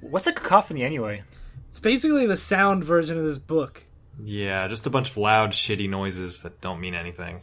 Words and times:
What's 0.00 0.28
a 0.28 0.32
cacophony 0.32 0.84
anyway? 0.84 1.24
It's 1.70 1.80
basically 1.80 2.24
the 2.24 2.36
sound 2.36 2.84
version 2.84 3.18
of 3.18 3.24
this 3.24 3.40
book. 3.40 3.84
Yeah, 4.22 4.68
just 4.68 4.86
a 4.86 4.90
bunch 4.90 5.10
of 5.10 5.16
loud, 5.16 5.50
shitty 5.50 5.90
noises 5.90 6.40
that 6.42 6.60
don't 6.60 6.80
mean 6.80 6.94
anything. 6.94 7.40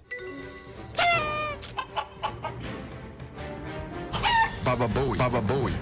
Baba 4.64 4.88
Bowie. 4.88 5.18
Baba 5.18 5.42
Bowie. 5.42 5.76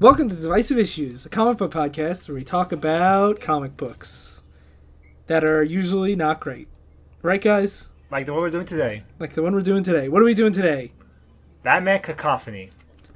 Welcome 0.00 0.28
to 0.28 0.34
Divisive 0.34 0.78
Issues, 0.78 1.24
a 1.24 1.28
comic 1.28 1.58
book 1.58 1.70
podcast 1.70 2.28
where 2.28 2.34
we 2.34 2.42
talk 2.42 2.72
about 2.72 3.40
comic 3.40 3.76
books 3.76 4.42
that 5.28 5.44
are 5.44 5.62
usually 5.62 6.16
not 6.16 6.40
great. 6.40 6.66
Right, 7.22 7.40
guys? 7.40 7.88
Like 8.10 8.26
the 8.26 8.32
one 8.32 8.42
we're 8.42 8.50
doing 8.50 8.66
today. 8.66 9.04
Like 9.20 9.34
the 9.34 9.42
one 9.42 9.54
we're 9.54 9.60
doing 9.60 9.84
today. 9.84 10.08
What 10.08 10.22
are 10.22 10.24
we 10.24 10.34
doing 10.34 10.52
today? 10.52 10.90
Batman 11.62 12.00
Cacophony. 12.00 12.70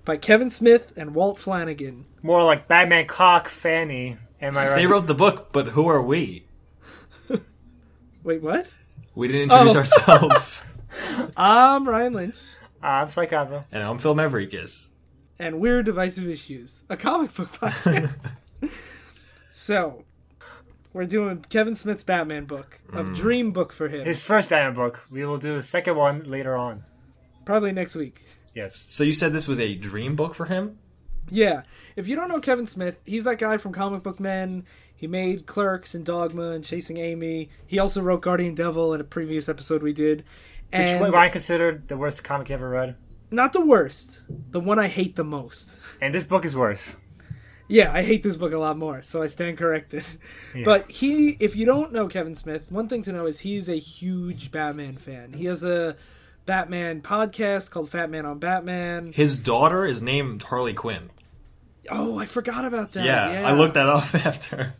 By 0.05 0.16
Kevin 0.18 0.50
Smith 0.50 0.93
and 0.96 1.14
Walt 1.14 1.39
Flanagan. 1.39 2.04
More 2.22 2.43
like 2.44 2.68
Batman 2.68 3.07
Cock 3.07 3.49
Fanny. 3.49 4.17
Am 4.40 4.57
I 4.57 4.68
right? 4.68 4.77
They 4.77 4.86
wrote 4.86 5.07
the 5.07 5.14
book, 5.14 5.49
but 5.53 5.68
who 5.68 5.86
are 5.89 6.03
we? 6.03 6.46
Wait, 8.22 8.43
what? 8.43 8.72
We 9.14 9.29
didn't 9.29 9.53
introduce 9.53 9.75
Oh. 9.75 9.79
ourselves. 10.13 10.64
I'm 11.36 11.86
Ryan 11.89 12.13
Lynch, 12.14 12.36
Uh, 12.82 12.86
I'm 12.86 13.08
Psychopathy. 13.08 13.64
and 13.72 13.82
I'm 13.82 13.99
Phil 13.99 14.14
Maverickus. 14.14 14.89
and 15.39 15.61
we're 15.61 15.82
Divisive 15.82 16.27
Issues, 16.29 16.82
a 16.89 16.96
comic 16.96 17.35
book 17.35 17.52
podcast. 17.52 18.14
so, 19.52 20.05
we're 20.93 21.05
doing 21.05 21.44
Kevin 21.50 21.75
Smith's 21.75 22.02
Batman 22.02 22.44
book, 22.44 22.80
a 22.93 23.02
dream 23.02 23.52
book 23.52 23.72
for 23.72 23.89
him. 23.89 24.05
His 24.07 24.22
first 24.22 24.49
Batman 24.49 24.75
book. 24.75 25.05
We 25.11 25.25
will 25.27 25.39
do 25.39 25.57
a 25.57 25.63
second 25.63 25.96
one 25.96 26.25
later 26.25 26.55
on. 26.57 26.85
Probably 27.44 27.72
next 27.72 27.94
week. 27.94 28.25
Yes. 28.54 28.86
So 28.89 29.04
you 29.04 29.14
said 29.14 29.32
this 29.32 29.49
was 29.49 29.61
a 29.61 29.75
dream 29.75 30.17
book 30.17 30.35
for 30.35 30.44
him? 30.46 30.79
Yeah. 31.31 31.63
If 31.96 32.08
you 32.08 32.17
don't 32.17 32.28
know 32.28 32.41
Kevin 32.41 32.67
Smith, 32.67 32.97
he's 33.05 33.25
that 33.25 33.39
guy 33.39 33.56
from 33.56 33.72
Comic 33.72 34.02
Book 34.02 34.20
Men. 34.20 34.64
He 34.94 35.06
made 35.06 35.47
Clerks 35.47 35.94
and 35.94 36.05
Dogma 36.05 36.50
and 36.50 36.64
Chasing 36.64 36.98
Amy. 36.98 37.50
He 37.66 37.78
also 37.78 38.00
wrote 38.00 38.22
Guardian 38.22 38.55
Devil 38.55 38.94
in 38.94 39.00
a 39.00 39.05
previous 39.05 39.48
episode 39.48 39.82
we 39.82 39.92
did. 39.92 40.19
Which 40.19 40.88
And 40.88 41.12
Ryan 41.12 41.32
considered 41.32 41.88
the 41.88 41.97
worst 41.97 42.22
comic 42.25 42.48
you 42.48 42.55
ever 42.55 42.69
read. 42.69 42.97
not 43.30 43.52
the 43.52 43.64
worst, 43.64 44.20
the 44.50 44.60
one 44.60 44.78
I 44.78 44.88
hate 44.88 45.16
the 45.16 45.25
most. 45.25 45.77
And 46.00 46.14
this 46.14 46.25
book 46.25 46.44
is 46.44 46.55
worse. 46.56 46.94
Yeah, 47.66 47.91
I 47.92 48.02
hate 48.02 48.22
this 48.22 48.36
book 48.36 48.52
a 48.52 48.58
lot 48.58 48.77
more, 48.77 49.02
so 49.02 49.22
I 49.22 49.27
stand 49.27 49.56
corrected. 49.58 50.05
Yeah. 50.55 50.62
But 50.64 50.91
he, 50.91 51.30
if 51.41 51.56
you 51.56 51.64
don't 51.66 51.92
know 51.92 52.06
Kevin 52.08 52.34
Smith, 52.34 52.70
one 52.70 52.88
thing 52.88 53.02
to 53.05 53.12
know 53.12 53.27
is 53.27 53.41
he's 53.41 53.69
a 53.69 53.78
huge 53.78 54.50
Batman 54.52 54.98
fan. 54.98 55.32
He 55.32 55.47
has 55.47 55.64
a 55.64 55.97
Batman 56.47 57.00
podcast 57.03 57.70
called 57.70 57.91
Fat 57.91 58.11
Man 58.11 58.27
on 58.27 58.39
Batman. 58.39 59.12
His 59.12 59.39
daughter 59.39 59.84
is 59.84 60.03
named 60.03 60.42
Harley 60.45 60.75
Quinn. 60.75 61.11
Oh, 61.91 62.19
I 62.19 62.27
forgot 62.27 62.64
about 62.64 62.92
that. 62.92 63.05
Yeah, 63.05 63.42
I 63.47 63.53
looked 63.53 63.75
that 63.75 63.89
up 63.89 64.14
after. 64.27 64.75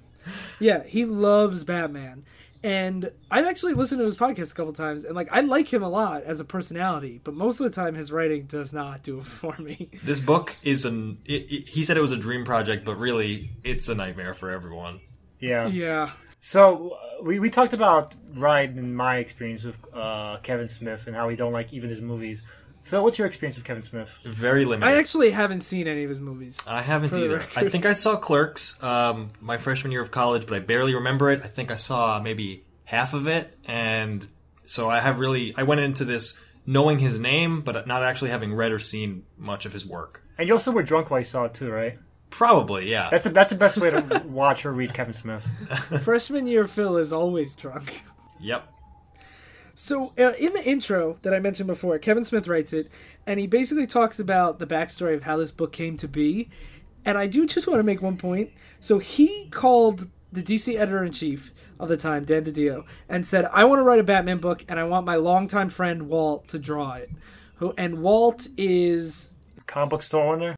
Yeah, 0.61 0.83
he 0.85 1.05
loves 1.05 1.65
Batman. 1.65 2.25
And 2.63 3.11
I've 3.31 3.45
actually 3.45 3.75
listened 3.75 3.99
to 3.99 4.07
his 4.07 4.17
podcast 4.17 4.53
a 4.53 4.55
couple 4.55 4.73
times, 4.73 5.05
and 5.05 5.15
like 5.15 5.29
I 5.31 5.41
like 5.41 5.71
him 5.71 5.83
a 5.83 5.89
lot 5.91 6.23
as 6.23 6.41
a 6.41 6.45
personality, 6.47 7.21
but 7.23 7.35
most 7.35 7.61
of 7.61 7.65
the 7.65 7.71
time 7.71 7.95
his 7.95 8.11
writing 8.11 8.45
does 8.47 8.73
not 8.73 9.03
do 9.03 9.19
it 9.21 9.27
for 9.27 9.55
me. 9.59 9.91
This 10.03 10.19
book 10.19 10.55
is 10.65 10.87
an. 10.87 11.19
It, 11.27 11.51
it- 11.53 11.69
he 11.69 11.85
said 11.85 11.99
it 11.99 12.01
was 12.01 12.13
a 12.13 12.17
dream 12.17 12.47
project, 12.47 12.87
but 12.87 12.97
really, 12.99 13.51
it's 13.65 13.91
a 13.91 13.95
nightmare 13.95 14.33
for 14.33 14.49
everyone. 14.51 15.01
Yeah. 15.41 15.67
yeah, 15.67 16.13
So 16.45 16.91
uh, 16.91 17.23
we, 17.23 17.39
we 17.39 17.49
talked 17.49 17.73
about 17.73 18.15
Ryan 18.35 18.79
and 18.79 18.95
my 18.95 19.17
experience 19.17 19.65
with 19.65 19.79
uh, 19.95 20.37
Kevin 20.43 20.69
Smith 20.69 21.07
and 21.07 21.17
how 21.17 21.27
we 21.27 21.37
don't 21.37 21.55
like 21.55 21.73
even 21.73 21.89
his 21.89 22.03
movies. 22.03 22.43
Phil, 22.83 23.03
what's 23.03 23.17
your 23.17 23.27
experience 23.27 23.57
with 23.57 23.65
Kevin 23.65 23.83
Smith? 23.83 24.19
Very 24.27 24.67
limited. 24.67 24.87
I 24.87 24.99
actually 24.99 25.31
haven't 25.31 25.63
seen 25.63 25.89
any 25.89 26.05
of 26.05 26.11
his 26.11 26.21
movies. 26.21 26.59
I 26.67 26.83
haven't 26.83 27.17
either. 27.17 27.43
I 27.57 27.71
think 27.71 27.87
I 27.87 27.95
saw 27.95 28.17
Clerks 28.17 28.77
um, 28.85 29.31
my 29.41 29.57
freshman 29.57 29.91
year 29.91 30.03
of 30.03 30.11
college, 30.11 30.47
but 30.47 30.55
I 30.55 30.59
barely 30.61 30.95
remember 30.95 31.31
it. 31.31 31.41
I 31.43 31.49
think 31.49 31.71
I 31.71 31.77
saw 31.77 32.21
maybe 32.21 32.67
half 32.85 33.15
of 33.15 33.27
it, 33.27 33.57
and 33.67 34.29
so 34.67 34.87
I 34.87 35.01
have 35.01 35.21
really. 35.21 35.55
I 35.57 35.63
went 35.63 35.81
into 35.81 36.05
this 36.05 36.39
knowing 36.67 36.99
his 36.99 37.19
name, 37.19 37.63
but 37.63 37.87
not 37.87 38.03
actually 38.03 38.33
having 38.33 38.53
read 38.53 38.71
or 38.71 38.79
seen 38.79 39.25
much 39.39 39.65
of 39.65 39.73
his 39.73 39.87
work. 39.87 40.23
And 40.37 40.47
you 40.47 40.53
also 40.53 40.73
were 40.73 40.83
drunk 40.83 41.11
while 41.11 41.21
you 41.21 41.25
saw 41.25 41.45
it 41.45 41.55
too, 41.55 41.71
right? 41.71 41.99
Probably, 42.35 42.91
yeah. 42.91 43.11
That's 43.13 43.23
the 43.23 43.31
that's 43.31 43.51
the 43.51 43.57
best 43.57 43.79
way 43.79 43.91
to 43.91 44.23
watch 44.27 44.67
or 44.67 44.73
read 44.73 44.93
Kevin 44.93 45.13
Smith. 45.13 45.47
Freshman 46.03 46.49
year 46.49 46.67
Phil 46.67 46.97
is 46.97 47.13
always 47.13 47.55
drunk. 47.55 48.03
yep. 48.41 48.67
So 49.77 50.13
uh, 50.19 50.33
in 50.37 50.53
the 50.53 50.69
intro 50.69 51.17
that 51.23 51.33
I 51.33 51.39
mentioned 51.39 51.69
before, 51.69 51.97
Kevin 52.01 52.25
Smith 52.25 52.49
writes 52.49 52.73
it, 52.73 52.91
and 53.25 53.39
he 53.39 53.47
basically 53.47 53.87
talks 53.87 54.19
about 54.19 54.59
the 54.59 54.67
backstory 54.67 55.15
of 55.15 55.23
how 55.23 55.37
this 55.37 55.53
book 55.53 55.73
came 55.73 55.97
to 55.99 56.09
be. 56.09 56.51
And 57.05 57.17
I 57.17 57.29
do 57.29 57.47
just 57.47 57.69
want 57.69 57.79
to 57.79 57.85
make 57.85 58.03
one 58.03 58.17
point. 58.17 58.51
So 58.81 58.99
he 58.99 59.47
called 59.51 60.09
the 60.33 60.43
DC 60.43 60.75
editor 60.75 61.05
in 61.05 61.13
chief 61.13 61.53
of 61.79 61.89
the 61.89 61.97
time, 61.97 62.25
Dan 62.25 62.45
DiDio, 62.45 62.85
and 63.09 63.25
said, 63.25 63.45
"I 63.53 63.63
want 63.63 63.79
to 63.79 63.85
write 63.85 64.01
a 64.01 64.05
Batman 64.05 64.39
book, 64.39 64.65
and 64.69 64.81
I 64.81 64.85
want 64.85 65.07
my 65.07 65.15
longtime 65.15 65.69
friend 65.69 66.09
Walt 66.09 66.49
to 66.49 66.59
draw 66.59 66.95
it." 66.95 67.11
Who 67.59 67.75
and 67.79 68.03
Walt 68.03 68.49
is 68.57 69.35
Comic 69.69 69.91
book 69.91 70.03
store 70.03 70.35
owner. 70.35 70.57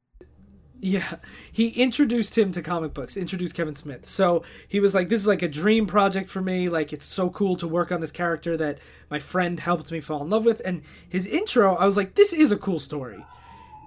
Yeah, 0.81 1.17
he 1.51 1.69
introduced 1.71 2.37
him 2.37 2.53
to 2.53 2.63
comic 2.63 2.93
books, 2.95 3.17
introduced 3.17 3.55
Kevin 3.55 3.75
Smith. 3.75 4.07
So 4.07 4.43
he 4.69 4.81
was 4.81 4.95
like, 4.95 5.09
This 5.09 5.21
is 5.21 5.27
like 5.27 5.43
a 5.43 5.49
dream 5.49 5.87
project 5.87 6.29
for 6.29 6.41
me. 6.41 6.69
Like, 6.69 6.93
it's 6.93 7.05
so 7.05 7.31
cool 7.31 7.57
to 7.57 7.69
work 7.69 7.91
on 7.91 8.01
this 8.01 8.11
character 8.11 8.57
that 8.57 8.79
my 9.11 9.19
friend 9.19 9.59
helped 9.59 9.91
me 9.91 10.01
fall 10.01 10.23
in 10.23 10.31
love 10.31 10.45
with. 10.45 10.61
And 10.65 10.83
his 11.09 11.27
intro, 11.27 11.75
I 11.77 11.87
was 11.87 11.97
like, 11.97 12.15
This 12.15 12.33
is 12.33 12.53
a 12.53 12.57
cool 12.57 12.79
story. 12.79 13.25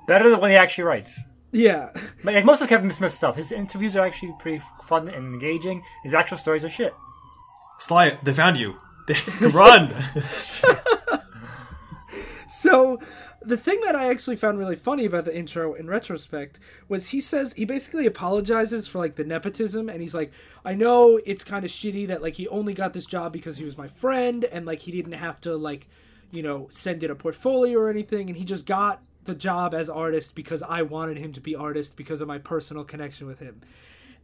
Better 0.07 0.29
than 0.29 0.41
when 0.41 0.51
he 0.51 0.57
actually 0.57 0.85
writes. 0.85 1.19
Yeah. 1.51 1.91
But 2.23 2.33
like, 2.33 2.45
most 2.45 2.61
of 2.61 2.69
Kevin 2.69 2.91
Smith 2.91 3.13
stuff, 3.13 3.35
his 3.35 3.51
interviews 3.51 3.95
are 3.95 4.05
actually 4.05 4.35
pretty 4.39 4.61
fun 4.83 5.07
and 5.07 5.33
engaging. 5.33 5.83
His 6.03 6.13
actual 6.13 6.37
stories 6.37 6.65
are 6.65 6.69
shit. 6.69 6.93
Sly, 7.77 8.17
they 8.23 8.33
found 8.33 8.57
you. 8.57 8.75
Run! 9.41 9.93
So 12.59 12.99
the 13.41 13.57
thing 13.57 13.79
that 13.85 13.95
I 13.95 14.09
actually 14.09 14.35
found 14.35 14.59
really 14.59 14.75
funny 14.75 15.05
about 15.05 15.25
the 15.25 15.35
intro 15.35 15.73
in 15.73 15.87
retrospect 15.87 16.59
was 16.87 17.09
he 17.09 17.21
says 17.21 17.53
he 17.53 17.65
basically 17.65 18.05
apologizes 18.05 18.87
for 18.87 18.99
like 18.99 19.15
the 19.15 19.23
nepotism 19.23 19.89
and 19.89 20.01
he's 20.01 20.13
like 20.13 20.31
I 20.65 20.73
know 20.73 21.19
it's 21.25 21.43
kind 21.43 21.63
of 21.63 21.71
shitty 21.71 22.07
that 22.07 22.21
like 22.21 22.35
he 22.35 22.47
only 22.49 22.73
got 22.73 22.93
this 22.93 23.05
job 23.05 23.31
because 23.31 23.57
he 23.57 23.65
was 23.65 23.77
my 23.77 23.87
friend 23.87 24.43
and 24.45 24.65
like 24.65 24.81
he 24.81 24.91
didn't 24.91 25.13
have 25.13 25.39
to 25.41 25.55
like 25.55 25.87
you 26.31 26.43
know 26.43 26.67
send 26.71 27.03
in 27.03 27.11
a 27.11 27.15
portfolio 27.15 27.79
or 27.79 27.89
anything 27.89 28.29
and 28.29 28.37
he 28.37 28.43
just 28.43 28.65
got 28.65 29.01
the 29.25 29.35
job 29.35 29.73
as 29.73 29.89
artist 29.89 30.35
because 30.35 30.63
I 30.63 30.81
wanted 30.81 31.17
him 31.17 31.33
to 31.33 31.41
be 31.41 31.55
artist 31.55 31.95
because 31.95 32.21
of 32.21 32.27
my 32.27 32.39
personal 32.39 32.83
connection 32.83 33.27
with 33.27 33.39
him. 33.39 33.61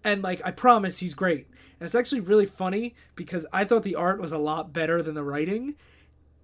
And 0.04 0.24
like 0.24 0.42
I 0.44 0.52
promise 0.52 1.00
he's 1.00 1.14
great. 1.14 1.48
And 1.80 1.86
it's 1.86 1.96
actually 1.96 2.22
really 2.22 2.46
funny 2.46 2.96
because 3.16 3.46
I 3.54 3.66
thought 3.66 3.84
the 3.84 3.96
art 3.96 4.20
was 4.20 4.32
a 4.32 4.38
lot 4.38 4.74
better 4.74 5.02
than 5.02 5.16
the 5.16 5.24
writing 5.24 5.76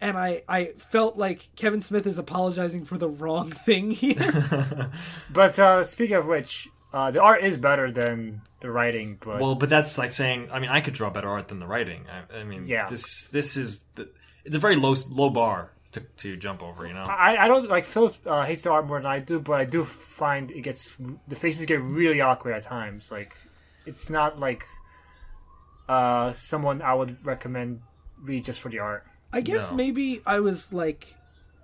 and 0.01 0.17
I, 0.17 0.41
I 0.49 0.73
felt 0.77 1.15
like 1.15 1.47
Kevin 1.55 1.79
Smith 1.79 2.07
is 2.07 2.17
apologizing 2.17 2.85
for 2.85 2.97
the 2.97 3.07
wrong 3.07 3.51
thing 3.67 3.91
here. 3.91 4.17
But 5.31 5.57
uh, 5.59 5.83
speaking 5.83 6.15
of 6.17 6.27
which, 6.27 6.67
uh, 6.93 7.11
the 7.11 7.21
art 7.21 7.43
is 7.43 7.55
better 7.57 7.91
than 7.91 8.41
the 8.59 8.69
writing. 8.69 9.17
But 9.23 9.39
well, 9.39 9.55
but 9.55 9.69
that's 9.69 9.97
like 9.97 10.11
saying. 10.11 10.49
I 10.51 10.59
mean, 10.59 10.69
I 10.69 10.81
could 10.81 10.93
draw 10.93 11.09
better 11.09 11.29
art 11.29 11.47
than 11.47 11.59
the 11.59 11.67
writing. 11.67 12.05
I, 12.11 12.39
I 12.39 12.43
mean, 12.43 12.67
Yeah. 12.67 12.89
This 12.89 13.27
this 13.27 13.55
is 13.55 13.83
the, 13.95 14.09
it's 14.43 14.55
a 14.55 14.59
very 14.59 14.75
low 14.75 14.95
low 15.09 15.29
bar 15.29 15.71
to 15.93 16.01
to 16.17 16.35
jump 16.35 16.61
over. 16.63 16.85
You 16.85 16.93
know. 16.93 17.03
I, 17.03 17.37
I 17.37 17.47
don't 17.47 17.69
like 17.69 17.85
Phil 17.85 18.11
uh, 18.25 18.43
hates 18.43 18.63
the 18.63 18.71
art 18.71 18.87
more 18.87 18.97
than 18.99 19.05
I 19.05 19.19
do, 19.19 19.39
but 19.39 19.53
I 19.53 19.65
do 19.65 19.85
find 19.85 20.51
it 20.51 20.61
gets 20.61 20.97
the 21.27 21.35
faces 21.35 21.65
get 21.65 21.81
really 21.81 22.21
awkward 22.21 22.53
at 22.55 22.63
times. 22.63 23.11
Like 23.11 23.35
it's 23.85 24.09
not 24.09 24.39
like 24.39 24.65
uh, 25.87 26.31
someone 26.31 26.81
I 26.81 26.93
would 26.93 27.25
recommend 27.25 27.81
read 28.21 28.43
just 28.43 28.59
for 28.59 28.69
the 28.69 28.79
art. 28.79 29.05
I 29.33 29.41
guess 29.41 29.69
No. 29.71 29.77
maybe 29.77 30.21
I 30.25 30.39
was 30.39 30.71
like, 30.73 31.15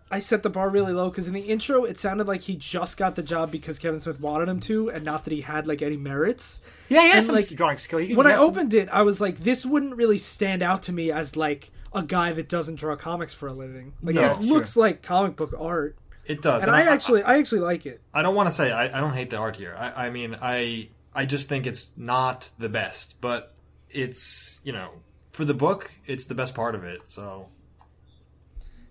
I 0.09 0.19
set 0.21 0.41
the 0.41 0.49
bar 0.49 0.69
really 0.69 0.93
low 0.93 1.09
because 1.09 1.27
in 1.27 1.33
the 1.33 1.41
intro 1.41 1.83
it 1.83 1.99
sounded 1.99 2.27
like 2.27 2.41
he 2.41 2.55
just 2.55 2.95
got 2.95 3.15
the 3.15 3.23
job 3.23 3.51
because 3.51 3.77
Kevin 3.77 3.99
Smith 3.99 4.19
wanted 4.21 4.47
him 4.47 4.59
to, 4.61 4.89
and 4.89 5.03
not 5.03 5.25
that 5.25 5.33
he 5.33 5.41
had 5.41 5.67
like 5.67 5.81
any 5.81 5.97
merits. 5.97 6.61
Yeah, 6.89 7.01
he 7.01 7.07
has 7.09 7.15
And, 7.17 7.25
some 7.25 7.35
like, 7.35 7.47
drawing 7.49 7.77
skill. 7.77 7.99
He 7.99 8.15
When 8.15 8.25
he 8.25 8.31
I 8.31 8.37
some- 8.37 8.45
opened 8.49 8.73
it, 8.73 8.87
I 8.89 9.01
was 9.01 9.19
like, 9.19 9.39
this 9.39 9.65
wouldn't 9.65 9.95
really 9.97 10.17
stand 10.17 10.63
out 10.63 10.83
to 10.83 10.93
me 10.93 11.11
as 11.11 11.35
like 11.35 11.71
a 11.93 12.03
guy 12.03 12.31
that 12.33 12.47
doesn't 12.47 12.75
draw 12.75 12.95
comics 12.95 13.33
for 13.33 13.47
a 13.47 13.53
living. 13.53 13.93
Like 14.01 14.15
No, 14.15 14.21
this 14.21 14.37
it's 14.37 14.45
looks 14.45 14.77
like 14.77 15.01
comic 15.01 15.35
book 15.35 15.53
art, 15.59 15.97
it 16.25 16.41
does, 16.41 16.61
and 16.63 16.71
I 16.71 16.81
actually, 16.83 17.23
I 17.23 17.37
actually 17.37 17.61
like 17.61 17.85
it. 17.85 18.01
I 18.13 18.21
don't 18.21 18.35
want 18.35 18.47
to 18.47 18.53
say 18.55 18.71
I, 18.71 18.97
I 18.97 19.01
don't 19.01 19.13
hate 19.13 19.29
the 19.29 19.37
art 19.37 19.55
here. 19.57 19.75
I, 19.77 20.07
I 20.07 20.09
mean, 20.09 20.37
I 20.41 20.89
I 21.13 21.25
just 21.25 21.49
think 21.49 21.65
it's 21.67 21.89
not 21.97 22.49
the 22.59 22.69
best, 22.69 23.19
but 23.19 23.53
it's 23.89 24.59
you 24.63 24.71
know 24.73 24.91
for 25.31 25.45
the 25.45 25.53
book, 25.53 25.91
it's 26.05 26.25
the 26.25 26.35
best 26.35 26.55
part 26.55 26.75
of 26.75 26.83
it. 26.83 27.07
So 27.09 27.47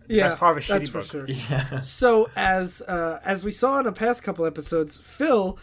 Yeah, 0.09 0.29
That's 0.29 0.39
part 0.39 0.57
of 0.57 0.65
a 0.65 0.67
that's 0.67 0.89
shitty 0.89 0.93
for 0.93 0.99
book. 1.01 1.29
sure. 1.29 1.29
yeah, 1.29 1.81
So 1.83 2.29
as 2.37 2.83
uh, 2.83 3.21
as 3.25 3.45
we 3.45 3.51
saw 3.51 3.79
in 3.79 3.85
the 3.85 3.93
past 3.93 4.23
couple 4.23 4.47
episodes, 4.47 4.99
Phil 4.99 5.59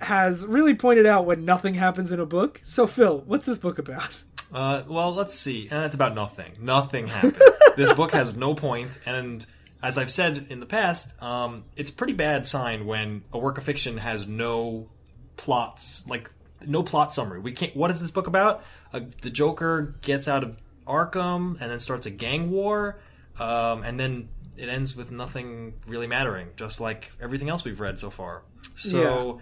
has 0.00 0.44
really 0.46 0.74
pointed 0.74 1.06
out 1.06 1.24
when 1.24 1.44
nothing 1.44 1.74
happens 1.74 2.12
in 2.12 2.20
a 2.20 2.26
book. 2.26 2.60
So 2.62 2.86
Phil, 2.86 3.22
what's 3.26 3.46
this 3.46 3.58
book 3.58 3.78
about? 3.78 4.20
Uh, 4.52 4.82
well, 4.88 5.12
let's 5.12 5.34
see. 5.34 5.68
And 5.70 5.84
it's 5.84 5.94
about 5.94 6.14
nothing. 6.14 6.52
Nothing 6.60 7.06
happens. 7.08 7.38
this 7.76 7.92
book 7.94 8.12
has 8.12 8.36
no 8.36 8.54
point, 8.54 8.90
and 9.06 9.44
as 9.82 9.98
I've 9.98 10.10
said 10.10 10.46
in 10.50 10.60
the 10.60 10.66
past, 10.66 11.20
um, 11.22 11.64
it's 11.76 11.90
a 11.90 11.92
pretty 11.92 12.12
bad 12.12 12.46
sign 12.46 12.86
when 12.86 13.24
a 13.32 13.38
work 13.38 13.58
of 13.58 13.64
fiction 13.64 13.98
has 13.98 14.26
no 14.28 14.88
plots, 15.36 16.04
like 16.06 16.30
no 16.66 16.82
plot 16.82 17.12
summary. 17.12 17.40
We 17.40 17.52
can't. 17.52 17.74
What 17.76 17.90
is 17.90 18.00
this 18.00 18.10
book 18.10 18.26
about? 18.26 18.62
Uh, 18.92 19.00
the 19.22 19.30
Joker 19.30 19.96
gets 20.02 20.28
out 20.28 20.44
of 20.44 20.56
Arkham 20.86 21.60
and 21.60 21.70
then 21.70 21.80
starts 21.80 22.06
a 22.06 22.10
gang 22.10 22.50
war, 22.50 22.98
um, 23.40 23.82
and 23.82 23.98
then 23.98 24.28
it 24.56 24.68
ends 24.68 24.96
with 24.96 25.10
nothing 25.10 25.74
really 25.86 26.06
mattering, 26.06 26.48
just 26.56 26.80
like 26.80 27.10
everything 27.20 27.48
else 27.50 27.64
we've 27.64 27.80
read 27.80 27.98
so 27.98 28.10
far. 28.10 28.42
So, 28.74 29.40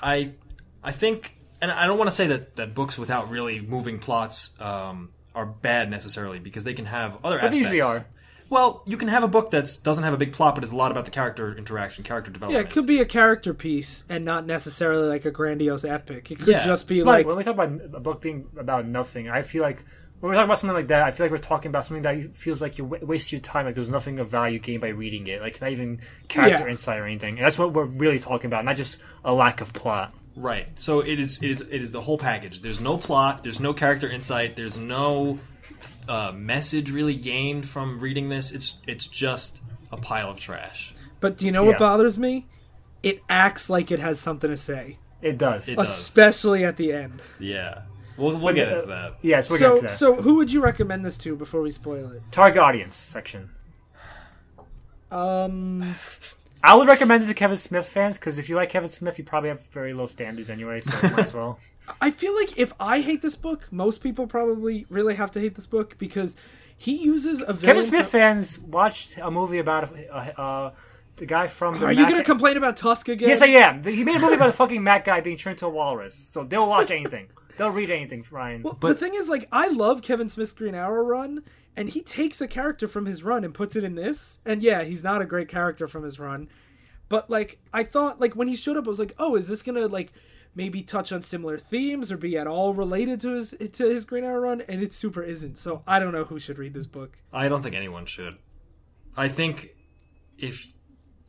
I, 0.00 0.32
I 0.82 0.92
think, 0.92 1.36
and 1.60 1.70
I 1.70 1.86
don't 1.86 1.98
want 1.98 2.08
to 2.10 2.16
say 2.16 2.26
that 2.28 2.56
that 2.56 2.74
books 2.74 2.98
without 2.98 3.30
really 3.30 3.60
moving 3.60 3.98
plots 3.98 4.50
um, 4.60 5.10
are 5.34 5.46
bad 5.46 5.90
necessarily 5.90 6.38
because 6.38 6.64
they 6.64 6.74
can 6.74 6.86
have 6.86 7.24
other 7.24 7.36
But 7.36 7.52
they 7.52 7.58
aspects. 7.58 7.58
usually 7.58 7.82
are. 7.82 8.06
Well, 8.48 8.84
you 8.86 8.96
can 8.96 9.08
have 9.08 9.24
a 9.24 9.28
book 9.28 9.50
that 9.50 9.76
doesn't 9.82 10.04
have 10.04 10.14
a 10.14 10.16
big 10.16 10.32
plot, 10.32 10.54
but 10.54 10.62
is 10.62 10.70
a 10.70 10.76
lot 10.76 10.92
about 10.92 11.04
the 11.04 11.10
character 11.10 11.52
interaction, 11.56 12.04
character 12.04 12.30
development. 12.30 12.64
Yeah, 12.64 12.68
it 12.70 12.72
could 12.72 12.86
be 12.86 13.00
a 13.00 13.04
character 13.04 13.52
piece 13.52 14.04
and 14.08 14.24
not 14.24 14.46
necessarily 14.46 15.08
like 15.08 15.24
a 15.24 15.32
grandiose 15.32 15.84
epic. 15.84 16.30
It 16.30 16.38
could 16.38 16.46
Yeah. 16.48 16.64
just 16.64 16.86
be 16.86 17.02
Like 17.02 17.18
like 17.18 17.26
when 17.26 17.36
we 17.36 17.42
talk 17.42 17.54
about 17.54 17.72
a 17.92 17.98
book 18.00 18.20
being 18.20 18.46
about 18.56 18.86
nothing, 18.86 19.28
I 19.28 19.42
feel 19.42 19.62
like 19.62 19.84
when 20.20 20.30
we're 20.30 20.34
talking 20.34 20.44
about 20.46 20.58
something 20.58 20.74
like 20.76 20.88
that, 20.88 21.02
I 21.02 21.10
feel 21.10 21.24
like 21.26 21.30
we're 21.32 21.38
talking 21.38 21.68
about 21.68 21.84
something 21.84 22.02
that 22.02 22.36
feels 22.36 22.60
like 22.62 22.78
you 22.78 22.84
wa- 22.84 22.98
waste 23.02 23.32
your 23.32 23.40
time. 23.40 23.66
Like 23.66 23.74
there's 23.74 23.90
nothing 23.90 24.18
of 24.18 24.28
value 24.30 24.58
gained 24.58 24.80
by 24.80 24.88
reading 24.88 25.26
it. 25.26 25.40
Like 25.40 25.60
not 25.60 25.70
even 25.70 26.00
character 26.28 26.64
Yeah. 26.64 26.70
insight 26.70 26.98
or 26.98 27.06
anything. 27.06 27.36
And 27.36 27.44
that's 27.44 27.58
what 27.58 27.72
we're 27.72 27.84
really 27.84 28.18
talking 28.18 28.46
about, 28.48 28.64
not 28.64 28.76
just 28.76 28.98
a 29.24 29.32
lack 29.32 29.60
of 29.60 29.72
plot. 29.72 30.14
Right. 30.34 30.66
So 30.78 31.00
it 31.00 31.18
is. 31.18 31.42
It 31.42 31.50
is. 31.50 31.60
It 31.62 31.80
is 31.82 31.92
the 31.92 32.00
whole 32.02 32.18
package. 32.18 32.60
There's 32.62 32.80
no 32.80 32.98
plot. 32.98 33.42
There's 33.42 33.60
no 33.60 33.72
character 33.72 34.10
insight. 34.10 34.54
There's 34.56 34.76
no 34.78 35.38
uh, 36.08 36.32
message 36.34 36.90
really 36.90 37.16
gained 37.16 37.68
from 37.68 37.98
reading 38.00 38.28
this. 38.28 38.52
It's. 38.52 38.78
It's 38.86 39.06
just 39.06 39.60
a 39.90 39.96
pile 39.96 40.30
of 40.30 40.36
trash. 40.38 40.94
But 41.20 41.38
do 41.38 41.46
you 41.46 41.52
know 41.52 41.64
what 41.64 41.78
bothers 41.78 42.18
me? 42.18 42.46
It 43.02 43.22
acts 43.28 43.70
like 43.70 43.90
it 43.90 44.00
has 44.00 44.18
something 44.20 44.50
to 44.50 44.56
say, 44.56 44.98
It 45.22 45.38
does. 45.38 45.68
It 45.68 45.76
does. 45.76 45.88
especially 45.88 46.64
at 46.64 46.76
the 46.76 46.92
end. 46.92 47.20
Yeah. 47.38 47.82
We'll, 48.16 48.38
we'll 48.38 48.54
get 48.54 48.68
uh, 48.68 48.74
into 48.76 48.86
that. 48.86 49.14
Yes, 49.22 49.50
we're 49.50 49.58
so, 49.58 49.74
getting 49.74 49.82
to 49.82 49.88
that. 49.88 49.98
so 49.98 50.14
who 50.14 50.34
would 50.36 50.52
you 50.52 50.60
recommend 50.60 51.04
this 51.04 51.18
to 51.18 51.36
before 51.36 51.60
we 51.62 51.70
spoil 51.70 52.10
it? 52.12 52.24
Target 52.30 52.58
audience 52.58 52.96
section. 52.96 53.50
Um, 55.10 55.94
I 56.62 56.74
would 56.74 56.88
recommend 56.88 57.24
it 57.24 57.26
to 57.28 57.34
Kevin 57.34 57.56
Smith 57.56 57.88
fans 57.88 58.18
because 58.18 58.38
if 58.38 58.48
you 58.48 58.56
like 58.56 58.70
Kevin 58.70 58.90
Smith, 58.90 59.18
you 59.18 59.24
probably 59.24 59.50
have 59.50 59.64
very 59.68 59.92
low 59.92 60.06
standards 60.06 60.50
anyway. 60.50 60.80
So 60.80 60.90
might 61.10 61.18
as 61.26 61.34
well. 61.34 61.58
I 62.00 62.10
feel 62.10 62.34
like 62.34 62.58
if 62.58 62.72
I 62.80 63.00
hate 63.00 63.22
this 63.22 63.36
book, 63.36 63.68
most 63.70 64.02
people 64.02 64.26
probably 64.26 64.86
really 64.88 65.14
have 65.14 65.30
to 65.32 65.40
hate 65.40 65.54
this 65.54 65.66
book 65.66 65.96
because 65.98 66.34
he 66.76 66.96
uses 66.96 67.40
a 67.40 67.52
villain. 67.52 67.60
Kevin 67.60 67.84
Smith 67.84 68.00
from- 68.02 68.20
fans 68.20 68.58
watched 68.58 69.18
a 69.18 69.30
movie 69.30 69.58
about 69.58 69.94
a, 69.96 70.40
uh, 70.40 70.72
the 71.16 71.26
guy 71.26 71.46
from. 71.46 71.78
The 71.78 71.86
Are 71.86 71.92
you 71.92 72.02
Mac- 72.02 72.10
going 72.10 72.22
to 72.22 72.28
complain 72.28 72.56
about 72.56 72.76
Tusk 72.76 73.08
again? 73.08 73.28
Yes, 73.28 73.42
I 73.42 73.46
am. 73.46 73.82
He 73.84 74.04
made 74.04 74.16
a 74.16 74.18
movie 74.18 74.34
about 74.34 74.48
a 74.48 74.52
fucking 74.52 74.82
Mac 74.82 75.04
guy 75.04 75.20
being 75.20 75.36
turned 75.36 75.54
into 75.54 75.66
a 75.66 75.70
walrus. 75.70 76.14
So 76.14 76.44
they'll 76.44 76.68
watch 76.68 76.90
anything. 76.90 77.28
They'll 77.56 77.70
read 77.70 77.90
anything, 77.90 78.24
Ryan. 78.30 78.62
Well, 78.62 78.74
the 78.80 78.94
thing 78.94 79.14
is, 79.14 79.28
like, 79.28 79.48
I 79.50 79.68
love 79.68 80.02
Kevin 80.02 80.28
Smith's 80.28 80.52
Green 80.52 80.74
Arrow 80.74 81.04
run, 81.04 81.42
and 81.76 81.88
he 81.90 82.02
takes 82.02 82.40
a 82.40 82.46
character 82.46 82.88
from 82.88 83.06
his 83.06 83.22
run 83.22 83.44
and 83.44 83.52
puts 83.54 83.76
it 83.76 83.84
in 83.84 83.94
this. 83.94 84.38
And 84.44 84.62
yeah, 84.62 84.82
he's 84.84 85.02
not 85.02 85.22
a 85.22 85.26
great 85.26 85.48
character 85.48 85.88
from 85.88 86.02
his 86.02 86.18
run, 86.18 86.48
but 87.08 87.30
like, 87.30 87.58
I 87.72 87.84
thought, 87.84 88.20
like, 88.20 88.34
when 88.34 88.48
he 88.48 88.56
showed 88.56 88.76
up, 88.76 88.86
I 88.86 88.88
was 88.88 88.98
like, 88.98 89.14
oh, 89.18 89.36
is 89.36 89.48
this 89.48 89.62
gonna 89.62 89.86
like 89.86 90.12
maybe 90.54 90.82
touch 90.82 91.12
on 91.12 91.20
similar 91.22 91.58
themes 91.58 92.10
or 92.10 92.16
be 92.16 92.36
at 92.38 92.46
all 92.46 92.72
related 92.72 93.20
to 93.20 93.34
his 93.34 93.54
to 93.72 93.84
his 93.84 94.04
Green 94.04 94.24
Arrow 94.24 94.40
run? 94.40 94.62
And 94.62 94.82
it 94.82 94.92
super 94.92 95.22
isn't. 95.22 95.58
So 95.58 95.82
I 95.86 95.98
don't 95.98 96.12
know 96.12 96.24
who 96.24 96.38
should 96.38 96.58
read 96.58 96.74
this 96.74 96.86
book. 96.86 97.18
I 97.32 97.48
don't 97.48 97.62
think 97.62 97.74
anyone 97.74 98.06
should. 98.06 98.36
I 99.16 99.28
think 99.28 99.68
if 100.38 100.66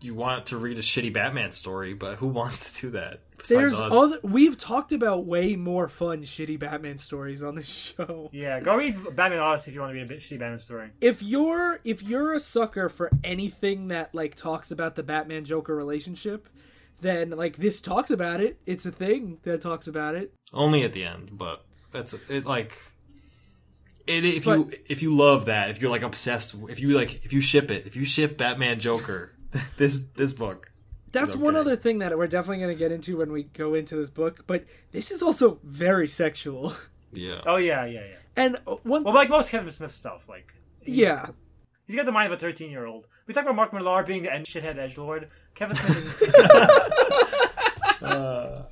you 0.01 0.13
want 0.13 0.47
to 0.47 0.57
read 0.57 0.77
a 0.77 0.81
shitty 0.81 1.11
Batman 1.13 1.51
story, 1.51 1.93
but 1.93 2.17
who 2.17 2.27
wants 2.27 2.73
to 2.73 2.81
do 2.87 2.91
that? 2.91 3.21
Besides 3.47 3.77
There's 3.77 3.79
us? 3.79 3.93
other. 3.93 4.19
We've 4.23 4.57
talked 4.57 4.91
about 4.91 5.25
way 5.25 5.55
more 5.55 5.87
fun 5.87 6.23
shitty 6.23 6.59
Batman 6.59 6.97
stories 6.97 7.41
on 7.41 7.55
this 7.55 7.67
show. 7.97 8.29
Yeah, 8.33 8.59
go 8.59 8.75
read 8.75 8.95
Batman 9.15 9.39
Odyssey 9.39 9.71
if 9.71 9.75
you 9.75 9.81
want 9.81 9.91
to 9.91 9.93
be 9.93 10.01
a 10.01 10.05
bit 10.05 10.19
shitty 10.19 10.39
Batman 10.39 10.59
story. 10.59 10.89
if 11.01 11.23
you're 11.23 11.79
if 11.83 12.03
you're 12.03 12.33
a 12.33 12.39
sucker 12.39 12.89
for 12.89 13.09
anything 13.23 13.87
that 13.89 14.13
like 14.13 14.35
talks 14.35 14.71
about 14.71 14.95
the 14.95 15.03
Batman 15.03 15.45
Joker 15.45 15.75
relationship, 15.75 16.49
then 17.01 17.29
like 17.29 17.57
this 17.57 17.81
talks 17.81 18.11
about 18.11 18.41
it. 18.41 18.57
It's 18.65 18.85
a 18.85 18.91
thing 18.91 19.37
that 19.43 19.61
talks 19.61 19.87
about 19.87 20.15
it. 20.15 20.33
Only 20.53 20.83
at 20.83 20.93
the 20.93 21.03
end, 21.05 21.31
but 21.33 21.63
that's 21.91 22.13
it. 22.29 22.45
Like, 22.45 22.77
it, 24.07 24.25
if 24.25 24.45
you 24.45 24.71
if 24.87 25.01
you 25.01 25.15
love 25.15 25.45
that, 25.45 25.69
if 25.69 25.81
you're 25.81 25.91
like 25.91 26.01
obsessed, 26.01 26.55
if 26.69 26.79
you 26.79 26.89
like, 26.89 27.23
if 27.25 27.33
you 27.33 27.41
ship 27.41 27.71
it, 27.71 27.85
if 27.85 27.95
you 27.95 28.05
ship 28.05 28.37
Batman 28.37 28.79
Joker, 28.79 29.33
this 29.77 29.99
this 30.15 30.33
book. 30.33 30.71
That's 31.11 31.33
Okay. 31.33 31.41
one 31.41 31.55
other 31.55 31.75
thing 31.75 31.99
that 31.99 32.17
we're 32.17 32.27
definitely 32.27 32.57
going 32.63 32.75
to 32.75 32.79
get 32.79 32.91
into 32.91 33.17
when 33.17 33.31
we 33.31 33.43
go 33.43 33.73
into 33.73 33.95
this 33.95 34.09
book, 34.09 34.43
but 34.45 34.65
this 34.91 35.09
is 35.11 35.21
also 35.23 35.59
very 35.63 36.07
sexual. 36.07 36.73
Yeah. 37.13 37.39
Oh 37.45 37.55
yeah, 37.55 37.85
yeah, 37.85 38.01
yeah. 38.01 38.15
And 38.35 38.57
one 38.83 39.03
Well, 39.03 39.13
like 39.13 39.29
most 39.29 39.49
Kevin 39.49 39.71
Smith 39.71 39.93
stuff, 39.93 40.27
like 40.27 40.53
yeah, 40.83 41.27
he's 41.87 41.95
got 41.95 42.05
the 42.05 42.11
mind 42.11 42.31
of 42.31 42.37
a 42.37 42.39
thirteen-year-old. 42.39 43.07
We 43.25 43.33
talk 43.33 43.43
about 43.43 43.55
Mark 43.55 43.73
Millar 43.73 44.03
being 44.03 44.23
the 44.23 44.31
end 44.33 44.45
shithead 44.45 44.77
edge 44.77 44.97
lord. 44.97 45.29
Kevin 45.55 45.77
Smith 45.77 45.97
is 46.05 46.21
insane. 48.01 48.63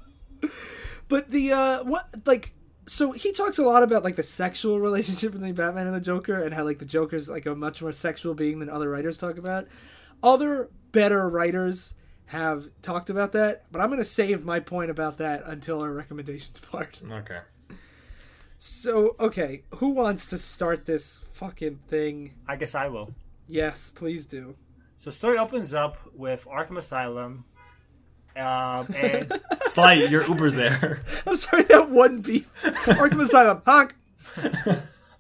But 1.08 1.30
the 1.32 1.52
uh 1.52 1.84
what 1.84 2.10
like 2.26 2.52
so 2.88 3.12
he 3.12 3.32
talks 3.32 3.58
a 3.58 3.64
lot 3.64 3.84
about 3.84 4.04
like 4.04 4.16
the 4.16 4.24
sexual 4.24 4.80
relationship 4.80 5.32
between 5.34 5.54
Batman 5.56 5.88
and 5.88 5.96
the 5.96 6.02
Joker 6.02 6.42
and 6.44 6.54
how 6.54 6.64
like 6.64 6.80
the 6.80 6.86
Joker's 6.86 7.30
like 7.30 7.46
a 7.46 7.56
much 7.56 7.82
more 7.82 7.92
sexual 7.92 8.34
being 8.34 8.60
than 8.60 8.70
other 8.70 8.90
writers 8.90 9.18
talk 9.18 9.38
about. 9.38 9.68
Other 10.24 10.70
better 10.92 11.28
writers 11.30 11.94
have 12.28 12.70
talked 12.82 13.10
about 13.10 13.32
that, 13.34 13.66
but 13.72 13.82
I'm 13.82 13.88
going 13.88 14.00
to 14.00 14.04
save 14.04 14.44
my 14.44 14.60
point 14.60 14.90
about 14.90 15.18
that 15.18 15.44
until 15.46 15.82
our 15.82 15.92
recommendations 15.92 16.60
part. 16.72 17.02
Okay. 17.10 17.40
So, 18.58 19.16
okay, 19.20 19.64
who 19.76 19.90
wants 19.90 20.30
to 20.30 20.38
start 20.38 20.86
this 20.86 21.20
fucking 21.34 21.80
thing? 21.88 22.34
I 22.48 22.56
guess 22.56 22.74
I 22.74 22.88
will. 22.88 23.14
Yes, 23.48 23.92
please 23.94 24.26
do. 24.26 24.56
So 24.98 25.12
story 25.12 25.38
opens 25.38 25.74
up 25.74 25.98
with 26.16 26.46
Arkham 26.46 26.78
Asylum, 26.78 27.46
um, 28.36 28.88
and 28.96 29.42
Sly, 29.68 29.94
your 29.94 30.24
Uber's 30.28 30.56
there. 30.56 31.04
I'm 31.28 31.36
sorry 31.36 31.64
that 31.64 31.90
one 31.92 32.22
beep. 32.22 32.52
Arkham 32.64 33.22
Asylum. 33.22 33.62
Honk. 33.66 33.96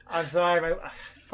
I'm 0.09 0.27
sorry, 0.27 0.61
my 0.61 0.89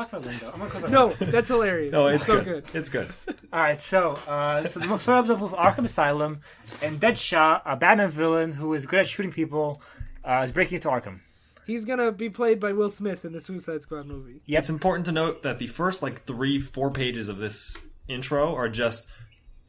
fuck 0.05 0.21
my 0.21 0.27
window. 0.27 0.51
I'm 0.53 0.59
gonna 0.59 0.69
close 0.71 0.83
my 0.83 0.89
No, 0.89 1.09
that's 1.13 1.47
hilarious. 1.49 1.91
No, 1.91 2.07
it's, 2.07 2.15
it's 2.17 2.25
so 2.25 2.41
good. 2.43 2.65
good. 2.65 2.75
It's 2.75 2.89
good. 2.89 3.07
All 3.53 3.61
right, 3.61 3.79
so 3.79 4.11
uh, 4.27 4.65
so 4.65 4.79
the 4.79 4.97
story 4.97 5.17
opens 5.19 5.29
up 5.31 5.41
with 5.41 5.51
Arkham 5.51 5.85
Asylum, 5.85 6.41
and 6.81 6.99
Deadshot, 6.99 7.61
a 7.65 7.75
Batman 7.75 8.09
villain 8.11 8.51
who 8.53 8.73
is 8.73 8.85
good 8.85 8.99
at 9.01 9.07
shooting 9.07 9.31
people, 9.31 9.81
uh, 10.23 10.41
is 10.43 10.51
breaking 10.51 10.75
into 10.75 10.87
Arkham. 10.89 11.19
He's 11.67 11.85
gonna 11.85 12.11
be 12.11 12.29
played 12.29 12.59
by 12.59 12.73
Will 12.73 12.89
Smith 12.89 13.23
in 13.23 13.33
the 13.33 13.41
Suicide 13.41 13.81
Squad 13.81 14.05
movie. 14.07 14.41
Yeah, 14.45 14.59
It's 14.59 14.69
important 14.69 15.05
to 15.05 15.11
note 15.11 15.43
that 15.43 15.59
the 15.59 15.67
first 15.67 16.01
like 16.01 16.23
three, 16.25 16.59
four 16.59 16.91
pages 16.91 17.29
of 17.29 17.37
this 17.37 17.77
intro 18.07 18.55
are 18.55 18.67
just 18.67 19.07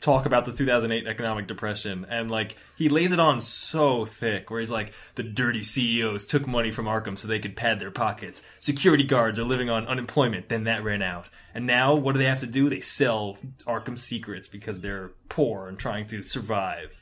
talk 0.02 0.26
about 0.26 0.44
the 0.44 0.52
2008 0.52 1.06
economic 1.06 1.46
depression, 1.46 2.04
and 2.10 2.30
like 2.30 2.56
he 2.76 2.90
lays 2.90 3.12
it 3.12 3.20
on 3.20 3.40
so 3.40 4.04
thick, 4.04 4.50
where 4.50 4.60
he's 4.60 4.70
like, 4.70 4.92
the 5.14 5.22
dirty 5.22 5.62
CEOs 5.62 6.26
took 6.26 6.46
money 6.46 6.70
from 6.70 6.84
Arkham 6.84 7.16
so 7.16 7.26
they 7.26 7.38
could 7.38 7.56
pad 7.56 7.80
their 7.80 7.90
pockets. 7.90 8.42
Security 8.58 9.04
guards 9.04 9.38
are 9.38 9.44
living 9.44 9.70
on 9.70 9.86
unemployment, 9.86 10.50
then 10.50 10.64
that 10.64 10.84
ran 10.84 11.00
out, 11.00 11.28
and 11.54 11.66
now 11.66 11.94
what 11.94 12.12
do 12.12 12.18
they 12.18 12.26
have 12.26 12.40
to 12.40 12.46
do? 12.46 12.68
They 12.68 12.80
sell 12.80 13.38
Arkham 13.64 13.98
secrets 13.98 14.48
because 14.48 14.80
they're 14.80 15.12
poor 15.30 15.68
and 15.68 15.78
trying 15.78 16.08
to 16.08 16.20
survive. 16.20 16.98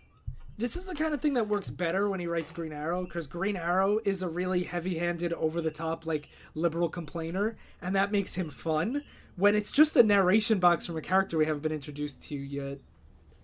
This 0.59 0.77
is 0.77 0.85
the 0.85 0.95
kind 0.95 1.15
of 1.15 1.23
thing 1.23 1.33
that 1.35 1.49
works 1.49 1.71
better 1.71 2.07
when 2.07 2.21
he 2.21 2.27
writes 2.27 2.53
Green 2.53 2.75
Arrow 2.75 3.05
because 3.05 3.27
Green 3.27 3.57
Arrow 3.57 3.99
is 4.05 4.21
a 4.21 4.29
really 4.29 4.65
heavy-handed, 4.65 5.33
over-the-top, 5.33 6.05
like 6.05 6.29
liberal 6.55 6.91
complainer, 6.91 7.57
and 7.81 7.97
that 7.97 8.13
makes 8.13 8.35
him 8.35 8.51
fun. 8.51 9.03
When 9.37 9.55
it's 9.55 9.73
just 9.73 9.97
a 9.97 10.03
narration 10.03 10.59
box 10.59 10.85
from 10.85 10.99
a 10.99 11.01
character 11.01 11.39
we 11.39 11.47
haven't 11.47 11.63
been 11.63 11.73
introduced 11.73 12.21
to 12.25 12.35
yet, 12.35 12.81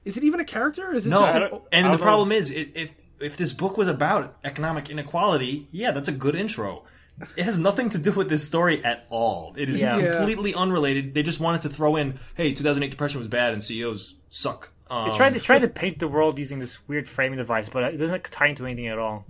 is 0.06 0.16
it 0.16 0.24
even 0.24 0.40
a 0.40 0.44
character? 0.44 0.94
Is 0.94 1.06
it 1.06 1.10
No, 1.10 1.20
just 1.20 1.34
an, 1.36 1.60
and 1.72 1.86
the 1.86 1.90
don't 1.90 2.00
problem 2.00 2.32
is, 2.32 2.50
if 2.50 2.90
if 3.20 3.36
this 3.36 3.52
book 3.52 3.76
was 3.76 3.88
about 3.88 4.36
economic 4.44 4.88
inequality, 4.88 5.66
yeah, 5.70 5.90
that's 5.90 6.08
a 6.08 6.12
good 6.12 6.34
intro. 6.34 6.84
It 7.34 7.44
has 7.44 7.58
nothing 7.58 7.88
to 7.90 7.98
do 7.98 8.12
with 8.12 8.28
this 8.28 8.46
story 8.46 8.84
at 8.84 9.06
all. 9.10 9.54
It 9.56 9.68
is 9.70 9.80
Yeah. 9.80 9.96
Yeah. 9.98 10.16
completely 10.16 10.54
unrelated. 10.54 11.14
They 11.14 11.22
just 11.22 11.40
wanted 11.40 11.62
to 11.62 11.70
throw 11.70 11.96
in, 11.96 12.18
"Hey, 12.34 12.52
2008 12.52 12.90
depression 12.90 13.18
was 13.18 13.28
bad, 13.28 13.52
and 13.54 13.62
CEOs 13.64 14.16
suck." 14.30 14.70
Um, 14.88 15.08
It's 15.08 15.16
trying, 15.16 15.34
it's 15.34 15.44
trying 15.44 15.62
to 15.62 15.68
paint 15.68 15.98
the 15.98 16.08
world 16.08 16.38
using 16.38 16.58
this 16.58 16.78
weird 16.86 17.08
framing 17.08 17.38
device, 17.38 17.68
but 17.68 17.82
it 17.94 17.96
doesn't 17.96 18.22
tie 18.24 18.46
into 18.48 18.64
anything 18.66 18.86
at 18.86 18.98
all. 18.98 19.26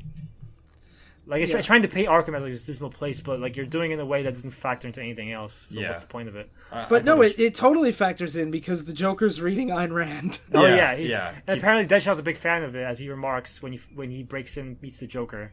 Like 1.28 1.42
it's, 1.42 1.50
Yeah. 1.50 1.56
it's 1.58 1.66
trying 1.66 1.82
to 1.82 1.88
paint 1.88 2.08
Arkham 2.08 2.36
as 2.36 2.44
like 2.44 2.52
this 2.52 2.64
dismal 2.64 2.90
place, 2.90 3.20
but 3.20 3.40
like 3.40 3.56
you're 3.56 3.66
doing 3.66 3.90
it 3.90 3.94
in 3.94 4.00
a 4.00 4.06
way 4.06 4.22
that 4.22 4.34
doesn't 4.34 4.52
factor 4.52 4.86
into 4.86 5.00
anything 5.02 5.32
else. 5.32 5.66
So 5.70 5.80
Yeah. 5.80 5.90
what's 5.90 6.02
the 6.04 6.08
point 6.08 6.28
of 6.28 6.36
it? 6.36 6.48
I- 6.70 6.82
I 6.82 6.86
But 6.88 7.04
no, 7.04 7.20
it, 7.22 7.36
it 7.38 7.54
totally 7.56 7.90
factors 7.90 8.36
in 8.36 8.52
because 8.52 8.84
the 8.84 8.92
Joker's 8.92 9.40
reading 9.40 9.68
Ayn 9.70 9.92
Rand. 9.92 10.38
Oh 10.54 10.64
Yeah, 10.64 10.76
yeah, 10.76 10.94
he- 10.96 11.08
yeah. 11.10 11.34
And 11.48 11.58
apparently 11.58 11.86
Deadshot's 11.92 12.20
a 12.20 12.22
big 12.22 12.36
fan 12.36 12.62
of 12.62 12.76
it, 12.76 12.84
as 12.84 13.00
he 13.00 13.08
remarks 13.08 13.60
when 13.60 13.72
he 13.72 13.78
when 13.94 14.08
he 14.10 14.22
breaks 14.22 14.56
in 14.56 14.76
meets 14.80 14.98
the 15.00 15.06
Joker. 15.08 15.52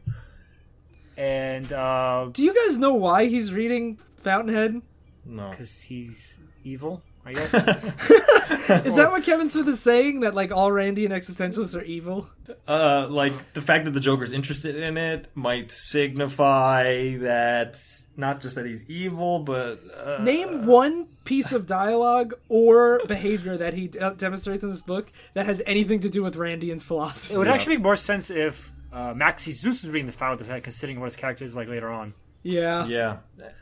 And 1.16 1.72
uh 1.72 2.28
Do 2.32 2.42
you 2.44 2.54
guys 2.54 2.78
know 2.78 2.94
why 2.94 3.26
he's 3.26 3.52
reading 3.52 3.98
Fountainhead? 4.18 4.80
no. 5.26 5.50
because 5.50 5.82
he's 5.82 6.38
evil. 6.64 7.02
I 7.26 7.32
guess. 7.32 7.54
Is 8.84 8.94
that 8.96 9.10
what 9.10 9.24
Kevin 9.24 9.48
Smith 9.48 9.68
is 9.68 9.80
saying? 9.80 10.20
That 10.20 10.34
like 10.34 10.50
all 10.52 10.70
Randian 10.70 11.10
existentialists 11.10 11.78
are 11.78 11.82
evil? 11.82 12.28
Uh, 12.68 13.06
like 13.10 13.32
the 13.54 13.60
fact 13.60 13.84
that 13.84 13.92
the 13.92 14.00
Joker's 14.00 14.32
interested 14.32 14.76
in 14.76 14.96
it 14.96 15.28
might 15.34 15.70
signify 15.72 17.16
that 17.18 17.80
not 18.16 18.40
just 18.40 18.54
that 18.56 18.66
he's 18.66 18.88
evil, 18.88 19.40
but 19.40 19.80
uh, 20.02 20.22
Name 20.22 20.66
one 20.66 21.06
piece 21.24 21.52
of 21.52 21.66
dialogue 21.66 22.34
or 22.48 23.00
behavior 23.06 23.56
that 23.56 23.74
he 23.74 23.88
de- 23.88 24.14
demonstrates 24.16 24.62
in 24.62 24.70
this 24.70 24.80
book 24.82 25.10
that 25.34 25.46
has 25.46 25.60
anything 25.66 26.00
to 26.00 26.08
do 26.08 26.22
with 26.22 26.36
Randian's 26.36 26.82
philosophy. 26.82 27.34
it 27.34 27.38
would 27.38 27.46
Yeah. 27.46 27.54
actually 27.54 27.76
make 27.76 27.84
more 27.84 27.96
sense 27.96 28.30
if 28.30 28.72
uh, 28.92 29.12
Maxi 29.14 29.52
Zeus 29.52 29.82
was 29.82 29.90
reading 29.90 30.06
the 30.06 30.12
file, 30.12 30.36
considering 30.36 31.00
what 31.00 31.06
his 31.06 31.16
character 31.16 31.44
is 31.44 31.56
like 31.56 31.68
later 31.68 31.90
on. 31.90 32.14
Yeah. 32.44 32.86
Yeah, 32.86 33.16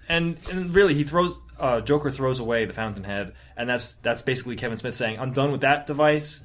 and 0.09 0.37
and 0.51 0.75
really, 0.75 0.95
he 0.95 1.05
throws 1.05 1.39
uh, 1.59 1.81
Joker 1.81 2.11
throws 2.11 2.41
away 2.41 2.65
the 2.65 2.73
Fountainhead, 2.73 3.35
and 3.57 3.69
that's 3.69 3.95
that's 3.97 4.23
basically 4.23 4.57
Kevin 4.57 4.79
Smith 4.79 4.97
saying, 4.97 5.19
"I'm 5.19 5.33
done 5.33 5.53
with 5.53 5.63
that 5.63 5.87
device." 5.87 6.43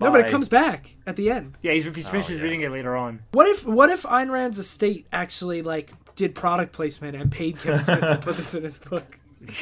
No, 0.00 0.10
but 0.10 0.26
it 0.26 0.30
comes 0.30 0.48
back 0.48 0.96
at 1.06 1.16
the 1.16 1.30
end. 1.30 1.54
Yeah, 1.62 1.72
he's, 1.72 1.84
he's 1.84 2.08
finishes 2.08 2.38
yeah. 2.38 2.44
reading 2.44 2.62
it 2.62 2.70
later 2.70 2.96
on. 2.96 3.20
What 3.32 3.46
if 3.46 3.66
what 3.66 3.90
if 3.90 4.02
Ayn 4.02 4.30
Rand's 4.30 4.58
estate 4.58 5.06
actually 5.12 5.62
like 5.62 5.92
did 6.16 6.34
product 6.34 6.72
placement 6.72 7.16
and 7.16 7.30
paid 7.30 7.58
Kevin 7.58 7.84
Smith 7.84 8.00
to 8.00 8.18
put 8.22 8.36
this 8.36 8.54
in 8.54 8.62
his 8.62 8.78
book? 8.78 9.18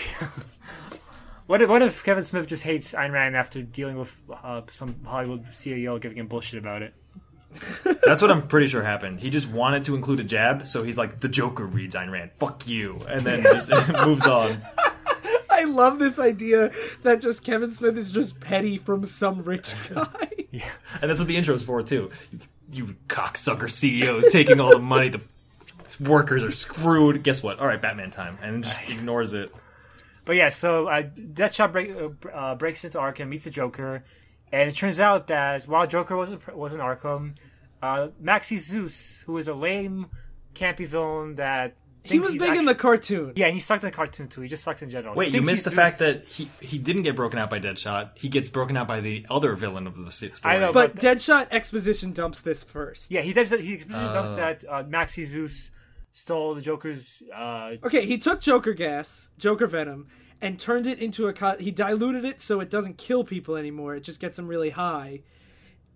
What 1.50 1.62
if, 1.62 1.68
what 1.68 1.82
if 1.82 2.04
Kevin 2.04 2.24
Smith 2.24 2.46
just 2.46 2.62
hates 2.62 2.94
Ayn 2.94 3.10
Rand 3.10 3.34
after 3.34 3.60
dealing 3.60 3.98
with 3.98 4.16
uh, 4.44 4.62
some 4.68 4.94
Hollywood 5.04 5.46
CEO 5.46 6.00
giving 6.00 6.16
him 6.16 6.28
bullshit 6.28 6.60
about 6.60 6.82
it? 6.82 6.94
That's 8.04 8.22
what 8.22 8.30
I'm 8.30 8.46
pretty 8.46 8.68
sure 8.68 8.82
happened. 8.82 9.20
He 9.20 9.30
just 9.30 9.50
wanted 9.50 9.84
to 9.86 9.94
include 9.94 10.20
a 10.20 10.24
jab, 10.24 10.66
so 10.66 10.82
he's 10.82 10.96
like, 10.98 11.20
"The 11.20 11.28
Joker 11.28 11.66
reads 11.66 11.94
Ayn 11.94 12.10
Rand, 12.10 12.30
fuck 12.38 12.66
you," 12.68 12.98
and 13.08 13.22
then 13.22 13.42
just 13.42 13.70
moves 14.06 14.26
on. 14.26 14.60
I 15.50 15.64
love 15.64 15.98
this 15.98 16.18
idea 16.18 16.70
that 17.02 17.20
just 17.20 17.44
Kevin 17.44 17.72
Smith 17.72 17.98
is 17.98 18.10
just 18.10 18.40
petty 18.40 18.78
from 18.78 19.04
some 19.04 19.42
rich 19.42 19.74
guy. 19.94 20.30
yeah, 20.50 20.70
And 21.02 21.10
that's 21.10 21.18
what 21.20 21.28
the 21.28 21.36
intro's 21.36 21.62
for 21.62 21.82
too. 21.82 22.10
You, 22.32 22.38
you 22.72 22.96
cocksucker 23.08 23.70
CEOs 23.70 24.28
taking 24.30 24.58
all 24.60 24.70
the 24.70 24.78
money. 24.78 25.10
The 25.10 25.20
workers 26.00 26.44
are 26.44 26.50
screwed. 26.50 27.22
Guess 27.24 27.42
what? 27.42 27.58
All 27.58 27.66
right, 27.66 27.80
Batman 27.82 28.10
time, 28.10 28.38
and 28.40 28.64
just 28.64 28.88
ignores 28.88 29.32
it. 29.34 29.52
But 30.24 30.36
yeah, 30.36 30.48
so 30.50 30.86
uh, 30.86 31.02
Deadshot 31.02 31.72
break, 31.72 31.90
uh, 31.94 32.28
uh, 32.28 32.54
breaks 32.54 32.84
into 32.84 32.98
Arkham, 32.98 33.28
meets 33.28 33.44
the 33.44 33.50
Joker, 33.50 34.04
and 34.52 34.68
it 34.68 34.74
turns 34.74 35.00
out 35.00 35.28
that 35.28 35.64
while 35.68 35.86
Joker 35.86 36.16
wasn't 36.16 36.56
wasn't 36.56 36.82
Arkham, 36.82 37.34
uh, 37.82 38.08
Maxi 38.22 38.58
Zeus, 38.58 39.22
who 39.26 39.36
is 39.38 39.48
a 39.48 39.54
lame, 39.54 40.06
campy 40.54 40.86
villain 40.86 41.36
that 41.36 41.76
He 42.02 42.18
was 42.18 42.30
he's 42.32 42.40
big 42.40 42.56
in 42.56 42.64
the 42.64 42.74
cartoon. 42.74 43.32
yeah, 43.36 43.46
and 43.46 43.54
he 43.54 43.60
sucked 43.60 43.84
in 43.84 43.90
the 43.90 43.96
cartoon 43.96 44.28
too. 44.28 44.40
He 44.40 44.48
just 44.48 44.64
sucks 44.64 44.82
in 44.82 44.88
general. 44.90 45.14
Wait, 45.14 45.32
you 45.34 45.40
missed 45.40 45.50
he's 45.50 45.62
the 45.64 45.70
fact 45.70 45.98
that 46.00 46.24
he 46.26 46.50
he 46.60 46.78
didn't 46.78 47.02
get 47.02 47.14
broken 47.16 47.38
out 47.38 47.50
by 47.50 47.60
Deadshot. 47.60 48.10
He 48.14 48.28
gets 48.28 48.48
broken 48.48 48.76
out 48.76 48.88
by 48.88 49.00
the 49.00 49.26
other 49.30 49.54
villain 49.54 49.86
of 49.86 49.96
the 49.96 50.10
story. 50.10 50.32
I 50.44 50.58
know, 50.58 50.72
But 50.72 50.96
Deadshot 50.96 51.48
exposition 51.50 52.12
dumps 52.12 52.40
this 52.40 52.62
first. 52.62 53.10
yeah, 53.10 53.20
he 53.20 53.32
does. 53.32 53.50
He 53.50 53.74
explicitly 53.74 54.08
Oh. 54.10 54.14
dumps 54.14 54.32
that 54.32 54.64
uh, 54.68 54.82
Maxi 54.84 55.24
Zeus 55.24 55.70
stole 56.12 56.54
the 56.54 56.60
Joker's. 56.60 57.22
Uh, 57.34 57.72
Okay, 57.84 58.06
he 58.06 58.18
took 58.18 58.40
Joker 58.40 58.72
gas, 58.72 59.28
Joker 59.38 59.66
venom, 59.66 60.08
and 60.40 60.58
turned 60.58 60.86
it 60.86 60.98
into 60.98 61.26
a. 61.28 61.32
Co- 61.32 61.56
he 61.58 61.70
diluted 61.70 62.24
it 62.24 62.40
so 62.40 62.60
it 62.60 62.70
doesn't 62.70 62.98
kill 62.98 63.24
people 63.24 63.56
anymore. 63.56 63.94
It 63.96 64.00
just 64.04 64.20
gets 64.20 64.36
them 64.36 64.46
really 64.48 64.70
high, 64.70 65.22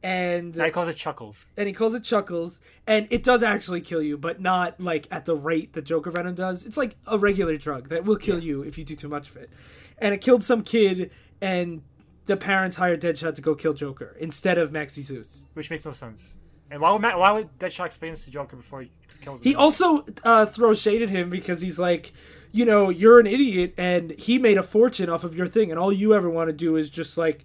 and 0.02 0.60
I 0.60 0.70
calls 0.70 0.88
it 0.88 0.96
Chuckles. 0.96 1.46
and 1.56 1.66
he 1.66 1.72
calls 1.72 1.94
it 1.94 2.04
Chuckles, 2.04 2.60
and 2.86 3.06
it 3.10 3.22
does 3.22 3.42
actually 3.42 3.80
kill 3.80 4.02
you, 4.02 4.18
but 4.18 4.40
not 4.40 4.78
like 4.80 5.08
at 5.10 5.24
the 5.24 5.36
rate 5.36 5.72
that 5.72 5.82
Joker 5.84 6.10
venom 6.10 6.34
does. 6.34 6.64
It's 6.66 6.76
like 6.76 6.96
a 7.06 7.16
regular 7.18 7.56
drug 7.56 7.88
that 7.88 8.04
will 8.04 8.16
kill 8.16 8.42
you 8.42 8.62
if 8.62 8.76
you 8.78 8.84
do 8.84 8.94
too 8.96 9.08
much 9.08 9.30
of 9.30 9.36
it, 9.36 9.50
and 9.98 10.14
it 10.14 10.20
killed 10.20 10.44
some 10.44 10.62
kid, 10.62 11.10
and 11.40 11.82
the 12.26 12.36
parents 12.36 12.76
hired 12.76 13.00
Deadshot 13.02 13.34
to 13.34 13.42
go 13.42 13.54
kill 13.54 13.72
Joker 13.74 14.16
instead 14.18 14.58
of 14.58 14.70
Maxi 14.70 15.02
Zeus. 15.02 15.44
which 15.54 15.70
makes 15.70 15.84
no 15.84 15.92
sense. 15.92 16.34
And 16.70 16.80
why 16.80 16.90
would 16.92 17.02
Ma- 17.02 17.18
why 17.18 17.32
would 17.32 17.58
Deadshot 17.58 17.86
explain 17.86 18.12
this 18.12 18.24
to 18.24 18.30
Joker 18.30 18.56
before 18.56 18.82
he 18.82 18.90
kills 19.20 19.40
him? 19.40 19.44
He 19.48 19.54
also 19.54 20.04
uh, 20.24 20.46
throws 20.46 20.80
shade 20.80 21.02
at 21.02 21.08
him 21.10 21.30
because 21.30 21.60
he's 21.60 21.78
like, 21.78 22.12
you 22.52 22.64
know, 22.64 22.88
you're 22.88 23.20
an 23.20 23.26
idiot, 23.26 23.74
and 23.76 24.10
he 24.12 24.38
made 24.38 24.58
a 24.58 24.62
fortune 24.62 25.08
off 25.10 25.24
of 25.24 25.36
your 25.36 25.46
thing, 25.46 25.70
and 25.70 25.78
all 25.78 25.92
you 25.92 26.14
ever 26.14 26.28
want 26.30 26.48
to 26.48 26.52
do 26.52 26.76
is 26.76 26.88
just 26.90 27.16
like 27.18 27.44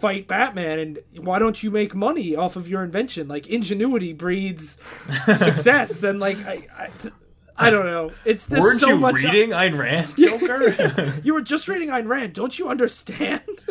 fight 0.00 0.28
Batman, 0.28 0.78
and 0.78 0.98
why 1.24 1.38
don't 1.38 1.62
you 1.62 1.70
make 1.70 1.94
money 1.94 2.36
off 2.36 2.56
of 2.56 2.68
your 2.68 2.82
invention? 2.84 3.26
Like 3.26 3.46
ingenuity 3.48 4.12
breeds 4.12 4.76
success, 5.36 6.02
and 6.02 6.20
like 6.20 6.38
I, 6.46 6.66
I, 6.76 6.88
I 7.56 7.70
don't 7.70 7.86
know. 7.86 8.12
It's 8.24 8.46
there's 8.46 8.62
Weren't 8.62 8.80
so 8.80 8.88
you 8.90 8.98
much. 8.98 9.22
reading 9.24 9.50
Ayn 9.50 9.78
Rand, 9.78 10.14
Joker? 10.16 11.20
You 11.24 11.34
were 11.34 11.42
just 11.42 11.66
reading 11.68 11.88
Ayn 11.88 12.06
Rand, 12.06 12.34
don't 12.34 12.56
you 12.58 12.68
understand? 12.68 13.42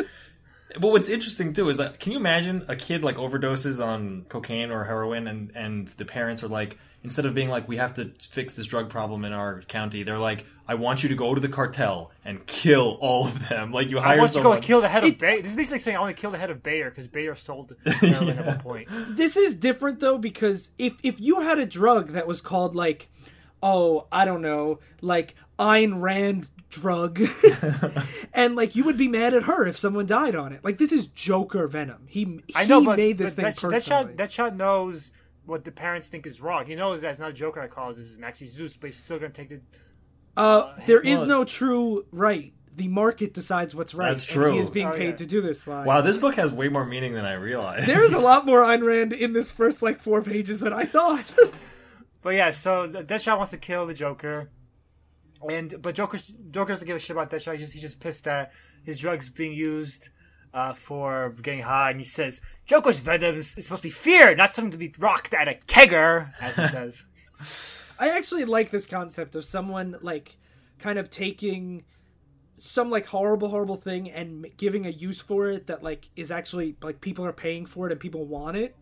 But 0.74 0.88
what's 0.88 1.08
interesting 1.08 1.52
too 1.52 1.68
is 1.70 1.78
that 1.78 1.98
can 1.98 2.12
you 2.12 2.18
imagine 2.18 2.64
a 2.68 2.76
kid 2.76 3.02
like 3.02 3.16
overdoses 3.16 3.84
on 3.84 4.24
cocaine 4.28 4.70
or 4.70 4.84
heroin 4.84 5.26
and 5.26 5.50
and 5.54 5.88
the 5.88 6.04
parents 6.04 6.42
are 6.42 6.48
like 6.48 6.76
instead 7.02 7.24
of 7.26 7.34
being 7.34 7.48
like 7.48 7.66
we 7.68 7.76
have 7.78 7.94
to 7.94 8.12
fix 8.20 8.54
this 8.54 8.66
drug 8.66 8.90
problem 8.90 9.24
in 9.24 9.32
our 9.32 9.62
county 9.62 10.02
they're 10.02 10.18
like 10.18 10.44
I 10.66 10.74
want 10.74 11.02
you 11.02 11.08
to 11.08 11.14
go 11.14 11.34
to 11.34 11.40
the 11.40 11.48
cartel 11.48 12.10
and 12.24 12.44
kill 12.46 12.98
all 13.00 13.26
of 13.26 13.48
them 13.48 13.72
like 13.72 13.88
you 13.90 13.98
I 13.98 14.02
hire 14.02 14.18
want 14.18 14.32
to 14.32 14.42
go 14.42 14.58
kill 14.60 14.82
the 14.82 14.88
head 14.88 15.04
of 15.04 15.10
It- 15.10 15.18
Bayer. 15.18 15.40
This 15.40 15.52
is 15.52 15.56
basically 15.56 15.78
saying 15.78 15.96
I 15.96 16.00
want 16.00 16.14
to 16.14 16.20
kill 16.20 16.30
the 16.32 16.38
head 16.38 16.50
of 16.50 16.62
Bayer 16.62 16.90
because 16.90 17.06
Bayer 17.06 17.34
sold 17.34 17.74
heroin 17.86 18.28
at 18.38 18.44
one 18.46 18.58
point. 18.60 18.88
this 19.16 19.36
is 19.38 19.54
different 19.54 20.00
though 20.00 20.18
because 20.18 20.70
if 20.76 20.94
if 21.02 21.18
you 21.20 21.40
had 21.40 21.58
a 21.58 21.64
drug 21.66 22.08
that 22.12 22.26
was 22.26 22.42
called 22.42 22.76
like 22.76 23.08
oh 23.62 24.06
i 24.12 24.24
don't 24.24 24.42
know 24.42 24.78
like 25.00 25.34
Ayn 25.58 26.00
Rand 26.02 26.48
drug. 26.70 27.20
And 28.34 28.54
like 28.54 28.76
you 28.76 28.84
would 28.84 28.96
be 28.96 29.08
mad 29.08 29.34
at 29.34 29.44
her 29.44 29.66
if 29.66 29.76
someone 29.76 30.06
died 30.06 30.36
on 30.36 30.52
it. 30.52 30.62
Like 30.62 30.78
this 30.78 30.92
is 30.92 31.08
Joker 31.08 31.66
Venom. 31.66 32.04
He 32.06 32.40
I 32.54 32.66
know, 32.66 32.80
he 32.80 32.86
but, 32.86 32.96
made 32.96 33.18
this 33.18 33.34
but 33.34 33.42
thing 33.44 33.52
Deadshot, 33.52 33.70
personally. 33.70 34.12
Deadshot, 34.14 34.16
Deadshot 34.52 34.56
knows 34.56 35.12
what 35.44 35.64
the 35.64 35.72
parents 35.72 36.08
think 36.08 36.26
is 36.26 36.40
wrong. 36.40 36.66
He 36.66 36.76
knows 36.76 37.00
that's 37.00 37.18
not 37.18 37.34
Joker 37.34 37.60
that 37.62 37.70
caused 37.70 37.98
this 37.98 38.08
is 38.08 38.18
Maxi 38.18 38.46
Zeus, 38.46 38.76
but 38.76 38.90
he's 38.90 38.98
still 38.98 39.18
gonna 39.18 39.32
take 39.32 39.48
the. 39.48 39.60
uh 40.36 40.76
there 40.86 41.00
is 41.00 41.18
well- 41.20 41.26
no 41.26 41.44
true 41.44 42.06
right. 42.12 42.52
The 42.76 42.86
market 42.86 43.34
decides 43.34 43.74
what's 43.74 43.92
right 43.92 44.10
That's 44.10 44.28
and 44.28 44.34
true. 44.34 44.52
he 44.52 44.58
is 44.60 44.70
being 44.70 44.86
Oh, 44.86 44.92
paid 44.92 45.08
yeah. 45.08 45.16
to 45.16 45.26
do 45.26 45.40
this 45.40 45.62
slide 45.62 45.84
wow 45.84 46.00
this 46.00 46.16
book 46.16 46.36
has 46.36 46.52
way 46.52 46.68
more 46.68 46.84
meaning 46.84 47.12
than 47.12 47.24
I 47.24 47.32
realized. 47.32 47.88
There's 47.88 48.12
a 48.12 48.20
lot 48.20 48.46
more 48.50 48.60
Ayn 48.60 48.84
Rand 48.86 49.12
in 49.12 49.32
this 49.32 49.50
first 49.50 49.82
like 49.82 50.00
four 50.00 50.22
pages 50.22 50.60
than 50.60 50.72
I 50.72 50.84
thought. 50.84 51.24
But 52.20 52.30
yeah, 52.30 52.50
so 52.50 52.88
Deadshot 52.88 53.36
wants 53.36 53.52
to 53.52 53.58
kill 53.58 53.86
the 53.86 53.94
Joker, 53.94 54.50
and 55.48 55.80
but 55.80 55.94
Joker 55.94 56.18
Joker 56.50 56.72
doesn't 56.72 56.86
give 56.86 56.96
a 56.96 56.98
shit 56.98 57.10
about 57.10 57.30
Deadshot. 57.30 57.52
He's 57.52 57.60
just, 57.60 57.72
he's 57.72 57.82
just 57.82 58.00
pissed 58.00 58.24
that 58.24 58.52
his 58.84 58.98
drugs 58.98 59.28
being 59.28 59.52
used 59.52 60.08
uh, 60.52 60.72
for 60.72 61.34
getting 61.42 61.62
high, 61.62 61.90
and 61.90 62.00
he 62.00 62.04
says 62.04 62.40
Joker's 62.64 63.00
venom 63.00 63.36
is 63.36 63.50
supposed 63.50 63.82
to 63.82 63.88
be 63.88 63.90
fear, 63.90 64.34
not 64.34 64.54
something 64.54 64.72
to 64.72 64.78
be 64.78 64.92
rocked 64.98 65.34
at 65.34 65.48
a 65.48 65.54
kegger, 65.66 66.32
as 66.40 66.56
he 66.56 66.66
says. 66.66 67.04
I 67.98 68.10
actually 68.10 68.44
like 68.44 68.70
this 68.70 68.86
concept 68.86 69.34
of 69.34 69.44
someone 69.44 69.96
like 70.02 70.36
kind 70.78 70.98
of 70.98 71.10
taking 71.10 71.84
some 72.58 72.90
like 72.90 73.06
horrible 73.06 73.48
horrible 73.48 73.76
thing 73.76 74.10
and 74.10 74.46
giving 74.56 74.86
a 74.86 74.90
use 74.90 75.20
for 75.20 75.48
it 75.48 75.66
that 75.68 75.82
like 75.82 76.08
is 76.16 76.30
actually 76.30 76.76
like 76.82 77.00
people 77.00 77.24
are 77.24 77.32
paying 77.32 77.66
for 77.66 77.86
it 77.86 77.92
and 77.92 78.00
people 78.00 78.24
want 78.24 78.56
it 78.56 78.74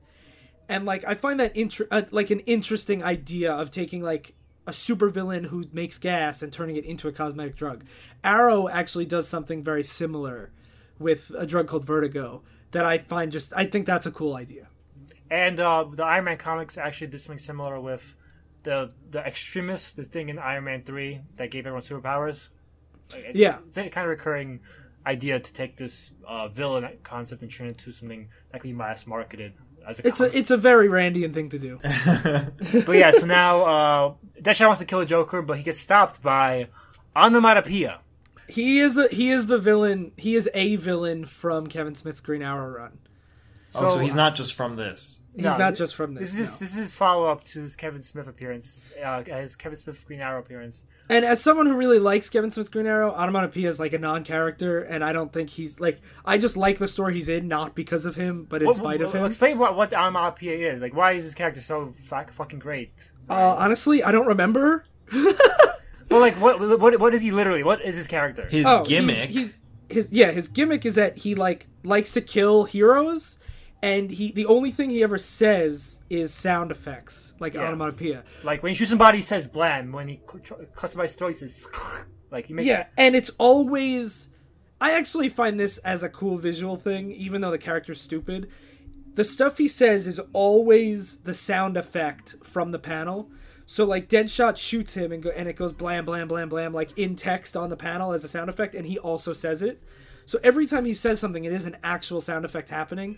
and 0.69 0.87
like 0.87 1.05
i 1.05 1.15
find 1.15 1.39
that 1.39 1.55
inter- 1.55 1.87
uh, 1.91 2.03
like 2.11 2.31
an 2.31 2.41
interesting 2.41 3.05
idea 3.05 3.53
of 3.53 3.71
taking 3.71 4.03
like 4.03 4.35
a 4.67 4.71
supervillain 4.73 5.47
who 5.47 5.65
makes 5.73 5.99
gas 5.99 6.43
and 6.43 6.53
turning 6.53 6.77
it 6.77 6.85
into 6.85 7.07
a 7.09 7.13
cosmetic 7.13 7.55
drug 7.57 7.85
arrow 8.25 8.69
actually 8.69 9.05
does 9.07 9.27
something 9.29 9.63
very 9.63 9.85
similar 9.85 10.51
with 10.99 11.31
a 11.39 11.47
drug 11.47 11.67
called 11.69 11.85
vertigo 11.87 12.43
that 12.73 12.85
i 12.85 12.99
find 12.99 13.31
just 13.33 13.53
i 13.57 13.65
think 13.65 13.87
that's 13.87 14.07
a 14.07 14.11
cool 14.11 14.35
idea 14.37 14.67
And 15.31 15.59
uh, 15.59 15.85
the 15.91 16.05
Iron 16.05 16.25
Man 16.25 16.37
comics 16.39 16.79
actually 16.79 17.09
did 17.09 17.21
something 17.21 17.39
similar 17.41 17.81
with 17.81 18.15
the 18.63 18.93
the 19.11 19.19
Extremis, 19.27 19.93
the 19.93 20.05
thing 20.05 20.29
in 20.29 20.39
Iron 20.39 20.65
Man 20.65 20.83
three 20.85 21.21
that 21.37 21.51
gave 21.51 21.67
everyone 21.67 21.83
superpowers. 21.83 22.49
Like, 23.11 23.21
it's- 23.21 23.35
Yeah. 23.35 23.59
it's 23.67 23.77
a 23.77 23.89
kind 23.91 24.05
of 24.07 24.11
recurring 24.11 24.61
idea 25.05 25.41
to 25.41 25.53
take 25.53 25.77
this 25.77 26.13
uh, 26.27 26.47
villain 26.49 26.85
concept 27.03 27.43
and 27.43 27.51
turn 27.51 27.67
it 27.67 27.71
into 27.71 27.91
something 27.93 28.29
that 28.51 28.61
can 28.61 28.71
be 28.71 28.77
mass 28.77 29.05
marketed 29.07 29.53
as 29.87 30.01
a. 30.01 30.07
it's 30.09 30.19
comic. 30.19 30.35
a 30.35 30.39
it's 30.39 30.51
a 30.51 30.57
very 30.57 30.89
randian 30.89 31.33
thing 31.35 31.49
to 31.51 31.59
do 31.59 31.79
But 32.87 32.93
yeah, 32.97 33.11
so 33.11 33.27
now 33.27 33.63
uh, 33.63 34.15
Deadshot 34.41 34.67
wants 34.67 34.81
to 34.81 34.87
kill 34.87 35.01
the 35.01 35.07
Joker, 35.07 35.43
but 35.43 35.57
he 35.59 35.63
gets 35.63 35.79
stopped 35.79 36.23
by 36.23 36.69
Onomatopoeia. 37.15 38.01
He 38.49 38.79
is 38.79 38.97
a, 38.97 39.09
he 39.09 39.31
is 39.31 39.47
the 39.47 39.59
villain. 39.59 40.13
He 40.17 40.37
is 40.37 40.49
a 40.55 40.77
villain 40.77 41.25
from 41.25 41.67
Kevin 41.67 41.95
Smith's 41.95 42.21
Green 42.21 42.43
Arrow 42.43 42.69
run. 42.69 42.99
oh 43.75 43.95
so 43.95 43.99
he's 43.99 44.15
not 44.15 44.37
just 44.37 44.55
from 44.55 44.77
this 44.77 45.19
He's 45.37 45.45
No, 45.45 45.57
not 45.59 45.75
just 45.75 45.95
from 45.95 46.15
this. 46.15 46.33
This 46.33 46.41
is 46.49 46.61
no. 46.61 46.65
this 46.65 46.77
is 46.79 46.95
follow 46.95 47.27
up 47.27 47.45
to 47.45 47.61
his 47.61 47.77
Kevin 47.77 48.01
Smith 48.03 48.27
appearance, 48.27 48.89
uh, 49.05 49.23
his 49.23 49.55
Kevin 49.55 49.79
Smith 49.79 50.05
Green 50.07 50.21
Arrow 50.21 50.41
appearance. 50.41 50.87
And 51.11 51.25
as 51.27 51.43
someone 51.43 51.67
who 51.67 51.75
really 51.77 51.99
likes 51.99 52.31
Kevin 52.31 52.51
Smith's 52.51 52.71
Green 52.71 52.87
Arrow, 52.87 53.13
Onomatopoeia 53.13 53.69
is 53.69 53.79
like 53.79 53.93
a 53.93 53.99
non-character, 53.99 54.81
and 54.81 55.05
I 55.05 55.13
don't 55.13 55.33
think 55.33 55.51
he's 55.51 55.79
like. 55.79 56.01
I 56.25 56.39
just 56.39 56.57
like 56.57 56.79
the 56.79 56.89
story 56.89 57.13
he's 57.15 57.29
in, 57.29 57.49
not 57.49 57.75
because 57.75 58.07
of 58.07 58.17
him, 58.17 58.47
but 58.49 58.63
in 58.63 58.67
What- 58.69 58.77
spite 58.77 59.03
of 59.03 59.13
him. 59.15 59.25
Explain 59.27 59.59
what 59.59 59.77
what 59.77 59.91
the 59.91 59.97
onomatopoeia 59.97 60.73
is. 60.73 60.81
Like, 60.81 60.95
why 60.95 61.13
is 61.13 61.25
this 61.25 61.35
character 61.35 61.61
so 61.61 61.93
fuck, 61.97 62.33
fucking 62.33 62.59
great? 62.59 63.11
Uh, 63.29 63.57
honestly, 63.59 64.03
I 64.03 64.11
don't 64.13 64.27
remember. 64.27 64.85
Well, 66.09 66.21
like, 66.21 66.35
what 66.41 66.61
what 66.81 67.01
what 67.01 67.15
is 67.15 67.23
he 67.23 67.33
literally? 67.33 67.63
What 67.65 67.83
is 67.83 67.97
his 67.97 68.07
character? 68.07 68.47
his 68.47 68.65
Oh, 68.65 68.85
he's- 68.85 68.89
gimmick 68.89 69.31
He's, 69.31 69.59
his 69.89 70.09
yeah 70.13 70.31
his 70.31 70.47
gimmick 70.49 70.87
is 70.87 70.95
that 70.95 71.17
he 71.19 71.35
like 71.35 71.67
likes 71.83 72.13
to 72.13 72.21
kill 72.21 72.63
heroes, 72.65 73.39
and 73.83 74.11
he 74.11 74.33
the 74.33 74.47
only 74.47 74.71
thing 74.71 74.91
he 74.91 75.03
ever 75.03 75.19
says 75.19 76.01
is 76.09 76.33
sound 76.33 76.71
effects 76.71 77.35
like 77.41 77.55
Yeah. 77.55 77.67
onomatopoeia. 77.67 78.25
Like 78.43 78.63
when 78.63 78.71
he 78.71 78.77
shoots 78.77 78.91
somebody, 78.91 79.19
he 79.19 79.23
says 79.23 79.49
blam. 79.49 79.93
When 79.93 80.09
he 80.09 80.21
cuts 80.75 80.93
somebody's 80.93 81.15
throat, 81.15 81.37
says 81.37 81.67
like 82.31 82.47
he 82.47 82.55
makes. 82.55 82.67
Yeah, 82.67 82.87
and 82.97 83.15
it's 83.15 83.31
always. 83.39 84.29
I 84.81 84.93
actually 84.93 85.31
find 85.31 85.59
this 85.59 85.79
as 85.79 86.03
a 86.03 86.09
cool 86.11 86.37
visual 86.37 86.77
thing, 86.77 87.11
even 87.11 87.41
though 87.41 87.51
the 87.51 87.59
character's 87.59 88.01
stupid. 88.01 88.49
The 89.15 89.25
stuff 89.25 89.57
he 89.57 89.69
says 89.69 90.07
is 90.07 90.21
always 90.35 91.17
the 91.19 91.33
sound 91.33 91.79
effect 91.79 92.37
from 92.43 92.73
the 92.73 92.79
panel. 92.79 93.31
So 93.65 93.85
like 93.85 94.09
Deadshot 94.09 94.59
shoots 94.59 94.93
him 94.95 95.11
and 95.13 95.23
go 95.23 95.31
and 95.31 95.49
it 95.49 95.57
goes 95.57 95.73
blam 95.73 96.05
blam 96.05 96.29
blam 96.29 96.49
blam 96.51 96.73
like 96.75 96.97
in 96.99 97.17
text 97.17 97.57
on 97.57 97.71
the 97.71 97.77
panel 97.77 98.13
as 98.13 98.23
a 98.25 98.29
sound 98.29 98.51
effect, 98.51 98.75
and 98.75 98.87
he 98.87 98.99
also 98.99 99.33
says 99.33 99.63
it. 99.63 99.83
So 100.27 100.39
every 100.43 100.67
time 100.67 100.85
he 100.85 100.93
says 100.93 101.19
something, 101.21 101.45
it 101.45 101.53
is 101.53 101.65
an 101.67 101.77
actual 101.83 102.21
sound 102.21 102.45
effect 102.45 102.69
happening. 102.69 103.17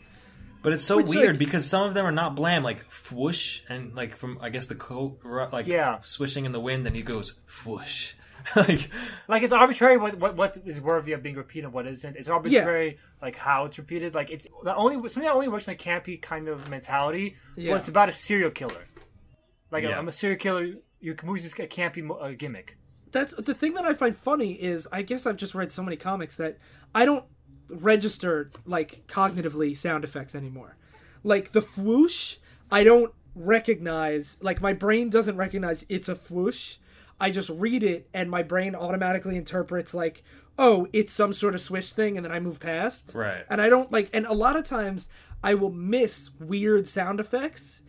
But 0.62 0.72
it's 0.72 0.82
so 0.84 0.96
Which, 0.96 1.06
weird 1.08 1.28
like- 1.30 1.38
because 1.38 1.68
some 1.68 1.86
of 1.86 1.94
them 1.94 2.04
are 2.04 2.10
not 2.12 2.34
blam, 2.34 2.62
like 2.64 2.84
whoosh, 3.12 3.60
and 3.68 3.94
like 3.94 4.16
from 4.16 4.38
I 4.40 4.50
guess 4.50 4.66
the 4.66 4.74
coat, 4.74 5.20
like 5.24 5.66
Yeah. 5.66 6.00
swishing 6.02 6.44
in 6.46 6.52
the 6.52 6.60
wind, 6.60 6.86
and 6.86 6.96
he 6.96 7.02
goes 7.02 7.34
whoosh, 7.64 8.14
like 8.56 8.90
Like 9.28 9.42
it's 9.44 9.52
arbitrary 9.52 9.96
what, 9.98 10.16
what 10.18 10.36
what 10.36 10.56
is 10.66 10.80
worthy 10.80 11.12
of 11.12 11.22
being 11.22 11.36
repeated 11.36 11.66
and 11.66 11.72
what 11.72 11.86
isn't. 11.86 12.16
It's 12.16 12.28
arbitrary 12.28 12.98
like 13.22 13.36
how 13.36 13.66
it's 13.66 13.78
repeated. 13.78 14.14
Like 14.14 14.30
it's 14.30 14.46
the 14.64 14.74
only 14.74 14.96
something 15.08 15.22
that 15.28 15.32
only 15.34 15.48
works 15.48 15.68
in 15.68 15.74
a 15.74 15.76
campy 15.76 16.20
kind 16.20 16.48
of 16.48 16.68
mentality. 16.68 17.36
Yeah. 17.56 17.70
Well, 17.70 17.78
it's 17.78 17.88
about 17.88 18.08
a 18.08 18.12
serial 18.12 18.50
killer. 18.50 18.84
Like 19.70 19.84
Yeah. 19.84 19.98
I'm 19.98 20.08
a 20.08 20.12
serial 20.12 20.38
killer. 20.38 20.74
Your 21.00 21.14
movie's 21.22 21.44
just 21.44 21.58
a 21.60 21.66
campy 21.68 22.02
uh, 22.10 22.34
gimmick. 22.36 22.76
that's 23.12 23.32
the 23.38 23.54
thing 23.54 23.74
that 23.74 23.84
I 23.84 23.94
find 23.94 24.16
funny 24.16 24.52
is 24.54 24.88
I 24.90 25.02
guess 25.02 25.24
I've 25.26 25.36
just 25.36 25.54
read 25.54 25.70
so 25.70 25.82
many 25.84 25.96
comics 25.96 26.36
that 26.38 26.58
I 26.94 27.04
don't 27.04 27.24
register 27.68 28.50
like 28.66 29.06
cognitively 29.06 29.76
sound 29.76 30.04
effects 30.04 30.34
anymore. 30.34 30.76
Like 31.24 31.52
the 31.52 31.60
whoosh, 31.60 32.36
I 32.70 32.84
don't 32.84 33.12
recognize 33.34 34.36
like 34.40 34.60
my 34.60 34.72
brain 34.72 35.10
doesn't 35.10 35.36
recognize 35.36 35.84
it's 35.88 36.08
a 36.08 36.14
whoosh. 36.14 36.76
I 37.20 37.30
just 37.30 37.48
read 37.50 37.82
it 37.82 38.08
and 38.14 38.30
my 38.30 38.42
brain 38.42 38.74
automatically 38.74 39.36
interprets 39.36 39.92
like, 39.92 40.22
oh, 40.58 40.86
it's 40.92 41.12
some 41.12 41.32
sort 41.32 41.54
of 41.54 41.60
swish 41.60 41.92
thing 41.92 42.16
and 42.16 42.24
then 42.24 42.32
I 42.32 42.40
move 42.40 42.60
past. 42.60 43.12
Right. 43.14 43.44
And 43.48 43.60
I 43.60 43.68
don't 43.68 43.90
like 43.90 44.10
and 44.12 44.26
a 44.26 44.34
lot 44.34 44.56
of 44.56 44.64
times 44.64 45.08
I 45.42 45.54
will 45.54 45.72
miss 45.72 46.30
weird 46.38 46.86
sound 46.86 47.20
effects 47.20 47.80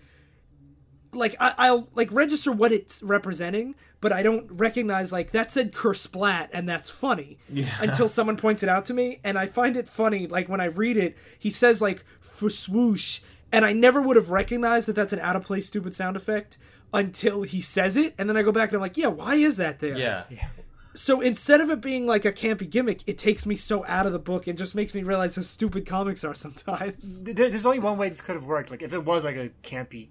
like 1.14 1.36
I, 1.40 1.54
I'll 1.58 1.88
like 1.96 2.12
register 2.12 2.52
what 2.52 2.72
it's 2.72 3.02
representing, 3.04 3.76
but 4.02 4.12
I 4.14 4.22
don't 4.24 4.50
recognize 4.52 5.12
like 5.12 5.32
that 5.32 5.52
said 5.52 5.72
kersplat 5.74 6.50
and 6.54 6.68
that's 6.70 6.90
funny 6.90 7.38
Yeah. 7.50 7.74
until 7.80 8.08
someone 8.18 8.38
points 8.38 8.64
it 8.64 8.70
out 8.70 8.86
to 8.88 8.94
me, 8.94 9.20
and 9.24 9.38
I 9.38 9.48
find 9.48 9.76
it 9.78 9.88
funny. 9.88 10.28
Like 10.28 10.48
when 10.50 10.62
I 10.62 10.66
read 10.66 10.98
it, 10.98 11.18
he 11.38 11.50
says 11.50 11.82
like 11.82 12.04
swoosh, 12.50 13.20
and 13.52 13.66
I 13.66 13.74
never 13.74 14.02
would 14.02 14.16
have 14.16 14.30
recognized 14.30 14.88
that 14.88 14.94
that's 14.96 15.14
an 15.14 15.20
out 15.20 15.36
of 15.36 15.44
place 15.44 15.68
stupid 15.68 15.94
sound 15.96 16.16
effect 16.16 16.58
until 16.94 17.44
he 17.44 17.62
says 17.62 17.96
it, 17.98 18.16
and 18.18 18.30
then 18.30 18.38
I 18.38 18.42
go 18.42 18.52
back 18.52 18.70
and 18.70 18.76
I'm 18.78 18.82
like, 18.82 18.98
yeah, 18.98 19.08
why 19.08 19.36
is 19.36 19.58
that 19.58 19.80
there? 19.80 19.98
yeah, 19.98 20.24
So 20.96 21.22
instead 21.22 21.62
of 21.62 21.70
it 21.70 21.82
being 21.82 22.06
like 22.08 22.26
a 22.26 22.32
campy 22.32 22.68
gimmick, 22.70 23.02
it 23.06 23.18
takes 23.18 23.46
me 23.46 23.56
so 23.56 23.86
out 23.86 24.06
of 24.08 24.12
the 24.14 24.20
book 24.20 24.48
and 24.48 24.58
just 24.58 24.74
makes 24.74 24.96
me 24.96 25.04
realize 25.04 25.36
how 25.36 25.44
stupid 25.44 25.86
comics 25.86 26.24
are 26.24 26.34
sometimes. 26.34 27.22
There's 27.24 27.66
only 27.66 27.80
one 27.80 27.98
way 27.98 28.10
this 28.10 28.22
could 28.22 28.36
have 28.36 28.46
worked. 28.46 28.72
Like 28.72 28.82
if 28.82 28.94
it 28.94 29.06
was 29.06 29.24
like 29.24 29.36
a 29.36 29.50
campy 29.64 30.08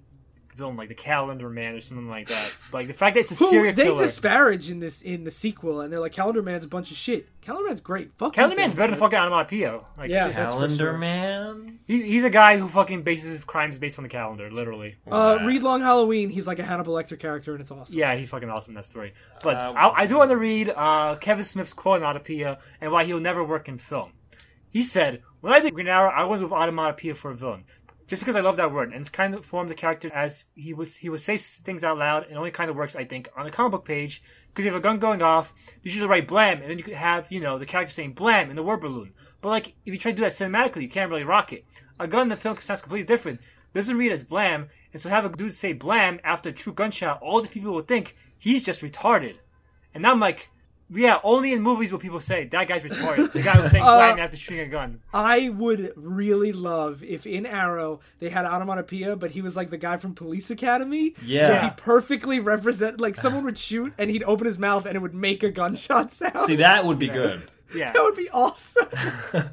villain, 0.59 0.77
like 0.77 0.89
the 0.89 0.95
Calendar 0.95 1.49
Man 1.49 1.75
or 1.75 1.81
something 1.81 2.09
like 2.09 2.29
that. 2.29 2.57
Like 2.73 2.87
the 2.89 2.93
fact 2.93 3.15
that 3.15 3.21
it's 3.21 3.31
a 3.33 3.35
Who 3.37 3.49
serial 3.49 3.75
they 3.75 3.85
killer. 3.85 3.99
disparage 4.05 4.71
in 4.71 4.81
this 4.81 5.01
in 5.01 5.25
the 5.25 5.31
sequel, 5.31 5.81
and 5.81 5.91
they're 5.93 6.01
like, 6.01 6.13
Calendar 6.13 6.43
Man's 6.43 6.65
a 6.65 6.69
bunch 6.69 6.91
of 6.91 6.97
shit. 6.99 7.29
Calendar 7.41 7.69
Man's 7.69 7.81
great. 7.81 8.11
Fuck 8.19 8.35
Calendar 8.35 8.57
Man's 8.57 8.75
better 8.75 8.89
than 8.91 9.01
man. 9.01 9.11
fucking 9.11 9.19
Onomatopoeia. 9.19 9.81
Like, 9.97 10.11
Yeah. 10.11 10.27
shit. 10.27 10.35
Calendar 10.35 10.77
sure. 10.77 10.99
man. 10.99 11.79
He, 11.87 12.03
he's 12.03 12.25
a 12.25 12.31
guy 12.31 12.59
who 12.59 12.69
fucking 12.69 13.03
bases 13.05 13.31
his 13.31 13.45
crimes 13.45 13.79
based 13.79 13.99
on 13.99 14.03
the 14.03 14.11
calendar, 14.11 14.51
literally. 14.51 14.97
Uh, 15.11 15.39
read 15.47 15.63
Long 15.63 15.81
Halloween. 15.81 16.29
He's 16.29 16.47
like 16.47 16.59
a 16.59 16.65
Hannibal 16.65 16.93
Lecter 16.95 17.19
character, 17.19 17.53
and 17.53 17.61
it's 17.63 17.71
awesome. 17.71 17.99
Yeah, 17.99 18.15
he's 18.17 18.29
fucking 18.29 18.51
awesome 18.51 18.73
in 18.73 18.75
that 18.75 18.85
story. 18.85 19.15
But 19.43 19.57
Uh, 19.57 19.73
I, 19.77 20.03
I 20.03 20.07
do 20.07 20.19
want 20.19 20.31
to 20.31 20.37
read 20.37 20.69
uh, 20.77 21.17
Kevin 21.17 21.45
Smith's 21.45 21.73
quote 21.73 21.97
on 22.03 22.03
Onomatopoeia 22.03 22.59
and 22.81 22.93
why 22.93 23.05
he'll 23.05 23.21
never 23.21 23.43
work 23.43 23.69
in 23.69 23.79
film. 23.79 24.13
He 24.71 24.83
said, 24.83 25.23
"When 25.41 25.55
I 25.55 25.61
think 25.61 25.75
Green 25.75 25.89
Arrow, 25.89 26.11
I 26.11 26.25
went 26.25 26.43
with 26.43 26.53
onomatopoeia 26.53 27.15
for 27.15 27.31
a 27.31 27.35
villain, 27.35 27.65
just 28.09 28.21
because 28.21 28.37
I 28.37 28.41
love 28.41 28.57
that 28.57 28.73
word 28.73 28.91
and 28.91 29.01
it's 29.01 29.11
kind 29.11 29.35
of 29.35 29.45
formed 29.45 29.71
the 29.71 29.75
character 29.75 30.11
as 30.13 30.47
he 30.57 30.73
was. 30.73 30.97
He 30.97 31.11
would 31.11 31.21
say 31.21 31.37
things 31.37 31.85
out 31.85 31.99
loud, 31.99 32.27
and 32.27 32.37
only 32.37 32.51
kind 32.51 32.71
of 32.71 32.77
works, 32.77 32.97
I 32.97 33.05
think, 33.05 33.29
on 33.37 33.47
a 33.47 33.51
comic 33.51 33.73
book 33.73 33.85
page 33.85 34.23
because 34.49 34.65
you 34.65 34.73
have 34.73 34.81
a 34.81 34.83
gun 34.83 34.99
going 34.99 35.23
off, 35.23 35.53
you 35.83 35.91
usually 35.91 36.09
write 36.09 36.27
blam, 36.27 36.61
and 36.61 36.71
then 36.71 36.79
you 36.79 36.85
could 36.85 36.95
have 36.95 37.31
you 37.31 37.39
know 37.39 37.59
the 37.59 37.67
character 37.67 37.93
saying 37.93 38.15
blam 38.15 38.51
in 38.51 38.57
the 38.57 38.63
word 38.63 38.81
balloon. 38.81 39.13
But 39.43 39.51
like 39.51 39.69
if 39.85 39.93
you 39.93 39.99
try 39.99 40.11
to 40.11 40.17
do 40.17 40.23
that 40.23 40.33
cinematically, 40.33 40.83
you 40.83 40.89
can't 40.89 41.11
really 41.11 41.23
rock 41.23 41.53
it. 41.53 41.65
A 42.01 42.09
gun 42.09 42.23
in 42.23 42.29
the 42.29 42.37
film 42.37 42.57
sounds 42.59 42.81
completely 42.81 43.07
different. 43.07 43.41
Doesn't 43.75 43.99
read 43.99 44.13
as 44.13 44.25
blam, 44.25 44.69
and 44.93 45.01
so 45.01 45.11
have 45.11 45.27
a 45.27 45.29
dude 45.29 45.55
say 45.55 45.75
blam 45.75 46.19
after 46.25 46.49
a 46.49 46.53
true 46.53 46.73
gunshot, 46.73 47.21
all 47.21 47.43
the 47.43 47.49
people 47.49 47.75
would 47.75 47.87
think 47.87 48.17
he's 48.39 48.63
just 48.63 48.81
retarded. 48.81 49.37
And 49.93 50.03
now 50.03 50.13
I'm 50.13 50.21
like, 50.21 50.49
yeah, 50.91 51.19
only 51.23 51.53
in 51.53 51.61
movies 51.63 51.93
will 51.93 51.99
people 51.99 52.21
say 52.21 52.45
that 52.47 52.67
guy's 52.69 52.83
retarded. 52.83 53.33
The 53.33 53.43
guy 53.43 53.61
was 53.61 53.71
saying 53.71 53.85
blam 53.85 54.19
after 54.19 54.37
shooting 54.37 54.61
a 54.61 54.69
gun. 54.69 55.01
I 55.13 55.49
would 55.51 55.93
really 55.97 56.53
love 56.53 57.03
if 57.03 57.27
in 57.27 57.45
Arrow 57.47 58.01
they 58.21 58.31
had 58.31 58.47
onomatopoeia, 58.47 59.17
but 59.17 59.33
he 59.33 59.43
was 59.43 59.55
like 59.57 59.71
the 59.71 59.77
guy 59.77 59.97
from 59.99 60.15
Police 60.15 60.51
Academy. 60.51 61.15
Yeah, 61.23 61.47
So 61.47 61.53
Yeah. 61.53 61.65
he 61.71 61.75
perfectly 61.77 62.41
represent 62.41 63.01
like 63.01 63.17
someone 63.17 63.45
would 63.45 63.59
shoot 63.59 63.93
and 63.99 64.11
he'd 64.11 64.23
open 64.25 64.47
his 64.47 64.59
mouth 64.59 64.87
and 64.87 64.97
it 64.97 65.01
would 65.01 65.15
make 65.15 65.43
a 65.43 65.51
gunshot 65.51 66.13
sound. 66.13 66.47
See, 66.47 66.57
that 66.57 66.85
would 66.85 66.99
be 66.99 67.09
good. 67.09 67.43
Yeah, 67.75 67.93
that 67.93 68.03
would 68.03 68.17
be 68.17 68.31
awesome. 68.31 68.89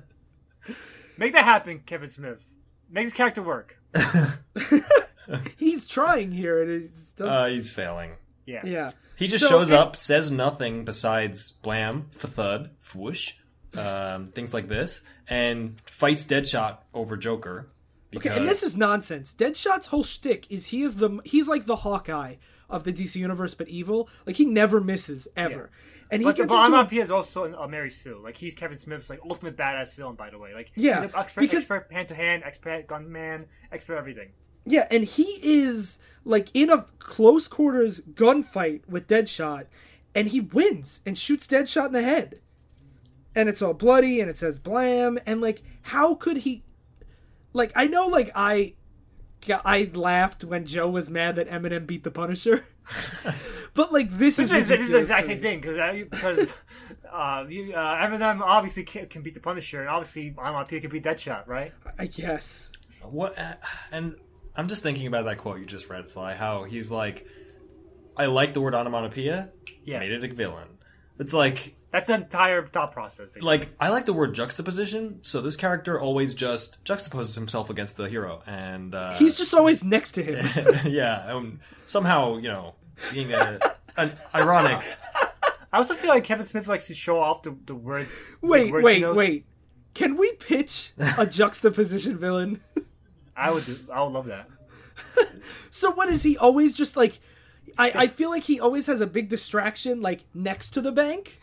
make 1.17 1.33
that 1.33 1.43
happen, 1.43 1.81
Kevin 1.85 2.09
Smith. 2.09 2.53
Make 2.89 3.05
this 3.07 3.13
character 3.13 3.41
work. 3.41 3.77
He's 5.57 5.85
trying 5.87 6.31
here, 6.31 6.61
and 6.61 6.71
it's. 6.71 7.13
Uh, 7.19 7.47
he's 7.47 7.71
failing. 7.71 8.11
Yeah, 8.45 8.61
yeah. 8.63 8.91
He 9.17 9.27
just 9.27 9.43
So, 9.43 9.49
shows 9.49 9.69
and- 9.69 9.79
up, 9.79 9.95
says 9.95 10.29
nothing 10.31 10.83
besides 10.85 11.53
blam, 11.61 12.03
thud, 12.13 12.71
whoosh, 12.93 13.33
um, 13.77 14.27
things 14.33 14.53
like 14.53 14.67
this, 14.67 15.03
and 15.29 15.79
fights 15.85 16.25
Deadshot 16.25 16.77
over 16.93 17.15
Joker. 17.17 17.69
Because, 18.11 18.31
Okay, 18.31 18.39
and 18.39 18.47
this 18.47 18.63
is 18.63 18.77
nonsense. 18.77 19.33
Deadshot's 19.33 19.87
whole 19.87 20.03
shtick 20.03 20.49
is 20.49 20.67
he 20.67 20.83
is 20.83 20.95
the 20.97 21.19
he's 21.25 21.47
like 21.47 21.65
the 21.65 21.77
Hawkeye 21.77 22.35
of 22.69 22.83
the 22.83 22.93
DC 22.93 23.15
universe, 23.19 23.53
but 23.53 23.67
evil. 23.67 24.09
Like 24.25 24.35
he 24.37 24.45
never 24.45 24.79
misses 24.79 25.27
ever, 25.35 25.69
and 26.09 26.21
he 26.21 26.25
But 26.25 26.35
the 26.37 26.43
gets 26.43 26.51
into 26.53 26.61
a- 26.61 26.65
onomatopoeia 26.65 27.03
is 27.03 27.11
also 27.11 27.43
a 27.53 27.67
Mary 27.67 27.91
Sue. 27.91 28.19
Like 28.23 28.37
he's 28.37 28.55
Kevin 28.55 28.77
Smith's 28.77 29.09
like 29.09 29.19
ultimate 29.29 29.57
badass 29.57 29.93
villain, 29.95 30.15
by 30.15 30.29
the 30.29 30.37
way. 30.39 30.53
Like 30.53 30.71
Yeah, 30.75 30.95
he's 30.95 31.03
an 31.05 31.11
expert, 31.15 31.41
because- 31.41 31.59
expert 31.63 31.87
hand 31.91 32.07
to 32.09 32.15
hand, 32.15 32.43
expert 32.45 32.87
gunman, 32.87 33.47
expert 33.71 33.97
everything. 33.97 34.29
Yeah, 34.65 34.87
and 34.89 35.03
he 35.03 35.39
is 35.43 35.97
like 36.23 36.49
in 36.53 36.69
a 36.69 36.85
close 36.99 37.47
quarters 37.47 37.99
gunfight 37.99 38.87
with 38.87 39.07
Deadshot, 39.07 39.65
and 40.13 40.29
he 40.29 40.39
wins 40.41 41.01
and 41.05 41.17
shoots 41.17 41.45
Deadshot 41.47 41.87
in 41.87 41.91
the 41.93 42.03
head. 42.03 42.39
And 43.35 43.49
it's 43.49 43.61
all 43.61 43.73
bloody 43.73 44.21
and 44.21 44.29
it 44.29 44.37
says 44.37 44.59
blam 44.59 45.19
and 45.25 45.41
like 45.41 45.61
how 45.81 46.15
could 46.15 46.37
he 46.37 46.63
like 47.51 47.71
I 47.75 47.85
know 47.85 48.07
like 48.07 48.31
I 48.33 48.75
I 49.49 49.91
laughed 49.93 50.43
when 50.43 50.65
Joe 50.65 50.89
was 50.89 51.09
mad 51.09 51.35
that 51.35 51.49
Eminem 51.49 51.85
beat 51.85 52.03
the 52.03 52.11
Punisher. 52.11 52.65
but 53.73 53.91
like 53.91 54.09
this, 54.17 54.37
This 54.37 54.51
is 54.51 54.55
is, 54.55 54.67
this 54.69 54.79
is 54.79 54.91
the 54.91 54.97
exact 54.99 55.27
same 55.27 55.39
thing 55.39 55.59
because 55.59 56.05
because 56.09 56.53
uh, 57.11 57.45
you, 57.47 57.73
uh, 57.73 58.07
Eminem 58.07 58.41
obviously 58.41 58.83
can, 58.83 59.07
can 59.07 59.21
beat 59.21 59.33
the 59.33 59.39
Punisher, 59.39 59.81
and 59.81 59.89
obviously 59.89 60.33
I'm 60.37 60.53
onomatopoeia 60.55 60.81
can 60.81 60.89
beat 60.91 61.03
Deadshot, 61.03 61.47
right? 61.47 61.73
I 61.99 62.05
guess. 62.07 62.71
what? 63.03 63.37
uh, 63.37 63.55
And 63.91 64.15
I'm 64.57 64.67
just 64.67 64.81
thinking 64.81 65.07
about 65.07 65.25
that 65.25 65.37
quote 65.37 65.59
you 65.59 65.65
just 65.65 65.89
read, 65.89 66.07
Sly. 66.07 66.35
How 66.35 66.63
he's 66.63 66.89
like, 66.91 67.25
"I 68.17 68.27
like 68.27 68.53
the 68.53 68.61
word 68.61 68.73
onomatopoeia, 68.75 69.49
Yeah, 69.83 69.99
made 69.99 70.11
it 70.11 70.23
a 70.23 70.33
villain." 70.33 70.69
It's 71.17 71.33
like, 71.33 71.75
that's 71.91 72.07
the 72.07 72.15
entire 72.15 72.67
thought 72.67 72.91
process. 72.91 73.27
like 73.41 73.69
I 73.79 73.89
like 73.89 74.05
the 74.05 74.13
word 74.13 74.33
juxtaposition. 74.35 75.21
So 75.21 75.39
this 75.41 75.55
character 75.55 75.99
always 75.99 76.33
just 76.33 76.83
juxtaposes 76.83 77.35
himself 77.35 77.69
against 77.69 77.95
the 77.97 78.09
hero, 78.09 78.41
and 78.45 78.93
uh, 78.93 79.13
He's 79.17 79.37
just 79.37 79.53
always 79.53 79.83
next 79.83 80.13
to 80.13 80.23
him. 80.23 80.47
yeah, 80.91 81.25
um, 81.33 81.59
somehow 81.85 82.37
you 82.37 82.49
know 82.49 82.75
being 83.11 83.31
a, 83.33 83.59
an 83.97 84.13
ironic. 84.33 84.83
I 85.73 85.77
also 85.79 85.93
feel 85.95 86.09
like 86.09 86.23
Kevin 86.23 86.45
Smith 86.45 86.67
likes 86.69 86.87
to 86.87 86.93
show 86.93 87.19
off 87.19 87.41
the, 87.43 87.53
the 87.65 87.75
words. 87.75 88.31
the 88.41 88.47
wait, 88.47 88.71
words 88.71 88.83
he 88.83 88.85
wait, 88.85 89.01
knows. 89.01 89.15
wait. 89.17 89.45
Can 89.93 90.15
we 90.17 90.31
pitch 90.33 90.93
a 91.17 91.25
juxtaposition 91.29 92.17
villain? 92.17 92.61
I 93.35 93.51
would 93.51 93.65
do. 93.65 93.77
I 93.91 94.01
would 94.03 94.13
love 94.13 94.25
that. 94.27 94.49
So 95.69 95.91
what 95.91 96.07
is 96.07 96.23
he 96.23 96.37
always 96.37 96.73
just 96.73 96.95
like? 96.95 97.19
I, 97.77 97.91
I 97.95 98.07
feel 98.07 98.29
like 98.29 98.43
he 98.43 98.61
always 98.61 98.87
has 98.87 99.01
a 99.01 99.07
big 99.07 99.27
distraction 99.27 99.99
like 100.01 100.21
next 100.33 100.69
to 100.71 100.81
the 100.81 100.91
bank, 100.93 101.41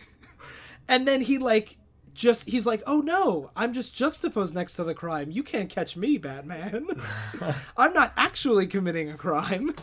and 0.88 1.07
then 1.07 1.20
he 1.20 1.37
like 1.37 1.76
just 2.14 2.48
he's 2.48 2.64
like, 2.64 2.83
oh 2.87 3.00
no, 3.02 3.50
I'm 3.55 3.74
just 3.74 3.94
juxtaposed 3.94 4.55
next 4.55 4.76
to 4.76 4.85
the 4.85 4.94
crime. 4.94 5.31
You 5.31 5.42
can't 5.42 5.68
catch 5.68 5.96
me, 5.98 6.16
Batman. 6.16 6.88
I'm 7.76 7.92
not 7.92 8.14
actually 8.16 8.66
committing 8.68 9.11
a 9.11 9.16
crime. 9.18 9.74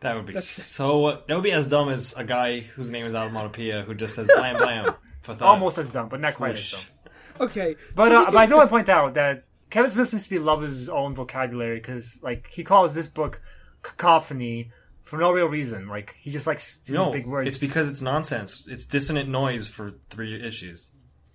That 0.00 0.14
would 0.14 0.26
be 0.26 0.36
so. 0.38 1.22
That 1.26 1.34
would 1.34 1.42
be 1.42 1.50
as 1.52 1.66
dumb 1.66 1.88
as 1.88 2.14
a 2.16 2.22
guy 2.22 2.60
whose 2.60 2.92
name 2.92 3.04
is 3.06 3.14
Onomatopoeia 3.16 3.82
who 3.82 3.94
just 3.96 4.14
says 4.14 4.30
blam 4.36 4.56
blam, 4.58 4.94
thought- 5.24 5.42
almost 5.42 5.78
as 5.78 5.90
dumb, 5.90 6.08
but 6.08 6.20
not 6.20 6.34
quite 6.36 6.50
Whoosh. 6.54 6.74
as 6.74 6.80
dumb. 6.80 6.88
Okay, 7.48 7.76
But, 7.96 8.08
so 8.10 8.16
uh, 8.16 8.20
we 8.20 8.32
but 8.32 8.36
I 8.36 8.46
do 8.46 8.56
want 8.56 8.68
to 8.68 8.70
point 8.70 8.88
out 8.88 9.14
that 9.14 9.44
Kevin 9.70 9.90
Smith 9.90 10.08
seems 10.08 10.24
to 10.24 10.30
be 10.30 10.38
loving 10.38 10.68
his 10.70 10.88
own 10.88 11.14
vocabulary 11.14 11.76
because, 11.76 12.20
like, 12.22 12.46
he 12.48 12.64
calls 12.64 12.94
this 12.94 13.06
book 13.06 13.40
cacophony 13.82 14.70
for 15.02 15.18
no 15.18 15.30
real 15.30 15.46
reason. 15.46 15.88
Like, 15.88 16.14
he 16.16 16.30
just 16.30 16.46
likes 16.46 16.76
to 16.78 16.92
use 16.92 16.96
No, 16.98 17.10
big 17.10 17.26
words. 17.26 17.48
it's 17.48 17.58
because 17.58 17.88
it's 17.88 18.00
nonsense. 18.02 18.66
It's 18.68 18.84
dissonant 18.84 19.28
noise 19.28 19.68
for 19.68 19.94
three 20.10 20.40
issues. 20.42 20.90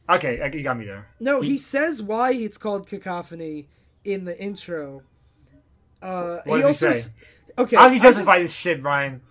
okay, 0.10 0.42
I- 0.42 0.48
you 0.48 0.64
got 0.64 0.78
me 0.78 0.86
there. 0.86 1.08
No, 1.20 1.42
he 1.42 1.58
says 1.58 2.02
why 2.02 2.34
it's 2.34 2.58
called 2.58 2.88
cacophony 2.88 3.68
in 4.04 4.26
the 4.26 4.38
intro. 4.40 5.04
Uh, 6.02 6.40
What 6.46 6.58
does 6.62 6.68
he 6.68 6.74
say? 6.74 7.00
s- 7.00 7.10
Okay, 7.58 7.76
How 7.76 7.84
does 7.84 7.94
he 7.94 8.00
I 8.00 8.02
just- 8.02 8.18
justify 8.18 8.40
this 8.40 8.52
shit, 8.54 8.84
Ryan? 8.84 9.22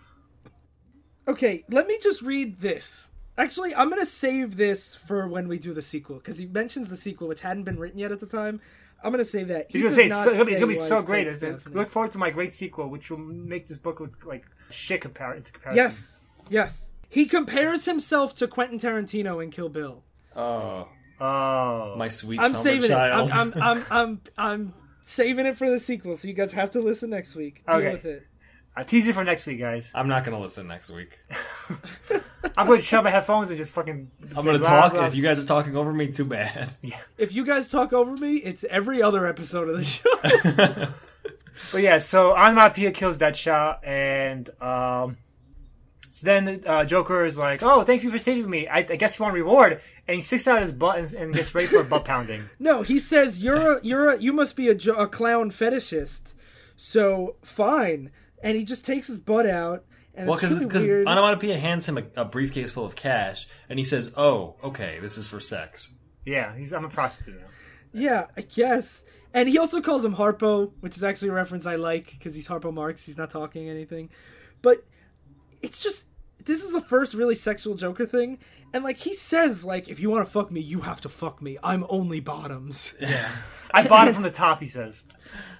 okay, 1.28 1.64
let 1.68 1.86
me 1.86 1.98
just 2.02 2.22
read 2.22 2.60
this. 2.60 3.10
Actually, 3.38 3.74
I'm 3.74 3.88
gonna 3.90 4.04
save 4.06 4.56
this 4.56 4.94
for 4.94 5.26
when 5.26 5.48
we 5.48 5.58
do 5.58 5.72
the 5.72 5.82
sequel 5.82 6.16
because 6.16 6.38
he 6.38 6.46
mentions 6.46 6.88
the 6.88 6.96
sequel, 6.96 7.28
which 7.28 7.40
hadn't 7.40 7.64
been 7.64 7.78
written 7.78 7.98
yet 7.98 8.12
at 8.12 8.20
the 8.20 8.26
time. 8.26 8.60
I'm 9.04 9.10
gonna 9.12 9.24
save 9.24 9.48
that. 9.48 9.66
He 9.70 9.78
He's 9.78 9.82
gonna 9.82 9.94
say, 9.94 10.08
so, 10.08 10.28
it's 10.28 10.38
gonna 10.38 10.44
be, 10.44 10.54
say 10.54 10.60
gonna 10.60 10.66
be 10.72 10.74
so 10.76 11.02
great. 11.02 11.24
called 11.24 11.30
It's 11.32 11.40
been- 11.40 11.50
cacophony. 11.54 11.74
look 11.76 11.90
forward 11.90 12.12
to 12.12 12.18
my 12.18 12.30
great 12.30 12.52
sequel, 12.52 12.88
which 12.88 13.10
will 13.10 13.18
make 13.18 13.66
this 13.66 13.78
book 13.78 14.00
look 14.00 14.24
like 14.24 14.44
shit 14.70 15.00
compar- 15.02 15.36
into 15.36 15.52
comparison. 15.52 15.76
Yes, 15.76 16.20
yes. 16.48 16.90
He 17.08 17.26
compares 17.26 17.84
himself 17.84 18.34
to 18.36 18.48
Quentin 18.48 18.78
Tarantino 18.78 19.42
in 19.42 19.50
Kill 19.50 19.68
Bill. 19.68 20.02
Oh, 20.34 20.88
Oh. 21.20 21.94
my 21.96 22.08
sweet 22.08 22.40
I'm 22.40 22.54
saving 22.54 22.88
child. 22.88 23.28
it. 23.28 23.34
I'm, 23.34 23.52
I'm, 23.54 23.62
I'm, 23.62 23.84
I'm, 23.90 24.20
I'm 24.38 24.74
saving 25.04 25.46
it 25.46 25.56
for 25.56 25.68
the 25.70 25.78
sequel, 25.78 26.16
so 26.16 26.26
you 26.26 26.34
guys 26.34 26.52
have 26.52 26.70
to 26.70 26.80
listen 26.80 27.10
next 27.10 27.34
week. 27.36 27.62
Deal 27.66 27.76
Okay. 27.76 27.90
with 27.92 28.04
it. 28.06 28.26
I 28.74 28.85
tease 28.85 29.06
you 29.06 29.12
for 29.12 29.22
next 29.22 29.46
week, 29.46 29.58
guys. 29.61 29.90
I'm 29.94 30.08
not 30.08 30.24
gonna 30.24 30.40
listen 30.40 30.66
next 30.66 30.90
week. 30.90 31.18
I'm 32.56 32.66
going 32.66 32.80
to 32.80 32.85
shove 32.85 33.04
my 33.04 33.11
headphones 33.11 33.48
and 33.50 33.56
just 33.58 33.72
fucking. 33.72 34.11
I'm 34.37 34.44
gonna 34.44 34.58
talk, 34.58 34.94
and 34.94 35.06
if 35.06 35.14
you 35.14 35.22
guys 35.22 35.38
are 35.38 35.44
talking 35.44 35.76
over 35.76 35.92
me, 35.92 36.08
too 36.08 36.24
bad. 36.24 36.72
Yeah. 36.82 36.98
If 37.16 37.32
you 37.32 37.44
guys 37.44 37.68
talk 37.68 37.92
over 37.92 38.16
me, 38.16 38.37
it's 38.37 38.64
every 38.64 39.00
other 39.02 39.26
episode 39.26 39.68
of 39.68 39.78
the 39.78 39.85
show. 39.85 40.88
But 41.70 41.82
yeah, 41.82 41.98
so 41.98 42.32
Onomatopoeia 42.32 42.90
kills 42.92 43.18
Deadshot, 43.18 43.87
and 43.87 44.48
um, 44.61 45.16
so 46.11 46.24
then 46.24 46.62
uh, 46.66 46.85
Joker 46.85 47.24
is 47.24 47.38
like, 47.38 47.62
"Oh, 47.62 47.85
thank 47.85 48.02
you 48.02 48.11
for 48.11 48.18
saving 48.18 48.50
me. 48.50 48.66
I, 48.68 48.78
I 48.78 48.82
guess 48.82 49.18
you 49.18 49.22
want 49.22 49.35
a 49.35 49.38
reward." 49.38 49.80
And 50.08 50.16
he 50.16 50.22
sticks 50.22 50.48
out 50.48 50.61
his 50.62 50.72
butt 50.72 50.98
and, 50.98 51.12
and 51.14 51.32
gets 51.32 51.54
ready 51.54 51.68
for 51.68 51.80
a 51.80 51.85
butt 51.85 52.04
pounding. 52.04 52.48
no, 52.58 52.82
he 52.82 52.98
says 52.98 53.42
you're 53.42 53.78
a, 53.78 53.85
you're 53.85 54.11
a, 54.11 54.18
you 54.20 54.32
must 54.32 54.56
be 54.56 54.68
a, 54.68 54.74
jo- 54.74 54.94
a 54.94 55.06
clown 55.06 55.50
fetishist. 55.50 56.32
So 56.76 57.37
fine, 57.42 58.11
and 58.42 58.57
he 58.57 58.64
just 58.64 58.85
takes 58.85 59.07
his 59.07 59.18
butt 59.18 59.46
out, 59.46 59.85
and 60.14 60.28
Well, 60.28 60.38
it's 60.38 60.50
really 60.50 60.66
because 60.66 60.85
weird. 60.85 61.07
Onomatopoeia 61.07 61.59
hands 61.59 61.88
him 61.88 61.98
a, 61.98 62.05
a 62.16 62.24
briefcase 62.24 62.72
full 62.72 62.85
of 62.85 62.96
cash, 62.96 63.46
and 63.68 63.78
he 63.78 63.85
says, 63.85 64.12
"Oh, 64.16 64.57
okay, 64.62 64.98
this 65.00 65.16
is 65.16 65.28
for 65.28 65.40
sex." 65.40 65.94
Yeah, 66.24 66.55
he's 66.57 66.72
I'm 66.72 66.85
a 66.85 66.88
prostitute 66.88 67.40
now. 67.40 67.46
Yeah, 67.92 68.26
I 68.37 68.42
guess. 68.42 69.05
And 69.35 69.48
he 69.48 69.59
also 69.59 69.81
calls 69.81 70.05
him 70.05 70.14
Harpo, 70.14 70.72
which 70.81 70.96
is 70.96 71.02
actually 71.02 71.28
a 71.28 71.33
reference 71.33 71.64
I 71.64 71.76
like 71.76 72.12
because 72.12 72.35
he's 72.35 72.46
Harpo 72.46 72.72
Marx. 72.72 73.05
He's 73.05 73.16
not 73.16 73.31
talking 73.31 73.68
anything. 73.68 74.11
But 74.61 74.85
it's 75.62 75.83
just 75.83 76.05
this 76.44 76.62
is 76.62 76.72
the 76.72 76.81
first 76.81 77.14
really 77.14 77.35
sexual 77.35 77.74
Joker 77.74 78.07
thing. 78.07 78.38
And 78.74 78.85
like 78.85 78.98
he 78.98 79.14
says, 79.14 79.64
like, 79.64 79.88
if 79.88 80.00
you 80.00 80.11
want 80.11 80.24
to 80.26 80.31
fuck 80.31 80.50
me, 80.50 80.61
you 80.61 80.81
have 80.81 81.00
to 81.02 81.09
fuck 81.09 81.40
me. 81.40 81.59
I'm 81.62 81.85
only 81.88 82.20
bottoms. 82.20 82.94
I 83.72 83.87
bought 83.88 84.08
it 84.08 84.14
from 84.14 84.22
the 84.22 84.30
top. 84.30 84.61
He 84.61 84.66
says. 84.68 85.04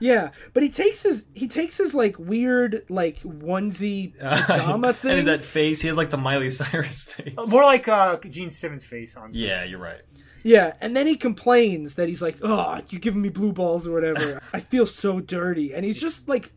yeah. 0.01 0.31
But 0.53 0.63
he 0.63 0.69
takes 0.69 1.03
his 1.03 1.27
he 1.35 1.49
takes 1.49 1.77
his 1.79 1.95
like 1.95 2.19
weird 2.19 2.85
like 2.89 3.21
onesie 3.23 4.19
pajama 4.19 4.93
thing. 4.93 5.21
and 5.21 5.29
that 5.29 5.45
face, 5.45 5.81
he 5.81 5.89
has 5.89 5.97
like 5.97 6.11
the 6.11 6.17
Miley 6.19 6.51
Cyrus 6.51 7.01
face. 7.03 7.35
More 7.49 7.63
like 7.65 7.89
uh, 7.89 8.17
Gene 8.19 8.51
Simmons' 8.51 8.85
face 8.85 9.17
on. 9.17 9.31
Yeah, 9.33 9.65
you're 9.65 9.79
right. 9.79 10.01
Yeah, 10.45 10.75
and 10.81 10.97
then 10.97 11.07
he 11.07 11.15
complains 11.17 11.95
that 11.95 12.09
he's 12.09 12.21
like, 12.21 12.37
"Oh, 12.43 12.81
you're 12.91 13.01
giving 13.01 13.23
me 13.23 13.29
blue 13.29 13.53
balls 13.53 13.87
or 13.87 13.93
whatever. 13.93 14.43
I 14.53 14.61
feel 14.61 14.87
so 14.87 15.21
dirty." 15.21 15.73
And 15.73 15.85
he's 15.85 16.01
just 16.01 16.29
like 16.29 16.53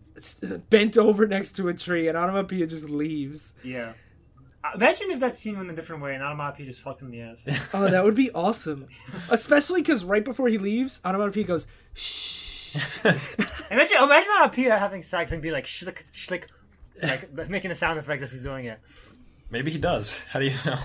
bent 0.70 0.98
over 0.98 1.28
next 1.28 1.52
to 1.58 1.68
a 1.68 1.74
tree, 1.74 2.08
and 2.08 2.18
Onomatopoeia 2.18 2.66
just 2.68 2.90
leaves. 2.90 3.54
Yeah. 3.64 3.94
Uh, 4.76 4.78
Imagine 4.78 5.12
if 5.12 5.20
that 5.22 5.38
scene 5.38 5.58
went 5.58 5.72
a 5.72 5.74
different 5.74 6.02
way 6.02 6.14
and 6.14 6.24
Onomatopoeia 6.24 6.68
just 6.68 6.82
fucked 6.82 7.02
him 7.02 7.08
in 7.08 7.12
the 7.14 7.22
ass. 7.22 7.70
Oh, 7.74 7.90
that 7.90 8.04
would 8.04 8.16
be 8.16 8.32
awesome. 8.32 8.88
Especially 9.30 9.82
because 9.82 10.04
right 10.04 10.24
before 10.24 10.48
he 10.48 10.58
leaves, 10.58 11.02
Onomatopoeia 11.06 11.46
goes, 11.46 11.68
"Shh." 11.94 12.76
imagine, 13.06 13.18
imagine 13.72 13.98
Onomatopoeia 14.02 14.78
having 14.78 15.02
sex 15.02 15.32
and 15.32 15.42
be 15.42 15.52
like 15.52 15.66
shlick, 15.66 16.04
shlick, 16.14 16.44
like 17.02 17.50
making 17.50 17.70
the 17.70 17.76
sound 17.76 18.00
effects 18.00 18.24
as 18.24 18.32
he's 18.34 18.42
doing 18.42 18.66
it. 18.66 18.80
Maybe 19.50 19.72
he 19.72 19.78
does. 19.78 20.24
How 20.26 20.40
do 20.40 20.48
you 20.48 20.56
know? 20.66 20.80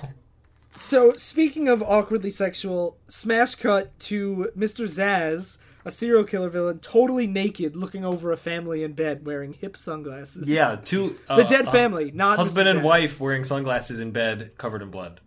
So, 0.78 1.12
speaking 1.14 1.68
of 1.68 1.82
awkwardly 1.82 2.30
sexual, 2.30 2.96
smash 3.08 3.54
cut 3.56 3.98
to 4.00 4.50
Mr. 4.56 4.86
Zsasz, 4.86 5.58
a 5.84 5.90
serial 5.90 6.24
killer 6.24 6.48
villain, 6.50 6.78
totally 6.78 7.26
naked, 7.26 7.76
looking 7.76 8.04
over 8.04 8.32
a 8.32 8.36
family 8.36 8.82
in 8.82 8.92
bed 8.92 9.24
wearing 9.24 9.52
hip 9.54 9.76
sunglasses. 9.76 10.46
Yeah, 10.48 10.76
two 10.82 11.16
uh, 11.28 11.36
The 11.36 11.44
dead 11.44 11.66
uh, 11.68 11.72
family, 11.72 12.10
not 12.12 12.38
husband 12.38 12.68
and 12.68 12.80
Zsasz. 12.80 12.84
wife 12.84 13.20
wearing 13.20 13.44
sunglasses 13.44 14.00
in 14.00 14.10
bed, 14.10 14.52
covered 14.58 14.82
in 14.82 14.90
blood. 14.90 15.20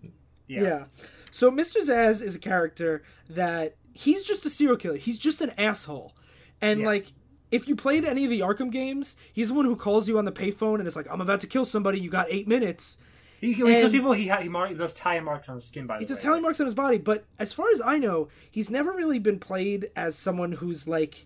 Yeah. 0.47 0.85
So 1.31 1.49
Mr. 1.49 1.77
Zsasz 1.81 2.21
is 2.21 2.35
a 2.35 2.39
character 2.39 3.01
that 3.29 3.75
he's 3.93 4.25
just 4.25 4.45
a 4.45 4.49
serial 4.49 4.77
killer. 4.77 4.97
He's 4.97 5.17
just 5.17 5.41
an 5.41 5.49
asshole. 5.57 6.13
And 6.61 6.81
Yeah. 6.81 6.85
like 6.87 7.13
if 7.49 7.67
you 7.67 7.75
played 7.75 8.05
any 8.05 8.23
of 8.23 8.29
the 8.29 8.39
Arkham 8.41 8.71
games, 8.71 9.15
he's 9.31 9.47
the 9.47 9.53
one 9.53 9.65
who 9.65 9.75
calls 9.75 10.07
you 10.07 10.17
on 10.17 10.25
the 10.25 10.31
payphone 10.31 10.79
and 10.79 10.87
is 10.87 10.95
like, 10.95 11.07
"I'm 11.09 11.21
about 11.21 11.41
to 11.41 11.47
kill 11.47 11.65
somebody. 11.65 11.99
You 11.99 12.09
got 12.09 12.27
8 12.29 12.47
minutes." 12.47 12.97
He, 13.43 13.55
kills 13.55 13.91
people, 13.91 14.13
he, 14.13 14.31
he, 14.41 14.47
mark, 14.47 14.69
he 14.69 14.75
does 14.75 14.93
tie 14.93 15.19
marks 15.19 15.49
on 15.49 15.55
his 15.55 15.65
skin, 15.65 15.85
by 15.85 15.97
the 15.97 15.99
He 15.99 16.05
does 16.05 16.21
tally 16.21 16.39
marks 16.39 16.61
on 16.61 16.65
his 16.65 16.73
body, 16.73 16.97
but 16.97 17.25
as 17.37 17.51
far 17.51 17.65
as 17.73 17.81
I 17.81 17.97
know, 17.97 18.29
he's 18.49 18.69
never 18.69 18.93
really 18.93 19.19
been 19.19 19.37
played 19.37 19.89
as 19.97 20.15
someone 20.15 20.53
who's 20.53 20.87
like 20.87 21.25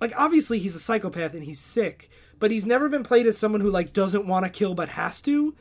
like 0.00 0.14
obviously 0.16 0.58
he's 0.58 0.74
a 0.74 0.80
psychopath 0.80 1.34
and 1.34 1.44
he's 1.44 1.60
sick, 1.60 2.08
but 2.38 2.50
he's 2.50 2.64
never 2.64 2.88
been 2.88 3.02
played 3.02 3.26
as 3.26 3.36
someone 3.36 3.60
who 3.60 3.70
like 3.70 3.92
doesn't 3.92 4.26
want 4.26 4.46
to 4.46 4.50
kill 4.50 4.74
but 4.74 4.88
has 4.88 5.20
to. 5.22 5.54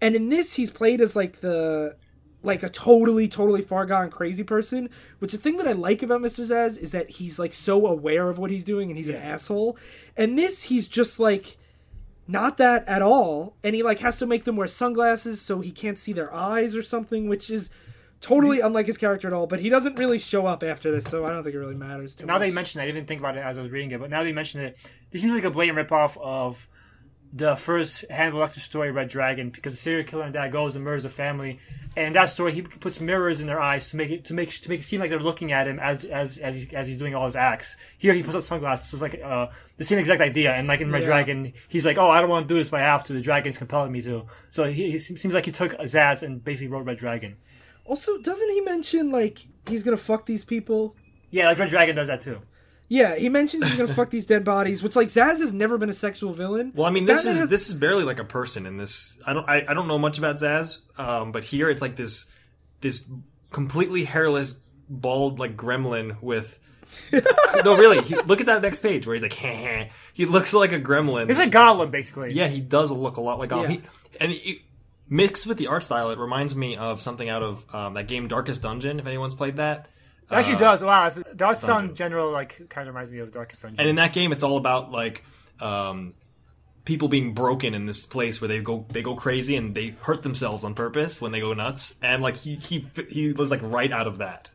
And 0.00 0.14
in 0.14 0.28
this 0.28 0.54
he's 0.54 0.70
played 0.70 1.00
as 1.00 1.16
like 1.16 1.40
the 1.40 1.96
like 2.44 2.62
a 2.62 2.68
totally 2.68 3.26
totally 3.26 3.60
far 3.60 3.86
gone 3.86 4.08
crazy 4.08 4.44
person, 4.44 4.88
which 5.18 5.32
the 5.32 5.38
thing 5.38 5.56
that 5.56 5.66
I 5.66 5.72
like 5.72 6.04
about 6.04 6.20
Mr. 6.20 6.44
Zsasz 6.44 6.78
is 6.78 6.92
that 6.92 7.10
he's 7.10 7.40
like 7.40 7.52
so 7.52 7.88
aware 7.88 8.30
of 8.30 8.38
what 8.38 8.52
he's 8.52 8.64
doing 8.64 8.88
and 8.88 8.96
he's 8.96 9.08
an 9.08 9.16
asshole. 9.16 9.76
And 10.16 10.38
this 10.38 10.62
he's 10.62 10.86
just 10.86 11.18
like 11.18 11.56
not 12.26 12.56
that 12.56 12.86
at 12.88 13.02
all 13.02 13.54
and 13.62 13.74
he 13.74 13.82
like 13.82 14.00
has 14.00 14.18
to 14.18 14.26
make 14.26 14.44
them 14.44 14.56
wear 14.56 14.66
sunglasses 14.66 15.40
so 15.40 15.60
he 15.60 15.70
can't 15.70 15.98
see 15.98 16.12
their 16.12 16.32
eyes 16.32 16.74
or 16.74 16.82
something 16.82 17.28
which 17.28 17.50
is 17.50 17.68
totally 18.20 18.60
unlike 18.60 18.86
his 18.86 18.96
character 18.96 19.26
at 19.28 19.34
all 19.34 19.46
but 19.46 19.60
he 19.60 19.68
doesn't 19.68 19.98
really 19.98 20.18
show 20.18 20.46
up 20.46 20.62
after 20.62 20.90
this 20.90 21.04
so 21.04 21.24
i 21.26 21.28
don't 21.30 21.42
think 21.44 21.54
it 21.54 21.58
really 21.58 21.74
matters 21.74 22.14
too 22.14 22.24
Now 22.24 22.34
much. 22.34 22.40
that 22.40 22.46
you 22.48 22.54
mention 22.54 22.80
it, 22.80 22.84
I 22.84 22.86
didn't 22.86 23.06
think 23.06 23.20
about 23.20 23.36
it 23.36 23.40
as 23.40 23.58
I 23.58 23.62
was 23.62 23.70
reading 23.70 23.90
it, 23.90 24.00
but 24.00 24.08
now 24.08 24.22
that 24.22 24.28
you 24.28 24.34
mention 24.34 24.62
it, 24.62 24.78
this 25.10 25.20
seems 25.20 25.34
like 25.34 25.44
a 25.44 25.50
blatant 25.50 25.78
ripoff 25.78 26.16
of 26.18 26.66
the 27.36 27.56
first 27.56 28.04
Hannibal 28.08 28.38
Lecter 28.38 28.60
story, 28.60 28.92
Red 28.92 29.08
Dragon, 29.08 29.50
because 29.50 29.72
the 29.72 29.76
serial 29.76 30.06
killer 30.06 30.22
and 30.22 30.32
dad 30.32 30.52
goes 30.52 30.76
and 30.76 30.84
murders 30.84 31.04
a 31.04 31.10
family, 31.10 31.58
and 31.96 32.14
that 32.14 32.26
story 32.28 32.52
he 32.52 32.62
puts 32.62 33.00
mirrors 33.00 33.40
in 33.40 33.48
their 33.48 33.60
eyes 33.60 33.90
to 33.90 33.96
make 33.96 34.10
it 34.10 34.24
to 34.26 34.34
make 34.34 34.50
to 34.62 34.68
make 34.68 34.80
it 34.80 34.84
seem 34.84 35.00
like 35.00 35.10
they're 35.10 35.18
looking 35.18 35.50
at 35.50 35.66
him 35.66 35.80
as 35.80 36.04
as 36.04 36.38
as 36.38 36.54
he's, 36.54 36.72
as 36.72 36.86
he's 36.86 36.96
doing 36.96 37.12
all 37.14 37.24
his 37.24 37.34
acts. 37.34 37.76
Here 37.98 38.14
he 38.14 38.22
puts 38.22 38.36
up 38.36 38.44
sunglasses, 38.44 38.88
so 38.88 38.94
it's 38.94 39.02
like 39.02 39.20
uh, 39.20 39.48
the 39.78 39.84
same 39.84 39.98
exact 39.98 40.20
idea. 40.20 40.52
And 40.52 40.68
like 40.68 40.80
in 40.80 40.92
Red 40.92 41.00
Yeah. 41.02 41.06
Dragon, 41.08 41.52
he's 41.66 41.84
like, 41.84 41.98
"Oh, 41.98 42.08
I 42.08 42.20
don't 42.20 42.30
want 42.30 42.46
to 42.46 42.54
do 42.54 42.58
this, 42.58 42.70
but 42.70 42.78
I 42.80 42.84
have 42.84 43.02
to. 43.04 43.12
The 43.12 43.20
dragon's 43.20 43.58
compelling 43.58 43.90
me 43.90 44.00
to." 44.02 44.26
So 44.50 44.64
he, 44.64 44.92
he 44.92 44.98
seems 44.98 45.34
like 45.34 45.46
he 45.46 45.52
took 45.52 45.72
Zsasz 45.72 46.22
and 46.22 46.42
basically 46.44 46.68
wrote 46.68 46.86
Red 46.86 46.98
Dragon. 46.98 47.36
also 47.84 48.16
doesn't 48.18 48.50
he 48.50 48.60
mention 48.60 49.10
like 49.10 49.46
he's 49.68 49.82
gonna 49.82 49.96
fuck 49.96 50.24
these 50.26 50.44
people 50.44 50.94
Yeah, 51.30 51.48
like 51.48 51.58
Red 51.58 51.70
Dragon 51.70 51.96
does 51.96 52.06
that 52.08 52.20
too. 52.20 52.38
Yeah 52.88 53.16
he 53.16 53.28
mentions 53.28 53.66
he's 53.66 53.76
gonna 53.76 53.94
fuck 53.94 54.10
these 54.10 54.26
dead 54.26 54.44
bodies 54.44 54.82
which 54.82 54.96
like 54.96 55.08
Zsasz 55.08 55.40
has 55.40 55.52
never 55.52 55.78
been 55.78 55.90
a 55.90 55.94
sexual 55.94 56.32
villain 56.32 56.72
Well, 56.74 56.86
I 56.86 56.90
mean, 56.90 57.04
this 57.04 57.20
Batman 57.20 57.34
is 57.34 57.40
has- 57.40 57.50
this 57.50 57.68
is 57.68 57.74
barely 57.74 58.04
like 58.04 58.18
a 58.18 58.24
person 58.24 58.66
in 58.66 58.76
this. 58.76 59.18
I 59.26 59.32
don't 59.32 59.48
I, 59.48 59.64
I 59.68 59.74
don't 59.74 59.88
know 59.88 59.98
much 59.98 60.18
about 60.18 60.36
Zsasz, 60.36 60.78
um, 60.98 61.32
but 61.32 61.44
here 61.44 61.70
it's 61.70 61.82
like 61.82 61.96
this 61.96 62.26
this 62.80 63.02
completely 63.50 64.04
hairless, 64.04 64.54
bald 64.88 65.38
like 65.38 65.56
gremlin 65.56 66.20
with. 66.20 66.58
no, 67.64 67.76
really. 67.76 68.02
He, 68.02 68.14
look 68.16 68.40
at 68.40 68.46
that 68.46 68.62
next 68.62 68.80
page 68.80 69.06
where 69.06 69.14
he's 69.14 69.22
like, 69.22 69.32
he 70.12 70.26
looks 70.26 70.52
like 70.52 70.72
a 70.72 70.78
gremlin. 70.78 71.28
He's 71.28 71.38
a 71.38 71.46
goblin, 71.46 71.90
basically. 71.90 72.32
yeah, 72.34 72.46
he 72.46 72.60
does 72.60 72.92
look 72.92 73.16
a 73.16 73.20
lot 73.20 73.38
like 73.38 73.50
Gollum. 73.50 73.62
Yeah. 73.62 73.68
He, 73.68 73.82
and 74.20 74.32
he, 74.32 74.62
mixed 75.08 75.46
with 75.46 75.58
the 75.58 75.66
art 75.68 75.82
style, 75.82 76.10
it 76.10 76.18
reminds 76.18 76.54
me 76.54 76.76
of 76.76 77.00
something 77.00 77.28
out 77.28 77.42
of 77.42 77.74
um, 77.74 77.94
that 77.94 78.06
game 78.06 78.28
Darkest 78.28 78.62
Dungeon. 78.62 79.00
If 79.00 79.06
anyone's 79.06 79.34
played 79.34 79.56
that, 79.56 79.86
It 80.30 80.32
actually 80.34 80.54
Uh, 80.56 80.58
does. 80.58 80.82
Wow, 80.84 81.06
it's- 81.06 81.22
Dark 81.36 81.56
Sun 81.56 81.94
general 81.94 82.32
like 82.32 82.68
kind 82.70 82.88
of 82.88 82.94
reminds 82.94 83.10
me 83.12 83.18
of 83.18 83.30
Darkest 83.32 83.62
Dungeon. 83.62 83.80
And 83.80 83.88
in 83.88 83.96
that 83.96 84.12
game, 84.12 84.32
it's 84.32 84.42
all 84.42 84.56
about 84.56 84.90
like 84.90 85.24
um, 85.60 86.14
people 86.84 87.08
being 87.08 87.34
broken 87.34 87.74
in 87.74 87.86
this 87.86 88.04
place 88.04 88.40
where 88.40 88.48
they 88.48 88.60
go 88.60 88.86
they 88.90 89.02
go 89.02 89.14
crazy 89.14 89.56
and 89.56 89.74
they 89.74 89.88
hurt 90.00 90.22
themselves 90.22 90.64
on 90.64 90.74
purpose 90.74 91.20
when 91.20 91.32
they 91.32 91.40
go 91.40 91.52
nuts. 91.52 91.94
And 92.02 92.22
like 92.22 92.36
he 92.36 92.54
he 92.56 92.88
he 93.08 93.32
was 93.32 93.50
like 93.50 93.60
right 93.62 93.92
out 93.92 94.06
of 94.06 94.18
that. 94.18 94.50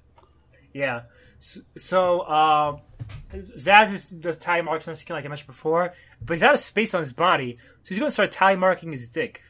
yeah. 0.73 1.01
So, 1.41 1.61
so 1.77 2.19
uh, 2.21 2.77
Zsasz 3.33 3.93
is, 3.93 4.05
does 4.05 4.37
tie 4.37 4.61
marks 4.61 4.87
on 4.87 4.91
his 4.91 4.99
skin 4.99 5.15
like 5.15 5.23
I 5.23 5.29
mentioned 5.29 5.47
before, 5.47 5.93
but 6.21 6.33
he's 6.33 6.43
out 6.43 6.53
of 6.53 6.59
space 6.59 6.93
on 6.93 7.01
his 7.01 7.13
body, 7.13 7.57
so 7.83 7.89
he's 7.89 7.97
going 7.99 8.09
to 8.09 8.13
start 8.13 8.31
tie 8.33 8.55
marking 8.57 8.91
his 8.91 9.09
dick 9.09 9.41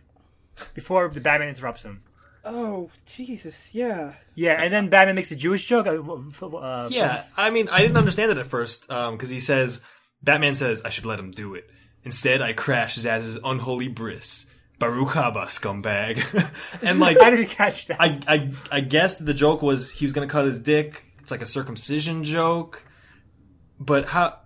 before 0.75 1.08
the 1.10 1.19
Batman 1.19 1.49
interrupts 1.49 1.82
him. 1.84 2.03
Oh 2.45 2.89
Jesus, 3.06 3.75
yeah. 3.75 4.13
Yeah, 4.36 4.62
and 4.62 4.73
then 4.73 4.89
Batman 4.89 5.15
makes 5.15 5.32
a 5.32 5.36
Jewish 5.36 5.67
joke. 5.67 5.88
Uh, 5.88 6.56
uh, 6.58 6.88
Yeah, 6.89 7.21
I 7.36 7.49
mean, 7.49 7.67
I 7.69 7.82
didn't 7.82 7.97
understand 7.97 8.32
it 8.32 8.38
at 8.38 8.47
first 8.47 8.88
because 8.88 9.30
he 9.30 9.39
says, 9.39 9.82
Batman 10.23 10.56
says, 10.56 10.82
I 10.84 10.89
should 10.89 11.06
let 11.06 11.19
him 11.19 11.32
do 11.32 11.56
it. 11.56 11.69
Instead, 12.04 12.41
I 12.41 12.54
crash 12.54 12.97
Zsasz's 12.97 13.39
unholy 13.43 13.88
bris. 13.89 14.45
Baruch 14.80 15.10
haba, 15.10 15.45
scumbag. 15.47 16.23
and 16.82 16.99
like, 17.02 17.19
I 17.21 17.30
didn't 17.30 17.49
catch 17.49 17.88
that. 17.88 17.99
I, 17.99 18.19
I, 18.28 18.52
I 18.71 18.80
guess 18.80 19.17
the 19.17 19.34
joke 19.34 19.62
was 19.62 19.91
he 19.91 20.06
was 20.06 20.13
gonna 20.13 20.28
cut 20.28 20.45
his 20.45 20.60
dick. 20.60 21.04
It's 21.19 21.32
like 21.32 21.41
a 21.41 21.47
circumcision 21.47 22.23
joke. 22.23 22.84
But 23.80 24.08
how? 24.08 24.39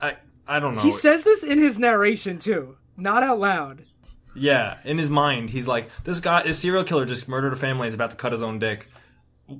I, 0.00 0.16
I 0.46 0.60
don't 0.60 0.76
know. 0.76 0.82
He 0.82 0.92
says 0.92 1.24
this 1.24 1.42
in 1.42 1.58
his 1.58 1.78
narration 1.78 2.38
too, 2.38 2.76
not 2.96 3.22
out 3.24 3.40
loud. 3.40 3.84
Yeah, 4.34 4.78
in 4.84 4.98
his 4.98 5.10
mind, 5.10 5.50
he's 5.50 5.66
like, 5.66 5.88
this 6.04 6.20
guy, 6.20 6.42
this 6.42 6.58
serial 6.60 6.84
killer 6.84 7.06
just 7.06 7.28
murdered 7.28 7.52
a 7.52 7.56
family 7.56 7.86
and 7.86 7.90
is 7.90 7.94
about 7.94 8.10
to 8.10 8.16
cut 8.16 8.32
his 8.32 8.42
own 8.42 8.58
dick. 8.58 8.88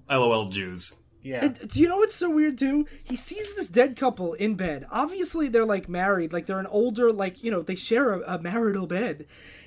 LOL 0.09 0.49
Jews. 0.49 0.95
yeah, 1.23 1.45
And 1.45 1.69
do 1.69 1.81
you 1.81 1.89
know 1.89 1.97
what's 1.97 2.15
so 2.15 2.31
weird 2.31 2.57
too? 2.59 2.87
He 3.03 3.17
sees 3.17 3.55
this 3.55 3.69
dead 3.69 3.97
couple 3.97 4.35
in 4.35 4.55
bed. 4.55 4.87
Obviously, 4.91 5.49
they're 5.49 5.67
like 5.67 5.89
married, 5.89 6.33
like 6.33 6.47
they're 6.47 6.61
an 6.61 6.67
older, 6.67 7.13
like 7.13 7.43
you 7.43 7.51
know, 7.51 7.63
they 7.63 7.75
share 7.75 8.13
a, 8.13 8.37
a 8.37 8.39
marital 8.39 8.87
bed, 8.87 9.27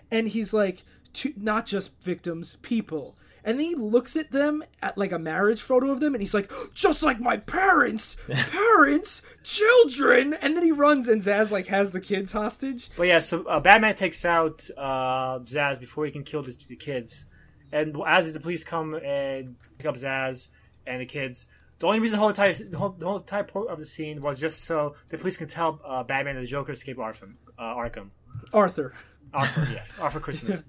and 0.10 0.30
he's 0.30 0.54
like, 0.54 0.84
to, 1.14 1.34
not 1.38 1.66
just 1.66 1.92
victims, 2.02 2.58
people. 2.62 3.18
And 3.46 3.60
then 3.60 3.66
he 3.66 3.76
looks 3.76 4.16
at 4.16 4.32
them 4.32 4.64
at 4.82 4.98
like 4.98 5.12
a 5.12 5.20
marriage 5.20 5.62
photo 5.62 5.92
of 5.92 6.00
them, 6.00 6.14
and 6.16 6.22
he's 6.22 6.34
like, 6.34 6.52
just 6.74 7.04
like 7.04 7.20
my 7.20 7.38
parents, 7.38 8.16
parents, 8.30 9.22
children. 9.44 10.34
And 10.42 10.56
then 10.56 10.64
he 10.64 10.72
runs, 10.72 11.08
and 11.10 11.22
Zsasz 11.22 11.52
like 11.52 11.68
has 11.68 11.92
the 11.92 12.00
kids 12.02 12.32
hostage. 12.32 12.90
but 12.96 13.04
yeah. 13.08 13.20
So 13.20 13.44
uh, 13.46 13.60
Batman 13.60 13.96
takes 13.96 14.24
out 14.26 14.70
uh, 14.78 15.40
Zsasz 15.40 15.80
before 15.80 16.06
he 16.06 16.12
can 16.12 16.24
kill 16.24 16.42
the, 16.42 16.56
the 16.68 16.76
kids, 16.76 17.26
and 17.72 17.96
as 18.08 18.32
the 18.32 18.40
police 18.40 18.64
come 18.64 18.96
and 18.96 19.56
pick 19.78 19.88
up 19.88 19.96
Zaz 19.96 20.50
and 20.88 21.02
the 21.02 21.06
kids. 21.06 21.48
The 21.80 21.88
only 21.88 22.00
reason 22.00 22.16
the 22.16 22.20
whole 22.20 22.30
entire 22.30 22.54
the 22.54 22.78
whole, 22.78 22.92
the 22.92 23.06
whole 23.06 23.18
entire 23.18 23.44
part 23.44 23.68
of 23.68 23.78
the 23.78 23.86
scene 23.86 24.22
was 24.22 24.40
just 24.40 24.64
so 24.64 24.96
the 25.10 25.18
police 25.18 25.36
can 25.36 25.48
tell 25.50 25.82
uh, 25.86 26.02
Batman 26.04 26.38
and 26.38 26.46
the 26.46 26.50
Joker 26.50 26.72
escape 26.72 26.96
Arkham. 26.96 27.34
Uh, 27.60 27.76
Arkham. 27.76 28.10
Arthur. 28.54 28.94
Arthur, 29.34 29.68
yes, 29.72 29.94
Arthur 30.00 30.20
Christmas. 30.22 30.64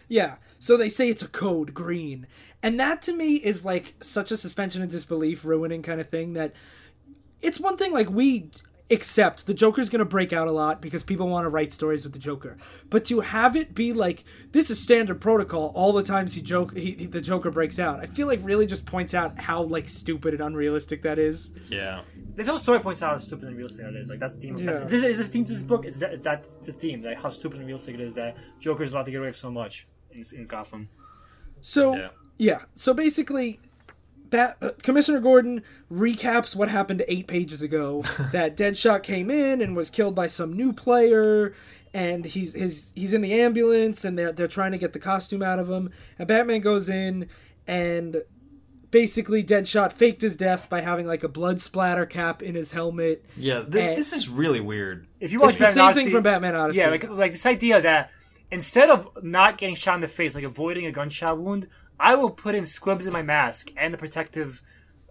Yeah. 0.10 0.36
So 0.58 0.76
they 0.76 0.90
say 0.90 1.08
it's 1.10 1.22
a 1.22 1.28
code 1.30 1.74
green. 1.74 2.28
And 2.62 2.78
that 2.80 3.02
to 3.04 3.14
me 3.14 3.36
is 3.36 3.64
like 3.64 3.96
such 4.02 4.32
a 4.32 4.38
suspension 4.38 4.82
of 4.82 4.90
disbelief 4.90 5.46
ruining 5.46 5.82
kind 5.84 6.02
of 6.02 6.10
thing 6.10 6.34
that 6.34 6.52
it's 7.42 7.60
one 7.60 7.78
thing 7.78 7.94
like 7.94 8.10
we 8.10 8.52
accept 8.92 9.46
the 9.46 9.54
Joker's 9.54 9.88
going 9.88 10.00
to 10.00 10.06
break 10.06 10.34
out 10.34 10.48
a 10.48 10.52
lot 10.52 10.82
because 10.82 11.04
people 11.04 11.28
want 11.30 11.46
to 11.46 11.50
write 11.50 11.72
stories 11.72 12.04
with 12.04 12.12
the 12.12 12.20
Joker. 12.20 12.58
But 12.90 13.06
to 13.06 13.20
have 13.22 13.56
it 13.56 13.76
be 13.76 13.94
like 13.94 14.24
this 14.52 14.70
is 14.72 14.82
standard 14.82 15.22
protocol 15.22 15.72
all 15.76 15.94
the 15.94 16.02
times 16.04 16.34
he 16.34 16.42
joke 16.42 16.76
he, 16.76 16.92
he- 16.94 17.06
the 17.06 17.22
Joker 17.22 17.52
breaks 17.52 17.78
out. 17.78 18.00
I 18.00 18.08
feel 18.08 18.26
like 18.28 18.40
really 18.44 18.66
just 18.66 18.86
points 18.88 19.14
out 19.14 19.40
how 19.40 19.62
like 19.62 19.88
stupid 19.88 20.34
and 20.34 20.42
unrealistic 20.42 21.04
that 21.04 21.20
is. 21.20 21.52
Yeah. 21.70 22.02
This 22.36 22.48
whole 22.48 22.58
story 22.58 22.80
points 22.80 23.04
out 23.04 23.12
how 23.12 23.18
stupid 23.20 23.48
and 23.48 23.56
realistic 23.56 23.86
it 23.86 23.96
is. 23.96 24.10
Like 24.10 24.20
that's 24.20 24.34
the 24.34 24.42
theme. 24.42 24.56
Of, 24.56 24.62
Yeah. 24.64 24.72
that's, 24.72 24.92
this 24.92 25.04
is 25.04 25.18
the 25.20 25.24
theme 25.26 25.46
to 25.46 25.54
this 25.54 25.62
book. 25.62 25.86
It's 25.86 26.00
that. 26.00 26.12
It's 26.14 26.24
that. 26.24 26.48
The 26.64 26.72
theme. 26.72 27.04
Like 27.04 27.22
how 27.22 27.30
stupid 27.30 27.58
and 27.60 27.68
realistic 27.68 27.94
it 27.96 28.02
is 28.02 28.16
that 28.16 28.36
Joker's 28.60 28.92
allowed 28.94 29.06
to 29.06 29.12
get 29.12 29.18
away 29.20 29.28
with 29.28 29.36
so 29.38 29.52
much 29.52 29.88
in, 30.12 30.24
in 30.36 30.46
Gotham. 30.48 30.90
So 31.62 31.96
Yeah. 31.96 32.08
yeah, 32.38 32.60
so 32.76 32.94
basically, 32.94 33.60
Bat- 34.30 34.58
uh, 34.62 34.70
Commissioner 34.84 35.20
Gordon 35.20 35.64
recaps 35.92 36.56
what 36.56 36.70
happened 36.70 37.04
eight 37.08 37.28
pages 37.28 37.62
ago. 37.62 38.04
that 38.32 38.56
Deadshot 38.56 39.04
came 39.04 39.30
in 39.32 39.62
and 39.62 39.76
was 39.76 39.90
killed 39.90 40.14
by 40.16 40.28
some 40.28 40.54
new 40.54 40.72
player, 40.72 41.54
and 41.94 42.24
he's 42.26 42.54
his 42.54 42.92
he's 42.96 43.12
in 43.14 43.22
the 43.22 43.34
ambulance, 43.42 44.06
and 44.06 44.18
they're 44.20 44.32
they're 44.32 44.48
trying 44.48 44.72
to 44.72 44.78
get 44.78 44.94
the 44.94 45.00
costume 45.00 45.42
out 45.42 45.58
of 45.60 45.70
him. 45.70 45.90
And 46.20 46.28
Batman 46.28 46.62
goes 46.62 46.88
in, 46.90 47.28
and 47.68 48.22
basically 48.92 49.44
Deadshot 49.44 49.94
faked 49.94 50.22
his 50.22 50.36
death 50.36 50.70
by 50.70 50.82
having 50.82 51.08
like 51.08 51.24
a 51.24 51.28
blood 51.30 51.60
splatter 51.60 52.06
cap 52.06 52.42
in 52.44 52.54
his 52.56 52.72
helmet. 52.72 53.26
Yeah, 53.36 53.64
this 53.68 53.94
Eh. 53.94 53.96
this 53.96 54.14
is 54.14 54.30
really 54.30 54.62
weird. 54.62 55.08
If 55.20 55.32
you 55.32 55.38
It's 55.38 55.44
watch 55.44 55.56
the 55.56 55.60
Batman 55.62 55.74
same 55.76 55.84
Odyssey, 55.86 56.04
thing 56.06 56.12
from 56.14 56.24
Batman 56.24 56.56
Odyssey. 56.56 56.80
Yeah, 56.80 56.90
like 56.90 57.10
like 57.10 57.32
this 57.32 57.46
idea 57.48 57.82
that 57.82 58.12
instead 58.52 58.90
of 58.90 59.08
not 59.24 59.58
getting 59.58 59.76
shot 59.76 59.96
in 59.96 60.02
the 60.02 60.08
face, 60.08 60.36
like 60.36 60.44
avoiding 60.44 60.86
a 60.86 60.92
gunshot 60.92 61.38
wound, 61.38 61.68
I 62.00 62.16
will 62.16 62.30
put 62.30 62.56
in 62.56 62.66
squibs 62.66 63.06
in 63.06 63.14
my 63.14 63.22
mask 63.22 63.72
and 63.78 63.94
the 63.94 63.98
protective 63.98 64.62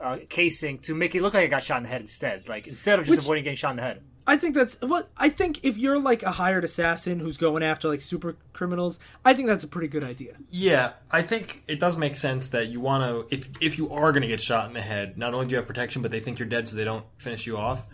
uh, 0.00 0.18
casing 0.28 0.78
to 0.80 0.94
make 0.94 1.14
it 1.14 1.22
look 1.22 1.34
like 1.34 1.44
I 1.44 1.48
got 1.48 1.62
shot 1.62 1.78
in 1.78 1.82
the 1.84 1.88
head 1.88 2.00
instead. 2.00 2.48
Like 2.48 2.66
instead 2.66 2.98
of 2.98 3.04
just 3.04 3.18
Which- 3.18 3.24
avoiding 3.24 3.44
getting 3.44 3.56
shot 3.56 3.70
in 3.70 3.76
the 3.76 3.82
head. 3.82 4.02
I 4.26 4.36
think 4.36 4.54
that's 4.54 4.78
what 4.82 5.08
I 5.16 5.30
think. 5.30 5.64
If 5.64 5.78
you're 5.78 5.98
like 5.98 6.22
a 6.22 6.32
hired 6.32 6.62
assassin 6.62 7.18
who's 7.18 7.38
going 7.38 7.62
after 7.62 7.88
like 7.88 8.02
super 8.02 8.36
criminals, 8.52 8.98
I 9.24 9.32
think 9.32 9.48
that's 9.48 9.64
a 9.64 9.68
pretty 9.68 9.88
good 9.88 10.04
idea. 10.04 10.34
Yeah, 10.50 10.92
I 11.10 11.22
think 11.22 11.62
it 11.66 11.80
does 11.80 11.96
make 11.96 12.18
sense 12.18 12.50
that 12.50 12.68
you 12.68 12.78
want 12.78 13.04
to 13.30 13.34
if 13.34 13.48
if 13.62 13.78
you 13.78 13.90
are 13.90 14.12
going 14.12 14.20
to 14.20 14.28
get 14.28 14.42
shot 14.42 14.68
in 14.68 14.74
the 14.74 14.82
head, 14.82 15.16
not 15.16 15.32
only 15.32 15.46
do 15.46 15.52
you 15.52 15.56
have 15.56 15.66
protection, 15.66 16.02
but 16.02 16.10
they 16.10 16.20
think 16.20 16.38
you're 16.38 16.46
dead, 16.46 16.68
so 16.68 16.76
they 16.76 16.84
don't 16.84 17.06
finish 17.16 17.46
you 17.46 17.56
off. 17.56 17.86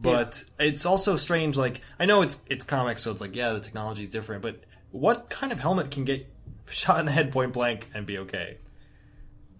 But 0.00 0.42
it's 0.58 0.86
also 0.86 1.16
strange. 1.16 1.58
Like 1.58 1.82
I 2.00 2.06
know 2.06 2.22
it's 2.22 2.38
it's 2.46 2.64
comics, 2.64 3.02
so 3.02 3.10
it's 3.12 3.20
like 3.20 3.36
yeah, 3.36 3.52
the 3.52 3.60
technology 3.60 4.02
is 4.02 4.08
different. 4.08 4.40
But 4.40 4.62
what 4.92 5.28
kind 5.28 5.52
of 5.52 5.58
helmet 5.60 5.90
can 5.90 6.04
get 6.04 6.26
shot 6.68 7.00
in 7.00 7.06
the 7.06 7.12
head 7.12 7.32
point 7.32 7.52
blank 7.52 7.88
and 7.94 8.06
be 8.06 8.16
okay? 8.18 8.58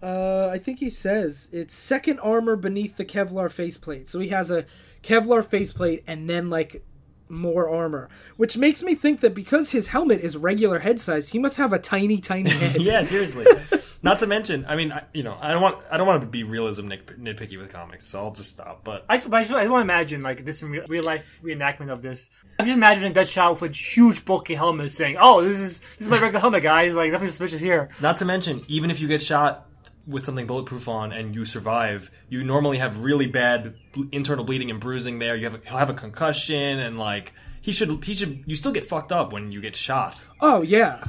Uh, 0.01 0.49
I 0.51 0.57
think 0.57 0.79
he 0.79 0.89
says 0.89 1.49
it's 1.51 1.73
second 1.73 2.19
armor 2.19 2.55
beneath 2.55 2.97
the 2.97 3.05
Kevlar 3.05 3.51
faceplate. 3.51 4.07
So 4.07 4.19
he 4.19 4.29
has 4.29 4.51
a 4.51 4.65
Kevlar 5.01 5.45
faceplate 5.45 6.03
and 6.07 6.29
then 6.29 6.49
like 6.49 6.83
more 7.29 7.69
armor, 7.69 8.09
which 8.37 8.57
makes 8.57 8.83
me 8.83 8.95
think 8.95 9.21
that 9.21 9.33
because 9.33 9.71
his 9.71 9.87
helmet 9.87 10.19
is 10.21 10.37
regular 10.37 10.79
head 10.79 10.99
size, 10.99 11.29
he 11.29 11.39
must 11.39 11.57
have 11.57 11.73
a 11.73 11.79
tiny, 11.79 12.19
tiny 12.19 12.49
head. 12.51 12.81
yeah, 12.81 13.03
seriously. 13.05 13.45
Not 14.03 14.19
to 14.19 14.27
mention, 14.27 14.65
I 14.67 14.75
mean, 14.75 14.91
I, 14.91 15.05
you 15.13 15.23
know, 15.23 15.37
I 15.39 15.53
don't 15.53 15.61
want 15.61 15.77
I 15.89 15.95
don't 15.95 16.05
want 16.05 16.21
to 16.21 16.27
be 16.27 16.43
realism 16.43 16.89
nit, 16.89 17.07
nitpicky 17.07 17.57
with 17.57 17.71
comics, 17.71 18.05
so 18.05 18.19
I'll 18.19 18.33
just 18.33 18.51
stop. 18.51 18.83
But 18.83 19.05
I 19.07 19.15
just, 19.15 19.29
but 19.29 19.37
I 19.37 19.41
just, 19.43 19.53
I 19.53 19.67
want 19.69 19.87
to 19.87 19.93
imagine 19.93 20.21
like 20.21 20.43
this 20.43 20.61
in 20.61 20.71
real, 20.71 20.83
real 20.89 21.03
life 21.05 21.39
reenactment 21.41 21.89
of 21.89 22.01
this. 22.01 22.29
I'm 22.59 22.65
just 22.65 22.75
imagining 22.75 23.13
Deadshot 23.13 23.61
with 23.61 23.71
a 23.71 23.73
huge 23.73 24.25
bulky 24.25 24.55
helmet 24.55 24.91
saying, 24.91 25.15
"Oh, 25.19 25.41
this 25.41 25.61
is 25.61 25.79
this 25.79 26.01
is 26.01 26.09
my 26.09 26.19
regular 26.19 26.41
helmet, 26.41 26.63
guys. 26.63 26.95
Like 26.95 27.13
nothing 27.13 27.27
suspicious 27.27 27.61
here." 27.61 27.89
Not 28.01 28.17
to 28.17 28.25
mention, 28.25 28.63
even 28.67 28.91
if 28.91 28.99
you 28.99 29.07
get 29.07 29.21
shot 29.21 29.69
with 30.05 30.25
something 30.25 30.47
bulletproof 30.47 30.89
on 30.89 31.13
and 31.13 31.33
you 31.33 31.45
survive, 31.45 32.11
you 32.27 32.43
normally 32.43 32.79
have 32.79 33.03
really 33.05 33.27
bad 33.27 33.75
internal 34.11 34.43
bleeding 34.43 34.69
and 34.69 34.81
bruising 34.81 35.19
there. 35.19 35.37
You 35.37 35.45
have 35.45 35.55
a, 35.55 35.65
he'll 35.65 35.77
have 35.77 35.89
a 35.89 35.93
concussion 35.93 36.79
and 36.79 36.99
like 36.99 37.31
he 37.61 37.71
should 37.71 38.03
he 38.03 38.13
should 38.13 38.43
you 38.45 38.55
still 38.57 38.73
get 38.73 38.85
fucked 38.85 39.13
up 39.13 39.31
when 39.31 39.53
you 39.53 39.61
get 39.61 39.77
shot. 39.77 40.21
Oh 40.41 40.61
yeah, 40.61 41.05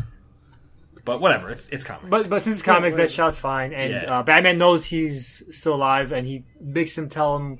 But 1.04 1.20
whatever, 1.20 1.50
it's 1.50 1.68
it's 1.68 1.84
comics. 1.84 2.08
But 2.08 2.30
but 2.30 2.42
since 2.42 2.56
it's 2.56 2.62
comics, 2.62 2.96
right. 2.96 3.08
Deadshot's 3.08 3.38
fine, 3.38 3.72
and 3.74 3.92
Yeah. 3.92 4.18
uh, 4.18 4.22
Batman 4.22 4.56
knows 4.58 4.84
he's 4.86 5.42
still 5.50 5.74
alive, 5.74 6.12
and 6.12 6.26
he 6.26 6.44
makes 6.60 6.96
him 6.96 7.08
tell 7.08 7.36
him. 7.36 7.58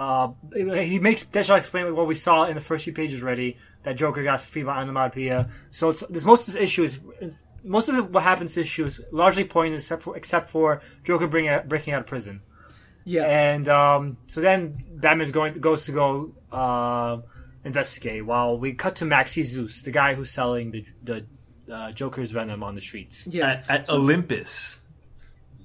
Uh, 0.00 0.28
he 0.54 0.98
makes 1.00 1.24
Deadshot 1.24 1.58
explain 1.58 1.94
what 1.94 2.06
we 2.06 2.14
saw 2.14 2.44
in 2.46 2.54
the 2.54 2.60
first 2.60 2.84
few 2.84 2.92
pages 2.92 3.22
already 3.22 3.56
that 3.82 3.96
Joker 3.96 4.22
got 4.22 4.40
free 4.40 4.62
by 4.62 4.80
onomatopoeia. 4.80 5.48
So 5.70 5.88
it's 5.90 6.04
this 6.08 6.24
most 6.24 6.46
of 6.46 6.54
this 6.54 6.62
issue 6.62 6.84
is 6.84 7.00
most 7.64 7.88
of 7.88 7.96
the, 7.96 8.04
what 8.04 8.22
happens 8.22 8.54
to 8.54 8.60
this 8.60 8.66
issue 8.68 8.86
is 8.86 9.00
largely 9.10 9.44
pointless 9.44 9.82
except 9.84 10.02
for 10.02 10.16
except 10.16 10.50
for 10.50 10.80
Joker 11.04 11.26
bringing 11.26 11.50
out, 11.50 11.68
breaking 11.68 11.94
out 11.94 12.00
of 12.00 12.06
prison. 12.06 12.42
yeah. 13.04 13.24
And 13.24 13.68
um, 13.68 14.16
so 14.28 14.40
then 14.40 14.78
Batman's 14.94 15.32
going 15.32 15.54
goes 15.54 15.86
to 15.86 15.92
go 15.92 16.32
uh, 16.52 17.18
investigate 17.64 18.24
while 18.24 18.56
we 18.56 18.74
cut 18.74 18.96
to 18.96 19.04
Maxi 19.04 19.42
Zeus, 19.44 19.82
the 19.82 19.90
guy 19.90 20.14
who's 20.14 20.30
selling 20.30 20.70
the 20.70 20.84
the 21.02 21.26
uh, 21.70 21.92
Joker's 21.92 22.30
venom 22.30 22.62
on 22.62 22.74
the 22.74 22.80
streets. 22.80 23.26
yeah. 23.26 23.62
at, 23.68 23.70
at 23.70 23.90
Olympus. 23.90 24.80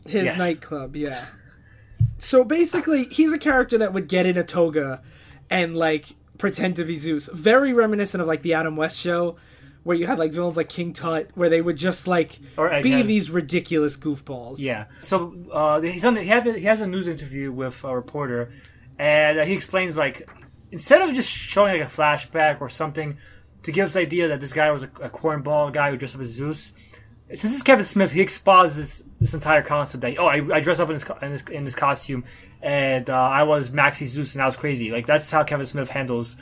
his 0.05 0.25
Yes. 0.25 0.37
nightclub 0.37 0.95
yeah 0.95 1.25
so 2.17 2.43
basically 2.43 3.05
he's 3.05 3.31
a 3.33 3.37
character 3.37 3.77
that 3.77 3.93
would 3.93 4.07
get 4.07 4.25
in 4.25 4.37
a 4.37 4.43
toga 4.43 5.01
and 5.49 5.75
like 5.77 6.07
pretend 6.37 6.75
to 6.75 6.83
be 6.83 6.95
zeus 6.95 7.29
very 7.33 7.73
reminiscent 7.73 8.21
of 8.21 8.27
like 8.27 8.41
the 8.41 8.53
adam 8.53 8.75
west 8.75 8.97
show 8.99 9.37
where 9.83 9.95
you 9.97 10.05
had 10.05 10.17
like 10.19 10.31
villains 10.31 10.57
like 10.57 10.69
king 10.69 10.93
tut 10.93 11.29
where 11.35 11.49
they 11.49 11.61
would 11.61 11.77
just 11.77 12.07
like 12.07 12.39
Or 12.57 12.69
be 12.81 12.91
Egghead. 12.91 13.07
these 13.07 13.29
ridiculous 13.29 13.97
goofballs 13.97 14.57
Yeah. 14.59 14.85
So 15.01 15.33
uh, 15.51 15.81
he's 15.81 16.05
on. 16.05 16.13
The, 16.15 16.21
he 16.23 16.29
has 16.29 16.45
a, 16.45 16.53
he 16.53 16.65
has 16.65 16.79
a 16.81 16.87
news 16.87 17.07
interview 17.07 17.51
with 17.51 17.83
a 17.83 17.93
reporter, 17.93 18.51
and 18.97 19.39
uh, 19.39 19.43
he 19.45 19.51
explains 19.53 19.97
like 19.97 20.29
instead 20.71 21.01
of 21.01 21.13
just 21.13 21.29
showing 21.29 21.77
like 21.79 21.87
a 21.87 21.91
flashback 21.91 22.61
or 22.61 22.69
something 22.69 23.17
to 23.63 23.71
give 23.71 23.85
us 23.85 23.93
the 23.93 24.01
idea 24.01 24.27
that 24.29 24.39
this 24.39 24.53
guy 24.53 24.71
was 24.71 24.83
a, 24.83 24.87
a 25.01 25.09
cornball 25.09 25.71
guy 25.71 25.91
who 25.91 25.97
dressed 25.97 26.15
up 26.15 26.21
as 26.21 26.27
Zeus. 26.27 26.71
Since 27.33 27.53
it's 27.53 27.63
Kevin 27.63 27.85
Smith, 27.85 28.11
he 28.11 28.21
exposed 28.21 28.77
this 28.77 29.03
this 29.19 29.33
entire 29.33 29.63
concept 29.63 30.01
that 30.01 30.19
oh, 30.19 30.27
I, 30.27 30.55
I 30.55 30.59
dressed 30.59 30.81
up 30.81 30.89
in 30.89 30.95
this, 30.95 31.05
in 31.21 31.31
this 31.31 31.43
in 31.43 31.63
this 31.63 31.75
costume, 31.75 32.25
and 32.61 33.09
uh, 33.09 33.15
I 33.15 33.43
was 33.43 33.69
Maxi 33.69 34.05
Zeus, 34.05 34.35
and 34.35 34.43
I 34.43 34.45
was 34.45 34.57
crazy. 34.57 34.91
Like 34.91 35.07
that's 35.07 35.31
how 35.31 35.43
Kevin 35.43 35.65
Smith 35.65 35.89
handles 35.89 36.35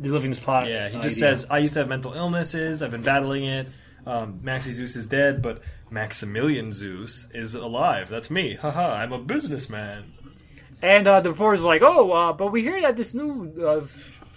delivering 0.00 0.30
this 0.30 0.40
plot. 0.40 0.68
Yeah, 0.68 0.88
he 0.88 0.96
uh, 0.96 1.02
just 1.02 1.22
idea. 1.22 1.38
says, 1.38 1.46
I 1.50 1.58
used 1.58 1.74
to 1.74 1.80
have 1.80 1.88
mental 1.88 2.14
illnesses, 2.14 2.82
I've 2.82 2.90
been 2.90 3.02
battling 3.02 3.44
it. 3.44 3.68
Um, 4.06 4.40
Maxi 4.42 4.72
Zeus 4.72 4.96
is 4.96 5.06
dead, 5.06 5.42
but 5.42 5.60
Maximilian 5.90 6.72
Zeus 6.72 7.28
is 7.32 7.54
alive. 7.54 8.08
That's 8.08 8.30
me. 8.30 8.54
Haha, 8.54 8.94
I'm 8.94 9.12
a 9.12 9.18
businessman. 9.18 10.14
And 10.80 11.06
uh, 11.06 11.20
the 11.20 11.30
reporter's 11.30 11.64
like, 11.64 11.82
"Oh, 11.82 12.12
uh, 12.12 12.32
but 12.32 12.52
we 12.52 12.62
hear 12.62 12.80
that 12.80 12.96
this 12.96 13.12
new 13.12 13.52
uh, 13.60 13.86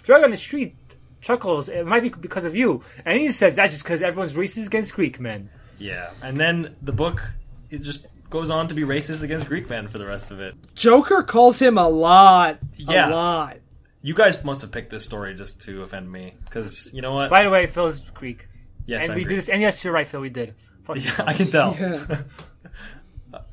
drug 0.02 0.24
on 0.24 0.30
the 0.30 0.36
street 0.36 0.81
chuckles. 1.22 1.70
It 1.70 1.86
might 1.86 2.02
be 2.02 2.10
because 2.10 2.44
of 2.44 2.54
you." 2.54 2.82
And 3.06 3.18
he 3.18 3.30
says, 3.30 3.56
"That's 3.56 3.70
just 3.72 3.84
because 3.84 4.02
everyone's 4.02 4.34
racist 4.36 4.66
against 4.66 4.92
Greek 4.94 5.18
men." 5.18 5.48
Yeah, 5.78 6.10
and 6.22 6.38
then 6.38 6.76
the 6.82 6.92
book 6.92 7.22
it 7.70 7.78
just 7.82 8.04
goes 8.28 8.50
on 8.50 8.68
to 8.68 8.74
be 8.74 8.82
racist 8.82 9.22
against 9.22 9.46
Greek 9.46 9.68
men 9.70 9.86
for 9.88 9.96
the 9.98 10.06
rest 10.06 10.30
of 10.30 10.40
it. 10.40 10.54
Joker 10.74 11.22
calls 11.22 11.58
him 11.58 11.78
a 11.78 11.88
lot. 11.88 12.58
Yeah. 12.76 13.08
A 13.08 13.10
lot. 13.10 13.56
You 14.02 14.14
guys 14.14 14.42
must 14.44 14.60
have 14.62 14.72
picked 14.72 14.90
this 14.90 15.04
story 15.04 15.34
just 15.34 15.62
to 15.62 15.82
offend 15.82 16.10
me, 16.10 16.34
because 16.44 16.92
you 16.92 17.00
know 17.02 17.14
what? 17.14 17.30
By 17.30 17.44
the 17.44 17.50
way, 17.50 17.66
Phil's 17.66 18.00
Greek. 18.00 18.48
yes, 18.84 19.04
and 19.04 19.12
I'm 19.12 19.16
we 19.16 19.22
Greek. 19.24 19.28
did 19.28 19.38
this. 19.38 19.48
And 19.48 19.62
yes, 19.62 19.82
you're 19.84 19.92
right, 19.92 20.06
Phil. 20.06 20.20
We 20.20 20.28
did. 20.28 20.54
Yeah, 20.94 21.12
I 21.24 21.32
can 21.34 21.50
tell. 21.50 21.76
Yeah. 21.78 22.22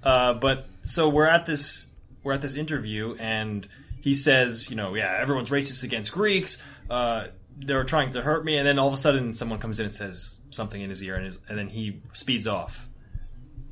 Uh, 0.03 0.33
but 0.33 0.67
so 0.81 1.07
we're 1.07 1.25
at 1.25 1.45
this 1.45 1.87
we're 2.23 2.33
at 2.33 2.41
this 2.41 2.55
interview, 2.55 3.15
and 3.19 3.67
he 4.01 4.13
says, 4.13 4.69
you 4.69 4.75
know, 4.75 4.93
yeah, 4.95 5.17
everyone's 5.21 5.49
racist 5.49 5.83
against 5.83 6.11
Greeks. 6.11 6.61
Uh, 6.89 7.27
they're 7.59 7.83
trying 7.83 8.11
to 8.11 8.21
hurt 8.21 8.45
me, 8.45 8.57
and 8.57 8.67
then 8.67 8.79
all 8.79 8.87
of 8.87 8.93
a 8.93 8.97
sudden, 8.97 9.33
someone 9.33 9.59
comes 9.59 9.79
in 9.79 9.85
and 9.85 9.93
says 9.93 10.37
something 10.49 10.81
in 10.81 10.89
his 10.89 11.03
ear, 11.03 11.15
and, 11.15 11.25
his, 11.25 11.39
and 11.49 11.57
then 11.57 11.69
he 11.69 12.01
speeds 12.13 12.47
off. 12.47 12.87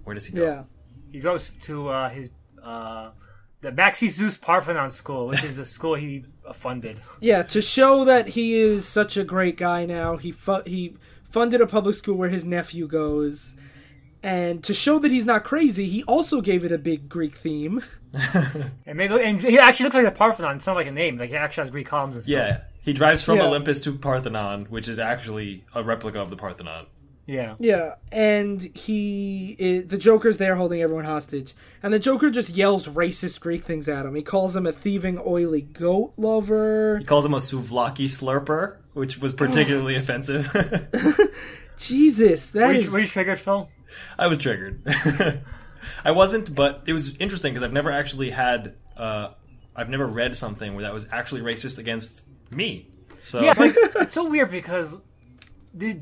Where 0.03 0.13
does 0.13 0.25
he 0.25 0.33
go? 0.33 0.43
Yeah. 0.43 0.63
He 1.11 1.19
goes 1.19 1.51
to 1.63 1.89
uh, 1.89 2.09
his 2.09 2.29
uh, 2.63 3.11
the 3.61 3.71
Maxie 3.71 4.07
Zeus 4.07 4.37
Parthenon 4.37 4.91
School, 4.91 5.27
which 5.27 5.43
is 5.43 5.57
a 5.57 5.65
school 5.75 5.95
he 5.95 6.25
uh, 6.45 6.53
funded. 6.53 7.01
Yeah, 7.19 7.43
to 7.43 7.61
show 7.61 8.05
that 8.05 8.29
he 8.29 8.59
is 8.59 8.87
such 8.87 9.17
a 9.17 9.23
great 9.23 9.57
guy 9.57 9.85
now, 9.85 10.17
he 10.17 10.31
fu- 10.31 10.63
he 10.65 10.95
funded 11.29 11.61
a 11.61 11.67
public 11.67 11.95
school 11.95 12.15
where 12.15 12.29
his 12.29 12.45
nephew 12.45 12.87
goes. 12.87 13.55
And 14.23 14.63
to 14.63 14.73
show 14.73 14.99
that 14.99 15.11
he's 15.11 15.25
not 15.25 15.43
crazy, 15.43 15.87
he 15.87 16.03
also 16.03 16.41
gave 16.41 16.63
it 16.63 16.71
a 16.71 16.77
big 16.77 17.07
Greek 17.07 17.35
theme. 17.35 17.83
And 18.85 18.97
maybe 18.97 19.21
and 19.21 19.41
he 19.41 19.59
actually 19.59 19.83
looks 19.83 19.95
like 19.95 20.05
the 20.05 20.11
Parthenon. 20.11 20.55
It's 20.55 20.65
not 20.65 20.75
like 20.75 20.87
a 20.87 20.91
name. 20.91 21.17
Like 21.17 21.29
he 21.29 21.35
actually 21.35 21.63
has 21.63 21.71
Greek 21.71 21.87
columns 21.87 22.15
and 22.15 22.23
stuff. 22.23 22.33
Yeah, 22.33 22.61
he 22.87 22.93
drives 22.93 23.21
from 23.21 23.35
Yeah. 23.35 23.47
Olympus 23.47 23.81
to 23.81 23.91
Parthenon, 23.91 24.67
which 24.69 24.87
is 24.87 24.97
actually 24.97 25.65
a 25.75 25.83
replica 25.83 26.21
of 26.21 26.29
the 26.29 26.37
Parthenon. 26.37 26.85
Yeah. 27.25 27.55
Yeah, 27.59 27.95
and 28.13 28.61
he 28.61 29.57
i 29.59 29.85
the 29.85 29.97
Joker's 29.97 30.37
there 30.37 30.55
holding 30.55 30.81
everyone 30.81 31.03
hostage, 31.03 31.53
and 31.83 31.93
the 31.93 31.99
Joker 31.99 32.29
just 32.29 32.51
yells 32.55 32.87
racist 32.87 33.41
Greek 33.41 33.65
things 33.65 33.89
at 33.89 34.05
him. 34.05 34.15
He 34.15 34.21
calls 34.21 34.55
him 34.55 34.65
a 34.65 34.71
thieving, 34.71 35.19
oily 35.19 35.63
goat 35.63 36.13
lover. 36.15 36.99
He 36.99 37.03
calls 37.03 37.25
him 37.25 37.33
a 37.33 37.39
souvlaki 37.39 38.05
slurper, 38.05 38.77
which 38.93 39.17
was 39.17 39.33
particularly 39.33 39.97
offensive. 39.97 40.47
Jesus, 41.77 42.51
that 42.51 42.67
Were 42.67 42.73
is 42.73 42.85
you, 42.85 42.91
were 42.93 42.99
you 42.99 43.07
triggered, 43.07 43.39
Phil? 43.39 43.69
I 44.17 44.27
was 44.27 44.37
triggered. 44.37 44.81
I 46.05 46.11
wasn't, 46.11 46.55
but 46.55 46.83
it 46.87 46.93
was 46.93 47.13
interesting 47.17 47.53
because 47.53 47.65
I've 47.65 47.73
never 47.73 47.91
actually 47.91 48.29
had, 48.29 48.75
uh, 48.95 49.31
I've 49.75 49.89
never 49.89 50.07
read 50.07 50.37
something 50.37 50.75
where 50.75 50.83
that 50.83 50.93
was 50.93 51.05
actually 51.11 51.41
racist 51.41 51.77
against 51.77 52.23
me. 52.51 52.89
So 53.17 53.41
Yeah, 53.41 53.53
like 53.57 53.73
it's 53.77 54.13
so 54.13 54.29
weird 54.29 54.51
because 54.51 54.97
the 55.73 55.99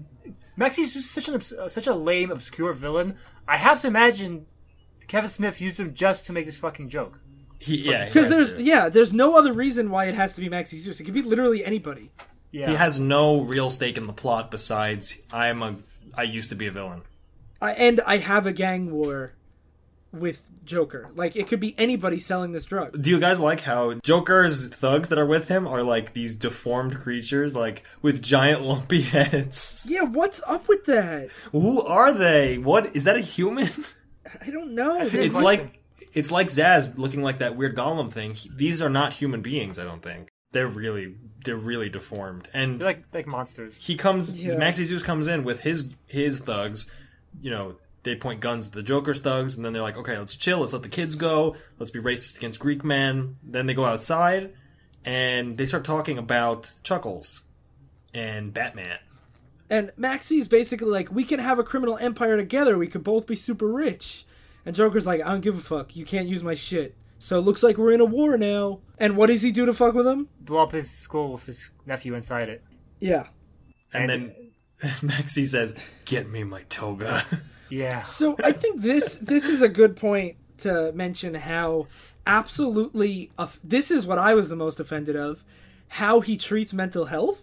Maxie's 0.55 0.93
just 0.93 1.12
such 1.12 1.27
an 1.27 1.41
uh, 1.60 1.69
such 1.69 1.88
a 1.88 1.93
lame, 1.95 2.31
obscure 2.31 2.73
villain. 2.73 3.17
I 3.47 3.58
have 3.58 3.81
to 3.81 3.88
imagine 3.88 4.45
Kevin 5.08 5.29
Smith 5.29 5.62
used 5.62 5.79
him 5.79 5.93
just 5.93 6.25
to 6.27 6.34
make 6.34 6.45
this 6.45 6.58
fucking 6.58 6.89
joke. 6.89 7.19
he, 7.60 7.75
yeah, 7.89 8.05
because 8.05 8.27
there's 8.29 8.51
has- 8.51 8.62
yeah, 8.62 8.89
there's 8.89 9.13
no 9.13 9.36
other 9.38 9.53
reason 9.53 9.89
why 9.89 10.05
it 10.05 10.15
has 10.15 10.34
to 10.34 10.41
be 10.41 10.49
Maxie 10.49 10.79
Zeus. 10.79 10.99
It 10.99 11.03
could 11.03 11.13
be 11.13 11.21
literally 11.21 11.63
anybody. 11.63 12.12
Yeah, 12.51 12.69
he 12.69 12.75
has 12.75 12.99
no 12.99 13.41
real 13.41 13.69
stake 13.69 13.97
in 13.97 14.08
the 14.08 14.13
plot 14.13 14.49
besides 14.49 15.19
I'm 15.34 15.62
a, 15.62 15.75
I 16.15 16.23
used 16.23 16.49
to 16.49 16.55
be 16.55 16.67
a 16.67 16.71
villain. 16.71 17.01
I, 17.62 17.71
and 17.73 18.01
I 18.01 18.17
have 18.17 18.45
a 18.45 18.53
gang 18.53 18.91
war 18.91 19.34
with 20.15 20.51
Joker. 20.65 21.10
Like 21.15 21.36
it 21.36 21.47
could 21.47 21.60
be 21.60 21.75
anybody 21.78 22.19
selling 22.19 22.51
this 22.51 22.65
drug. 22.65 23.01
Do 23.01 23.10
you 23.10 23.19
guys 23.19 23.39
like 23.39 23.62
how 23.62 23.93
Joker's 24.04 24.67
thugs 24.69 25.10
that 25.10 25.17
are 25.19 25.25
with 25.25 25.47
him 25.47 25.67
are 25.67 25.84
like 25.84 26.13
these 26.13 26.36
deformed 26.36 26.99
creatures, 27.01 27.56
like 27.56 27.84
with 28.01 28.21
giant 28.21 28.62
lumpy 28.63 29.01
heads? 29.13 29.86
Yeah, 29.88 30.01
what's 30.04 30.41
up 30.47 30.67
with 30.67 30.86
that? 30.86 31.30
Who 31.51 31.82
are 31.82 32.12
they? 32.12 32.58
What 32.58 32.95
is 32.95 33.04
that 33.06 33.15
a 33.17 33.21
human? 33.21 33.69
I 34.45 34.49
don't 34.49 34.73
know. 34.73 34.97
That's 34.97 35.13
a 35.13 35.17
good 35.17 35.25
It's 35.28 35.36
question. 35.36 35.43
like 35.67 35.80
it's 36.13 36.32
like 36.32 36.47
Zsasz 36.47 36.97
looking 36.97 37.21
like 37.21 37.39
that 37.39 37.56
weird 37.58 37.75
golem 37.75 38.12
thing. 38.12 38.36
These 38.56 38.82
are 38.82 38.89
not 38.89 39.13
human 39.13 39.41
beings. 39.41 39.78
I 39.78 39.84
don't 39.84 40.01
think 40.01 40.30
they're 40.51 40.67
really 40.67 41.15
they're 41.43 41.56
really 41.58 41.89
deformed. 41.89 42.47
And 42.54 42.80
They're 42.80 42.88
like 42.88 43.04
like 43.13 43.28
monsters. 43.28 43.78
he 43.78 43.95
comes, 43.97 44.36
Yeah. 44.36 44.56
Maxie 44.56 44.86
Zeus 44.86 45.04
comes 45.04 45.28
in 45.28 45.43
with 45.43 45.60
his 45.62 45.89
his 46.08 46.39
thugs. 46.39 46.89
You 47.41 47.51
know, 47.51 47.75
they 48.06 48.15
point 48.15 48.39
guns 48.39 48.68
at 48.68 48.74
the 48.74 48.82
Joker's 48.84 49.20
thugs, 49.20 49.58
and 49.58 49.65
then 49.65 49.74
they're 49.74 49.82
like, 49.82 49.98
okay, 49.98 50.18
let's 50.18 50.36
chill, 50.36 50.60
let's 50.60 50.72
let 50.72 50.82
the 50.84 50.89
kids 50.89 51.15
go, 51.15 51.56
let's 51.78 51.91
be 51.91 52.00
racist 52.00 52.38
against 52.38 52.60
Greek 52.60 52.84
men. 52.86 53.36
Then 53.44 53.65
they 53.65 53.74
go 53.74 53.84
outside, 53.84 54.54
and 55.04 55.58
they 55.58 55.65
start 55.65 55.84
talking 55.84 56.18
about 56.18 56.74
Chuckles 56.84 57.44
and 58.13 58.54
Batman. 58.54 59.00
And 59.70 59.91
Maxie's 59.98 60.48
basically 60.48 60.88
like, 60.88 61.12
we 61.12 61.24
can 61.26 61.39
have 61.39 61.60
a 61.60 61.63
criminal 61.63 61.98
empire 61.98 62.38
together. 62.38 62.78
We 62.78 62.88
could 62.88 63.04
both 63.04 63.26
be 63.26 63.36
super 63.36 63.68
rich. 63.68 64.26
And 64.65 64.76
Joker's 64.76 65.06
like, 65.08 65.22
I 65.22 65.26
don't 65.32 65.41
give 65.41 65.58
a 65.58 65.62
fuck. 65.62 65.96
You 65.96 66.06
can't 66.06 66.28
use 66.28 66.44
my 66.44 66.54
shit. 66.54 66.96
So 67.20 67.38
it 67.39 67.41
looks 67.41 67.63
like 67.63 67.78
we're 67.78 67.91
in 67.94 68.02
a 68.02 68.06
war 68.06 68.38
now. 68.38 68.80
And 69.00 69.18
what 69.18 69.28
does 69.28 69.41
he 69.41 69.52
do 69.52 69.65
to 69.65 69.74
fuck 69.74 69.96
with 69.96 70.08
him? 70.08 70.30
Blow 70.39 70.62
up 70.63 70.72
his 70.72 70.89
school 70.91 71.34
with 71.34 71.46
his 71.48 71.72
nephew 71.86 72.13
inside 72.13 72.50
it. 72.50 72.63
Yeah. 73.00 73.28
And, 73.94 74.10
And- 74.12 74.32
then 74.82 74.96
Maxie 75.02 75.46
says, 75.46 75.74
"Get 76.04 76.30
me 76.30 76.44
my 76.44 76.63
toga." 76.70 77.24
Yeah, 77.69 78.04
So 78.04 78.36
I 78.43 78.51
think 78.51 78.82
this 78.82 79.15
this 79.15 79.45
is 79.45 79.62
a 79.62 79.69
good 79.69 79.95
point 79.95 80.36
to 80.60 80.91
mention 80.93 81.34
how 81.34 81.88
absolutely 82.28 83.32
off- 83.38 83.60
this 83.63 83.89
is 83.91 84.06
what 84.06 84.17
I 84.19 84.34
was 84.34 84.49
the 84.49 84.56
most 84.56 84.80
offended 84.80 85.15
of 85.15 85.43
how 85.89 86.19
he 86.21 86.38
treats 86.38 86.73
mental 86.73 87.06
health 87.06 87.41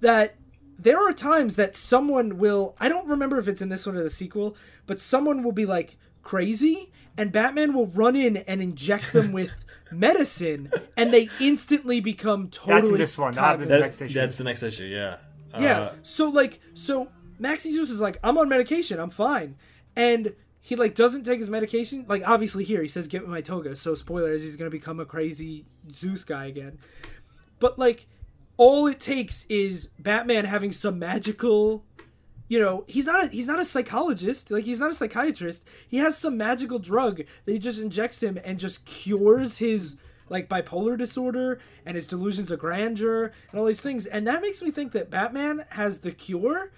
that 0.00 0.34
there 0.78 0.98
are 0.98 1.12
times 1.12 1.56
that 1.56 1.74
someone 1.76 2.38
will 2.38 2.74
I 2.80 2.88
don't 2.88 3.06
remember 3.08 3.38
if 3.38 3.48
it's 3.48 3.62
in 3.62 3.68
this 3.68 3.86
one 3.86 3.96
or 3.96 4.02
the 4.02 4.10
sequel 4.10 4.56
but 4.86 5.00
someone 5.00 5.42
will 5.42 5.52
be 5.52 5.66
like 5.66 5.96
crazy 6.22 6.92
and 7.16 7.32
Batman 7.32 7.72
will 7.72 7.86
run 7.86 8.14
in 8.16 8.36
and 8.38 8.60
inject 8.62 9.12
them 9.12 9.32
with 9.32 9.50
medicine 9.90 10.70
and 10.96 11.12
they 11.12 11.28
instantly 11.40 12.00
become 12.00 12.48
totally 12.48 12.80
That's 12.82 12.90
in 12.92 12.98
this 12.98 13.18
one, 13.18 13.34
not 13.34 13.58
the 13.60 13.66
That- 13.66 13.80
next 13.80 14.00
issue. 14.02 14.14
That's 14.14 14.36
the 14.36 14.44
next 14.44 14.62
issue. 14.62 14.84
Yeah. 14.84 15.16
Yeah. 15.58 15.80
Uh, 15.80 15.92
so 16.02 16.28
like, 16.28 16.60
so 16.74 17.08
Maxie 17.38 17.72
Zeus 17.72 17.90
is 17.90 18.00
like, 18.00 18.18
I'm 18.22 18.38
on 18.38 18.48
medication, 18.48 18.98
I'm 18.98 19.10
fine, 19.10 19.56
and 19.94 20.34
he 20.66 20.74
like 20.74 20.96
doesn't 20.96 21.22
take 21.22 21.38
his 21.38 21.48
medication. 21.48 22.04
Like 22.08 22.26
obviously 22.26 22.64
here 22.64 22.82
he 22.82 22.88
says, 22.88 23.06
"Give 23.06 23.22
me 23.22 23.28
my 23.28 23.40
toga." 23.40 23.76
So 23.76 23.94
spoilers, 23.94 24.42
he's 24.42 24.56
gonna 24.56 24.68
become 24.68 24.98
a 24.98 25.04
crazy 25.04 25.64
Zeus 25.94 26.24
guy 26.24 26.46
again. 26.46 26.80
But 27.60 27.78
like, 27.78 28.08
all 28.56 28.88
it 28.88 28.98
takes 28.98 29.46
is 29.48 29.90
Batman 29.98 30.44
having 30.44 30.72
some 30.72 30.98
magical. 30.98 31.84
You 32.48 32.58
know, 32.58 32.84
he's 32.88 33.06
not 33.06 33.24
a, 33.24 33.26
he's 33.28 33.46
not 33.46 33.60
a 33.60 33.64
psychologist. 33.64 34.50
Like 34.50 34.64
he's 34.64 34.80
not 34.80 34.90
a 34.90 34.94
psychiatrist. 34.94 35.62
He 35.86 35.98
has 35.98 36.18
some 36.18 36.36
magical 36.36 36.80
drug 36.80 37.18
that 37.18 37.52
he 37.52 37.60
just 37.60 37.80
injects 37.80 38.20
him 38.20 38.36
and 38.44 38.58
just 38.58 38.84
cures 38.84 39.58
his 39.58 39.96
like 40.28 40.48
bipolar 40.48 40.98
disorder 40.98 41.60
and 41.84 41.94
his 41.94 42.08
delusions 42.08 42.50
of 42.50 42.58
grandeur 42.58 43.32
and 43.52 43.60
all 43.60 43.66
these 43.66 43.80
things. 43.80 44.04
And 44.06 44.26
that 44.26 44.42
makes 44.42 44.60
me 44.62 44.72
think 44.72 44.90
that 44.92 45.10
Batman 45.10 45.64
has 45.70 46.00
the 46.00 46.10
cure 46.10 46.72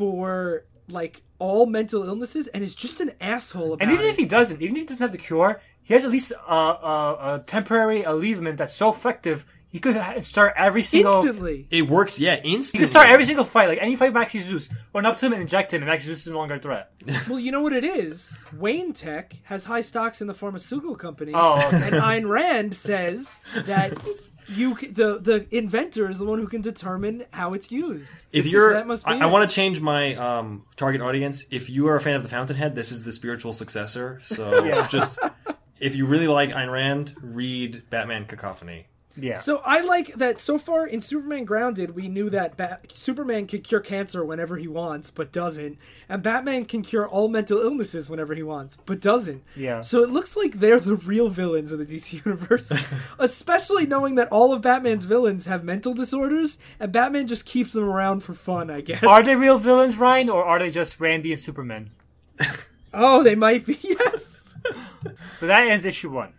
for 0.00 0.64
like 0.88 1.20
all 1.38 1.66
mental 1.66 2.04
illnesses 2.04 2.46
and 2.48 2.64
is 2.64 2.74
just 2.74 3.00
an 3.02 3.10
asshole 3.20 3.74
about 3.74 3.82
and 3.82 3.92
even 3.92 4.06
it. 4.06 4.08
if 4.08 4.16
he 4.16 4.24
doesn't, 4.24 4.62
even 4.62 4.74
if 4.76 4.80
he 4.80 4.86
doesn't 4.86 5.02
have 5.02 5.12
the 5.12 5.18
cure, 5.18 5.60
he 5.82 5.92
has 5.92 6.06
at 6.06 6.10
least 6.10 6.32
a, 6.32 6.52
a, 6.54 7.34
a 7.34 7.44
temporary 7.46 8.02
alleviation 8.02 8.56
that's 8.56 8.74
so 8.74 8.88
effective. 8.88 9.44
He 9.68 9.78
could 9.78 10.24
start 10.24 10.54
every 10.56 10.82
single. 10.82 11.16
Instantly. 11.16 11.68
it 11.70 11.82
works. 11.86 12.18
Yeah, 12.18 12.36
He 12.40 12.54
instantly. 12.56 12.86
could 12.86 12.90
start 12.90 13.08
every 13.10 13.26
single 13.26 13.44
fight, 13.44 13.68
like 13.68 13.78
any 13.82 13.94
fight, 13.94 14.12
Maxie 14.14 14.40
Zeus, 14.40 14.70
run 14.94 15.04
up 15.06 15.18
to 15.18 15.26
him 15.26 15.32
and 15.34 15.42
inject 15.42 15.72
him, 15.74 15.82
and 15.82 15.88
Maxie 15.90 16.06
Zeus 16.08 16.26
is 16.26 16.32
no 16.32 16.38
longer 16.38 16.54
a 16.54 16.58
threat. 16.58 16.90
Well, 17.28 17.38
you 17.38 17.52
know 17.52 17.60
what 17.60 17.72
it 17.74 17.84
is? 17.84 18.36
Wayne 18.56 18.92
Tech 18.94 19.34
has 19.44 19.66
high 19.66 19.82
stocks 19.82 20.20
in 20.22 20.26
the 20.28 20.34
pharmaceutical 20.34 20.96
company. 20.96 21.32
Oh, 21.34 21.62
okay. 21.68 21.76
and 21.86 21.94
Ayn 21.94 22.26
Rand 22.28 22.74
says 22.74 23.36
that 23.66 23.92
you 24.48 24.74
the 24.74 25.18
the 25.18 25.46
inventor 25.50 26.08
is 26.10 26.18
the 26.18 26.24
one 26.24 26.38
who 26.38 26.46
can 26.46 26.60
determine 26.62 27.24
how 27.32 27.52
it's 27.52 27.70
used. 27.70 28.10
If 28.32 28.44
This 28.44 28.52
you're, 28.52 28.72
that 28.74 28.86
must 28.86 29.04
be 29.06 29.12
I, 29.12 29.20
I 29.20 29.26
want 29.26 29.48
to 29.48 29.54
change 29.54 29.80
my 29.80 30.14
um, 30.14 30.64
target 30.76 31.00
audience. 31.00 31.44
If 31.50 31.70
you 31.70 31.88
are 31.88 31.96
a 31.96 32.00
fan 32.00 32.14
of 32.16 32.22
the 32.22 32.28
Fountainhead, 32.28 32.74
this 32.74 32.90
is 32.92 33.04
the 33.04 33.12
spiritual 33.12 33.52
successor. 33.52 34.20
So 34.22 34.64
Yeah. 34.70 34.86
just 34.88 35.18
if 35.78 35.96
you 35.96 36.06
really 36.06 36.28
like 36.28 36.50
Ayn 36.50 36.70
Rand, 36.70 37.14
read 37.22 37.82
Batman 37.90 38.26
Cacophony. 38.26 38.86
Yeah. 39.22 39.38
So 39.38 39.60
I 39.64 39.80
like 39.80 40.14
that 40.14 40.38
so 40.40 40.58
far 40.58 40.86
in 40.86 41.00
Superman 41.00 41.44
Grounded, 41.44 41.94
we 41.94 42.08
knew 42.08 42.30
that 42.30 42.56
Bat- 42.56 42.92
Superman 42.92 43.46
could 43.46 43.64
cure 43.64 43.80
cancer 43.80 44.24
whenever 44.24 44.56
he 44.56 44.68
wants, 44.68 45.10
but 45.10 45.32
doesn't, 45.32 45.78
and 46.08 46.22
Batman 46.22 46.64
can 46.64 46.82
cure 46.82 47.08
all 47.08 47.28
mental 47.28 47.60
illnesses 47.60 48.08
whenever 48.08 48.34
he 48.34 48.42
wants, 48.42 48.76
but 48.86 49.00
doesn't. 49.00 49.42
Yeah. 49.54 49.82
So 49.82 50.02
it 50.02 50.10
looks 50.10 50.36
like 50.36 50.60
they're 50.60 50.80
the 50.80 50.96
real 50.96 51.28
villains 51.28 51.72
of 51.72 51.78
the 51.78 51.86
DC 51.86 52.24
universe, 52.26 52.72
especially 53.18 53.86
knowing 53.86 54.14
that 54.16 54.28
all 54.28 54.52
of 54.52 54.62
Batman's 54.62 55.04
villains 55.04 55.46
have 55.46 55.64
mental 55.64 55.94
disorders, 55.94 56.58
and 56.78 56.92
Batman 56.92 57.26
just 57.26 57.44
keeps 57.46 57.72
them 57.72 57.84
around 57.84 58.20
for 58.20 58.34
fun, 58.34 58.70
I 58.70 58.80
guess. 58.80 59.02
are 59.04 59.22
they 59.22 59.36
real 59.36 59.58
villains, 59.58 59.96
Ryan, 59.96 60.28
or 60.30 60.44
are 60.44 60.58
they 60.58 60.70
just 60.70 61.00
Randy 61.00 61.32
and 61.32 61.40
Superman? 61.40 61.90
Oh, 62.92 63.22
they 63.22 63.34
might 63.34 63.66
be. 63.66 63.78
Yes. 63.90 64.54
So 65.38 65.46
that 65.46 65.66
ends 65.66 65.84
issue 65.84 66.10
one. 66.10 66.34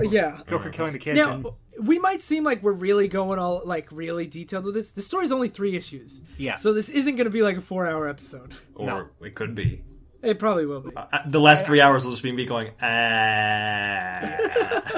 Yeah. 0.00 0.40
Joker 0.46 0.70
killing 0.70 0.92
the 0.92 0.98
kids. 0.98 1.16
Now 1.18 1.32
and, 1.34 1.46
we 1.80 1.98
might 1.98 2.22
seem 2.22 2.44
like 2.44 2.62
we're 2.62 2.72
really 2.72 3.08
going 3.08 3.38
all 3.38 3.62
like 3.64 3.88
really 3.90 4.26
detailed 4.26 4.64
with 4.64 4.74
this. 4.74 4.92
The 4.92 5.02
story's 5.02 5.32
only 5.32 5.48
three 5.48 5.76
issues. 5.76 6.22
Yeah. 6.38 6.56
So 6.56 6.72
this 6.72 6.88
isn't 6.88 7.16
going 7.16 7.24
to 7.26 7.30
be 7.30 7.42
like 7.42 7.56
a 7.56 7.60
four-hour 7.62 8.08
episode. 8.08 8.52
Or 8.74 8.86
No. 8.86 9.08
it 9.26 9.34
could 9.34 9.54
be. 9.54 9.82
It 10.22 10.38
probably 10.38 10.66
will 10.66 10.80
be. 10.80 10.90
Uh, 10.96 11.06
the 11.26 11.40
last 11.40 11.66
three 11.66 11.80
hours 11.80 12.04
will 12.04 12.12
just 12.12 12.22
be 12.22 12.30
me 12.30 12.46
going, 12.46 12.70
ah. 12.80 14.30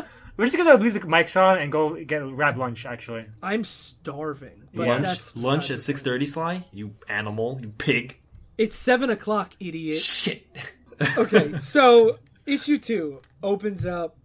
We're 0.36 0.46
just 0.46 0.56
gonna 0.56 0.74
leave 0.82 0.94
the 0.94 1.00
mics 1.00 1.40
on 1.40 1.60
and 1.60 1.70
go 1.70 1.94
get 2.02 2.20
a 2.20 2.28
grab 2.28 2.56
lunch. 2.58 2.86
Actually, 2.86 3.26
I'm 3.40 3.62
starving. 3.62 4.64
But 4.74 4.88
lunch, 4.88 5.06
that's 5.06 5.36
lunch 5.36 5.70
at 5.70 5.78
six 5.78 6.02
thirty. 6.02 6.26
Sly, 6.26 6.64
you 6.72 6.94
animal, 7.08 7.58
you 7.62 7.68
pig. 7.68 8.18
It's 8.58 8.74
seven 8.74 9.10
o'clock, 9.10 9.54
idiot. 9.60 9.98
Shit. 9.98 10.44
okay, 11.16 11.52
so 11.54 12.18
issue 12.46 12.78
two 12.78 13.22
opens 13.44 13.86
up 13.86 14.16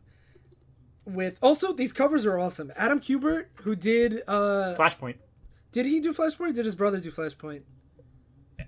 with 1.14 1.38
also 1.42 1.74
these 1.74 1.94
covers 1.94 2.26
are 2.26 2.38
awesome. 2.40 2.72
Adam 2.76 3.00
Kubert, 3.00 3.46
who 3.64 3.76
did 3.76 4.22
uh 4.28 4.76
Flashpoint. 4.78 5.16
did 5.72 5.86
he 5.86 6.00
do 6.00 6.14
Flashpoint 6.14 6.50
or 6.50 6.54
did 6.54 6.66
his 6.66 6.76
brother 6.76 7.00
do 7.00 7.12
Flashpoint? 7.12 7.62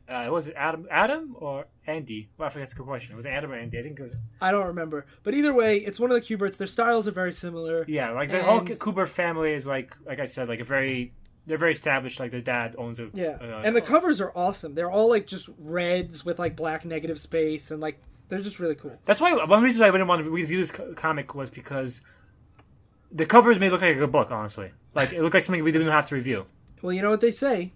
Uh, 0.07 0.27
was 0.29 0.47
it 0.47 0.53
Adam? 0.57 0.87
Adam 0.91 1.35
or 1.39 1.67
Andy? 1.87 2.29
Well, 2.37 2.47
I 2.47 2.49
forget 2.49 2.73
good 2.75 2.85
question. 2.85 3.15
Was 3.15 3.25
it 3.25 3.29
Adam 3.29 3.51
or 3.51 3.55
Andy? 3.55 3.79
I 3.79 3.81
think 3.81 3.99
it 3.99 4.03
was. 4.03 4.13
I 4.41 4.51
don't 4.51 4.67
remember. 4.67 5.05
But 5.23 5.33
either 5.33 5.53
way, 5.53 5.77
it's 5.77 5.99
one 5.99 6.11
of 6.11 6.15
the 6.15 6.21
Kuberts. 6.21 6.57
Their 6.57 6.67
styles 6.67 7.07
are 7.07 7.11
very 7.11 7.31
similar. 7.33 7.85
Yeah, 7.87 8.11
like 8.11 8.29
the 8.29 8.43
whole 8.43 8.59
And- 8.59 8.67
Kubert 8.69 9.07
family 9.09 9.53
is 9.53 9.65
like, 9.65 9.95
like 10.05 10.19
I 10.19 10.25
said, 10.25 10.47
like 10.49 10.59
a 10.59 10.63
very. 10.65 11.13
They're 11.47 11.57
very 11.57 11.71
established. 11.71 12.19
Like 12.19 12.31
their 12.31 12.41
dad 12.41 12.75
owns 12.77 12.99
a. 12.99 13.09
Yeah. 13.13 13.37
uh, 13.41 13.61
and 13.65 13.75
the 13.75 13.81
covers 13.81 14.21
are 14.21 14.31
awesome. 14.35 14.75
They're 14.75 14.91
all 14.91 15.09
like 15.09 15.27
just 15.27 15.49
reds 15.57 16.23
with 16.23 16.39
like 16.39 16.55
black 16.55 16.85
negative 16.85 17.17
space 17.19 17.71
and 17.71 17.81
like 17.81 17.99
they're 18.29 18.41
just 18.41 18.59
really 18.59 18.75
cool. 18.75 18.97
That's 19.05 19.19
why 19.19 19.33
one 19.33 19.63
reason 19.63 19.81
I 19.83 19.91
didn't 19.91 20.07
want 20.07 20.23
to 20.23 20.29
review 20.29 20.63
this 20.63 20.71
comic 20.95 21.33
was 21.35 21.49
because 21.49 22.01
the 23.11 23.25
covers 23.25 23.59
made 23.59 23.67
it 23.67 23.71
look 23.71 23.81
like 23.81 23.95
a 23.95 23.99
good 23.99 24.11
book. 24.11 24.31
Honestly, 24.31 24.71
like 24.95 25.13
it 25.13 25.21
looked 25.21 25.33
like 25.33 25.43
something 25.43 25.63
we 25.63 25.71
didn't 25.71 25.87
have 25.89 26.07
to 26.09 26.15
review. 26.15 26.45
Well, 26.81 26.93
you 26.93 27.01
know 27.01 27.09
what 27.09 27.21
they 27.21 27.31
say. 27.31 27.73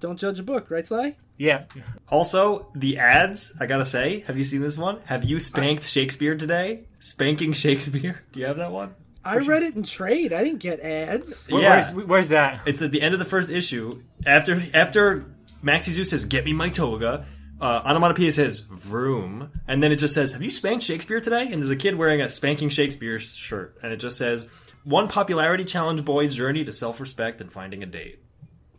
Don't 0.00 0.18
judge 0.18 0.38
a 0.38 0.42
book, 0.44 0.70
right, 0.70 0.86
Sly? 0.86 1.16
Yeah, 1.38 1.64
Also, 2.08 2.70
the 2.74 2.98
ads, 2.98 3.52
I 3.60 3.66
gotta 3.66 3.84
say, 3.84 4.20
have 4.26 4.36
you 4.36 4.44
seen 4.44 4.60
this 4.60 4.76
one? 4.78 4.98
Have 5.04 5.22
you 5.24 5.38
spanked 5.38 5.84
Shakespeare 5.84 6.36
today? 6.36 6.84
Spanking 7.00 7.52
Shakespeare? 7.64 8.22
Do 8.32 8.40
you 8.40 8.46
have 8.46 8.56
that 8.56 8.72
one? 8.72 8.94
I 9.24 9.36
read 9.38 9.62
it 9.62 9.76
in 9.76 9.82
trade. 9.82 10.32
I 10.32 10.42
didn't 10.42 10.60
get 10.60 10.80
ads. 10.80 11.48
Where- 11.48 11.62
Yeah. 11.62 11.92
Where's, 11.92 12.06
where's 12.08 12.28
that? 12.30 12.62
It's 12.66 12.80
at 12.82 12.90
the 12.92 13.02
end 13.02 13.14
of 13.14 13.18
the 13.18 13.24
first 13.24 13.50
issue. 13.50 14.02
After 14.26 14.62
after 14.74 15.26
Maxie 15.62 15.92
Zeus 15.92 16.10
says, 16.10 16.24
"Get 16.24 16.44
me 16.44 16.52
my 16.52 16.68
toga," 16.70 17.26
uh, 17.60 17.82
Onomatopoeia 17.84 18.32
says, 18.32 18.60
"Vroom," 18.60 19.50
and 19.68 19.82
then 19.82 19.92
it 19.92 19.96
just 19.96 20.14
says, 20.14 20.32
"Have 20.32 20.42
you 20.42 20.50
spanked 20.50 20.84
Shakespeare 20.84 21.20
today?" 21.20 21.42
And 21.52 21.54
there's 21.62 21.70
a 21.70 21.76
kid 21.76 21.96
wearing 21.96 22.20
a 22.20 22.30
spanking 22.30 22.68
Shakespeare 22.68 23.18
shirt, 23.18 23.76
and 23.82 23.92
it 23.92 23.98
just 23.98 24.16
says, 24.18 24.46
"One 24.84 25.08
popularity 25.08 25.64
challenge 25.64 26.04
boy's 26.04 26.34
journey 26.34 26.64
to 26.64 26.72
self-respect 26.72 27.40
and 27.40 27.50
finding 27.52 27.82
a 27.82 27.86
date." 27.86 28.20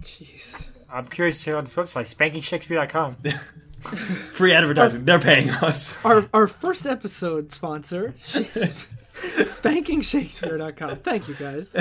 Jeez. 0.04 0.68
I'm 0.92 1.08
curious 1.08 1.40
to 1.40 1.46
hear 1.46 1.58
on 1.58 1.64
this 1.66 1.76
website, 1.76 2.14
spankingshakespeare.com. 2.16 3.18
Free 4.34 4.54
advertising. 4.54 5.06
They're 5.06 5.20
paying 5.20 5.50
us. 5.52 6.04
Our 6.06 6.28
our 6.34 6.48
first 6.48 6.86
episode 6.86 7.52
sponsor, 7.52 8.14
spankingshakespeare.com. 8.20 10.98
Thank 10.98 11.28
you 11.28 11.34
guys. 11.36 11.74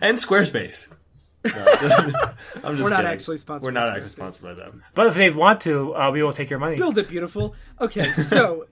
and 0.00 0.18
Squarespace. 0.18 0.88
No, 1.46 1.52
I'm 1.54 2.74
just 2.74 2.82
We're 2.82 2.90
not 2.90 2.96
kidding. 2.96 3.06
actually 3.12 3.38
sponsored 3.38 3.66
We're 3.66 3.70
by 3.80 3.86
not 3.86 3.92
actually 3.96 4.08
sponsored 4.08 4.42
by 4.42 4.54
them. 4.54 4.82
But 4.94 5.06
if 5.06 5.14
they 5.14 5.30
want 5.30 5.60
to, 5.60 5.94
uh, 5.94 6.10
we 6.10 6.20
will 6.24 6.32
take 6.32 6.50
your 6.50 6.58
money. 6.58 6.74
Build 6.76 6.98
it 6.98 7.08
beautiful. 7.08 7.54
Okay, 7.80 8.10
so 8.14 8.66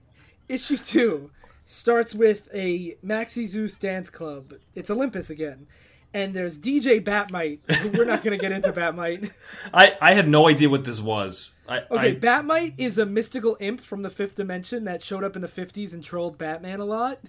issue 0.49 0.75
two 0.75 1.31
starts 1.65 2.13
with 2.13 2.47
a 2.53 2.97
Maxie 3.01 3.45
Zeus 3.45 3.77
dance 3.77 4.09
club. 4.09 4.53
It's 4.73 4.89
Olympus 4.89 5.29
again. 5.29 5.67
And 6.13 6.33
there's 6.33 6.57
DJ 6.57 7.03
Bat-Mite. 7.03 7.59
who 7.67 7.89
We're 7.89 8.05
not 8.05 8.23
going 8.23 8.37
to 8.37 8.41
get 8.41 8.53
into 8.53 8.71
Bat-Mite. 8.71 9.31
I, 9.73 9.97
I 9.99 10.13
had 10.13 10.29
no 10.29 10.47
idea 10.47 10.69
what 10.69 10.85
this 10.85 11.01
was. 11.01 11.51
I, 11.67 11.79
Okay, 11.91 12.11
I, 12.11 12.15
Bat-Mite 12.15 12.75
is 12.77 12.97
a 12.97 13.05
mystical 13.05 13.57
imp 13.59 13.81
from 13.81 14.01
the 14.03 14.09
fifth 14.09 14.35
dimension 14.35 14.85
that 14.85 15.01
showed 15.01 15.23
up 15.25 15.35
in 15.35 15.41
the 15.41 15.47
50s 15.47 15.93
and 15.93 16.01
trolled 16.03 16.37
Batman 16.37 16.79
a 16.79 16.85
lot. 16.85 17.19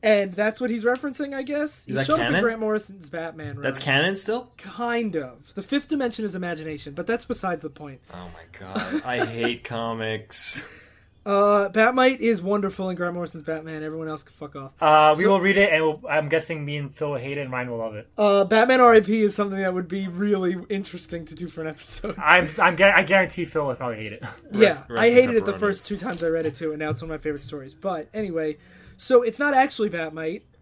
And 0.00 0.34
that's 0.34 0.60
what 0.60 0.68
he's 0.68 0.84
referencing, 0.84 1.34
I 1.34 1.42
guess. 1.42 1.86
He 1.86 1.94
that 1.94 2.06
showed 2.06 2.20
up 2.20 2.30
in 2.30 2.42
Grant 2.42 2.60
Morrison's 2.60 3.08
Batman. 3.08 3.60
that's 3.62 3.78
canon 3.78 4.16
still. 4.16 4.52
Kind 4.58 5.16
of. 5.16 5.54
The 5.54 5.62
fifth 5.62 5.88
dimension 5.88 6.26
is 6.26 6.34
imagination, 6.34 6.92
but 6.92 7.06
that's 7.06 7.24
besides 7.24 7.62
the 7.62 7.70
point. 7.70 8.02
Oh 8.12 8.28
my 8.34 8.58
god, 8.60 9.02
I 9.02 9.24
hate 9.24 9.64
comics. 9.64 10.62
Uh, 11.26 11.70
Bat-Mite 11.70 12.20
is 12.20 12.42
wonderful 12.42 12.90
in 12.90 12.96
Grant 12.96 13.14
Morrison's 13.14 13.42
Batman. 13.44 13.82
Everyone 13.82 14.08
else 14.08 14.22
can 14.22 14.34
fuck 14.34 14.54
off. 14.56 14.72
Uh, 14.80 15.14
we 15.16 15.24
So- 15.24 15.30
will 15.30 15.40
read 15.40 15.56
it, 15.56 15.72
and 15.72 15.82
we'll, 15.82 16.00
I'm 16.08 16.28
guessing 16.28 16.64
me 16.64 16.76
and 16.76 16.94
Phil 16.94 17.12
will 17.12 17.18
hate 17.18 17.38
it, 17.38 17.42
and 17.42 17.50
Ryan 17.52 17.70
will 17.70 17.78
love 17.78 17.94
it. 17.94 18.06
Uh, 18.18 18.44
Batman 18.44 18.80
RIP 18.82 19.08
is 19.08 19.34
something 19.34 19.58
that 19.58 19.72
would 19.72 19.88
be 19.88 20.06
really 20.06 20.56
interesting 20.68 21.24
to 21.26 21.34
do 21.34 21.48
for 21.48 21.62
an 21.62 21.68
episode. 21.68 22.16
I'm, 22.22 22.50
I'm, 22.58 22.74
I 22.74 23.02
guarantee 23.04 23.46
Phil 23.46 23.66
will 23.66 23.74
probably 23.74 23.96
hate 23.96 24.12
it. 24.12 24.22
yeah, 24.52 24.68
rest 24.68 24.90
I 24.90 25.10
hated 25.10 25.36
it 25.36 25.44
the 25.46 25.58
first 25.58 25.86
two 25.86 25.96
times 25.96 26.22
I 26.22 26.28
read 26.28 26.44
it 26.46 26.56
too, 26.56 26.70
and 26.72 26.78
now 26.78 26.90
it's 26.90 27.00
one 27.00 27.10
of 27.10 27.18
my 27.18 27.22
favorite 27.22 27.42
stories. 27.42 27.74
But 27.74 28.08
anyway, 28.12 28.58
so 28.98 29.22
it's 29.22 29.38
not 29.38 29.54
actually 29.54 29.88
Bat-Mite. 29.88 30.44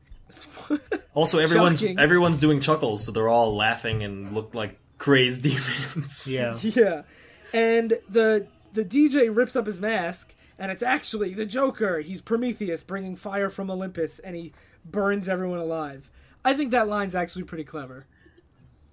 Also, 1.14 1.38
everyone's 1.38 1.78
Shocking. 1.80 1.98
everyone's 1.98 2.38
doing 2.38 2.58
chuckles, 2.60 3.04
so 3.04 3.12
they're 3.12 3.28
all 3.28 3.54
laughing 3.54 4.02
and 4.02 4.32
look 4.32 4.54
like 4.54 4.78
crazed 4.96 5.42
demons. 5.42 6.26
Yeah. 6.26 6.56
yeah, 6.62 7.02
and 7.52 7.98
the 8.08 8.46
the 8.72 8.82
DJ 8.82 9.28
rips 9.34 9.54
up 9.56 9.66
his 9.66 9.78
mask, 9.78 10.34
and 10.62 10.70
it's 10.70 10.82
actually 10.82 11.34
the 11.34 11.44
Joker. 11.44 11.98
He's 11.98 12.20
Prometheus 12.20 12.84
bringing 12.84 13.16
fire 13.16 13.50
from 13.50 13.68
Olympus, 13.68 14.20
and 14.20 14.36
he 14.36 14.52
burns 14.84 15.28
everyone 15.28 15.58
alive. 15.58 16.08
I 16.44 16.54
think 16.54 16.70
that 16.70 16.86
line's 16.86 17.16
actually 17.16 17.42
pretty 17.42 17.64
clever. 17.64 18.06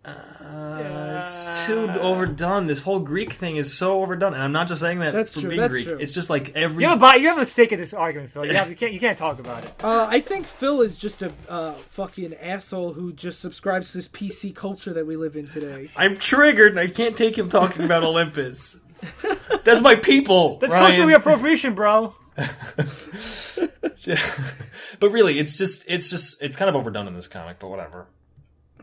Uh, 0.03 1.19
it's 1.21 1.67
too 1.67 1.87
overdone. 2.01 2.65
This 2.65 2.81
whole 2.81 2.97
Greek 2.99 3.33
thing 3.33 3.57
is 3.57 3.71
so 3.71 4.01
overdone, 4.01 4.33
and 4.33 4.41
I'm 4.41 4.51
not 4.51 4.67
just 4.67 4.81
saying 4.81 4.97
that 4.99 5.13
That's 5.13 5.35
for 5.35 5.41
true, 5.41 5.49
being 5.49 5.61
that's 5.61 5.71
Greek. 5.71 5.85
true. 5.85 5.97
It's 5.99 6.11
just 6.11 6.27
like 6.31 6.55
every. 6.55 6.83
You 6.83 6.89
have, 6.89 6.97
a, 6.97 7.01
bi- 7.01 7.15
you 7.17 7.27
have 7.27 7.37
a 7.37 7.45
stake 7.45 7.71
in 7.71 7.77
this 7.79 7.93
argument, 7.93 8.31
Phil. 8.31 8.45
You, 8.45 8.55
have, 8.55 8.69
you, 8.71 8.75
can't, 8.75 8.91
you 8.93 8.99
can't 8.99 9.17
talk 9.17 9.37
about 9.37 9.63
it. 9.63 9.71
Uh, 9.83 10.07
I 10.09 10.21
think 10.21 10.47
Phil 10.47 10.81
is 10.81 10.97
just 10.97 11.21
a 11.21 11.31
uh, 11.47 11.73
fucking 11.73 12.33
asshole 12.33 12.93
who 12.93 13.13
just 13.13 13.41
subscribes 13.41 13.91
to 13.91 13.97
this 13.97 14.07
PC 14.07 14.55
culture 14.55 14.93
that 14.93 15.05
we 15.05 15.17
live 15.17 15.35
in 15.35 15.47
today. 15.47 15.89
I'm 15.95 16.15
triggered. 16.15 16.71
and 16.71 16.79
I 16.79 16.87
can't 16.87 17.15
take 17.15 17.37
him 17.37 17.47
talking 17.47 17.85
about 17.85 18.03
Olympus. 18.11 18.79
That's 19.63 19.81
my 19.81 19.95
people. 19.95 20.57
That's 20.59 20.73
Ryan. 20.73 20.95
cultural 20.95 21.19
reappropriation, 21.19 21.75
bro. 21.75 22.15
but 24.99 25.09
really, 25.09 25.39
it's 25.39 25.57
just 25.57 25.83
it's 25.87 26.09
just 26.09 26.41
it's 26.41 26.55
kind 26.55 26.69
of 26.69 26.75
overdone 26.75 27.07
in 27.07 27.13
this 27.13 27.27
comic. 27.27 27.59
But 27.59 27.69
whatever. 27.69 28.07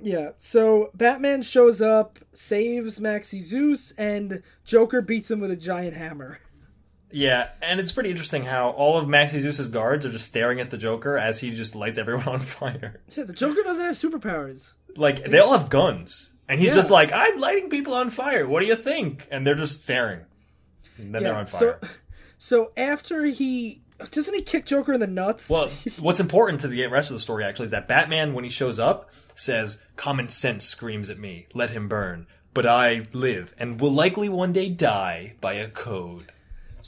Yeah, 0.02 0.30
so 0.36 0.90
Batman 0.94 1.42
shows 1.42 1.80
up, 1.80 2.18
saves 2.34 3.00
Maxie 3.00 3.40
Zeus, 3.40 3.92
and 3.92 4.42
Joker 4.64 5.00
beats 5.00 5.30
him 5.30 5.40
with 5.40 5.50
a 5.50 5.56
giant 5.56 5.96
hammer. 5.96 6.40
Yeah, 7.10 7.50
and 7.62 7.80
it's 7.80 7.92
pretty 7.92 8.10
interesting 8.10 8.44
how 8.44 8.70
all 8.70 8.98
of 8.98 9.08
Maxie 9.08 9.40
Zeus's 9.40 9.68
guards 9.68 10.04
are 10.04 10.10
just 10.10 10.26
staring 10.26 10.60
at 10.60 10.70
the 10.70 10.76
Joker 10.76 11.16
as 11.16 11.40
he 11.40 11.50
just 11.50 11.74
lights 11.74 11.98
everyone 11.98 12.28
on 12.28 12.40
fire. 12.40 13.00
Yeah, 13.16 13.24
the 13.24 13.32
Joker 13.32 13.62
doesn't 13.62 13.84
have 13.84 13.94
superpowers. 13.94 14.74
Like 14.96 15.24
they 15.24 15.38
all 15.38 15.56
have 15.56 15.70
guns, 15.70 16.30
and 16.48 16.60
he's 16.60 16.70
Yeah. 16.70 16.74
just 16.76 16.90
like, 16.90 17.12
"I'm 17.12 17.38
lighting 17.38 17.68
people 17.70 17.94
on 17.94 18.10
fire. 18.10 18.46
What 18.46 18.60
do 18.60 18.66
you 18.66 18.76
think?" 18.76 19.26
And 19.30 19.46
they're 19.46 19.54
just 19.54 19.82
staring. 19.82 20.20
And 20.98 21.14
then 21.14 21.22
they're 21.22 21.34
on 21.34 21.46
fire. 21.46 21.78
so 21.82 21.88
so 22.38 22.72
after 22.76 23.24
he 23.26 23.82
doesn't 24.10 24.34
he 24.34 24.42
kick 24.42 24.66
Joker 24.66 24.92
in 24.92 25.00
the 25.00 25.06
nuts? 25.06 25.48
Well, 25.48 25.70
what's 26.00 26.20
important 26.20 26.60
to 26.60 26.68
the 26.68 26.86
rest 26.86 27.10
of 27.10 27.16
the 27.16 27.20
story 27.20 27.44
actually 27.44 27.66
is 27.66 27.70
that 27.72 27.88
Batman, 27.88 28.34
when 28.34 28.44
he 28.44 28.50
shows 28.50 28.78
up, 28.78 29.10
says, 29.34 29.80
"Common 29.96 30.28
sense 30.28 30.66
screams 30.66 31.10
at 31.10 31.18
me. 31.18 31.46
Let 31.54 31.70
him 31.70 31.88
burn." 31.88 32.26
But 32.54 32.64
I 32.66 33.06
live 33.12 33.54
and 33.58 33.78
will 33.80 33.92
likely 33.92 34.30
one 34.30 34.52
day 34.52 34.70
die 34.70 35.34
by 35.42 35.54
a 35.54 35.68
code. 35.68 36.32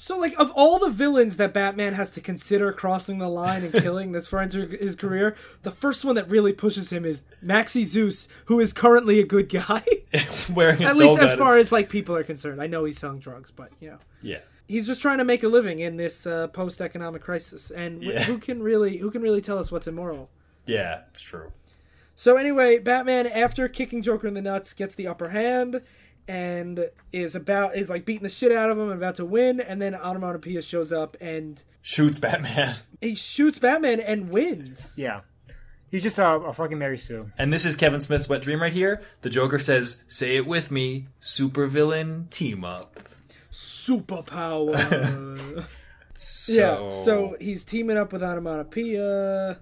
So, 0.01 0.17
like, 0.17 0.33
of 0.39 0.53
all 0.53 0.79
the 0.79 0.91
villains 0.91 1.39
that 1.39 1.53
Batman 1.53 1.95
has 1.95 2.13
to 2.13 2.21
consider 2.21 2.73
crossing 2.73 3.19
the 3.19 3.29
line 3.29 3.65
and 3.65 3.73
killing 3.83 4.13
this 4.13 4.29
far 4.29 4.43
into 4.43 4.65
his 4.65 4.95
career, 4.95 5.35
the 5.63 5.73
first 5.73 6.05
one 6.05 6.15
that 6.15 6.31
really 6.31 6.53
pushes 6.53 6.93
him 6.93 7.05
is 7.05 7.25
Maxie 7.43 7.85
Zeus, 7.85 8.29
who 8.45 8.61
is 8.61 8.73
currently 8.73 9.19
a 9.19 9.27
good 9.27 9.49
guy. 9.49 9.83
Wearing 10.55 10.85
a 10.85 10.91
At 10.91 10.97
least 10.97 11.19
as 11.21 11.35
far 11.35 11.57
as 11.57 11.73
like 11.73 11.89
people 11.89 12.15
are 12.15 12.23
concerned. 12.23 12.63
I 12.63 12.69
know 12.69 12.85
he's 12.85 12.97
selling 12.97 13.19
drugs, 13.19 13.51
but 13.51 13.71
you 13.81 13.91
know, 13.91 13.99
yeah. 14.23 14.39
he's 14.69 14.87
just 14.87 15.03
trying 15.03 15.19
to 15.19 15.25
make 15.25 15.43
a 15.43 15.49
living 15.49 15.81
in 15.81 15.97
this 15.97 16.29
uh, 16.29 16.47
post-economic 16.47 17.21
crisis. 17.21 17.73
And 17.73 18.01
Yeah. 18.01 18.23
who 18.23 18.39
can 18.39 18.63
really 18.63 18.99
who 18.99 19.11
can 19.11 19.21
really 19.21 19.41
tell 19.41 19.59
us 19.59 19.73
what's 19.73 19.89
immoral? 19.89 20.31
Yeah, 20.65 21.01
it's 21.11 21.23
true. 21.23 21.51
So 22.15 22.37
anyway, 22.37 22.79
Batman, 22.79 23.27
after 23.27 23.67
kicking 23.67 24.03
Joker 24.03 24.29
in 24.29 24.35
the 24.35 24.43
nuts, 24.43 24.75
gets 24.75 24.95
the 24.95 25.09
upper 25.09 25.31
hand 25.31 25.83
and 26.29 26.89
is 27.11 27.35
about 27.35 27.75
is 27.77 27.91
like 27.91 28.05
beating 28.05 28.23
the 28.23 28.29
shit 28.29 28.53
out 28.53 28.71
of 28.71 28.79
him 28.79 28.91
and 28.91 28.99
about 28.99 29.17
to 29.17 29.25
win. 29.25 29.61
And 29.61 29.83
then 29.83 29.95
Onomatopoeia 29.95 30.63
shows 30.63 30.93
up 30.93 31.17
and 31.21 31.63
Shoots 31.83 32.19
Batman. 32.19 32.77
he 33.01 33.15
shoots 33.15 33.59
Batman 33.59 33.99
and 33.99 34.31
wins. 34.31 34.93
Yeah. 34.97 35.23
He's 35.91 36.03
just 36.03 36.19
a, 36.19 36.27
a 36.27 36.53
fucking 36.53 36.79
Mary 36.79 36.99
Sue. 36.99 37.31
And 37.39 37.51
this 37.51 37.65
is 37.65 37.75
Kevin 37.75 38.03
Smith's 38.03 38.29
wet 38.29 38.43
dream 38.43 38.61
right 38.61 38.75
here. 38.75 39.01
The 39.23 39.31
Joker 39.31 39.59
says, 39.59 40.03
"Say 40.07 40.37
it 40.37 40.47
with 40.47 40.71
me, 40.71 41.09
supervillain 41.19 42.29
team 42.29 42.63
up." 42.63 43.01
Superpower. 43.51 44.77
So, 46.21 46.53
yeah. 46.53 46.89
So 47.05 47.37
he's 47.41 47.65
teaming 47.65 47.97
up 47.97 48.13
with 48.13 48.25
Onomatopoeia. 48.25 49.61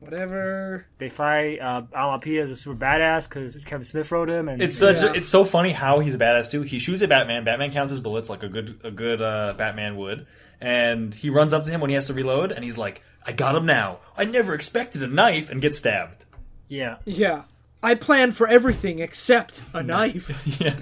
Whatever. 0.00 0.86
They 0.98 1.08
fight 1.08 1.60
uh, 1.60 1.82
Onomatopoeia 1.94 2.42
as 2.42 2.50
a 2.50 2.56
super 2.56 2.76
badass 2.76 3.28
because 3.28 3.56
Kevin 3.64 3.84
Smith 3.84 4.10
wrote 4.10 4.30
him, 4.30 4.48
and 4.48 4.62
It's 4.62 4.76
such. 4.76 5.02
Yeah. 5.02 5.10
A, 5.10 5.12
it's 5.12 5.28
so 5.28 5.44
funny 5.44 5.72
how 5.72 6.00
he's 6.00 6.14
a 6.14 6.18
badass 6.18 6.50
too. 6.50 6.62
He 6.62 6.78
shoots 6.78 7.02
at 7.02 7.10
Batman. 7.10 7.44
Batman 7.44 7.70
counts 7.70 7.90
his 7.90 8.00
bullets 8.00 8.28
like 8.30 8.42
a 8.42 8.48
good 8.48 8.80
a 8.82 8.90
good 8.90 9.20
uh, 9.20 9.54
Batman 9.56 9.96
would, 9.96 10.26
and 10.60 11.14
he 11.14 11.28
runs 11.30 11.52
up 11.52 11.64
to 11.64 11.70
him 11.70 11.80
when 11.80 11.90
he 11.90 11.94
has 11.96 12.06
to 12.06 12.14
reload, 12.14 12.50
and 12.50 12.64
he's 12.64 12.78
like, 12.78 13.02
"I 13.24 13.32
got 13.32 13.54
him 13.54 13.66
now. 13.66 14.00
I 14.16 14.24
never 14.24 14.54
expected 14.54 15.02
a 15.02 15.06
knife," 15.06 15.50
and 15.50 15.60
gets 15.60 15.78
stabbed. 15.78 16.24
yeah. 16.68 16.96
Yeah. 17.04 17.42
I 17.82 17.94
planned 17.94 18.36
for 18.36 18.46
everything 18.46 18.98
except 18.98 19.62
a 19.72 19.82
knife. 19.82 20.60
yeah. 20.60 20.76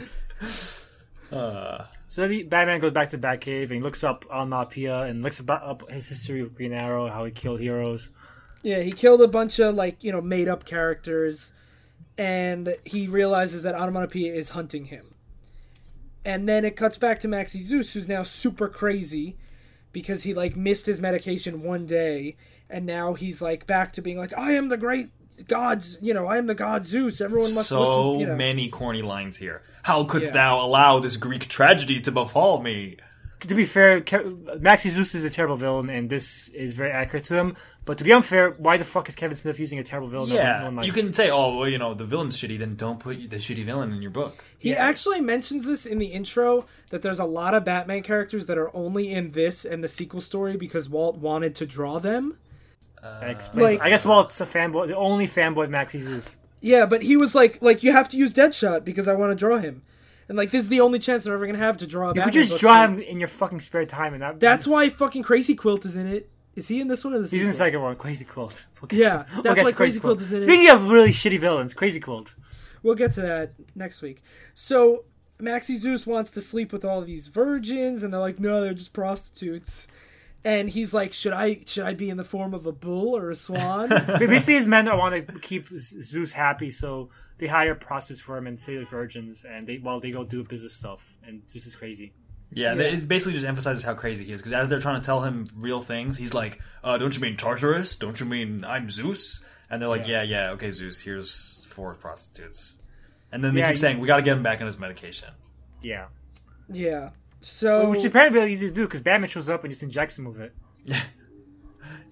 Uh. 1.30 1.84
So 2.10 2.26
the, 2.26 2.42
Batman 2.42 2.80
goes 2.80 2.92
back 2.92 3.10
to 3.10 3.18
Batcave 3.18 3.64
and 3.64 3.72
he 3.72 3.80
looks 3.80 4.02
up 4.02 4.24
Onomatopoeia 4.30 5.02
and 5.02 5.22
looks 5.22 5.40
about 5.40 5.62
up 5.62 5.90
his 5.90 6.08
history 6.08 6.42
with 6.42 6.54
Green 6.54 6.72
Arrow, 6.72 7.06
how 7.08 7.26
he 7.26 7.30
killed 7.30 7.60
heroes. 7.60 8.08
Yeah, 8.68 8.80
he 8.80 8.92
killed 8.92 9.22
a 9.22 9.28
bunch 9.28 9.58
of 9.58 9.74
like 9.76 10.04
you 10.04 10.12
know 10.12 10.20
made 10.20 10.46
up 10.46 10.66
characters, 10.66 11.54
and 12.18 12.76
he 12.84 13.08
realizes 13.08 13.62
that 13.62 13.74
Onomatopoeia 13.74 14.34
is 14.34 14.50
hunting 14.50 14.84
him. 14.84 15.14
And 16.22 16.46
then 16.46 16.66
it 16.66 16.76
cuts 16.76 16.98
back 16.98 17.18
to 17.20 17.28
Maxie 17.28 17.62
Zeus, 17.62 17.94
who's 17.94 18.08
now 18.08 18.24
super 18.24 18.68
crazy 18.68 19.38
because 19.90 20.24
he 20.24 20.34
like 20.34 20.54
missed 20.54 20.84
his 20.84 21.00
medication 21.00 21.62
one 21.62 21.86
day, 21.86 22.36
and 22.68 22.84
now 22.84 23.14
he's 23.14 23.40
like 23.40 23.66
back 23.66 23.90
to 23.92 24.02
being 24.02 24.18
like, 24.18 24.36
I 24.36 24.52
am 24.52 24.68
the 24.68 24.76
great 24.76 25.08
gods, 25.46 25.96
you 26.02 26.12
know, 26.12 26.26
I 26.26 26.36
am 26.36 26.46
the 26.46 26.54
god 26.54 26.84
Zeus. 26.84 27.22
Everyone 27.22 27.54
must 27.54 27.70
so 27.70 28.10
listen. 28.10 28.20
You 28.20 28.26
know. 28.26 28.36
many 28.36 28.68
corny 28.68 29.00
lines 29.00 29.38
here. 29.38 29.62
How 29.84 30.04
couldst 30.04 30.32
Yeah. 30.32 30.34
thou 30.34 30.66
allow 30.66 30.98
this 30.98 31.16
Greek 31.16 31.48
tragedy 31.48 32.02
to 32.02 32.12
befall 32.12 32.60
me? 32.60 32.98
To 33.40 33.54
be 33.54 33.64
fair, 33.64 34.00
Ke- 34.00 34.24
Maxie 34.60 34.88
Zeus 34.90 35.14
is 35.14 35.24
a 35.24 35.30
terrible 35.30 35.56
villain, 35.56 35.88
and 35.90 36.10
this 36.10 36.48
is 36.48 36.72
very 36.72 36.90
accurate 36.90 37.24
to 37.26 37.36
him. 37.36 37.54
But 37.84 37.98
to 37.98 38.04
be 38.04 38.12
unfair, 38.12 38.50
why 38.58 38.78
the 38.78 38.84
fuck 38.84 39.08
is 39.08 39.14
Kevin 39.14 39.36
Smith 39.36 39.60
using 39.60 39.78
a 39.78 39.84
terrible 39.84 40.08
villain? 40.08 40.30
that 40.30 40.72
no 40.72 40.80
Yeah, 40.80 40.86
you 40.86 40.92
can 40.92 41.12
say, 41.14 41.30
"Oh, 41.30 41.58
well, 41.58 41.68
you 41.68 41.78
know, 41.78 41.94
the 41.94 42.04
villain's 42.04 42.36
shitty." 42.36 42.58
Then 42.58 42.74
don't 42.74 42.98
put 42.98 43.30
the 43.30 43.36
shitty 43.36 43.64
villain 43.64 43.92
in 43.92 44.02
your 44.02 44.10
book. 44.10 44.42
He 44.58 44.74
actually 44.74 45.20
mentions 45.20 45.64
this 45.66 45.86
in 45.86 45.98
the 45.98 46.06
intro 46.06 46.66
that 46.90 47.02
there's 47.02 47.20
a 47.20 47.24
lot 47.24 47.54
of 47.54 47.64
Batman 47.64 48.02
characters 48.02 48.46
that 48.46 48.58
are 48.58 48.74
only 48.74 49.12
in 49.12 49.30
this 49.30 49.64
and 49.64 49.84
the 49.84 49.88
sequel 49.88 50.20
story 50.20 50.56
because 50.56 50.88
Walt 50.88 51.16
wanted 51.18 51.54
to 51.56 51.66
draw 51.66 52.00
them. 52.00 52.38
Uh, 53.00 53.20
that 53.20 53.30
explains- 53.30 53.78
like- 53.78 53.82
I 53.82 53.88
guess 53.90 54.04
Walt's 54.04 54.40
a 54.40 54.46
fanboy, 54.46 54.88
the 54.88 54.96
only 54.96 55.28
fanboy 55.28 55.64
of 55.64 55.70
Maxie 55.70 56.00
Zeus. 56.00 56.36
Yeah, 56.60 56.86
but 56.86 57.02
he 57.02 57.16
was 57.16 57.36
like, 57.36 57.62
like 57.62 57.84
you 57.84 57.92
have 57.92 58.08
to 58.08 58.16
use 58.16 58.34
Deadshot 58.34 58.82
because 58.84 59.06
I 59.06 59.14
want 59.14 59.30
to 59.30 59.36
draw 59.36 59.58
him, 59.58 59.82
and 60.28 60.36
like 60.36 60.50
this 60.50 60.62
is 60.62 60.68
the 60.68 60.80
only 60.80 60.98
chance 60.98 61.24
they're 61.24 61.34
ever 61.34 61.46
gonna 61.46 61.58
have 61.58 61.78
to 61.78 61.86
draw. 61.86 62.10
A 62.10 62.14
You 62.14 62.22
could 62.22 62.32
just 62.32 62.58
draw 62.60 62.84
him 62.86 62.98
in 63.00 63.18
your 63.20 63.28
fucking 63.28 63.60
spare 63.60 63.84
time, 63.84 64.14
and 64.14 64.22
that, 64.22 64.40
That's 64.40 64.66
why 64.66 64.88
fucking 64.88 65.22
Crazy 65.22 65.54
Quilt 65.54 65.84
is 65.86 65.96
in 65.96 66.06
it. 66.06 66.30
Is 66.54 66.66
he 66.68 66.80
in 66.80 66.88
this 66.88 67.04
one 67.04 67.14
or 67.14 67.20
the 67.20 67.28
he's 67.28 67.42
in 67.42 67.48
the 67.48 67.54
second 67.54 67.80
one. 67.80 67.94
Crazy 67.96 68.24
Quilt. 68.24 68.66
We'll 68.80 68.88
get 68.88 68.98
Yeah, 68.98 69.08
to- 69.22 69.26
we'll 69.34 69.42
that's 69.42 69.56
get 69.56 69.64
why 69.64 69.72
Crazy 69.72 70.00
Quilt 70.00 70.20
is 70.20 70.32
in 70.32 70.38
it. 70.38 70.42
Speaking 70.42 70.70
of 70.70 70.88
really 70.90 71.10
shitty 71.10 71.38
villains, 71.38 71.72
Crazy 71.74 72.00
Quilt. 72.00 72.34
We'll 72.82 72.94
get 72.96 73.12
to 73.14 73.20
that 73.22 73.52
next 73.74 74.02
week. 74.02 74.22
So 74.54 75.04
Maxie 75.40 75.76
Zeus 75.76 76.04
wants 76.06 76.32
to 76.32 76.40
sleep 76.40 76.72
with 76.72 76.84
all 76.84 77.00
these 77.02 77.28
virgins, 77.28 78.02
and 78.02 78.12
they're 78.12 78.20
like, 78.20 78.40
no, 78.40 78.60
they're 78.60 78.74
just 78.74 78.92
prostitutes. 78.92 79.86
And 80.48 80.70
he's 80.70 80.94
like, 80.94 81.12
should 81.12 81.34
I 81.34 81.60
should 81.66 81.84
I 81.84 81.92
be 81.92 82.08
in 82.08 82.16
the 82.16 82.24
form 82.24 82.54
of 82.54 82.64
a 82.64 82.72
bull 82.72 83.14
or 83.14 83.28
a 83.30 83.34
swan? 83.34 83.88
Basically, 84.18 84.54
his 84.54 84.66
men 84.66 84.86
want 84.96 85.14
to 85.28 85.38
keep 85.40 85.68
Zeus 85.78 86.32
happy, 86.32 86.70
so 86.70 87.10
they 87.36 87.46
hire 87.46 87.74
prostitutes 87.74 88.22
for 88.22 88.38
him 88.38 88.46
and 88.46 88.58
say 88.58 88.76
they're 88.76 88.84
virgins, 88.84 89.44
and 89.44 89.66
they 89.66 89.76
while 89.76 90.00
they 90.00 90.10
go 90.10 90.24
do 90.24 90.42
business 90.44 90.72
stuff, 90.74 91.02
and 91.26 91.42
Zeus 91.50 91.66
is 91.66 91.76
crazy. 91.76 92.14
Yeah, 92.50 92.72
Yeah. 92.74 92.82
it 92.94 93.06
basically 93.08 93.34
just 93.34 93.44
emphasizes 93.44 93.84
how 93.84 93.92
crazy 93.92 94.24
he 94.24 94.32
is 94.32 94.40
because 94.40 94.54
as 94.54 94.70
they're 94.70 94.80
trying 94.80 94.98
to 94.98 95.04
tell 95.04 95.20
him 95.20 95.48
real 95.54 95.82
things, 95.82 96.16
he's 96.16 96.32
like, 96.32 96.62
uh, 96.82 96.96
"Don't 96.96 97.14
you 97.14 97.20
mean 97.20 97.36
Tartarus? 97.36 97.96
Don't 97.96 98.18
you 98.18 98.24
mean 98.24 98.64
I'm 98.66 98.88
Zeus?" 98.88 99.42
And 99.68 99.82
they're 99.82 99.88
like, 99.90 100.08
"Yeah, 100.08 100.22
yeah, 100.22 100.52
okay, 100.52 100.70
Zeus. 100.70 100.98
Here's 101.02 101.66
four 101.68 101.92
prostitutes." 101.94 102.76
And 103.32 103.44
then 103.44 103.54
they 103.54 103.60
Yeah, 103.60 103.68
keep 103.72 103.76
saying, 103.78 103.98
"We 103.98 104.06
got 104.06 104.16
to 104.16 104.22
get 104.22 104.34
him 104.38 104.42
back 104.42 104.62
on 104.62 104.66
his 104.66 104.78
medication." 104.78 105.28
Yeah, 105.82 106.06
yeah. 106.72 107.10
So 107.40 107.90
which 107.90 108.00
is 108.00 108.06
apparently 108.06 108.38
really 108.40 108.52
easy 108.52 108.68
to 108.68 108.74
do 108.74 108.82
because 108.86 109.00
Batman 109.00 109.28
shows 109.30 109.48
up 109.48 109.62
and 109.64 109.70
just 109.70 109.82
injects 109.82 110.18
him 110.18 110.24
with 110.24 110.40
it. 110.40 110.54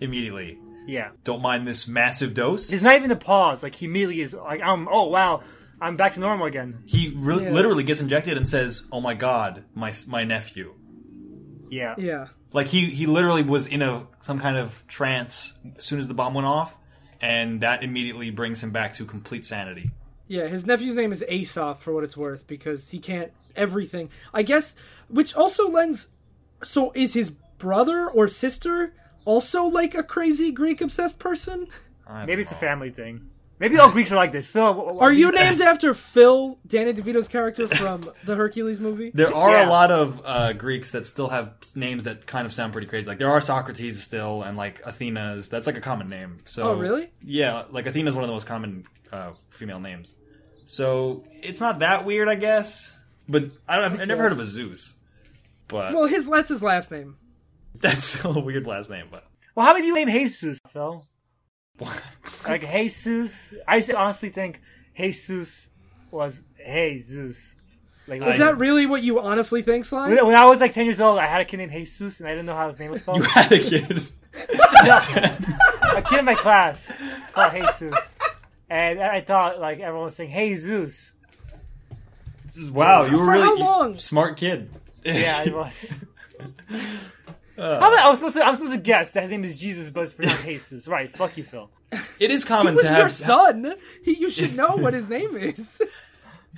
Immediately, 0.00 0.58
Yeah, 0.86 1.10
don't 1.24 1.40
mind 1.40 1.66
this 1.66 1.88
massive 1.88 2.34
dose. 2.34 2.68
there's 2.68 2.82
not 2.82 2.96
even 2.96 3.10
a 3.10 3.16
pause. 3.16 3.62
Like 3.62 3.74
he 3.74 3.86
immediately 3.86 4.20
is 4.20 4.34
like, 4.34 4.62
um, 4.62 4.88
oh 4.90 5.08
wow, 5.08 5.42
I'm 5.80 5.96
back 5.96 6.12
to 6.14 6.20
normal 6.20 6.46
again. 6.46 6.82
He 6.84 7.12
re- 7.16 7.42
Yeah. 7.42 7.50
literally 7.50 7.82
gets 7.82 8.00
injected 8.00 8.36
and 8.36 8.46
says, 8.48 8.82
"Oh 8.92 9.00
my 9.00 9.14
god, 9.14 9.64
my 9.74 9.92
my 10.08 10.24
nephew." 10.24 10.74
Yeah, 11.70 11.94
yeah. 11.98 12.28
Like 12.52 12.66
he 12.66 12.86
he 12.90 13.06
literally 13.06 13.42
was 13.42 13.66
in 13.68 13.80
a 13.82 14.06
some 14.20 14.38
kind 14.38 14.56
of 14.58 14.84
trance 14.86 15.54
as 15.78 15.84
soon 15.84 15.98
as 15.98 16.08
the 16.08 16.14
bomb 16.14 16.34
went 16.34 16.46
off, 16.46 16.74
and 17.20 17.62
that 17.62 17.82
immediately 17.82 18.30
brings 18.30 18.62
him 18.62 18.70
back 18.70 18.94
to 18.94 19.06
complete 19.06 19.46
sanity. 19.46 19.90
Yeah, 20.28 20.46
his 20.48 20.66
nephew's 20.66 20.94
name 20.94 21.10
is 21.12 21.24
Aesop 21.28 21.80
for 21.80 21.92
what 21.94 22.04
it's 22.04 22.16
worth 22.16 22.46
because 22.46 22.88
he 22.88 22.98
can't 22.98 23.32
everything. 23.54 24.10
I 24.34 24.42
guess 24.42 24.74
which 25.08 25.34
also 25.34 25.68
lends 25.68 26.08
so 26.62 26.92
is 26.94 27.14
his 27.14 27.30
brother 27.30 28.08
or 28.08 28.28
sister 28.28 28.94
also 29.24 29.64
like 29.64 29.94
a 29.94 30.02
crazy 30.02 30.50
Greek 30.52 30.80
obsessed 30.80 31.18
person? 31.18 31.68
Maybe 32.26 32.42
it's 32.42 32.52
a 32.52 32.56
family 32.56 32.90
thing. 32.90 33.30
Maybe 33.58 33.78
all 33.78 33.90
Greeks 33.90 34.12
are 34.12 34.16
like 34.16 34.32
this. 34.32 34.46
Phil, 34.46 34.74
wh- 34.74 34.98
wh- 34.98 35.02
Are 35.02 35.10
you 35.12 35.32
named 35.32 35.62
after 35.62 35.94
Phil, 35.94 36.58
Danny 36.66 36.92
DeVito's 36.92 37.26
character 37.26 37.66
from 37.68 38.10
the 38.26 38.36
Hercules 38.36 38.80
movie? 38.80 39.10
There 39.14 39.34
are 39.34 39.50
Yeah. 39.50 39.66
a 39.66 39.70
lot 39.70 39.90
of 39.90 40.20
uh, 40.26 40.52
Greeks 40.52 40.90
that 40.90 41.06
still 41.06 41.28
have 41.28 41.54
names 41.74 42.02
that 42.04 42.26
kind 42.26 42.44
of 42.46 42.52
sound 42.52 42.72
pretty 42.74 42.86
crazy. 42.86 43.08
Like 43.08 43.16
there 43.18 43.30
are 43.30 43.40
Socrates 43.40 44.02
still, 44.02 44.42
and 44.42 44.58
like 44.58 44.82
Athena's. 44.86 45.48
That's 45.48 45.66
like 45.66 45.78
a 45.78 45.80
common 45.80 46.10
name. 46.10 46.36
So 46.44 46.64
Oh, 46.64 46.74
really? 46.76 47.10
Yeah, 47.22 47.64
like 47.70 47.86
Athena's 47.86 48.12
one 48.14 48.24
of 48.24 48.28
the 48.28 48.34
most 48.34 48.46
common 48.46 48.84
uh, 49.10 49.30
female 49.48 49.80
names. 49.80 50.12
So 50.66 51.24
it's 51.30 51.60
not 51.60 51.78
that 51.78 52.04
weird, 52.04 52.28
I 52.28 52.34
guess. 52.34 52.94
But 53.26 53.44
I 53.66 53.76
don't, 53.76 53.84
I've, 53.94 54.00
I've 54.02 54.08
never 54.08 54.22
heard 54.22 54.32
of 54.32 54.38
a 54.38 54.46
Zeus. 54.46 54.95
But 55.68 55.94
Well, 55.94 56.06
his 56.06 56.26
that's 56.28 56.48
his 56.48 56.62
last 56.62 56.90
name. 56.90 57.16
that's 57.74 58.24
a 58.24 58.30
weird 58.38 58.66
last 58.66 58.90
name. 58.90 59.06
But 59.10 59.24
Well, 59.54 59.66
how 59.66 59.72
many 59.74 59.86
you 59.86 59.94
name 59.94 60.08
Jesus, 60.08 60.58
Phil? 60.68 61.04
what? 61.78 62.02
Like 62.48 62.70
Jesus, 62.70 63.52
I 63.68 63.82
honestly 63.96 64.28
think 64.30 64.60
Jesus 64.96 65.68
was 66.10 66.42
Jesus. 66.64 67.56
Like, 68.08 68.20
Is 68.22 68.26
like- 68.26 68.38
that 68.38 68.58
really 68.58 68.86
what 68.86 69.02
you 69.02 69.18
honestly 69.20 69.62
think, 69.62 69.84
Sly? 69.84 70.08
when, 70.10 70.26
when 70.26 70.36
I 70.36 70.44
was 70.44 70.60
like 70.60 70.72
ten 70.72 70.84
years 70.86 71.00
old, 71.00 71.18
I 71.18 71.26
had 71.26 71.40
a 71.40 71.44
kid 71.44 71.56
named 71.58 71.72
Jesus, 71.72 72.20
and 72.20 72.28
I 72.28 72.32
didn't 72.32 72.46
know 72.46 72.54
how 72.54 72.68
his 72.68 72.78
name 72.78 72.92
was 72.92 73.00
spelled. 73.00 73.18
you 73.18 73.24
had 73.24 73.50
a 73.52 73.58
kid. 73.58 74.02
a 75.96 76.02
kid 76.02 76.18
in 76.20 76.24
my 76.24 76.34
class 76.34 76.90
called 77.32 77.52
Jesus, 77.54 78.14
and 78.70 79.00
I 79.02 79.20
thought 79.20 79.58
like 79.58 79.80
everyone 79.80 80.04
was 80.04 80.14
saying 80.16 80.30
Jesus. 80.30 81.12
wow, 82.70 83.04
you 83.04 83.12
were 83.12 83.24
For 83.24 83.30
really 83.32 83.42
how 83.42 83.54
you- 83.54 83.58
long? 83.64 83.98
smart 83.98 84.36
kid. 84.36 84.70
Yeah, 85.06 85.42
it 85.44 85.54
was. 85.54 85.92
How 87.56 87.76
about, 87.78 87.92
I 87.98 88.10
was 88.10 88.18
supposed 88.18 88.36
to. 88.36 88.44
I 88.44 88.50
was 88.50 88.58
supposed 88.58 88.74
to 88.76 88.80
guess 88.80 89.12
that 89.12 89.22
his 89.22 89.30
name 89.30 89.44
is 89.44 89.58
Jesus, 89.58 89.88
but 89.90 90.02
it's 90.04 90.12
pronounced 90.12 90.44
Jesus. 90.44 90.86
Right? 90.88 91.08
Fuck 91.08 91.36
you, 91.36 91.44
Phil. 91.44 91.70
It 92.20 92.30
is 92.30 92.44
He 92.44 92.48
common 92.48 92.74
was 92.74 92.84
to 92.84 92.96
your 92.96 93.08
son. 93.08 93.74
He, 94.04 94.14
you 94.14 94.30
should 94.30 94.54
know 94.56 94.76
what 94.76 94.92
his 94.94 95.08
name 95.08 95.36
is. 95.36 95.80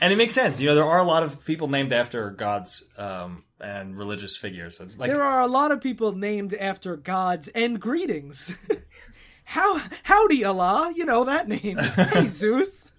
And 0.01 0.13
it 0.13 0.17
makes 0.17 0.33
sense. 0.33 0.61
You 0.61 0.69
know, 0.69 0.77
there 0.77 0.85
are 0.85 1.01
a 1.01 1.05
lot 1.05 1.25
of 1.25 1.45
people 1.45 1.67
named 1.67 1.93
after 1.93 2.31
gods 2.31 2.85
um, 2.97 3.43
and 3.61 3.99
religious 3.99 4.37
figures. 4.37 4.79
It's 4.79 4.97
like 4.97 5.11
There 5.11 5.25
are 5.25 5.41
a 5.41 5.49
lot 5.49 5.73
of 5.73 5.81
people 5.81 6.13
named 6.13 6.55
after 6.55 6.95
gods 6.97 7.49
and 7.49 7.81
greetings. 7.81 8.55
How 9.43 9.81
howdy 10.05 10.45
Allah, 10.45 10.93
you 10.95 11.05
know 11.05 11.25
that 11.25 11.49
name. 11.49 11.77
Hey 11.79 12.29
Zeus. 12.29 12.93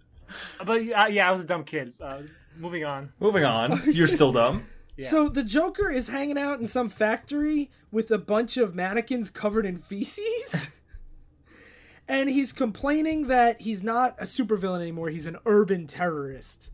But 0.58 0.82
uh, 0.92 1.06
yeah, 1.10 1.30
I 1.30 1.32
was 1.32 1.40
a 1.40 1.46
dumb 1.46 1.64
kid. 1.64 1.94
Uh, 2.02 2.24
moving 2.58 2.84
on. 2.84 3.14
moving 3.22 3.46
on. 3.46 3.82
You're 3.86 4.08
still 4.08 4.34
dumb. 4.34 4.66
So 5.08 5.30
the 5.30 5.44
Joker 5.44 5.90
is 5.90 6.08
hanging 6.10 6.38
out 6.38 6.60
in 6.60 6.68
some 6.68 6.90
factory 6.90 7.70
with 7.92 8.12
a 8.12 8.18
bunch 8.18 8.58
of 8.58 8.76
mannequins 8.76 9.30
covered 9.30 9.66
in 9.66 9.78
feces. 9.78 10.70
and 12.08 12.30
he's 12.30 12.52
complaining 12.52 13.28
that 13.28 13.62
he's 13.62 13.84
not 13.84 14.16
a 14.20 14.24
supervillain 14.24 14.82
anymore, 14.82 15.10
he's 15.10 15.26
an 15.26 15.38
urban 15.46 15.88
terrorist. 15.88 16.70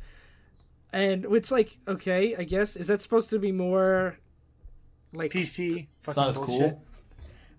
And 0.94 1.26
which 1.26 1.52
like, 1.52 1.78
okay, 1.88 2.36
I 2.38 2.44
guess 2.46 2.76
is 2.78 2.88
that 2.88 3.02
supposed 3.02 3.30
to 3.32 3.40
be 3.40 3.52
more 3.52 4.18
like 5.14 5.32
PC. 5.32 5.88
It's 6.08 6.16
not 6.16 6.30
as 6.30 6.38
cool. 6.38 6.82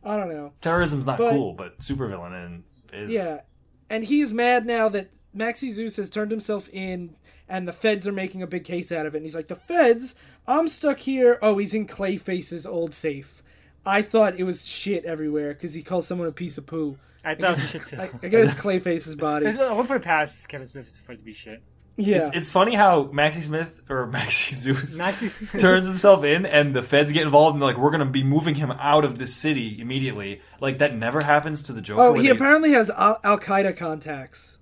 I 0.03 0.17
don't 0.17 0.31
know. 0.31 0.53
Terrorism's 0.63 1.05
not 1.05 1.19
But- 1.19 1.33
cool, 1.33 1.53
but 1.53 1.79
supervillain 1.79 2.33
and 2.47 2.65
is. 2.93 3.11
Yeah. 3.11 3.43
And 3.91 4.05
he's 4.05 4.33
mad 4.33 4.65
now 4.67 4.89
that 4.89 5.11
Maxie 5.35 5.71
Zeus 5.71 5.97
has 5.97 6.09
turned 6.11 6.31
himself 6.31 6.69
in 6.73 7.17
and 7.49 7.69
the 7.69 7.73
feds 7.73 8.07
are 8.09 8.13
making 8.13 8.43
a 8.43 8.47
big 8.47 8.65
case 8.65 8.91
out 8.91 9.07
of 9.07 9.15
it. 9.15 9.19
And 9.19 9.25
he's 9.27 9.35
like, 9.35 9.49
The 9.49 9.55
feds? 9.55 10.15
I'm 10.49 10.69
stuck 10.69 10.99
here. 10.99 11.39
Oh, 11.43 11.59
he's 11.59 11.75
in 11.75 11.87
Clayface's 11.87 12.67
old 12.67 12.95
safe. 12.95 13.43
I 13.85 14.03
thought 14.03 14.39
it 14.39 14.45
was 14.45 14.67
shit 14.67 15.05
everywhere 15.05 15.55
because 15.55 15.75
he 15.75 15.83
calls 15.83 16.07
someone 16.07 16.29
a 16.29 16.33
piece 16.33 16.59
of 16.59 16.67
poo. 16.67 16.99
I 17.25 17.35
thought 17.35 17.51
it 17.53 17.57
was 17.57 17.71
shit 17.71 17.87
too. 17.87 17.97
I, 17.99 18.11
I 18.23 18.29
guess 18.29 18.53
it's 18.53 18.55
Clayface's 18.61 19.15
body. 19.17 19.45
There's- 19.47 19.59
I 19.61 19.73
won't 19.73 19.89
put 19.89 20.03
past 20.03 20.49
Kevin 20.49 20.67
Smith 20.67 20.87
is 20.89 20.99
afraid 20.99 21.19
to 21.19 21.25
be 21.25 21.33
shit. 21.33 21.63
Yeah. 21.99 22.27
It's, 22.29 22.37
it's 22.37 22.51
funny 22.51 22.75
how 22.75 23.05
Maxie 23.05 23.41
Smith 23.41 23.83
or 23.89 24.07
Maxie 24.09 24.55
Zeus 24.55 24.97
Maxie's- 24.99 25.43
turns 25.59 25.87
himself 25.87 26.25
in, 26.25 26.45
and 26.47 26.75
the 26.75 26.83
feds 26.83 27.11
get 27.11 27.23
involved, 27.23 27.55
and 27.55 27.63
they're 27.63 27.69
like, 27.69 27.79
"We're 27.79 27.91
gonna 27.91 28.05
be 28.05 28.23
moving 28.23 28.55
him 28.57 28.71
out 28.73 29.05
of 29.05 29.19
this 29.19 29.35
city 29.35 29.81
immediately." 29.81 30.43
Like 30.61 30.79
that 30.79 30.95
never 30.95 31.23
happens 31.23 31.63
to 31.65 31.73
the 31.73 31.81
Joker. 31.81 32.03
oh, 32.03 32.13
he 32.15 32.25
they- 32.25 32.31
apparently 32.31 32.73
has 32.73 32.91
Al 32.91 33.19
Qaeda 33.39 33.77
contacts 33.77 34.59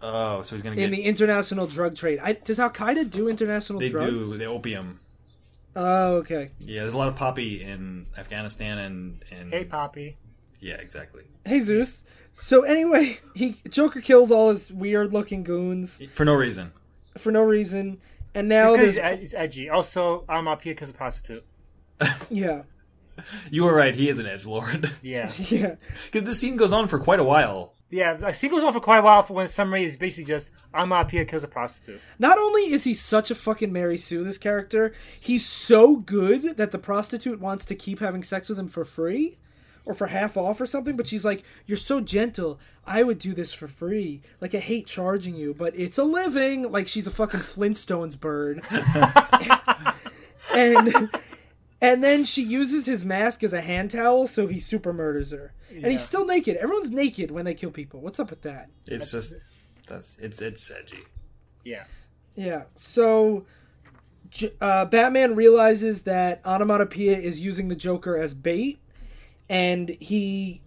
Oh, 0.00 0.42
so 0.42 0.54
he's 0.54 0.62
gonna 0.62 0.76
get. 0.76 0.84
in 0.84 0.90
the 0.92 1.02
international 1.02 1.66
drug 1.66 1.96
trade. 1.96 2.20
I, 2.22 2.34
does 2.34 2.60
Al 2.60 2.70
Qaeda 2.70 3.10
do 3.10 3.28
international 3.28 3.80
they 3.80 3.88
drugs? 3.88 4.06
do 4.10 4.36
the 4.36 4.44
opium. 4.44 5.00
Oh, 5.80 6.16
okay. 6.16 6.50
Yeah, 6.58 6.82
there's 6.82 6.94
a 6.94 6.98
lot 6.98 7.06
of 7.08 7.14
poppy 7.14 7.62
in 7.62 8.06
Afghanistan 8.18 8.78
and 8.78 9.22
and 9.30 9.52
Hey, 9.52 9.62
Poppy. 9.64 10.16
yeah, 10.60 10.74
exactly. 10.74 11.22
Hey 11.44 11.60
Zeus. 11.60 12.02
So 12.34 12.62
anyway, 12.62 13.18
he 13.34 13.56
Joker 13.68 14.00
kills 14.00 14.32
all 14.32 14.50
his 14.50 14.72
weird 14.72 15.12
looking 15.12 15.44
goons 15.44 16.02
For 16.12 16.24
no 16.24 16.34
reason. 16.34 16.72
for 17.16 17.30
no 17.30 17.42
reason, 17.42 18.00
and 18.34 18.48
now 18.48 18.72
Because 18.72 18.96
there's 18.96 19.10
he's, 19.10 19.20
he's 19.20 19.34
edgy. 19.34 19.68
Also, 19.68 20.24
I'm 20.28 20.48
up 20.48 20.62
here 20.62 20.74
because 20.74 20.90
of 20.90 20.96
prostitute. 20.96 21.44
yeah 22.30 22.62
You 23.50 23.64
were 23.64 23.74
right. 23.74 23.94
He 23.94 24.08
is 24.08 24.18
an 24.18 24.26
edge 24.26 24.46
lord. 24.46 24.90
Yeah. 25.02 25.30
yeah 25.48 25.76
Because 26.06 26.24
this 26.24 26.40
scene 26.40 26.56
goes 26.56 26.72
on 26.72 26.88
for 26.88 26.98
quite 26.98 27.20
a 27.20 27.24
while. 27.24 27.74
Yeah, 27.90 28.14
the 28.14 28.32
scene 28.32 28.50
goes 28.50 28.62
on 28.62 28.72
for 28.72 28.80
quite 28.80 28.98
a 28.98 29.02
while 29.02 29.22
for 29.22 29.32
when 29.32 29.48
summary 29.48 29.84
is 29.84 29.96
basically 29.96 30.24
just, 30.24 30.50
I'm 30.74 30.92
up 30.92 31.10
here 31.10 31.24
because 31.24 31.42
of 31.42 31.50
prostitute. 31.50 32.00
Not 32.18 32.36
only 32.36 32.70
is 32.72 32.84
he 32.84 32.92
such 32.92 33.30
a 33.30 33.34
fucking 33.34 33.72
Mary 33.72 33.96
Sue, 33.96 34.24
this 34.24 34.36
character, 34.36 34.92
he's 35.18 35.46
so 35.46 35.96
good 35.96 36.58
that 36.58 36.70
the 36.70 36.78
prostitute 36.78 37.40
wants 37.40 37.64
to 37.64 37.74
keep 37.74 38.00
having 38.00 38.22
sex 38.22 38.50
with 38.50 38.58
him 38.58 38.68
for 38.68 38.84
free 38.84 39.38
or 39.86 39.94
for 39.94 40.08
half 40.08 40.36
off 40.36 40.60
or 40.60 40.66
something. 40.66 40.98
But 40.98 41.06
she's 41.06 41.24
like, 41.24 41.42
You're 41.64 41.78
so 41.78 42.00
gentle. 42.00 42.60
I 42.86 43.02
would 43.02 43.18
do 43.18 43.32
this 43.32 43.54
for 43.54 43.66
free. 43.68 44.20
Like, 44.40 44.54
I 44.54 44.58
hate 44.58 44.86
charging 44.86 45.34
you, 45.34 45.54
but 45.54 45.74
it's 45.74 45.96
a 45.96 46.04
living. 46.04 46.70
Like, 46.70 46.88
she's 46.88 47.06
a 47.06 47.10
fucking 47.10 47.40
Flintstones 47.40 48.20
bird. 48.20 48.62
and. 50.54 51.10
And 51.80 52.02
then 52.02 52.24
she 52.24 52.42
uses 52.42 52.86
his 52.86 53.04
mask 53.04 53.44
as 53.44 53.52
a 53.52 53.60
hand 53.60 53.92
towel, 53.92 54.26
so 54.26 54.48
he 54.48 54.58
super 54.58 54.92
murders 54.92 55.30
her. 55.30 55.52
And 55.70 55.86
he's 55.86 56.02
still 56.02 56.26
naked. 56.26 56.56
Everyone's 56.56 56.90
naked 56.90 57.30
when 57.30 57.44
they 57.44 57.54
kill 57.54 57.70
people. 57.70 58.00
What's 58.00 58.18
up 58.18 58.30
with 58.30 58.42
that? 58.42 58.68
It's 58.86 59.12
just 59.12 59.34
that's 59.86 60.16
it's 60.18 60.42
it's 60.42 60.70
edgy. 60.70 61.04
Yeah. 61.62 61.84
Yeah. 62.34 62.64
So 62.74 63.46
uh, 64.60 64.86
Batman 64.86 65.34
realizes 65.36 66.02
that 66.02 66.40
Onomatopoeia 66.44 67.16
is 67.18 67.40
using 67.40 67.68
the 67.68 67.76
Joker 67.76 68.16
as 68.16 68.34
bait, 68.34 68.78
and 69.48 69.90
he. 70.00 70.62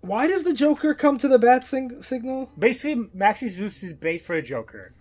Why 0.00 0.26
does 0.26 0.44
the 0.44 0.52
Joker 0.52 0.92
come 0.92 1.16
to 1.18 1.28
the 1.28 1.38
bat 1.38 1.64
sing- 1.64 2.02
signal? 2.02 2.50
Basically, 2.58 3.08
Maxie 3.14 3.48
Zeus 3.48 3.82
is 3.82 3.94
bait 3.94 4.18
for 4.18 4.34
a 4.34 4.42
Joker. 4.42 4.92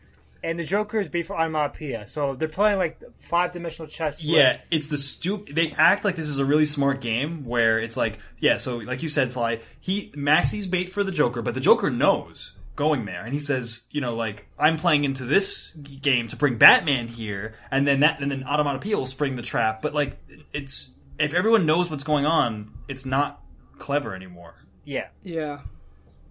And 0.44 0.60
the 0.60 0.64
Joker 0.66 1.00
is 1.00 1.08
B 1.08 1.22
for 1.24 1.36
Onomatopoeia. 1.40 2.06
So 2.06 2.36
they're 2.36 2.50
playing 2.50 2.78
like 2.78 3.02
five 3.16 3.54
dimensional 3.54 3.88
chess. 3.88 4.18
with- 4.18 4.26
Yeah, 4.30 4.58
it's 4.72 4.88
the 4.88 4.98
stup. 4.98 5.48
They 5.54 5.72
act 5.72 6.04
like 6.04 6.16
this 6.18 6.28
is 6.28 6.38
a 6.38 6.44
really 6.46 6.66
smart 6.66 7.00
game 7.00 7.46
where 7.46 7.80
it's 7.80 7.96
like, 7.96 8.20
yeah. 8.40 8.58
So 8.58 8.78
like 8.78 9.02
you 9.04 9.10
said, 9.10 9.32
Sly, 9.32 9.62
he 9.80 10.12
Maxie's 10.16 10.68
bait 10.68 10.92
for 10.92 11.04
the 11.04 11.12
Joker, 11.14 11.42
but 11.42 11.54
the 11.54 11.62
Joker 11.62 11.90
knows 11.90 12.54
going 12.76 13.06
there, 13.06 13.24
and 13.24 13.34
he 13.36 13.40
says, 13.40 13.84
you 13.92 14.02
know, 14.02 14.16
like 14.16 14.48
I'm 14.60 14.78
playing 14.78 15.06
into 15.06 15.26
this 15.26 15.70
game 16.02 16.28
to 16.30 16.36
bring 16.36 16.58
Batman 16.58 17.08
here, 17.08 17.56
and 17.72 17.88
then 17.88 18.02
that, 18.02 18.20
and 18.20 18.30
then 18.32 18.44
Onomatopoeia 18.44 18.98
will 18.98 19.06
spring 19.06 19.36
the 19.38 19.44
trap. 19.44 19.82
But 19.82 19.94
like, 19.94 20.18
it's 20.52 20.90
if 21.20 21.34
everyone 21.34 21.66
knows 21.66 21.90
what's 21.90 22.04
going 22.04 22.26
on, 22.26 22.74
it's 22.90 23.06
not 23.06 23.42
clever 23.78 24.14
anymore. 24.16 24.56
Yeah. 24.84 25.08
Yeah. 25.24 25.60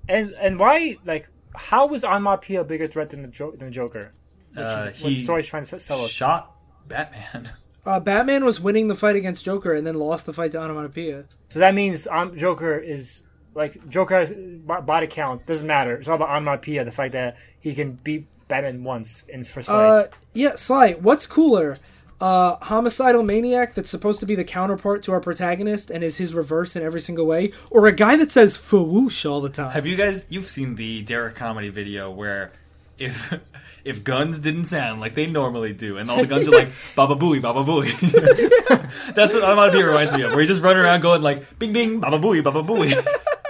And 0.08 0.32
and 0.32 0.58
why, 0.58 0.96
like, 1.06 1.28
how 1.54 1.86
was 1.86 2.04
Onomatopoeia 2.04 2.60
a 2.60 2.64
bigger 2.64 2.88
threat 2.88 3.10
than 3.10 3.22
the, 3.22 3.28
jo- 3.28 3.50
than 3.52 3.68
the 3.68 3.70
Joker? 3.70 4.12
Which 4.50 4.58
Uh, 4.64 4.90
is 4.94 5.02
what 5.02 5.12
he 5.12 5.22
story's 5.22 5.46
trying 5.46 5.64
to 5.64 5.78
sell 5.78 6.00
us. 6.04 6.10
Shot 6.10 6.52
Batman. 6.86 7.50
Uh, 7.84 7.98
Batman 7.98 8.44
was 8.44 8.60
winning 8.60 8.86
the 8.86 8.94
fight 8.94 9.16
against 9.16 9.44
Joker 9.44 9.72
and 9.74 9.84
then 9.84 9.96
lost 9.96 10.24
the 10.24 10.32
fight 10.32 10.52
to 10.52 10.60
Onomatopoeia. 10.62 11.24
So 11.48 11.58
that 11.58 11.74
means 11.74 12.06
um, 12.06 12.32
Joker 12.32 12.78
is 12.78 13.24
like 13.56 13.88
Joker 13.88 14.20
has 14.20 14.32
bo- 14.32 14.82
body 14.82 15.08
count 15.08 15.46
doesn't 15.46 15.66
matter. 15.66 15.96
It's 15.96 16.06
all 16.06 16.14
about 16.14 16.28
onomatopoeia. 16.28 16.84
The 16.84 16.92
fact 16.92 17.10
that 17.14 17.38
he 17.58 17.74
can 17.74 17.94
beat 18.04 18.28
Batman 18.46 18.84
once 18.84 19.24
in 19.28 19.38
his 19.38 19.50
first 19.50 19.66
fight. 19.66 19.84
Uh, 19.84 20.06
yeah, 20.32 20.54
Sly, 20.54 20.92
what's 20.92 21.26
cooler? 21.26 21.76
Uh, 22.22 22.56
homicidal 22.66 23.24
maniac 23.24 23.74
that's 23.74 23.90
supposed 23.90 24.20
to 24.20 24.26
be 24.26 24.36
the 24.36 24.44
counterpart 24.44 25.02
to 25.02 25.10
our 25.10 25.20
protagonist 25.20 25.90
and 25.90 26.04
is 26.04 26.18
his 26.18 26.32
reverse 26.32 26.76
in 26.76 26.82
every 26.84 27.00
single 27.00 27.26
way, 27.26 27.52
or 27.68 27.88
a 27.88 27.92
guy 27.92 28.14
that 28.14 28.30
says 28.30 28.56
"fawoosh" 28.56 29.28
all 29.28 29.40
the 29.40 29.48
time? 29.48 29.72
Have 29.72 29.88
you 29.88 29.96
guys? 29.96 30.24
You've 30.28 30.48
seen 30.48 30.76
the 30.76 31.02
Derek 31.02 31.34
comedy 31.34 31.68
video 31.68 32.12
where 32.12 32.52
if 32.96 33.36
if 33.84 34.04
guns 34.04 34.38
didn't 34.38 34.66
sound 34.66 35.00
like 35.00 35.16
they 35.16 35.26
normally 35.26 35.72
do, 35.72 35.98
and 35.98 36.08
all 36.08 36.18
the 36.18 36.28
guns 36.28 36.46
are 36.46 36.52
like 36.52 36.68
"Baba 36.94 37.16
Booey, 37.16 37.42
Baba 37.42 37.64
Booey," 37.64 37.90
that's 39.16 39.34
what 39.34 39.42
Onomatopoeia 39.42 39.86
reminds 39.86 40.14
me 40.14 40.22
of. 40.22 40.30
Where 40.30 40.42
he 40.42 40.46
just 40.46 40.62
running 40.62 40.84
around 40.84 41.00
going 41.00 41.22
like 41.22 41.58
"Bing 41.58 41.72
Bing, 41.72 41.98
Baba 41.98 42.20
Booey, 42.20 42.44
Baba 42.44 42.62
Booey." 42.62 42.94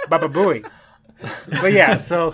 Baba 0.09 0.27
Booey. 0.27 0.67
but 1.61 1.73
yeah, 1.73 1.97
so 1.97 2.33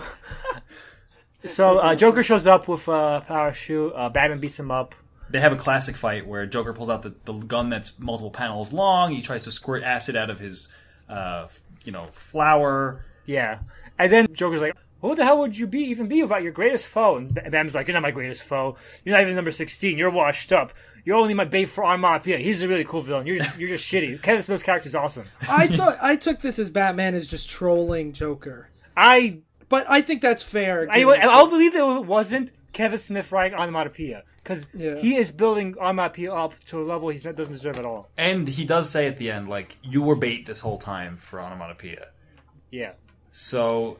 so 1.44 1.80
uh, 1.80 1.94
Joker 1.94 2.22
shows 2.22 2.46
up 2.46 2.66
with 2.66 2.88
a 2.88 2.92
uh, 2.92 3.20
parachute. 3.20 3.92
Uh, 3.94 4.08
Batman 4.08 4.38
beats 4.40 4.58
him 4.58 4.70
up. 4.70 4.94
They 5.30 5.40
have 5.40 5.52
a 5.52 5.56
classic 5.56 5.96
fight 5.96 6.26
where 6.26 6.46
Joker 6.46 6.72
pulls 6.72 6.90
out 6.90 7.02
the, 7.02 7.14
the 7.24 7.32
gun 7.32 7.70
that's 7.70 7.98
multiple 7.98 8.30
panels 8.30 8.72
long. 8.72 9.12
He 9.12 9.22
tries 9.22 9.44
to 9.44 9.52
squirt 9.52 9.82
acid 9.82 10.16
out 10.16 10.30
of 10.30 10.38
his, 10.38 10.68
uh, 11.08 11.46
you 11.84 11.92
know, 11.92 12.06
flour. 12.12 13.04
Yeah, 13.26 13.60
and 13.98 14.10
then 14.10 14.26
Joker's 14.32 14.60
like, 14.60 14.74
"Who 15.02 15.14
the 15.14 15.24
hell 15.24 15.38
would 15.38 15.56
you 15.56 15.66
be 15.66 15.80
even 15.84 16.08
be 16.08 16.22
without 16.22 16.42
your 16.42 16.52
greatest 16.52 16.86
foe?" 16.86 17.16
And 17.16 17.32
Ba- 17.32 17.42
Batman's 17.42 17.74
like, 17.74 17.86
"You're 17.86 17.94
not 17.94 18.02
my 18.02 18.10
greatest 18.10 18.42
foe. 18.42 18.76
You're 19.04 19.14
not 19.16 19.22
even 19.22 19.36
number 19.36 19.52
sixteen. 19.52 19.98
You're 19.98 20.10
washed 20.10 20.52
up. 20.52 20.72
You're 21.04 21.16
only 21.16 21.34
my 21.34 21.44
bait 21.44 21.66
for 21.66 21.84
Onomatopoeia. 21.84 22.38
He's 22.38 22.62
a 22.62 22.68
really 22.68 22.84
cool 22.84 23.00
villain. 23.00 23.26
You're 23.26 23.36
just, 23.36 23.58
you're 23.58 23.68
just 23.68 23.84
shitty." 23.92 24.20
Kevin 24.22 24.42
Smith's 24.42 24.62
character's 24.62 24.94
awesome. 24.94 25.26
I 25.48 25.68
thought 25.68 25.96
I 26.02 26.16
took 26.16 26.40
this 26.40 26.58
as 26.58 26.70
Batman 26.70 27.14
is 27.14 27.26
just 27.26 27.48
trolling 27.48 28.12
Joker, 28.12 28.68
I 28.96 29.38
but 29.68 29.86
I 29.88 30.02
think 30.02 30.20
that's 30.20 30.42
fair. 30.42 30.88
I, 30.90 31.02
I'll 31.02 31.48
believe 31.48 31.74
it 31.76 32.04
wasn't 32.04 32.50
Kevin 32.72 32.98
Smith 32.98 33.32
writing 33.32 33.58
Onomatopoeia 33.58 34.22
because 34.42 34.68
Yeah. 34.74 34.96
he 34.96 35.16
is 35.16 35.32
building 35.32 35.76
Onomatopoeia 35.78 36.32
up 36.32 36.54
to 36.66 36.80
a 36.80 36.84
level 36.84 37.08
he 37.08 37.18
doesn't 37.18 37.52
deserve 37.52 37.78
at 37.78 37.84
all. 37.84 38.08
And 38.16 38.46
he 38.48 38.64
does 38.64 38.88
say 38.88 39.06
at 39.06 39.18
the 39.18 39.30
end, 39.30 39.48
like, 39.48 39.76
"You 39.82 40.02
were 40.02 40.16
bait 40.16 40.46
this 40.46 40.60
whole 40.60 40.78
time 40.78 41.16
for 41.16 41.40
Onomatopoeia." 41.40 42.08
Yeah. 42.70 42.92
So 43.32 43.98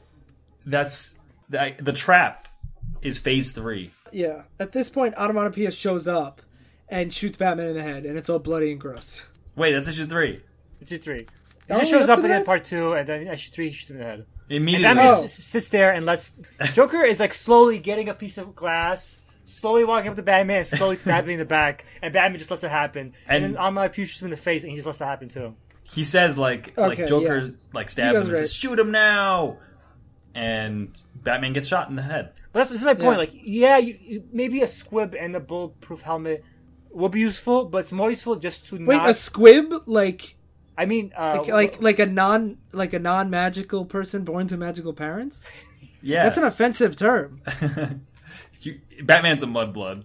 that's 0.66 1.16
the, 1.48 1.74
the 1.78 1.92
trap 1.92 2.48
is 3.02 3.18
phase 3.18 3.52
three. 3.52 3.92
Yeah. 4.12 4.42
At 4.58 4.72
this 4.72 4.88
point, 4.90 5.14
Onomatopoeia 5.16 5.70
shows 5.70 6.06
up 6.08 6.42
and 6.88 7.12
shoots 7.12 7.36
Batman 7.36 7.68
in 7.68 7.74
the 7.74 7.82
head, 7.82 8.04
and 8.04 8.18
it's 8.18 8.28
all 8.28 8.38
bloody 8.40 8.72
and 8.72 8.80
gross. 8.80 9.26
Wait, 9.56 9.72
that's 9.72 9.88
issue 9.88 10.06
three. 10.06 10.40
Issue 10.80 10.98
three. 10.98 11.26
He 11.66 11.74
Oh, 11.74 11.78
just 11.78 11.90
shows 11.90 12.08
up 12.08 12.18
up 12.18 12.24
in 12.24 12.44
part 12.44 12.64
two, 12.64 12.94
and 12.94 13.08
then 13.08 13.26
issue 13.28 13.50
three 13.52 13.66
he 13.68 13.72
shoots 13.72 13.90
him 13.90 13.96
in 13.96 14.02
the 14.02 14.08
head. 14.08 14.26
And 14.51 14.57
Immediately. 14.59 14.84
Batman 14.84 15.07
Oh. 15.11 15.22
just 15.22 15.42
sits 15.44 15.68
there 15.70 15.92
and 15.92 16.05
lets 16.05 16.30
Joker 16.74 17.03
is 17.05 17.20
like 17.20 17.32
slowly 17.34 17.78
getting 17.78 18.09
a 18.09 18.14
piece 18.14 18.36
of 18.36 18.55
glass, 18.57 19.18
slowly 19.44 19.84
walking 19.84 20.11
up 20.11 20.16
to 20.16 20.22
Batman, 20.22 20.59
and 20.59 20.66
slowly 20.66 20.96
stabbing 21.05 21.34
in 21.34 21.38
the 21.38 21.44
back, 21.44 21.84
and 22.03 22.12
Batman 22.12 22.38
just 22.38 22.51
lets 22.51 22.64
it 22.64 22.70
happen. 22.70 23.14
And, 23.28 23.44
And- 23.44 23.55
then 23.55 23.61
Onomatopoeia 23.62 24.07
shoots 24.09 24.20
him 24.20 24.26
in 24.26 24.30
the 24.32 24.36
face, 24.36 24.62
and 24.64 24.70
he 24.70 24.76
just 24.76 24.86
lets 24.86 25.01
it 25.01 25.05
happen 25.05 25.28
too. 25.28 25.55
he 25.92 26.03
says 26.05 26.36
like 26.36 26.76
Okay, 26.76 27.01
like 27.03 27.09
Joker 27.09 27.38
yeah. 27.38 27.51
like 27.72 27.90
stabs 27.90 28.16
him 28.16 28.22
and 28.22 28.28
right. 28.32 28.38
says, 28.38 28.53
"Shoot 28.53 28.78
him 28.78 28.90
now," 28.90 29.59
and 30.34 30.96
Batman 31.14 31.53
gets 31.53 31.68
shot 31.68 31.88
in 31.88 31.96
the 31.96 32.03
head. 32.03 32.32
But 32.53 32.61
that's, 32.68 32.70
that's 32.72 32.84
my 32.84 32.94
point. 32.94 33.05
Yeah. 33.05 33.16
Like, 33.18 33.30
yeah, 33.34 33.78
you, 33.78 33.98
you, 34.01 34.24
maybe 34.32 34.62
a 34.62 34.66
squib 34.66 35.14
and 35.18 35.36
a 35.36 35.40
bulletproof 35.40 36.03
helmet 36.03 36.44
will 36.90 37.09
be 37.09 37.20
useful, 37.20 37.66
but 37.66 37.78
it's 37.78 37.92
more 37.92 38.11
useful 38.11 38.34
just 38.36 38.66
to 38.68 38.76
Wait, 38.84 38.96
not. 38.96 39.11
a 39.11 39.14
squib 39.14 39.72
like 39.86 40.34
I 40.78 40.86
mean, 40.86 41.12
uh, 41.16 41.36
like 41.38 41.48
like 41.48 41.82
like 41.82 41.98
a 41.98 42.06
non 42.06 42.58
like 42.72 42.92
a 42.92 42.98
non 42.98 43.28
magical 43.30 43.84
person 43.84 44.24
born 44.24 44.46
to 44.48 44.56
magical 44.56 44.92
parents? 44.92 45.42
Yeah, 46.02 46.22
That's 46.22 46.38
an 46.38 46.44
offensive 46.44 46.96
term. 46.96 47.42
You- 48.62 48.80
Batman's 49.02 49.42
a 49.42 49.46
mudblood. 49.46 50.04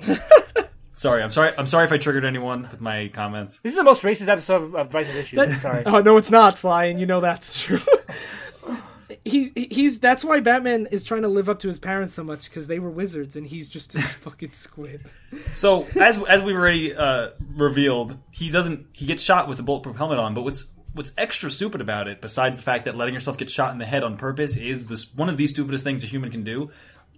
sorry, 0.94 1.22
I'm 1.22 1.30
sorry. 1.30 1.52
I'm 1.56 1.66
sorry 1.68 1.84
if 1.86 1.92
I 1.92 1.98
triggered 1.98 2.24
anyone 2.24 2.62
with 2.62 2.80
my 2.80 3.08
comments. 3.14 3.60
this 3.60 3.72
is 3.72 3.76
the 3.76 3.84
most 3.84 4.02
racist 4.02 4.28
episode 4.28 4.62
of, 4.62 4.74
of 4.74 4.90
Vice 4.90 5.08
of 5.08 5.14
Issues. 5.16 5.38
I'm 5.38 5.56
sorry. 5.56 5.84
Oh 5.86 6.00
no, 6.00 6.16
it's 6.16 6.30
not 6.32 6.58
Sly, 6.58 6.86
and 6.86 6.98
you 6.98 7.06
know 7.06 7.20
that's 7.20 7.60
true. 7.62 7.78
He 9.26 9.68
he's 9.70 9.98
that's 9.98 10.24
why 10.24 10.40
Batman 10.40 10.86
is 10.90 11.02
trying 11.04 11.22
to 11.22 11.28
live 11.28 11.48
up 11.48 11.58
to 11.60 11.68
his 11.68 11.78
parents 11.78 12.14
so 12.14 12.22
much 12.22 12.48
because 12.48 12.68
they 12.68 12.78
were 12.78 12.90
wizards 12.90 13.34
and 13.34 13.46
he's 13.46 13.68
just 13.68 13.94
a 13.94 13.98
fucking 14.02 14.52
squid. 14.52 15.04
So 15.54 15.86
as 16.00 16.22
as 16.22 16.42
we've 16.42 16.56
already 16.56 16.94
uh, 16.94 17.30
revealed, 17.54 18.18
he 18.30 18.50
doesn't. 18.50 18.86
He 18.92 19.04
gets 19.04 19.22
shot 19.22 19.48
with 19.48 19.58
a 19.58 19.62
bulletproof 19.62 19.96
helmet 19.96 20.18
on. 20.18 20.34
But 20.34 20.42
what's 20.42 20.66
what's 20.92 21.12
extra 21.18 21.50
stupid 21.50 21.80
about 21.80 22.08
it, 22.08 22.20
besides 22.20 22.56
the 22.56 22.62
fact 22.62 22.84
that 22.84 22.96
letting 22.96 23.14
yourself 23.14 23.36
get 23.36 23.50
shot 23.50 23.72
in 23.72 23.78
the 23.78 23.84
head 23.84 24.04
on 24.04 24.16
purpose, 24.16 24.56
is 24.56 24.86
this 24.86 25.12
one 25.14 25.28
of 25.28 25.36
the 25.36 25.46
stupidest 25.46 25.82
things 25.82 26.04
a 26.04 26.06
human 26.06 26.30
can 26.30 26.44
do. 26.44 26.70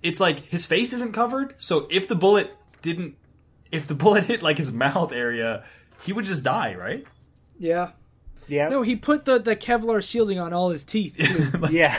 It's 0.02 0.18
like 0.18 0.40
his 0.46 0.64
face 0.64 0.92
isn't 0.94 1.12
covered, 1.12 1.54
so 1.58 1.86
if 1.90 2.08
the 2.08 2.14
bullet 2.14 2.56
didn't, 2.80 3.16
if 3.70 3.86
the 3.86 3.94
bullet 4.02 4.24
hit 4.24 4.42
like 4.42 4.56
his 4.56 4.72
mouth 4.72 5.12
area, 5.12 5.64
he 6.02 6.12
would 6.12 6.24
just 6.24 6.42
die, 6.42 6.74
right? 6.74 7.04
Yeah. 7.58 7.90
Yeah. 8.48 8.68
No, 8.68 8.82
he 8.82 8.96
put 8.96 9.24
the 9.24 9.38
the 9.38 9.54
Kevlar 9.54 10.02
shielding 10.02 10.38
on 10.38 10.52
all 10.52 10.70
his 10.70 10.82
teeth. 10.84 11.16
Too. 11.16 11.66
Yeah. 11.70 11.96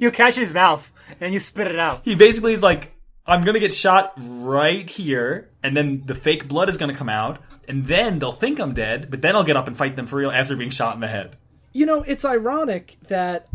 you 0.00 0.10
catch 0.10 0.34
his 0.34 0.52
mouth 0.52 0.90
and 1.20 1.32
you 1.32 1.40
spit 1.40 1.66
it 1.68 1.78
out. 1.78 2.00
He 2.04 2.14
basically 2.14 2.54
is 2.54 2.62
like 2.62 2.92
I'm 3.26 3.44
gonna 3.44 3.60
get 3.60 3.72
shot 3.72 4.14
right 4.16 4.88
here, 4.88 5.50
and 5.62 5.76
then 5.76 6.02
the 6.06 6.14
fake 6.14 6.48
blood 6.48 6.68
is 6.68 6.76
gonna 6.76 6.94
come 6.94 7.08
out, 7.08 7.38
and 7.68 7.84
then 7.86 8.18
they'll 8.18 8.32
think 8.32 8.58
I'm 8.58 8.74
dead, 8.74 9.10
but 9.10 9.22
then 9.22 9.36
I'll 9.36 9.44
get 9.44 9.56
up 9.56 9.68
and 9.68 9.76
fight 9.76 9.94
them 9.94 10.06
for 10.06 10.16
real 10.16 10.30
after 10.30 10.56
being 10.56 10.70
shot 10.70 10.94
in 10.94 11.00
the 11.00 11.06
head. 11.08 11.36
You 11.72 11.86
know, 11.86 12.02
it's 12.02 12.24
ironic 12.24 12.96
that 13.08 13.46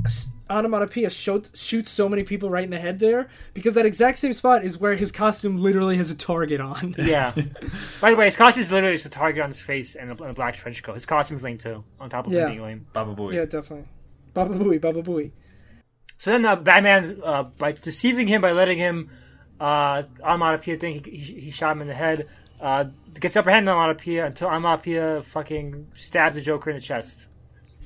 Onomatopoeia 0.50 1.10
shot, 1.10 1.50
shoots 1.56 1.92
so 1.92 2.08
many 2.08 2.24
people 2.24 2.50
right 2.50 2.64
in 2.64 2.70
the 2.70 2.80
head 2.80 3.00
there 3.00 3.28
because 3.54 3.74
that 3.76 3.86
exact 3.86 4.20
same 4.20 4.34
spot 4.34 4.64
is 4.64 4.78
where 4.78 4.96
his 4.96 5.12
costume 5.12 5.58
literally 5.62 5.98
has 5.98 6.10
a 6.12 6.16
target 6.16 6.62
on. 6.62 6.96
Yeah. 6.98 7.32
By 8.02 8.12
the 8.12 8.16
way, 8.16 8.26
his 8.26 8.36
costume 8.36 8.64
is 8.64 8.72
literally 8.72 8.96
just 8.96 9.06
a 9.06 9.10
target 9.10 9.42
on 9.42 9.50
his 9.50 9.60
face 9.60 9.96
and 9.96 10.10
a, 10.10 10.14
and 10.24 10.32
a 10.32 10.34
black 10.34 10.56
trench 10.56 10.82
coat. 10.84 10.94
His 10.96 11.06
costume 11.06 11.38
is 11.38 11.44
lame 11.44 11.58
too, 11.58 11.84
on 12.00 12.10
top 12.10 12.28
of 12.28 12.34
Yeah. 12.34 12.44
him 12.46 12.50
being 12.52 12.62
lame. 12.62 12.88
Baba 12.94 13.14
Booey. 13.16 13.34
yeah, 13.34 13.46
definitely. 13.46 13.88
Baba 14.34 14.56
Booey, 14.56 14.80
Baba 14.80 15.02
Booey. 15.02 15.32
So 16.18 16.32
then 16.32 16.46
uh, 16.46 16.56
Batman's 16.56 17.14
uh, 17.24 17.44
by 17.44 17.74
deceiving 17.74 18.28
him 18.28 18.42
by 18.42 18.52
letting 18.52 18.78
him 18.78 19.10
uh, 19.60 20.04
Onomatopoeia 20.24 20.78
think 20.78 21.06
he, 21.06 21.18
he, 21.18 21.40
he 21.42 21.52
shot 21.52 21.72
him 21.74 21.82
in 21.82 21.88
the 21.88 21.94
head. 21.94 22.28
Uh, 22.60 22.86
gets 23.20 23.36
the 23.36 23.40
upper 23.40 23.52
hand 23.52 23.68
on 23.70 23.76
Onomatopoeia 23.78 24.26
until 24.26 24.48
Onomatopoeia 24.48 25.22
fucking 25.22 25.88
stabs 25.94 26.36
the 26.36 26.42
Joker 26.42 26.72
in 26.72 26.76
the 26.76 26.82
chest. 26.82 27.28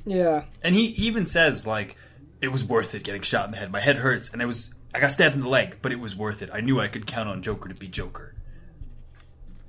Yeah. 0.06 0.46
And 0.64 0.74
he, 0.76 0.88
he 0.92 1.08
even 1.08 1.26
says 1.26 1.68
like, 1.68 1.96
"It 2.42 2.52
was 2.52 2.64
worth 2.64 2.94
it 2.96 3.04
getting 3.04 3.22
shot 3.22 3.46
in 3.46 3.52
the 3.52 3.58
head. 3.58 3.72
My 3.72 3.80
head 3.80 3.98
hurts, 3.98 4.30
and 4.32 4.42
I 4.42 4.46
was 4.46 4.70
I 4.94 5.00
got 5.00 5.12
stabbed 5.12 5.36
in 5.36 5.42
the 5.42 5.50
leg, 5.50 5.78
but 5.82 5.92
it 5.92 6.00
was 6.00 6.16
worth 6.16 6.42
it. 6.42 6.50
I 6.52 6.62
knew 6.62 6.80
I 6.80 6.88
could 6.88 7.06
count 7.08 7.30
on 7.30 7.42
Joker 7.42 7.70
to 7.70 7.76
be 7.76 7.88
Joker." 7.88 8.36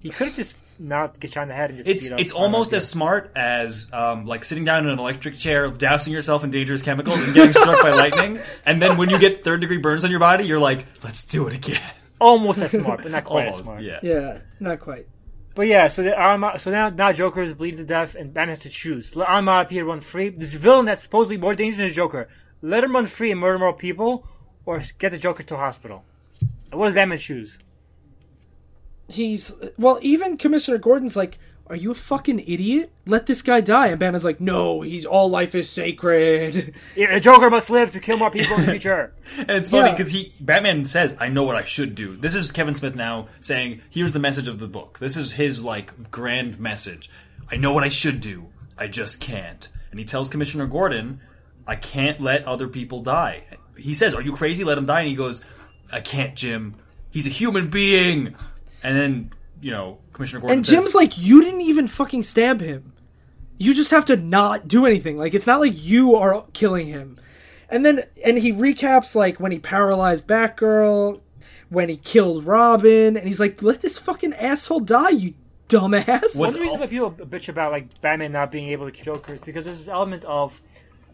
He 0.03 0.11
could 0.11 0.29
have 0.29 0.37
just 0.37 0.57
not 0.81 1.21
get 1.21 1.33
shot 1.33 1.43
in 1.43 1.49
the 1.49 1.55
head 1.55 1.71
and 1.71 1.77
just 1.77 1.89
It's 1.89 2.05
beat 2.09 2.13
up 2.15 2.21
it's 2.21 2.33
almost 2.33 2.73
as 2.73 2.89
smart 2.89 3.31
as 3.37 3.87
um, 3.93 4.25
like 4.25 4.43
sitting 4.43 4.65
down 4.65 4.85
in 4.85 4.91
an 4.91 4.99
electric 4.99 5.37
chair, 5.39 5.69
dousing 5.69 6.13
yourself 6.13 6.43
in 6.43 6.51
dangerous 6.51 6.83
chemicals, 6.83 7.21
and 7.21 7.33
getting 7.35 7.53
struck 7.53 7.81
by 7.83 7.91
lightning. 7.91 8.41
And 8.67 8.83
then 8.83 8.97
when 8.97 9.11
you 9.11 9.19
get 9.19 9.45
third 9.45 9.61
degree 9.61 9.79
burns 9.79 10.05
on 10.05 10.11
your 10.11 10.21
body, 10.21 10.45
you're 10.45 10.59
like, 10.59 10.87
"Let's 11.05 11.25
do 11.25 11.47
it 11.47 11.53
again." 11.53 11.81
almost 12.23 12.63
as 12.63 12.71
smart, 12.71 13.03
but 13.03 13.11
not 13.13 13.25
quite 13.33 13.49
as 13.49 13.57
smart. 13.57 13.81
yeah. 13.83 13.99
Yeah, 14.03 14.39
not 14.61 14.81
quite. 14.81 15.07
But 15.55 15.67
yeah, 15.67 15.89
so 15.89 16.03
the 16.03 16.17
Arma- 16.17 16.59
so 16.59 16.71
now 16.71 16.89
now 16.89 17.13
Joker 17.13 17.43
is 17.43 17.53
bleeding 17.53 17.79
to 17.79 17.85
death, 17.85 18.15
and 18.15 18.33
Batman 18.33 18.51
has 18.51 18.61
to 18.61 18.71
choose: 18.71 19.15
let 19.15 19.29
Onomatopoeia 19.29 19.85
run 19.85 20.01
free, 20.01 20.31
this 20.31 20.55
villain 20.55 20.87
that's 20.87 21.03
supposedly 21.03 21.37
more 21.37 21.55
dangerous 21.55 21.79
than 21.79 21.95
Joker, 21.95 22.29
let 22.63 22.83
him 22.85 22.95
run 22.95 23.07
free 23.07 23.31
and 23.31 23.41
murder 23.41 23.59
more 23.59 23.73
people, 23.75 24.27
or 24.65 24.81
get 24.99 25.13
the 25.13 25.19
Joker 25.19 25.43
to 25.43 25.55
a 25.57 25.59
hospital. 25.59 26.05
What 26.71 26.87
does 26.87 26.95
Batman 26.95 27.19
choose? 27.19 27.59
He's 29.09 29.53
well, 29.77 29.99
even 30.01 30.37
Commissioner 30.39 30.79
Gordon's 30.79 31.17
like, 31.17 31.39
"Are 31.67 31.77
you 31.77 31.91
a 31.91 31.95
fucking 31.95 32.41
idiot? 32.41 32.93
Let 33.05 33.27
this 33.27 33.43
guy 33.43 33.61
die." 33.61 33.89
And 33.89 33.99
Batman's 34.01 34.25
like, 34.25 34.41
"No, 34.41 34.81
he's 34.81 35.05
all 35.05 35.29
life 35.29 35.55
is 35.55 35.69
sacred." 35.69 36.75
Yeah, 36.97 37.13
the 37.15 37.21
Joker 37.21 37.51
must 37.51 37.69
live 37.69 37.91
to 37.93 38.01
kill 38.01 38.17
more 38.17 38.31
people 38.31 38.55
in 38.57 38.65
the 38.65 38.71
future. 38.73 39.13
And 39.39 39.51
it's 39.51 39.69
funny 39.71 39.89
Yeah. 39.91 39.97
because 39.97 40.13
he 40.13 40.33
Batman 40.41 40.85
says, 40.87 41.15
"I 41.21 41.29
know 41.29 41.43
what 41.43 41.57
I 41.57 41.65
should 41.65 41.95
do." 41.95 42.17
This 42.17 42.35
is 42.35 42.53
Kevin 42.53 42.75
Smith 42.75 42.95
now 42.95 43.29
saying, 43.41 43.83
"Here's 43.91 44.13
the 44.13 44.21
message 44.21 44.49
of 44.49 44.59
the 44.61 44.69
book. 44.69 44.99
This 44.99 45.17
is 45.17 45.33
his 45.33 45.63
like 45.63 46.11
grand 46.11 46.59
message. 46.59 47.11
I 47.51 47.57
know 47.57 47.73
what 47.75 47.85
I 47.85 47.91
should 47.91 48.21
do. 48.21 48.47
I 48.79 48.87
just 48.87 49.21
can't." 49.21 49.69
And 49.91 49.99
he 50.01 50.07
tells 50.07 50.31
Commissioner 50.31 50.67
Gordon, 50.67 51.21
"I 51.67 51.77
can't 51.77 52.21
let 52.21 52.45
other 52.45 52.69
people 52.69 53.03
die." 53.03 53.45
He 53.77 53.95
says, 53.95 54.15
"Are 54.15 54.23
you 54.23 54.33
crazy? 54.33 54.65
Let 54.65 54.79
him 54.79 54.87
die." 54.87 55.01
And 55.01 55.09
he 55.09 55.15
goes, 55.15 55.43
"I 55.93 56.01
can't, 56.01 56.35
Jim. 56.35 56.75
He's 57.11 57.27
a 57.27 57.31
human 57.31 57.69
being." 57.69 58.35
And 58.83 58.97
then 58.97 59.31
you 59.61 59.71
know 59.71 59.99
Commissioner 60.13 60.41
Gordon 60.41 60.59
And 60.59 60.67
says, 60.67 60.83
Jim's 60.83 60.95
like, 60.95 61.19
"You 61.19 61.43
didn't 61.43 61.63
even 61.63 61.87
fucking 61.87 62.23
stab 62.25 62.61
him. 62.61 62.93
You 63.59 63.75
just 63.75 63.91
have 63.93 64.05
to 64.07 64.17
not 64.17 64.67
do 64.67 64.87
anything. 64.87 65.19
Like 65.19 65.35
it's 65.35 65.47
not 65.47 65.61
like 65.61 65.75
you 65.77 66.15
are 66.17 66.45
killing 66.53 66.87
him." 66.87 67.19
And 67.69 67.87
then 67.87 68.03
and 68.25 68.39
he 68.39 68.53
recaps 68.53 69.15
like 69.15 69.41
when 69.41 69.53
he 69.53 69.59
paralyzed 69.59 70.27
Batgirl, 70.27 71.21
when 71.71 71.89
he 71.89 71.97
killed 71.97 72.45
Robin, 72.45 73.17
and 73.17 73.27
he's 73.27 73.41
like, 73.41 73.63
"Let 73.63 73.81
this 73.81 73.99
fucking 73.99 74.35
asshole 74.35 74.81
die, 74.81 75.11
you 75.11 75.35
dumbass." 75.69 76.37
One 76.37 76.49
What's 76.49 76.59
reason 76.59 76.81
why 76.81 76.87
people 76.87 77.13
bitch 77.13 77.49
about 77.49 77.73
like 77.73 78.01
Batman 78.03 78.33
not 78.33 78.51
being 78.51 78.69
able 78.69 78.87
to 78.87 78.93
kill 78.93 79.15
Joker 79.15 79.35
is 79.35 79.41
because 79.41 79.65
there's 79.65 79.79
this 79.79 79.89
element 79.89 80.25
of 80.27 80.61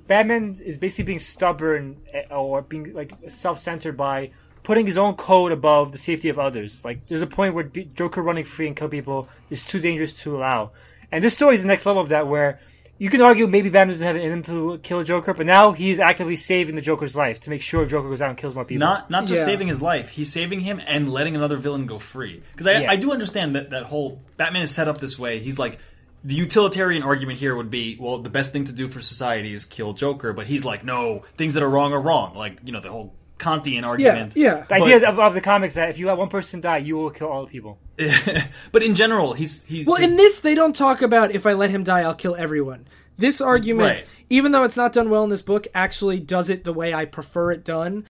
Batman 0.08 0.58
is 0.64 0.78
basically 0.78 1.04
being 1.04 1.18
stubborn 1.20 1.98
eh, 2.12 2.24
or 2.30 2.62
being 2.62 2.92
like 2.94 3.12
self-centered 3.28 3.96
by 3.96 4.30
putting 4.64 4.84
his 4.86 4.98
own 4.98 5.14
code 5.14 5.52
above 5.52 5.92
the 5.92 5.98
safety 5.98 6.28
of 6.28 6.38
others. 6.38 6.84
Like 6.84 7.06
there's 7.06 7.22
a 7.22 7.26
point 7.26 7.54
where 7.54 7.64
Joker 7.64 8.22
running 8.22 8.44
free 8.44 8.66
and 8.66 8.74
kill 8.74 8.88
people 8.88 9.28
is 9.50 9.64
too 9.64 9.78
dangerous 9.80 10.14
to 10.22 10.36
allow, 10.36 10.72
and 11.12 11.22
this 11.22 11.34
story 11.34 11.54
is 11.54 11.62
the 11.62 11.68
next 11.68 11.86
level 11.86 12.02
of 12.02 12.08
that 12.08 12.26
where. 12.26 12.58
You 13.00 13.10
can 13.10 13.20
argue 13.20 13.46
maybe 13.46 13.68
Batman 13.68 13.94
doesn't 13.94 14.04
have 14.08 14.16
it 14.16 14.24
in 14.24 14.32
him 14.32 14.42
to 14.42 14.78
kill 14.82 15.04
Joker, 15.04 15.32
but 15.32 15.46
now 15.46 15.70
he's 15.70 16.00
actively 16.00 16.34
saving 16.34 16.74
the 16.74 16.80
Joker's 16.80 17.14
life 17.14 17.38
to 17.42 17.50
make 17.50 17.62
sure 17.62 17.86
Joker 17.86 18.08
goes 18.08 18.20
out 18.20 18.30
and 18.30 18.36
kills 18.36 18.56
more 18.56 18.64
people. 18.64 18.80
Not 18.80 19.08
not 19.08 19.26
just 19.26 19.42
Yeah. 19.42 19.44
saving 19.44 19.68
his 19.68 19.80
life, 19.80 20.08
he's 20.08 20.32
saving 20.32 20.58
him 20.58 20.80
and 20.84 21.08
letting 21.08 21.36
another 21.36 21.56
villain 21.58 21.86
go 21.86 22.00
free. 22.00 22.42
Because 22.50 22.66
I, 22.66 22.80
Yeah. 22.80 22.90
I 22.90 22.96
do 22.96 23.12
understand 23.12 23.54
that 23.54 23.70
that 23.70 23.84
whole 23.84 24.20
Batman 24.36 24.62
is 24.62 24.72
set 24.72 24.88
up 24.88 24.98
this 24.98 25.16
way. 25.16 25.38
He's 25.38 25.60
like 25.60 25.78
the 26.24 26.34
utilitarian 26.34 27.02
argument 27.02 27.38
here 27.38 27.54
would 27.56 27.70
be, 27.70 27.96
well, 28.00 28.18
the 28.18 28.30
best 28.30 28.52
thing 28.52 28.64
to 28.64 28.72
do 28.72 28.88
for 28.88 29.00
society 29.00 29.54
is 29.54 29.64
kill 29.64 29.92
Joker, 29.92 30.32
but 30.32 30.46
he's 30.46 30.64
like, 30.64 30.84
no, 30.84 31.22
things 31.36 31.54
that 31.54 31.62
are 31.62 31.70
wrong 31.70 31.92
are 31.92 32.00
wrong. 32.00 32.34
Like 32.34 32.58
you 32.64 32.72
know 32.72 32.80
the 32.80 32.90
whole 32.90 33.14
Kantian 33.38 33.84
argument. 33.84 34.32
yeah. 34.36 34.60
the 34.62 34.66
But- 34.68 34.82
idea 34.82 35.08
of, 35.08 35.18
of 35.18 35.34
the 35.34 35.40
comics 35.40 35.74
that 35.74 35.88
if 35.90 35.98
you 35.98 36.06
let 36.06 36.16
one 36.18 36.28
person 36.28 36.60
die, 36.60 36.78
you 36.78 36.96
will 36.96 37.10
kill 37.10 37.28
all 37.28 37.44
the 37.46 37.50
people. 37.50 37.78
but 38.72 38.82
in 38.82 38.94
general, 38.94 39.32
he's 39.32 39.64
he. 39.66 39.84
Well, 39.84 39.96
his- 39.96 40.10
in 40.10 40.16
this, 40.16 40.40
they 40.40 40.54
don't 40.54 40.74
talk 40.74 41.02
about 41.02 41.30
if 41.32 41.46
I 41.46 41.52
let 41.52 41.70
him 41.70 41.84
die, 41.84 42.00
I'll 42.00 42.14
kill 42.14 42.34
everyone. 42.36 42.86
This 43.16 43.40
argument, 43.40 43.96
Right. 43.98 44.06
even 44.30 44.52
though 44.52 44.62
it's 44.62 44.76
not 44.76 44.92
done 44.92 45.10
well 45.10 45.24
in 45.24 45.30
this 45.30 45.42
book, 45.42 45.66
actually 45.74 46.20
does 46.20 46.48
it 46.48 46.62
the 46.64 46.72
way 46.72 46.94
I 46.94 47.04
prefer 47.04 47.50
it 47.50 47.64
done. 47.64 48.06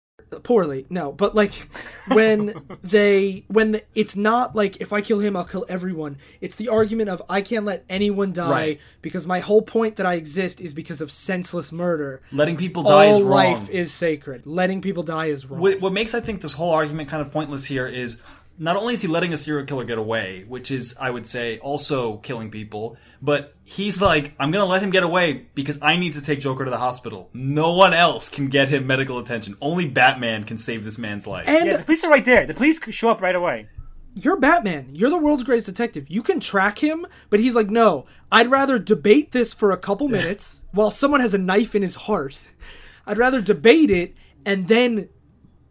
Poorly, 0.42 0.86
no, 0.90 1.12
but 1.12 1.36
like 1.36 1.54
when 2.08 2.54
they 2.84 3.44
when 3.48 3.74
the, 3.74 3.84
it's 3.96 4.16
not 4.16 4.56
like 4.56 4.78
if 4.82 4.92
I 4.94 5.02
kill 5.02 5.20
him, 5.20 5.36
I'll 5.38 5.46
kill 5.46 5.66
everyone. 5.70 6.18
It's 6.42 6.56
the 6.56 6.70
argument 6.70 7.10
of 7.10 7.22
I 7.30 7.42
can't 7.42 7.66
let 7.66 7.86
anyone 7.90 8.34
die 8.34 8.50
Right. 8.50 8.80
because 9.02 9.28
my 9.28 9.40
whole 9.40 9.62
point 9.62 9.98
that 9.98 10.06
I 10.06 10.16
exist 10.16 10.60
is 10.62 10.74
because 10.74 11.02
of 11.02 11.12
senseless 11.12 11.72
murder. 11.72 12.22
letting 12.32 12.58
people 12.58 12.84
die 12.84 13.08
All 13.08 13.18
is 13.18 13.24
wrong. 13.24 13.30
life 13.32 13.70
is 13.70 13.92
sacred. 13.94 14.46
Letting 14.46 14.82
people 14.82 15.04
die 15.04 15.28
is 15.28 15.46
wrong. 15.46 15.60
What, 15.62 15.80
what 15.82 15.94
makes 15.94 16.14
I 16.14 16.20
think 16.20 16.42
this 16.42 16.54
whole 16.54 16.72
argument 16.72 17.10
kind 17.10 17.22
of 17.22 17.32
pointless 17.32 17.66
here 17.66 17.88
is 17.88 18.20
not 18.58 18.78
only 18.78 18.94
is 18.94 19.02
he 19.02 19.08
letting 19.08 19.34
a 19.34 19.38
serial 19.38 19.66
killer 19.66 19.84
get 19.84 19.98
away, 19.98 20.46
which 20.48 20.70
is, 20.72 20.96
I 21.00 21.10
would 21.10 21.26
say, 21.26 21.58
also 21.60 22.18
killing 22.18 22.52
people, 22.52 22.98
but 23.22 23.56
he's 23.64 24.02
like, 24.02 24.34
I'm 24.40 24.52
gonna 24.52 24.66
let 24.66 24.82
him 24.84 24.90
get 24.92 25.04
away 25.04 25.48
because 25.56 25.80
I 25.82 25.96
need 25.96 26.14
to 26.14 26.22
take 26.22 26.40
Joker 26.40 26.66
to 26.66 26.72
the 26.72 26.78
hospital. 26.78 27.30
No 27.34 27.74
one 27.74 27.94
else 27.94 28.30
can 28.30 28.50
get 28.50 28.70
him 28.70 28.86
medical 28.86 29.18
attention. 29.18 29.58
Only 29.62 29.88
Batman 29.90 30.44
can 30.44 30.58
save 30.58 30.84
this 30.84 30.98
man's 30.98 31.26
life. 31.26 31.48
and 31.48 31.66
Yeah, 31.66 31.78
the 31.78 31.84
police 31.84 32.04
are 32.04 32.12
right 32.12 32.26
there. 32.26 32.46
The 32.46 32.54
police 32.54 32.80
show 32.92 33.10
up 33.10 33.22
right 33.22 33.36
away. 33.36 33.68
you're 34.16 34.38
Batman. 34.38 34.90
You're 34.94 35.10
the 35.10 35.18
world's 35.18 35.44
greatest 35.44 35.66
detective. 35.68 36.06
You 36.10 36.22
can 36.22 36.40
track 36.40 36.78
him, 36.78 37.08
but 37.32 37.40
he's 37.40 37.56
like, 37.56 37.70
no, 37.70 38.06
I'd 38.32 38.52
rather 38.52 38.78
debate 38.78 39.32
this 39.32 39.54
for 39.54 39.72
a 39.72 39.78
couple 39.78 40.08
minutes 40.20 40.62
while 40.72 40.92
someone 40.92 41.22
has 41.22 41.34
a 41.34 41.40
knife 41.40 41.74
in 41.74 41.82
his 41.82 41.96
heart. 41.96 42.38
I'd 43.08 43.18
rather 43.18 43.42
debate 43.42 43.90
it 43.90 44.14
and 44.46 44.68
then 44.68 45.10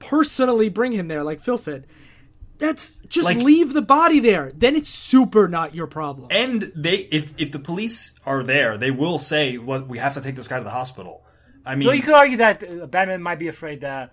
personally 0.00 0.68
bring 0.68 0.92
him 0.92 1.08
there, 1.08 1.22
like 1.22 1.40
Phil 1.40 1.56
said. 1.56 1.86
That's 2.62 2.98
just 3.08 3.26
Like- 3.26 3.38
leave 3.50 3.72
the 3.72 3.82
body 3.82 4.20
there. 4.20 4.52
Then 4.54 4.74
it's 4.76 4.88
super 4.88 5.48
not 5.48 5.74
your 5.74 5.86
problem. 5.88 6.28
and 6.30 6.58
they, 6.84 6.98
if 7.18 7.24
if 7.36 7.50
the 7.50 7.58
police 7.58 8.14
are 8.24 8.42
there, 8.54 8.78
they 8.78 8.90
will 9.02 9.18
say, 9.18 9.44
"Well, 9.58 9.82
we 9.92 9.98
have 9.98 10.14
to 10.14 10.20
take 10.26 10.36
this 10.36 10.48
guy 10.48 10.58
to 10.58 10.64
the 10.64 10.70
hospital." 10.80 11.14
I 11.66 11.74
mean, 11.76 11.86
Well, 11.86 11.96
you 11.96 12.02
could 12.02 12.14
argue 12.14 12.38
that 12.38 12.56
uh, 12.64 12.86
Batman 12.86 13.22
might 13.22 13.38
be 13.38 13.48
afraid 13.48 13.78
that 13.82 14.10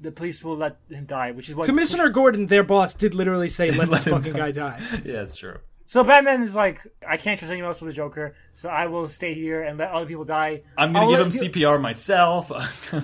the 0.00 0.12
police 0.12 0.44
will 0.44 0.56
let 0.56 0.74
him 0.90 1.04
die, 1.06 1.30
which 1.36 1.48
is 1.48 1.54
what 1.54 1.66
Commissioner 1.66 2.08
Gordon, 2.10 2.46
their 2.48 2.62
boss, 2.64 2.94
did 2.94 3.14
literally 3.14 3.48
say, 3.48 3.70
let 3.70 3.90
this 3.94 4.04
fucking 4.04 4.32
die. 4.34 4.38
guy 4.38 4.52
die. 4.52 4.78
yeah, 5.04 5.22
it's 5.26 5.36
true. 5.36 5.58
So 5.86 6.02
Batman 6.04 6.42
is 6.42 6.54
like, 6.54 6.80
I 7.06 7.16
can't 7.16 7.38
trust 7.38 7.50
anyone 7.52 7.68
else 7.70 7.80
with 7.80 7.88
the 7.90 7.94
Joker, 7.94 8.34
so 8.54 8.68
I 8.68 8.86
will 8.88 9.08
stay 9.08 9.32
here 9.34 9.62
and 9.62 9.78
let 9.78 9.90
other 9.92 10.04
people 10.06 10.24
die. 10.24 10.62
I'm 10.76 10.92
gonna 10.92 11.04
I'll 11.06 11.10
give 11.12 11.20
him 11.20 11.30
let 11.30 11.42
you- 11.56 11.66
CPR 11.66 11.80
myself. 11.80 12.50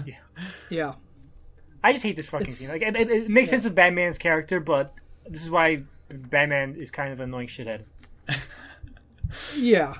Yeah. 0.70 0.94
I 1.84 1.92
just 1.92 2.04
hate 2.04 2.16
this 2.16 2.28
fucking 2.28 2.52
scene. 2.52 2.68
Like, 2.68 2.82
it, 2.82 2.96
it, 2.96 3.10
it 3.10 3.28
makes 3.30 3.50
sense 3.50 3.64
with 3.64 3.74
Batman's 3.74 4.18
character, 4.18 4.60
but 4.60 4.92
this 5.28 5.42
is 5.42 5.50
why 5.50 5.82
Batman 6.08 6.76
is 6.76 6.90
kind 6.90 7.12
of 7.12 7.20
an 7.20 7.24
annoying 7.30 7.48
shithead. 7.48 7.82
Yeah. 9.56 9.94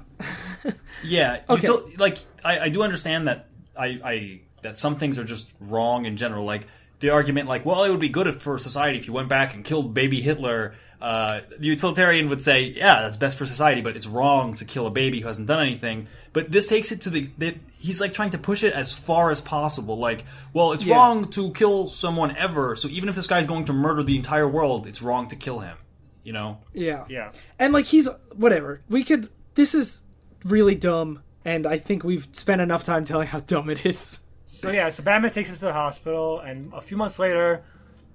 Yeah. 1.03 1.41
Okay. 1.49 1.66
util- 1.66 1.99
like 1.99 2.18
I, 2.45 2.61
I 2.61 2.68
do 2.68 2.83
understand 2.83 3.28
that 3.28 3.49
I, 3.76 4.01
I 4.05 4.41
that 4.62 4.78
some 4.78 4.97
things 4.97 5.18
are 5.18 5.24
just 5.24 5.51
wrong 5.61 6.05
in 6.05 6.16
general. 6.16 6.45
Like 6.45 6.66
the 7.01 7.11
argument, 7.11 7.49
like, 7.49 7.64
well, 7.64 7.83
it 7.85 7.91
would 7.91 8.01
be 8.01 8.09
good 8.09 8.26
if, 8.26 8.43
for 8.43 8.59
society 8.59 8.99
if 8.99 9.07
you 9.07 9.12
went 9.12 9.28
back 9.28 9.55
and 9.55 9.64
killed 9.64 9.95
baby 9.95 10.20
Hitler. 10.20 10.74
Uh, 11.03 11.40
the 11.59 11.66
utilitarian 11.66 12.28
would 12.28 12.40
say, 12.40 12.62
yeah, 12.62 13.03
that's 13.03 13.16
best 13.16 13.36
for 13.36 13.44
society, 13.44 13.80
but 13.80 13.96
it's 13.96 14.07
wrong 14.07 14.55
to 14.55 14.64
kill 14.64 14.86
a 14.86 14.90
baby 14.90 15.18
who 15.20 15.26
hasn't 15.26 15.48
done 15.48 15.61
anything. 15.61 16.07
But 16.32 16.53
this 16.53 16.68
takes 16.68 16.92
it 16.92 17.00
to 17.03 17.11
the, 17.11 17.28
the 17.38 17.57
he's 17.80 18.00
like 18.00 18.14
trying 18.14 18.30
to 18.30 18.38
push 18.38 18.62
it 18.62 18.72
as 18.72 18.94
far 18.94 19.32
as 19.32 19.40
possible. 19.40 19.98
Like, 19.98 20.24
well, 20.53 20.70
it's 20.72 20.84
Yeah. 20.86 20.94
wrong 20.94 21.28
to 21.32 21.53
kill 21.55 21.88
someone 21.88 22.36
ever. 22.36 22.76
So 22.76 22.86
even 22.88 23.09
if 23.09 23.16
this 23.16 23.26
guy's 23.26 23.48
going 23.48 23.64
to 23.64 23.72
murder 23.72 24.05
the 24.05 24.14
entire 24.16 24.46
world, 24.48 24.86
it's 24.86 25.03
wrong 25.03 25.26
to 25.28 25.36
kill 25.36 25.59
him. 25.59 25.76
You 26.22 26.32
know? 26.34 26.59
Yeah. 26.72 27.05
Yeah. 27.09 27.32
And 27.59 27.72
like 27.72 27.86
he's 27.86 28.09
whatever. 28.36 28.80
We 28.88 29.03
could 29.03 29.28
this 29.57 29.74
is 29.74 30.03
really 30.44 30.76
dumb 30.76 31.22
and 31.44 31.66
I 31.66 31.78
think 31.78 32.05
we've 32.05 32.28
spent 32.30 32.61
enough 32.61 32.84
time 32.84 33.05
telling 33.05 33.26
how 33.26 33.40
dumb 33.40 33.68
it 33.70 33.84
is. 33.84 34.20
So 34.46 34.70
yeah, 34.70 34.88
so 34.90 35.03
Batman 35.03 35.32
takes 35.32 35.50
him 35.50 35.57
to 35.57 35.64
the 35.64 35.72
hospital, 35.72 36.38
and 36.38 36.72
a 36.72 36.80
few 36.80 36.96
months 36.96 37.18
later, 37.18 37.64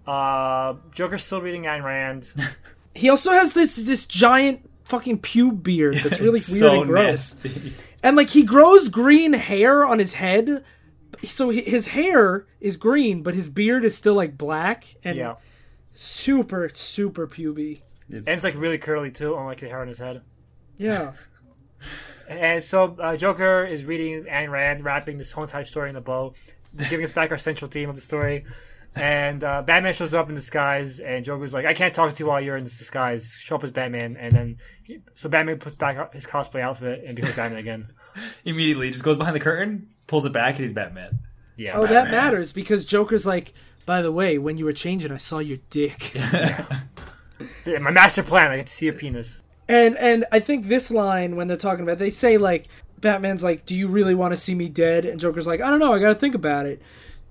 Uh, 0.08 0.76
Joker's 0.94 1.26
still 1.26 1.42
reading 1.42 1.64
Ayn 1.64 1.84
Rand. 1.84 2.34
He 2.98 3.10
also 3.10 3.32
has 3.32 3.54
this 3.54 3.76
this 3.76 4.06
giant 4.06 4.70
fucking 4.86 5.20
pube 5.20 5.64
beard 5.64 5.96
that's 5.96 6.20
really 6.20 6.40
It's 6.40 6.50
weird 6.50 6.60
so 6.60 6.82
and 6.82 6.90
gross. 6.90 7.36
nasty. 7.44 7.74
And 8.04 8.16
like 8.16 8.30
he 8.30 8.44
grows 8.44 8.90
green 8.90 9.34
hair 9.34 9.86
on 9.86 10.00
his 10.00 10.14
head. 10.14 10.64
So 11.24 11.50
his 11.50 11.88
hair 11.88 12.46
is 12.62 12.78
green, 12.78 13.24
but 13.24 13.34
his 13.34 13.50
beard 13.50 13.84
is 13.84 13.98
still 13.98 14.14
like 14.14 14.38
black 14.38 14.96
and 15.04 15.18
yeah, 15.18 15.36
super 15.94 16.70
super 16.74 17.28
puby. 17.28 17.82
and 18.10 18.28
it's 18.28 18.44
like 18.44 18.56
really 18.56 18.78
curly 18.78 19.12
too, 19.12 19.36
unlike 19.36 19.60
the 19.60 19.68
hair 19.68 19.82
on 19.82 19.88
his 19.88 20.00
head. 20.00 20.22
Yeah. 20.78 21.14
And 22.30 22.62
so 22.62 22.98
uh, 23.00 23.16
Joker 23.16 23.64
is 23.64 23.86
reading 23.86 24.26
Ayn 24.26 24.50
Rand, 24.52 24.84
wrapping 24.84 25.18
this 25.18 25.32
whole 25.32 25.46
entire 25.46 25.64
story 25.64 25.90
in 25.90 25.96
a 25.96 26.02
bow, 26.02 26.34
giving 26.90 27.06
us 27.06 27.14
back 27.14 27.32
our 27.32 27.38
central 27.38 27.72
theme 27.72 27.90
of 27.90 27.96
the 27.96 28.02
story. 28.02 28.44
And 28.98 29.44
uh, 29.44 29.62
Batman 29.62 29.94
shows 29.94 30.14
up 30.14 30.30
in 30.30 30.36
disguise, 30.36 31.00
and 31.00 31.24
Joker's 31.24 31.54
like, 31.54 31.66
"I 31.66 31.74
can't 31.74 31.94
talk 31.94 32.14
to 32.14 32.20
you 32.20 32.28
while 32.28 32.42
you're 32.42 32.58
in 32.58 32.64
this 32.64 32.78
disguise. 32.78 33.38
Show 33.40 33.56
up 33.56 33.64
as 33.64 33.72
Batman." 33.72 34.18
And 34.18 34.32
then, 34.32 34.58
he, 34.84 35.00
so 35.16 35.30
Batman 35.30 35.60
puts 35.60 35.76
back 35.76 36.14
his 36.14 36.26
cosplay 36.26 36.62
outfit 36.62 37.04
and 37.06 37.16
becomes 37.16 37.36
Batman 37.36 37.60
again. 37.60 37.94
Immediately, 38.46 38.92
just 38.92 39.04
goes 39.04 39.18
behind 39.18 39.36
the 39.36 39.40
curtain, 39.40 39.90
pulls 40.08 40.26
it 40.26 40.34
back, 40.34 40.56
and 40.56 40.64
he's 40.64 40.74
Batman. 40.74 41.20
Yeah. 41.58 41.78
Oh, 41.78 41.88
that 41.88 42.12
matters 42.12 42.52
because 42.52 42.86
Joker's 42.86 43.26
like, 43.26 43.54
by 43.86 44.02
the 44.02 44.12
way, 44.12 44.38
when 44.38 44.58
you 44.58 44.66
were 44.66 44.74
changing, 44.74 45.12
I 45.12 45.18
saw 45.18 45.40
your 45.40 45.58
dick. 45.70 46.14
my 47.66 47.92
master 47.92 48.24
plan. 48.24 48.52
I 48.52 48.58
get 48.58 48.68
to 48.68 48.74
see 48.74 48.86
your 48.86 48.96
penis. 48.96 49.42
And 49.68 49.98
and 49.98 50.26
I 50.32 50.40
think 50.40 50.68
this 50.68 50.92
line 50.92 51.36
when 51.36 51.48
they're 51.48 51.58
talking 51.58 51.84
about, 51.84 52.00
they 52.00 52.10
say 52.12 52.38
like, 52.38 52.68
Batman's 53.00 53.44
like, 53.44 53.66
"Do 53.66 53.76
you 53.76 53.88
really 53.88 54.16
want 54.16 54.34
to 54.34 54.38
see 54.38 54.56
me 54.56 54.70
dead?" 54.70 55.06
And 55.06 55.20
Joker's 55.20 55.48
like, 55.48 55.62
"I 55.62 55.70
don't 55.70 55.80
know. 55.80 55.94
I 55.94 56.00
got 56.00 56.10
to 56.10 56.16
think 56.16 56.36
about 56.36 56.66
it." 56.66 56.82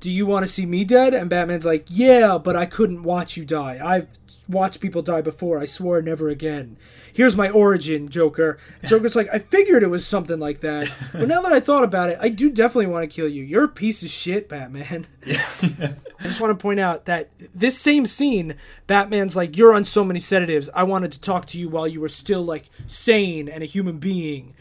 Do 0.06 0.12
you 0.12 0.24
want 0.24 0.46
to 0.46 0.52
see 0.52 0.66
me 0.66 0.84
dead? 0.84 1.14
And 1.14 1.28
Batman's 1.28 1.66
like, 1.66 1.86
"Yeah, 1.88 2.38
but 2.38 2.54
I 2.54 2.64
couldn't 2.64 3.02
watch 3.02 3.36
you 3.36 3.44
die. 3.44 3.80
I've 3.84 4.06
watched 4.48 4.78
people 4.78 5.02
die 5.02 5.20
before. 5.20 5.58
I 5.58 5.64
swore 5.66 6.00
never 6.00 6.28
again. 6.28 6.76
Here's 7.12 7.34
my 7.34 7.50
origin, 7.50 8.08
Joker." 8.08 8.56
Joker's 8.84 9.16
like, 9.16 9.28
"I 9.34 9.40
figured 9.40 9.82
it 9.82 9.88
was 9.88 10.06
something 10.06 10.38
like 10.38 10.60
that, 10.60 10.94
but 11.12 11.26
now 11.26 11.42
that 11.42 11.52
I 11.52 11.58
thought 11.58 11.82
about 11.82 12.08
it, 12.08 12.18
I 12.20 12.28
do 12.28 12.50
definitely 12.50 12.86
want 12.86 13.02
to 13.02 13.12
kill 13.12 13.26
you. 13.26 13.42
You're 13.42 13.64
a 13.64 13.68
piece 13.68 14.04
of 14.04 14.08
shit, 14.10 14.48
Batman." 14.48 15.08
Yeah. 15.26 15.94
I 16.20 16.22
just 16.22 16.40
want 16.40 16.56
to 16.56 16.62
point 16.62 16.78
out 16.78 17.06
that 17.06 17.30
this 17.52 17.76
same 17.76 18.06
scene, 18.06 18.54
Batman's 18.86 19.34
like, 19.34 19.56
"You're 19.56 19.74
on 19.74 19.84
so 19.84 20.04
many 20.04 20.20
sedatives. 20.20 20.70
I 20.72 20.84
wanted 20.84 21.10
to 21.12 21.20
talk 21.20 21.46
to 21.46 21.58
you 21.58 21.68
while 21.68 21.88
you 21.88 22.00
were 22.00 22.08
still 22.08 22.44
like 22.44 22.70
sane 22.86 23.48
and 23.48 23.60
a 23.60 23.66
human 23.66 23.98
being." 23.98 24.54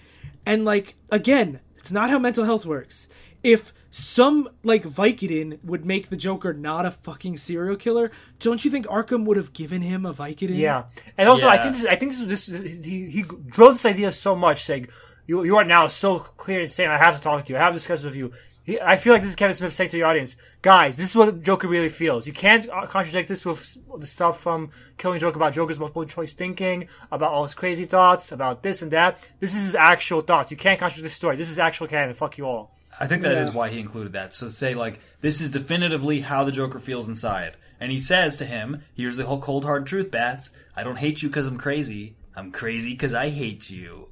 And 0.43 0.65
like 0.65 0.95
again, 1.11 1.59
it's 1.77 1.91
not 1.91 2.09
how 2.09 2.17
mental 2.17 2.45
health 2.45 2.65
works. 2.65 3.07
If 3.43 3.71
some 3.97 4.49
like 4.61 4.83
Vicodin 4.83 5.57
would 5.63 5.85
make 5.85 6.09
the 6.09 6.17
Joker 6.17 6.51
not 6.51 6.85
a 6.85 6.91
fucking 6.91 7.37
serial 7.37 7.77
killer, 7.77 8.11
don't 8.39 8.65
you 8.65 8.69
think 8.69 8.85
Arkham 8.87 9.23
would 9.23 9.37
have 9.37 9.53
given 9.53 9.81
him 9.81 10.05
a 10.05 10.13
Vicodin? 10.13 10.57
Yeah, 10.57 10.83
and 11.17 11.29
also 11.29 11.47
I 11.47 11.57
think 11.59 11.75
this, 11.75 11.85
I 11.85 11.95
think 11.95 12.11
this, 12.11 12.47
this 12.47 12.85
he 12.85 13.09
he 13.09 13.23
drove 13.23 13.75
this 13.75 13.85
idea 13.85 14.11
so 14.11 14.35
much, 14.35 14.65
saying 14.65 14.89
you 15.27 15.45
you 15.45 15.55
are 15.55 15.63
now 15.63 15.87
so 15.87 16.19
clear 16.19 16.59
and 16.59 16.69
saying 16.69 16.89
I 16.89 16.97
have 16.97 17.15
to 17.15 17.21
talk 17.21 17.45
to 17.45 17.53
you. 17.53 17.57
I 17.57 17.61
have 17.61 17.71
to 17.71 17.79
discuss 17.79 18.03
with 18.03 18.17
you. 18.17 18.33
He, 18.65 18.81
I 18.81 18.97
feel 18.97 19.13
like 19.13 19.21
this 19.21 19.29
is 19.29 19.37
Kevin 19.37 19.55
Smith 19.55 19.71
saying 19.71 19.91
to 19.91 19.97
the 19.97 20.03
audience, 20.03 20.35
guys, 20.61 20.97
this 20.97 21.11
is 21.11 21.15
what 21.15 21.41
Joker 21.41 21.69
really 21.69 21.87
feels. 21.87 22.27
You 22.27 22.33
can't 22.33 22.67
uh, 22.69 22.87
contradict 22.87 23.29
this 23.29 23.45
with 23.45 23.77
the 23.97 24.07
stuff 24.07 24.41
from 24.41 24.71
Killing 24.97 25.21
Joke 25.21 25.37
about 25.37 25.53
Joker's 25.53 25.79
multiple 25.79 26.03
choice 26.03 26.33
thinking, 26.33 26.89
about 27.13 27.31
all 27.31 27.43
his 27.43 27.53
crazy 27.53 27.85
thoughts, 27.85 28.33
about 28.33 28.61
this 28.61 28.81
and 28.81 28.91
that. 28.91 29.25
This 29.39 29.55
is 29.55 29.63
his 29.63 29.75
actual 29.75 30.21
thoughts. 30.21 30.51
You 30.51 30.57
can't 30.57 30.79
contradict 30.79 31.03
this 31.03 31.13
story. 31.13 31.37
This 31.37 31.49
is 31.49 31.59
actual 31.59 31.87
canon. 31.87 32.13
Fuck 32.13 32.37
you 32.37 32.45
all. 32.45 32.74
I 32.99 33.07
think 33.07 33.23
that 33.23 33.37
is 33.37 33.49
Yeah. 33.49 33.55
why 33.55 33.69
he 33.69 33.79
included 33.79 34.13
that. 34.13 34.33
So 34.33 34.49
say 34.49 34.73
like 34.73 34.99
this 35.21 35.41
is 35.41 35.49
definitively 35.49 36.21
how 36.21 36.43
the 36.43 36.51
Joker 36.51 36.79
feels 36.79 37.07
inside, 37.09 37.57
and 37.79 37.91
he 37.91 37.99
says 37.99 38.37
to 38.37 38.45
him, 38.45 38.83
"Here's 38.93 39.15
the 39.15 39.25
whole 39.25 39.39
cold 39.41 39.65
hard 39.65 39.85
truth, 39.85 40.11
Bats. 40.11 40.51
I 40.75 40.83
don't 40.83 40.99
hate 40.99 41.21
you 41.21 41.29
because 41.29 41.47
I'm 41.47 41.57
crazy. 41.57 42.15
I'm 42.35 42.51
crazy 42.51 42.91
because 42.91 43.13
I 43.13 43.29
hate 43.29 43.69
you." 43.69 44.07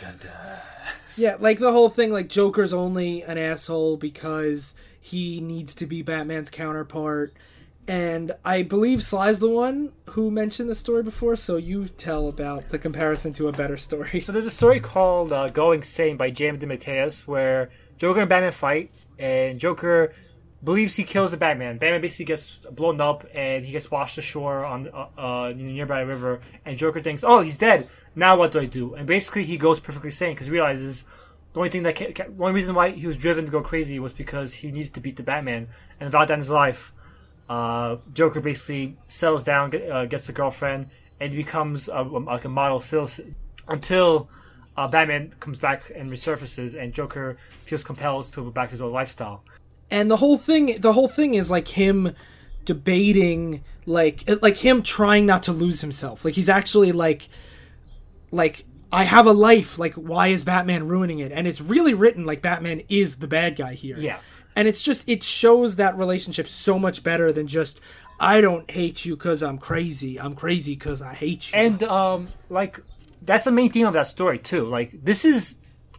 Dun, 0.00 0.14
dun. 0.20 0.58
Yeah, 1.16 1.36
like 1.40 1.58
the 1.58 1.72
whole 1.72 1.88
thing, 1.88 2.12
like 2.12 2.28
Joker's 2.28 2.72
only 2.72 3.22
an 3.22 3.38
asshole 3.38 3.96
because 3.96 4.74
he 5.00 5.40
needs 5.40 5.74
to 5.76 5.86
be 5.86 6.02
Batman's 6.02 6.50
counterpart. 6.50 7.34
And 7.88 8.32
I 8.44 8.64
believe 8.64 9.02
Sly's 9.02 9.38
the 9.38 9.48
one 9.48 9.92
who 10.10 10.30
mentioned 10.30 10.68
the 10.68 10.74
story 10.74 11.02
before, 11.02 11.36
so 11.36 11.56
you 11.56 11.88
tell 11.88 12.28
about 12.28 12.68
the 12.68 12.78
comparison 12.78 13.32
to 13.32 13.48
a 13.48 13.52
better 13.52 13.78
story. 13.78 14.20
So 14.20 14.30
there's 14.30 14.44
a 14.44 14.50
story 14.50 14.78
called 14.78 15.32
uh, 15.32 15.48
"Going 15.48 15.82
Sane" 15.82 16.18
by 16.18 16.30
James 16.30 16.62
DeMatteis, 16.62 17.26
where 17.26 17.70
Joker 17.96 18.20
and 18.20 18.28
Batman 18.28 18.52
fight, 18.52 18.92
and 19.18 19.58
Joker 19.58 20.12
believes 20.62 20.96
he 20.96 21.04
kills 21.04 21.30
the 21.30 21.38
Batman. 21.38 21.78
Batman 21.78 22.02
basically 22.02 22.26
gets 22.26 22.58
blown 22.70 23.00
up, 23.00 23.24
and 23.34 23.64
he 23.64 23.72
gets 23.72 23.90
washed 23.90 24.18
ashore 24.18 24.66
on 24.66 24.88
uh, 24.88 25.06
uh, 25.16 25.44
a 25.44 25.54
nearby 25.54 26.00
river. 26.00 26.40
And 26.66 26.76
Joker 26.76 27.00
thinks, 27.00 27.24
"Oh, 27.24 27.40
he's 27.40 27.56
dead. 27.56 27.88
Now 28.14 28.36
what 28.36 28.52
do 28.52 28.60
I 28.60 28.66
do?" 28.66 28.94
And 28.96 29.06
basically, 29.06 29.44
he 29.44 29.56
goes 29.56 29.80
perfectly 29.80 30.10
sane 30.10 30.34
because 30.34 30.48
he 30.48 30.52
realizes 30.52 31.06
the 31.54 31.60
only 31.60 31.70
thing 31.70 31.84
that 31.84 31.96
ca- 31.96 32.12
ca- 32.12 32.30
one 32.30 32.52
reason 32.52 32.74
why 32.74 32.90
he 32.90 33.06
was 33.06 33.16
driven 33.16 33.46
to 33.46 33.50
go 33.50 33.62
crazy 33.62 33.98
was 33.98 34.12
because 34.12 34.52
he 34.52 34.70
needed 34.70 34.92
to 34.92 35.00
beat 35.00 35.16
the 35.16 35.22
Batman. 35.22 35.68
And 35.98 36.12
that 36.12 36.28
his 36.36 36.50
life, 36.50 36.92
uh, 37.48 37.96
Joker 38.12 38.40
basically 38.40 38.96
settles 39.08 39.44
down, 39.44 39.70
get, 39.70 39.90
uh, 39.90 40.06
gets 40.06 40.28
a 40.28 40.32
girlfriend, 40.32 40.90
and 41.20 41.32
becomes 41.32 41.88
a, 41.88 42.02
like 42.02 42.44
a 42.44 42.48
model 42.48 42.80
citizen 42.80 43.34
until 43.68 44.28
uh, 44.76 44.86
Batman 44.88 45.34
comes 45.40 45.58
back 45.58 45.90
and 45.94 46.10
resurfaces, 46.10 46.80
and 46.80 46.92
Joker 46.92 47.36
feels 47.64 47.82
compelled 47.84 48.30
to 48.32 48.42
go 48.44 48.50
back 48.50 48.68
to 48.68 48.72
his 48.72 48.80
old 48.80 48.92
lifestyle. 48.92 49.42
and 49.90 50.10
the 50.10 50.16
whole 50.18 50.36
thing 50.38 50.80
the 50.80 50.92
whole 50.92 51.08
thing 51.08 51.34
is 51.34 51.50
like 51.50 51.68
him 51.68 52.14
debating 52.72 53.64
like 53.86 54.22
like 54.42 54.56
him 54.58 54.82
trying 54.82 55.24
not 55.24 55.42
to 55.44 55.52
lose 55.52 55.80
himself 55.80 56.22
like 56.24 56.34
he's 56.34 56.50
actually 56.50 56.92
like 56.92 57.28
like 58.30 58.64
i 58.92 59.04
have 59.04 59.26
a 59.26 59.32
life 59.32 59.78
like 59.78 59.94
why 59.94 60.26
is 60.28 60.44
batman 60.44 60.86
ruining 60.86 61.18
it 61.18 61.32
and 61.32 61.46
it's 61.48 61.60
really 61.62 61.94
written 61.94 62.26
like 62.26 62.42
batman 62.42 62.82
is 62.90 63.16
the 63.16 63.26
bad 63.26 63.56
guy 63.56 63.72
here 63.72 63.96
Yeah. 63.98 64.18
And 64.56 64.66
it's 64.68 64.82
just 64.82 65.04
it 65.08 65.22
shows 65.22 65.76
that 65.76 65.96
relationship 65.96 66.48
so 66.48 66.78
much 66.78 67.02
better 67.02 67.32
than 67.32 67.46
just 67.46 67.80
i 68.20 68.40
don't 68.40 68.70
hate 68.70 69.04
you 69.04 69.16
because 69.16 69.42
i'm 69.42 69.58
crazy 69.58 70.18
i'm 70.20 70.34
crazy 70.34 70.74
because 70.74 71.00
i 71.02 71.14
hate 71.14 71.52
you 71.52 71.58
And 71.58 71.82
um, 71.84 72.28
like 72.50 72.80
that's 73.22 73.44
the 73.44 73.52
main 73.52 73.70
theme 73.70 73.86
of 73.86 73.92
that 73.94 74.06
story 74.06 74.38
too. 74.38 74.64
Like 74.66 74.90
this 75.04 75.24
is 75.24 75.54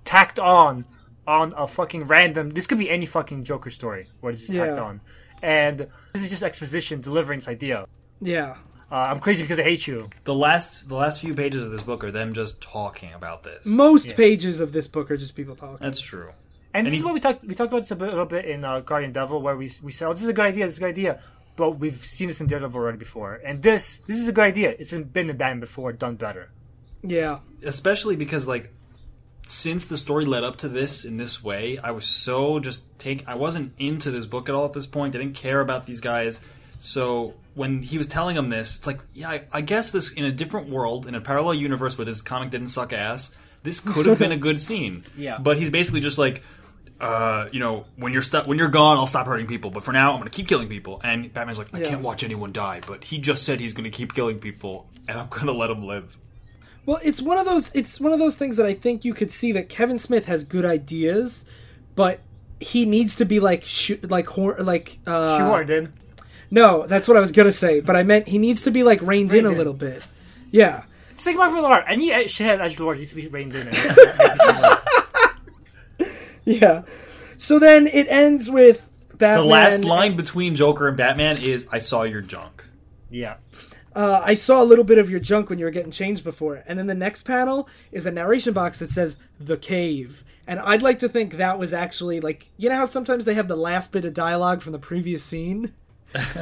tacked 0.05 0.39
on 0.39 0.85
on 1.27 1.53
a 1.55 1.67
fucking 1.67 2.05
random. 2.07 2.49
This 2.51 2.65
could 2.65 2.79
be 2.79 2.89
any 2.89 3.05
fucking 3.05 3.43
Joker 3.43 3.69
story 3.69 4.07
where 4.21 4.31
this 4.33 4.49
is 4.49 4.55
tacked 4.55 4.77
Yeah. 4.77 4.83
on, 4.83 5.01
and 5.43 5.79
this 6.13 6.23
is 6.23 6.29
just 6.29 6.41
exposition 6.43 7.01
delivering 7.01 7.39
this 7.39 7.47
idea. 7.47 7.85
yeah 8.21 8.55
Uh, 8.91 8.95
I'm 9.11 9.19
crazy 9.19 9.43
because 9.43 9.59
I 9.59 9.63
hate 9.63 9.85
you. 9.85 10.09
The 10.23 10.33
last 10.33 10.87
the 10.89 10.95
last 10.95 11.21
few 11.21 11.33
pages 11.35 11.61
of 11.61 11.71
this 11.71 11.81
book 11.81 12.03
are 12.03 12.09
them 12.11 12.33
just 12.33 12.59
talking 12.61 13.13
about 13.13 13.43
this. 13.43 13.65
most 13.65 14.15
pages 14.15 14.59
of 14.59 14.71
this 14.71 14.87
book 14.87 15.11
are 15.11 15.17
just 15.17 15.35
people 15.35 15.55
talking 15.55 15.77
That's 15.85 16.01
true. 16.01 16.31
And 16.73 16.85
this 16.85 16.93
And 16.93 16.99
is 16.99 17.03
what 17.05 17.13
we 17.13 17.19
talked. 17.19 17.43
We 17.43 17.55
talked 17.55 17.71
about 17.71 17.81
this 17.81 17.91
a, 17.91 17.95
bit, 17.95 18.07
a 18.09 18.11
little 18.11 18.25
bit 18.25 18.45
in 18.45 18.63
uh, 18.63 18.79
Guardian 18.81 19.11
Devil, 19.11 19.41
where 19.41 19.55
we 19.57 19.71
we 19.81 19.91
said, 19.91 20.07
"Oh, 20.07 20.13
this 20.13 20.21
is 20.23 20.29
a 20.29 20.33
good 20.33 20.45
idea. 20.45 20.65
This 20.65 20.73
is 20.73 20.77
a 20.79 20.81
good 20.81 20.89
idea." 20.97 21.19
But 21.55 21.71
we've 21.79 22.03
seen 22.05 22.27
this 22.29 22.39
in 22.41 22.47
Daredevil 22.47 22.79
already 22.79 22.97
before, 22.97 23.41
and 23.45 23.61
this 23.61 23.99
this 24.07 24.17
is 24.17 24.27
a 24.27 24.31
good 24.31 24.45
idea. 24.45 24.69
It's 24.79 24.91
been 24.91 25.29
in 25.29 25.37
Batman 25.37 25.59
before, 25.59 25.91
done 25.93 26.15
better. 26.15 26.51
yeah 27.03 27.39
especially 27.63 28.15
because 28.17 28.47
like 28.47 28.71
since 29.47 29.87
the 29.87 29.97
story 29.97 30.25
led 30.25 30.43
up 30.43 30.57
to 30.57 30.67
this 30.67 31.05
in 31.05 31.15
this 31.17 31.41
way 31.43 31.77
i 31.79 31.91
was 31.91 32.05
so 32.05 32.59
just 32.59 32.83
take 32.99 33.27
i 33.27 33.35
wasn't 33.35 33.71
into 33.77 34.11
this 34.11 34.25
book 34.25 34.47
at 34.49 34.53
all 34.55 34.65
at 34.65 34.73
this 34.73 34.85
point 34.85 35.15
i 35.15 35.17
didn't 35.19 35.33
care 35.35 35.61
about 35.61 35.85
these 35.85 36.01
guys 36.01 36.41
so 36.77 37.33
when 37.55 37.81
he 37.81 37.97
was 37.97 38.05
telling 38.07 38.35
him 38.35 38.47
this 38.49 38.77
it's 38.77 38.85
like 38.87 38.99
yeah 39.13 39.29
I, 39.29 39.37
I 39.53 39.61
guess 39.61 39.91
this 39.91 40.11
in 40.11 40.25
a 40.25 40.31
different 40.31 40.69
world 40.69 41.07
in 41.07 41.15
a 41.15 41.21
parallel 41.21 41.55
universe 41.55 41.97
where 41.97 42.05
this 42.05 42.21
comic 42.21 42.49
didn't 42.51 42.69
suck 42.69 42.91
ass 42.93 43.33
this 43.63 43.79
could 43.79 44.05
have 44.05 44.19
been 44.19 44.31
a 44.33 44.37
good 44.47 44.59
scene 44.59 45.03
Yeah. 45.17 45.37
but 45.39 45.57
he's 45.57 45.69
basically 45.69 46.01
just 46.01 46.17
like 46.17 46.43
uh, 47.01 47.47
you 47.51 47.59
know, 47.59 47.85
when 47.95 48.11
you're 48.13 48.21
stu- 48.21 48.41
when 48.45 48.57
you're 48.57 48.67
gone, 48.69 48.97
I'll 48.97 49.07
stop 49.07 49.25
hurting 49.27 49.47
people. 49.47 49.71
But 49.71 49.83
for 49.83 49.91
now, 49.93 50.11
I'm 50.11 50.17
going 50.19 50.29
to 50.29 50.35
keep 50.35 50.47
killing 50.47 50.67
people. 50.67 50.99
And 51.03 51.33
Batman's 51.33 51.57
like, 51.57 51.73
I 51.73 51.79
Yeah. 51.79 51.89
can't 51.89 52.01
watch 52.01 52.23
anyone 52.23 52.51
die. 52.51 52.81
But 52.85 53.03
he 53.05 53.17
just 53.19 53.43
said 53.43 53.59
he's 53.59 53.73
going 53.73 53.85
to 53.85 53.89
keep 53.89 54.13
killing 54.13 54.39
people, 54.39 54.87
and 55.07 55.17
I'm 55.19 55.27
going 55.29 55.45
to 55.47 55.53
let 55.53 55.69
him 55.69 55.83
live. 55.85 56.17
Well, 56.85 56.99
it's 57.03 57.21
one 57.21 57.37
of 57.37 57.45
those 57.45 57.71
it's 57.75 57.99
one 57.99 58.13
of 58.13 58.19
those 58.19 58.35
things 58.35 58.55
that 58.55 58.65
I 58.65 58.73
think 58.73 59.05
you 59.05 59.13
could 59.13 59.29
see 59.31 59.51
that 59.53 59.69
Kevin 59.69 59.97
Smith 59.99 60.25
has 60.25 60.43
good 60.43 60.65
ideas, 60.65 61.45
but 61.95 62.19
he 62.59 62.85
needs 62.85 63.15
to 63.15 63.25
be 63.25 63.39
like 63.39 63.63
sh- 63.63 63.91
like 64.03 64.27
hor- 64.27 64.57
like 64.59 64.97
uh 65.05 65.37
She 65.37 65.43
warned 65.43 65.69
in. 65.69 65.93
No, 66.51 66.87
that's 66.87 67.07
what 67.07 67.15
I 67.15 67.19
was 67.19 67.31
gonna 67.31 67.51
say, 67.51 67.79
but 67.79 67.95
I 67.95 68.01
meant 68.03 68.27
he 68.27 68.39
needs 68.39 68.63
to 68.63 68.71
be 68.71 68.81
like 68.83 69.01
reined 69.03 69.33
in 69.33 69.45
a 69.45 69.51
in. 69.51 69.57
little 69.57 69.73
bit. 69.73 70.07
Yeah. 70.51 70.83
It's 71.11 71.25
like 71.27 71.35
Mark 71.35 71.51
Millar. 71.53 71.83
Any 71.87 72.11
uh, 72.11 72.19
shithead 72.21 72.59
edge 72.59 72.79
lord 72.79 72.97
needs 72.97 73.09
to 73.11 73.15
be 73.17 73.27
reined 73.27 73.53
in. 73.53 73.67
Yeah. 76.61 76.83
So 77.37 77.59
then 77.59 77.87
it 77.87 78.07
ends 78.09 78.49
with 78.49 78.89
Batman. 79.13 79.45
The 79.45 79.49
last 79.49 79.83
line 79.85 80.15
between 80.15 80.55
Joker 80.55 80.87
and 80.87 80.97
Batman 80.97 81.37
is, 81.37 81.67
"I 81.71 81.79
saw 81.79 82.03
your 82.03 82.21
junk." 82.21 82.65
yeah. 83.09 83.35
Uh, 83.95 84.21
I 84.23 84.35
saw 84.35 84.61
a 84.61 84.65
little 84.65 84.83
bit 84.83 84.97
of 84.97 85.09
your 85.09 85.19
junk 85.19 85.49
when 85.49 85.57
you 85.57 85.65
were 85.65 85.71
getting 85.71 85.91
changed 85.91 86.23
before, 86.23 86.63
and 86.67 86.77
then 86.77 86.87
the 86.87 86.95
next 86.95 87.23
panel 87.23 87.67
is 87.91 88.05
a 88.05 88.11
narration 88.11 88.53
box 88.53 88.79
that 88.79 88.89
says 88.89 89.17
"the 89.39 89.57
cave," 89.57 90.23
and 90.47 90.59
I'd 90.59 90.81
like 90.81 90.99
to 90.99 91.09
think 91.09 91.33
that 91.33 91.59
was 91.59 91.73
actually 91.73 92.19
like 92.19 92.49
you 92.57 92.69
know 92.69 92.75
how 92.75 92.85
sometimes 92.85 93.25
they 93.25 93.33
have 93.35 93.47
the 93.47 93.55
last 93.55 93.91
bit 93.91 94.05
of 94.05 94.13
dialogue 94.13 94.61
from 94.61 94.73
the 94.73 94.79
previous 94.79 95.23
scene. 95.23 95.73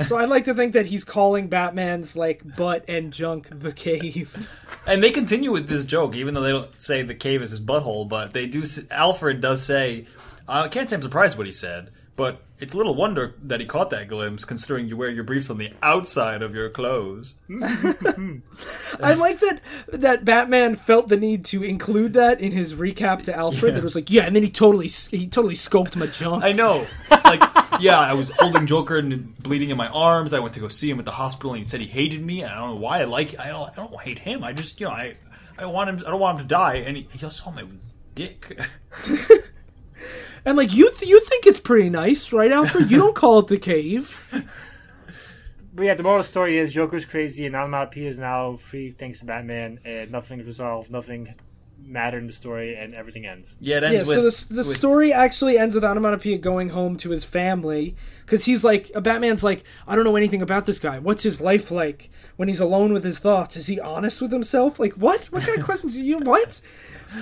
So 0.08 0.16
I'd 0.16 0.30
like 0.30 0.46
to 0.46 0.54
think 0.54 0.74
that 0.74 0.86
he's 0.86 1.04
calling 1.04 1.48
Batman's 1.48 2.16
like 2.16 2.56
butt 2.56 2.86
and 2.88 3.12
junk 3.12 3.48
the 3.52 3.72
cave. 3.74 4.48
And 4.86 5.04
they 5.04 5.12
continue 5.12 5.52
with 5.52 5.68
this 5.68 5.84
joke, 5.84 6.16
even 6.16 6.34
though 6.34 6.42
they 6.42 6.52
don't 6.52 6.82
say 6.82 7.02
the 7.02 7.16
cave 7.16 7.42
is 7.42 7.52
his 7.52 7.60
butthole. 7.60 8.08
But 8.08 8.34
they 8.34 8.48
do. 8.48 8.64
Alfred 8.90 9.42
does 9.42 9.64
say, 9.64 10.08
"I 10.48 10.68
can't 10.70 10.90
say 10.90 10.96
I'm 10.96 11.02
surprised 11.02 11.38
what 11.38 11.48
he 11.48 11.54
said, 11.54 11.92
but 12.16 12.42
it's 12.60 12.74
little 12.74 12.96
wonder 12.96 13.36
that 13.44 13.60
he 13.60 13.66
caught 13.66 13.90
that 13.92 14.08
glimpse, 14.08 14.46
considering 14.46 14.88
you 14.88 14.98
wear 14.98 15.12
your 15.12 15.24
briefs 15.24 15.50
on 15.50 15.58
the 15.58 15.72
outside 15.82 16.42
of 16.42 16.56
your 16.56 16.70
clothes." 16.70 17.36
I 17.52 19.14
like 19.14 19.40
that 19.40 19.62
that 19.94 20.26
Batman 20.26 20.76
felt 20.76 21.10
the 21.10 21.18
need 21.18 21.46
to 21.46 21.64
include 21.64 22.14
that 22.14 22.40
in 22.40 22.52
his 22.52 22.74
recap 22.74 23.24
to 23.26 23.36
Alfred. 23.36 23.76
That 23.76 23.84
was 23.84 23.96
like, 23.96 24.10
yeah, 24.10 24.24
and 24.24 24.36
then 24.36 24.44
he 24.44 24.50
totally 24.50 24.88
he 24.88 25.28
totally 25.28 25.56
scoped 25.56 25.96
my 25.96 26.08
junk. 26.08 26.44
I 26.44 26.52
know. 26.52 26.86
Like, 27.10 27.42
yeah, 27.80 28.00
I 28.00 28.14
was 28.14 28.32
holding 28.38 28.66
Joker 28.68 28.98
and 28.98 29.38
bleeding 29.38 29.70
in 29.70 29.78
my 29.78 29.88
arms. 29.90 30.34
I 30.34 30.40
went 30.40 30.54
to 30.56 30.60
go 30.60 30.68
see 30.68 30.90
him 30.90 31.00
at 31.00 31.06
the 31.06 31.12
hospital, 31.12 31.54
and 31.54 31.60
he 31.60 31.66
said 31.66 31.82
he 31.82 31.88
hated 31.88 32.24
me. 32.24 32.42
And 32.42 32.52
I 32.52 32.56
don't 32.56 32.70
know 32.70 32.76
why. 32.78 33.02
I 33.02 33.06
like. 33.06 33.40
I 33.40 33.48
don't. 33.48 33.70
I 33.70 33.76
don't 33.76 34.02
hate 34.02 34.20
him. 34.20 34.44
I 34.44 34.54
just, 34.54 34.80
you 34.80 34.88
know, 34.88 34.94
I. 34.94 35.16
I 35.58 35.62
don't 35.62 35.74
want 35.74 35.90
him. 35.90 35.98
I 36.06 36.12
don't 36.12 36.20
want 36.20 36.40
him 36.40 36.46
to 36.46 36.50
die. 36.50 36.76
And 36.76 36.98
he, 36.98 37.08
he 37.12 37.30
saw 37.30 37.52
my 37.52 37.66
dick. 38.16 38.60
And 40.48 40.56
like 40.56 40.74
you, 40.74 40.90
th- 40.90 41.10
you 41.10 41.20
think 41.26 41.46
it's 41.46 41.60
pretty 41.60 41.90
nice, 41.90 42.32
right, 42.32 42.50
Alfred? 42.54 42.90
You 42.90 42.98
don't 42.98 43.14
call 43.14 43.40
it 43.40 43.48
the 43.48 43.58
cave. 43.58 44.34
But 45.74 45.84
yeah, 45.84 45.94
the 45.94 46.02
moral 46.02 46.22
of 46.22 46.26
the 46.26 46.32
story 46.32 46.58
is 46.58 46.74
Joker's 46.74 47.06
crazy 47.06 47.46
and 47.46 47.56
Onomatopoeia 47.56 48.10
is 48.10 48.18
now 48.18 48.56
free 48.56 48.90
thanks 48.90 49.20
to 49.20 49.26
Batman 49.26 49.80
and 49.86 50.10
nothing's 50.10 50.48
resolved, 50.48 50.90
nothing 50.90 51.36
mattered 51.80 52.20
in 52.20 52.28
the 52.28 52.34
story, 52.34 52.76
and 52.76 52.94
everything 52.94 53.26
ends. 53.26 53.56
yeah, 53.60 53.78
it 53.78 53.84
Yeah, 53.84 53.90
ends 54.00 54.10
so 54.10 54.22
the, 54.30 54.54
the 54.62 54.68
with- 54.68 54.78
story 54.78 55.14
actually 55.14 55.58
ends 55.58 55.74
with 55.76 55.84
Onomatopoeia 55.86 56.38
going 56.38 56.70
home 56.70 56.98
to 56.98 57.10
his 57.12 57.24
family 57.24 57.96
because 58.26 58.44
he's 58.46 58.64
like, 58.64 58.92
a 58.94 59.00
Batman's 59.02 59.44
like, 59.44 59.64
I 59.88 59.96
don't 59.96 60.04
know 60.04 60.16
anything 60.18 60.42
about 60.42 60.66
this 60.66 60.80
guy. 60.80 61.00
What's 61.00 61.24
his 61.24 61.40
life 61.40 61.72
like 61.72 62.10
when 62.36 62.50
he's 62.50 62.60
alone 62.60 62.92
with 62.94 63.04
his 63.06 63.20
thoughts? 63.20 63.56
Is 63.56 63.68
he 63.68 63.80
honest 63.80 64.22
with 64.22 64.32
himself? 64.32 64.80
Like, 64.80 64.94
what? 64.94 65.26
What 65.26 65.44
kind 65.44 65.58
of 65.60 65.66
questions 65.66 65.96
are 65.96 66.02
you? 66.02 66.20
What? 66.20 66.60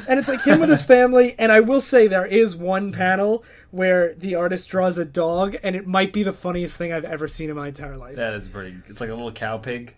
And 0.10 0.18
it's 0.20 0.28
like 0.28 0.44
him 0.44 0.60
with 0.60 0.70
his 0.70 0.82
family. 0.82 1.36
And 1.38 1.52
I 1.52 1.60
will 1.60 1.80
say 1.82 2.08
there 2.08 2.26
is 2.26 2.56
one 2.56 2.92
panel 2.92 3.44
where 3.70 4.16
the 4.16 4.34
artist 4.34 4.68
draws 4.68 4.98
a 4.98 5.06
dog, 5.06 5.58
and 5.62 5.76
it 5.76 5.86
might 5.86 6.12
be 6.12 6.24
the 6.24 6.34
funniest 6.34 6.76
thing 6.76 6.92
I've 6.92 7.06
ever 7.06 7.28
seen 7.28 7.52
in 7.52 7.56
my 7.56 7.68
entire 7.68 7.98
life. 7.98 8.16
That 8.16 8.34
is 8.34 8.48
pretty. 8.48 8.76
It's 8.88 9.00
like 9.00 9.12
a 9.12 9.14
little 9.14 9.32
cow 9.32 9.60
pig. 9.60 9.96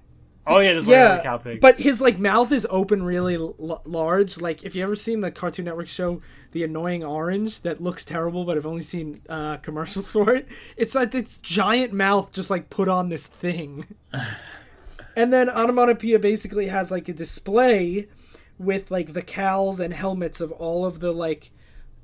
Oh 0.47 0.59
yeah, 0.59 0.73
like 0.73 0.87
yeah, 0.87 1.21
cow 1.21 1.37
pig. 1.37 1.59
but 1.61 1.79
his 1.79 1.99
like 2.01 2.17
mouth 2.19 2.51
is 2.51 2.65
open 2.69 3.03
really 3.03 3.35
l- 3.35 3.81
large. 3.85 4.39
Like 4.39 4.63
if 4.63 4.75
you 4.75 4.83
ever 4.83 4.95
seen 4.95 5.21
the 5.21 5.31
Cartoon 5.31 5.65
Network 5.65 5.87
show 5.87 6.19
The 6.51 6.63
Annoying 6.63 7.03
Orange, 7.03 7.61
that 7.61 7.81
looks 7.81 8.05
terrible, 8.05 8.45
but 8.45 8.57
I've 8.57 8.65
only 8.65 8.81
seen 8.81 9.21
uh, 9.27 9.57
commercials 9.57 10.11
for 10.13 10.33
it. 10.33 10.47
It's 10.77 10.95
like 10.95 11.13
its 11.13 11.37
giant 11.37 11.93
mouth 11.93 12.31
just 12.31 12.49
like 12.49 12.69
put 12.69 12.87
on 12.87 13.09
this 13.09 13.27
thing. 13.27 13.85
and 15.15 15.33
then 15.33 15.49
Onomatopoeia 15.49 16.19
basically 16.19 16.67
has 16.67 16.91
like 16.91 17.09
a 17.09 17.13
display 17.13 18.07
with 18.57 18.89
like 18.89 19.13
the 19.13 19.21
cows 19.21 19.79
and 19.79 19.93
helmets 19.93 20.41
of 20.41 20.51
all 20.53 20.85
of 20.85 20.99
the 20.99 21.11
like 21.11 21.51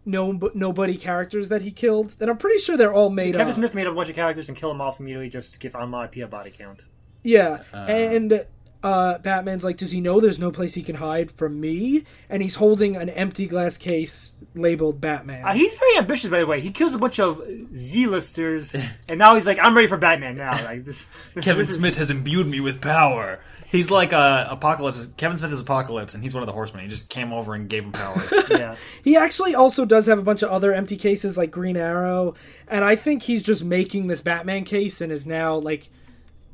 no 0.06 0.38
nobody 0.54 0.98
characters 0.98 1.50
that 1.50 1.62
he 1.62 1.72
killed. 1.72 2.12
That 2.20 2.30
I'm 2.30 2.38
pretty 2.38 2.60
sure 2.60 2.76
they're 2.76 2.94
all 2.94 3.10
made 3.10 3.36
of. 3.36 3.40
Kevin 3.40 3.52
up. 3.52 3.56
Smith 3.56 3.74
made 3.76 3.88
up 3.88 3.94
a 3.94 3.96
bunch 3.96 4.10
of 4.10 4.16
characters 4.16 4.50
and 4.50 4.58
killed 4.58 4.74
them 4.74 4.82
off 4.82 5.00
immediately 5.00 5.30
just 5.30 5.54
to 5.54 5.60
give 5.60 5.76
Onomatopoeia 5.76 6.26
a 6.26 6.28
body 6.28 6.52
count. 6.52 6.86
Yeah, 7.24 7.64
and 7.74 8.46
uh, 8.84 9.18
Batman's 9.20 9.64
like, 9.64 9.78
does 9.78 9.92
he 9.92 10.02
know 10.02 10.20
there's 10.20 10.40
no 10.40 10.52
place 10.52 10.74
he 10.74 10.82
can 10.82 10.96
hide 10.96 11.32
from 11.32 11.60
me? 11.62 12.04
And 12.30 12.44
he's 12.44 12.56
holding 12.56 12.96
an 12.98 13.10
empty 13.10 13.48
glass 13.48 13.78
case 13.78 14.34
labeled 14.56 15.00
Batman. 15.00 15.46
Uh, 15.46 15.54
he's 15.54 15.78
very 15.78 15.98
ambitious, 15.98 16.30
by 16.30 16.40
the 16.40 16.46
way. 16.46 16.60
He 16.60 16.72
kills 16.72 16.94
a 16.94 16.98
bunch 16.98 17.20
of 17.20 17.42
Z-listers, 17.74 18.76
and 19.08 19.18
now 19.20 19.36
he's 19.36 19.46
like, 19.48 19.60
"I'm 19.62 19.76
ready 19.76 19.88
for 19.88 19.98
Batman 19.98 20.36
now." 20.36 20.52
Like 20.64 20.84
this, 20.84 21.06
this 21.34 21.46
Kevin 21.46 21.60
this 21.60 21.70
is- 21.70 21.80
Smith 21.80 21.96
has 21.96 22.10
imbued 22.10 22.48
me 22.48 22.60
with 22.60 22.82
power. 22.82 23.40
He's 23.66 23.90
like 23.90 24.14
uh, 24.14 24.48
Apocalypse. 24.52 25.08
Kevin 25.18 25.38
Smith 25.38 25.52
is 25.52 25.62
Apocalypse, 25.62 26.14
and 26.14 26.22
he's 26.22 26.36
one 26.36 26.44
of 26.44 26.48
the 26.48 26.54
Horsemen. 26.54 26.84
He 26.84 26.90
just 26.90 27.10
came 27.10 27.34
over 27.34 27.56
and 27.56 27.68
gave 27.68 27.84
him 27.84 27.92
powers. 27.92 28.32
yeah, 28.52 28.76
he 29.04 29.18
actually 29.18 29.56
also 29.56 29.84
does 29.84 30.06
have 30.06 30.20
a 30.20 30.24
bunch 30.24 30.44
of 30.44 30.50
other 30.52 30.72
empty 30.74 30.96
cases 30.96 31.38
like 31.38 31.50
Green 31.50 31.76
Arrow, 31.76 32.36
and 32.68 32.84
I 32.86 32.96
think 32.96 33.24
he's 33.24 33.42
just 33.42 33.64
making 33.64 34.08
this 34.08 34.22
Batman 34.22 34.64
case 34.64 35.02
and 35.02 35.12
is 35.12 35.26
now 35.26 35.56
like, 35.56 35.90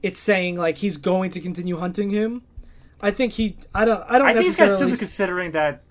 it's 0.04 0.20
saying 0.20 0.56
like 0.56 0.78
he's 0.78 0.97
going 0.97 1.32
to 1.32 1.39
continue 1.41 1.78
hunting 1.78 2.10
him. 2.10 2.41
I 3.02 3.12
think 3.12 3.34
he. 3.34 3.58
I 3.74 3.86
don't. 3.86 4.04
I 4.10 4.18
don't 4.18 4.28
I 4.28 4.34
think 4.34 4.45
this 4.47 4.56
guy's 4.58 4.70
necessarily. 4.72 4.97
considering 4.97 5.52
that 5.52 5.84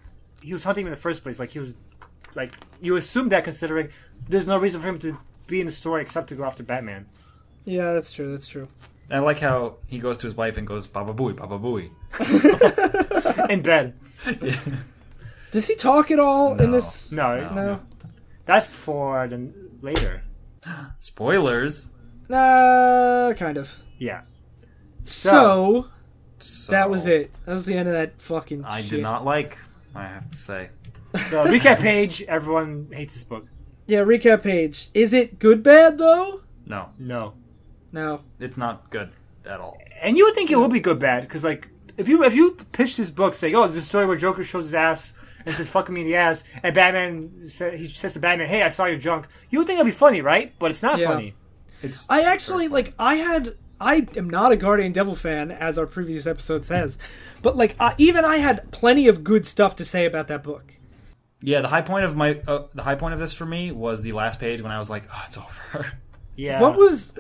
he 0.42 0.52
was 0.52 0.64
hunting 0.64 0.82
him 0.82 0.88
in 0.88 0.90
the 0.94 1.00
first 1.00 1.22
place. 1.22 1.38
Like 1.40 1.50
he 1.50 1.58
was, 1.58 1.74
like 2.34 2.52
you 2.80 2.96
assume 2.96 3.30
that 3.30 3.44
considering 3.44 3.88
there's 4.28 4.46
no 4.48 4.58
reason 4.58 4.80
for 4.80 4.88
him 4.88 4.98
to 5.00 5.16
be 5.46 5.60
in 5.60 5.66
the 5.66 5.72
story 5.72 6.02
except 6.02 6.28
to 6.28 6.34
go 6.34 6.44
after 6.44 6.62
Batman. 6.62 7.06
yeah, 7.64 7.92
that's 7.94 8.12
true. 8.12 8.30
That's 8.30 8.46
true. 8.46 8.68
I 9.10 9.20
like 9.20 9.38
how 9.40 9.76
he 9.88 9.98
goes 9.98 10.18
to 10.18 10.26
his 10.26 10.36
wife 10.36 10.58
and 10.58 10.66
goes, 10.66 10.86
"Baba 10.86 11.14
booey, 11.14 11.34
Baba 11.34 11.58
booey." 11.58 11.90
In 13.50 13.62
bed. 13.62 13.94
Yeah. 14.42 14.60
Does 15.50 15.66
he 15.66 15.76
talk 15.76 16.10
at 16.10 16.18
all 16.20 16.60
in 16.60 16.70
this? 16.72 17.10
No, 17.10 17.40
No. 17.54 17.80
that's 18.44 18.66
before 18.66 19.26
then 19.28 19.54
later. 19.80 20.22
Spoilers. 21.00 21.88
Nah, 22.28 23.32
kind 23.32 23.56
of. 23.56 23.70
Yeah. 23.98 24.22
So, 25.04 25.86
So, 26.38 26.72
that 26.72 26.90
was 26.90 27.06
it. 27.06 27.32
That 27.46 27.54
was 27.54 27.66
the 27.66 27.74
end 27.74 27.88
of 27.88 27.94
that 27.94 28.20
fucking 28.20 28.64
I 28.64 28.80
shit. 28.80 28.90
did 28.90 29.02
not 29.02 29.24
like. 29.24 29.58
I 29.94 30.04
have 30.06 30.30
to 30.30 30.36
say, 30.36 30.70
So 31.28 31.44
recap 31.46 31.78
page. 31.80 32.22
Everyone 32.22 32.88
hates 32.92 33.14
this 33.14 33.24
book. 33.24 33.46
Yeah, 33.86 34.00
recap 34.00 34.42
page. 34.42 34.90
Is 34.94 35.12
it 35.12 35.38
good 35.38 35.62
bad 35.62 35.98
though? 35.98 36.42
no, 36.66 36.90
No. 36.98 37.34
No. 37.90 38.20
it's 38.38 38.56
not 38.58 38.90
good 38.90 39.10
at 39.46 39.60
all. 39.60 39.78
And 40.02 40.16
you 40.18 40.24
would 40.26 40.34
think 40.34 40.50
it 40.50 40.56
would 40.58 40.70
be 40.70 40.80
good 40.80 40.98
bad 40.98 41.22
because 41.22 41.42
like 41.42 41.68
if 41.96 42.06
you 42.08 42.22
if 42.22 42.34
you 42.34 42.56
pitch 42.72 42.96
this 42.98 43.08
book 43.10 43.34
saying 43.34 43.54
oh 43.56 43.64
it's 43.64 43.76
a 43.78 43.82
story 43.82 44.06
where 44.06 44.16
Joker 44.16 44.44
shows 44.44 44.66
his 44.66 44.74
ass 44.74 45.14
and 45.46 45.54
says 45.56 45.70
fucking 45.70 45.92
me 45.94 46.02
in 46.02 46.06
the 46.06 46.14
ass 46.16 46.44
and 46.62 46.74
Batman 46.74 47.32
sa 47.48 47.70
he 47.70 47.88
says 47.88 48.12
to 48.12 48.20
Batman 48.20 48.46
hey 48.46 48.62
I 48.62 48.68
saw 48.68 48.84
your 48.84 48.98
junk 48.98 49.26
you 49.50 49.58
would 49.58 49.66
think 49.66 49.78
that'd 49.78 49.90
be 49.90 49.96
funny 49.96 50.20
right 50.20 50.52
but 50.60 50.70
it's 50.70 50.82
not 50.82 50.98
Yeah. 50.98 51.08
funny 51.08 51.34
It's 51.82 52.04
I 52.10 52.22
actually 52.22 52.68
like 52.68 52.92
I 52.98 53.14
had 53.16 53.56
I 53.80 54.06
am 54.16 54.28
not 54.28 54.52
a 54.52 54.56
Guardian 54.56 54.92
Devil 54.92 55.14
fan 55.14 55.50
as 55.50 55.78
our 55.78 55.86
previous 55.86 56.26
episode 56.26 56.64
says. 56.64 56.98
But 57.42 57.56
like 57.56 57.76
uh, 57.78 57.94
even 57.98 58.24
I 58.24 58.38
had 58.38 58.70
plenty 58.72 59.08
of 59.08 59.22
good 59.24 59.46
stuff 59.46 59.76
to 59.76 59.84
say 59.84 60.04
about 60.04 60.28
that 60.28 60.42
book. 60.42 60.74
yeah. 61.40 61.60
The 61.60 61.68
high 61.68 61.82
point 61.82 62.04
of 62.04 62.16
my 62.16 62.40
uh, 62.46 62.66
the 62.74 62.82
high 62.82 62.96
point 62.96 63.14
of 63.14 63.20
this 63.20 63.32
for 63.32 63.46
me 63.46 63.70
was 63.70 64.02
the 64.02 64.12
last 64.12 64.40
page 64.40 64.60
when 64.62 64.72
I 64.72 64.78
was 64.78 64.90
like, 64.90 65.04
"Oh, 65.12 65.22
it's 65.26 65.38
over." 65.38 65.92
yeah 66.36 66.60
What 66.60 66.76
was 66.76 67.14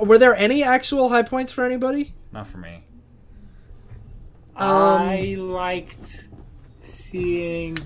were 0.00 0.18
there 0.18 0.34
any 0.34 0.62
actual 0.62 1.08
high 1.08 1.22
points 1.22 1.52
for 1.52 1.64
anybody? 1.64 2.14
not 2.32 2.46
for 2.46 2.58
me. 2.58 2.84
I 4.56 5.36
liked 5.38 6.28
seeing 6.80 7.76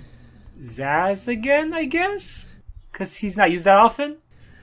Zsasz 0.61 1.29
again 1.29 1.73
I 1.73 1.85
guess 1.85 2.47
because 2.91 3.17
he's 3.17 3.37
not 3.37 3.51
used 3.51 3.67
that 3.67 3.77
often 3.77 4.19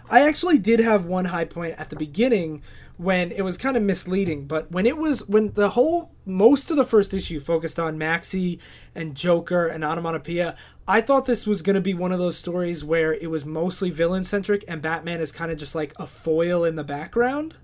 I 0.10 0.28
actually 0.28 0.58
did 0.58 0.80
have 0.82 1.06
one 1.06 1.26
high 1.26 1.46
point 1.46 1.76
at 1.78 1.90
the 1.90 1.96
beginning 1.96 2.64
when 2.98 3.32
it 3.32 3.42
was 3.42 3.58
kind 3.58 3.76
of 3.76 3.84
misleading, 3.84 4.46
but 4.46 4.72
when 4.72 4.86
it 4.86 4.98
was 4.98 5.28
when 5.28 5.54
the 5.54 5.70
whole 5.70 6.12
most 6.26 6.70
of 6.72 6.78
the 6.78 6.84
first 6.84 7.14
issue 7.14 7.40
focused 7.40 7.80
on 7.80 7.98
Maxie 7.98 8.60
and 8.94 9.16
Joker 9.16 9.68
and 9.68 9.84
Onomatopoeia, 9.84 10.56
I 10.88 11.02
thought 11.02 11.26
this 11.26 11.48
was 11.48 11.62
going 11.62 11.76
to 11.76 11.82
be 11.82 11.94
one 11.94 12.12
of 12.12 12.20
those 12.20 12.38
stories 12.38 12.84
where 12.84 13.14
it 13.14 13.30
was 13.30 13.46
mostly 13.46 13.90
villain 13.90 14.24
centric 14.24 14.64
and 14.68 14.82
Batman 14.82 15.20
is 15.20 15.32
kind 15.32 15.52
of 15.52 15.58
just 15.58 15.76
like 15.76 15.94
a 15.98 16.06
foil 16.06 16.64
in 16.64 16.76
the 16.76 16.84
background. 16.84 17.56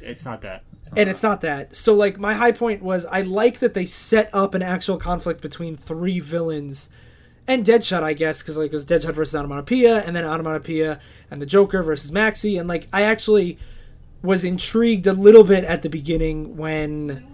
it's 0.00 0.24
not 0.24 0.42
that 0.42 0.64
And 0.96 1.10
it's 1.10 1.22
not 1.22 1.40
that. 1.42 1.76
So 1.76 1.94
like 1.94 2.18
my 2.18 2.34
high 2.34 2.52
point 2.52 2.82
was 2.82 3.04
I 3.06 3.22
like 3.22 3.58
that 3.58 3.74
they 3.74 3.86
set 3.86 4.30
up 4.32 4.54
an 4.54 4.62
actual 4.62 4.96
conflict 4.96 5.40
between 5.40 5.76
three 5.76 6.20
villains 6.20 6.88
and 7.48 7.64
Deadshot, 7.64 8.02
I 8.02 8.12
guess, 8.12 8.42
because 8.42 8.58
like 8.58 8.66
it 8.66 8.74
was 8.74 8.86
Deadshot 8.86 9.14
versus 9.14 9.34
Onomatopoeia, 9.34 10.00
and 10.00 10.14
then 10.14 10.24
Onomatopoeia 10.24 11.00
and 11.30 11.40
the 11.40 11.46
Joker 11.46 11.82
versus 11.82 12.12
Maxie, 12.12 12.58
and 12.58 12.68
like 12.68 12.86
I 12.92 13.02
actually 13.02 13.58
was 14.22 14.44
intrigued 14.44 15.06
a 15.06 15.12
little 15.12 15.44
bit 15.44 15.64
at 15.64 15.82
the 15.82 15.88
beginning 15.88 16.56
when 16.56 17.26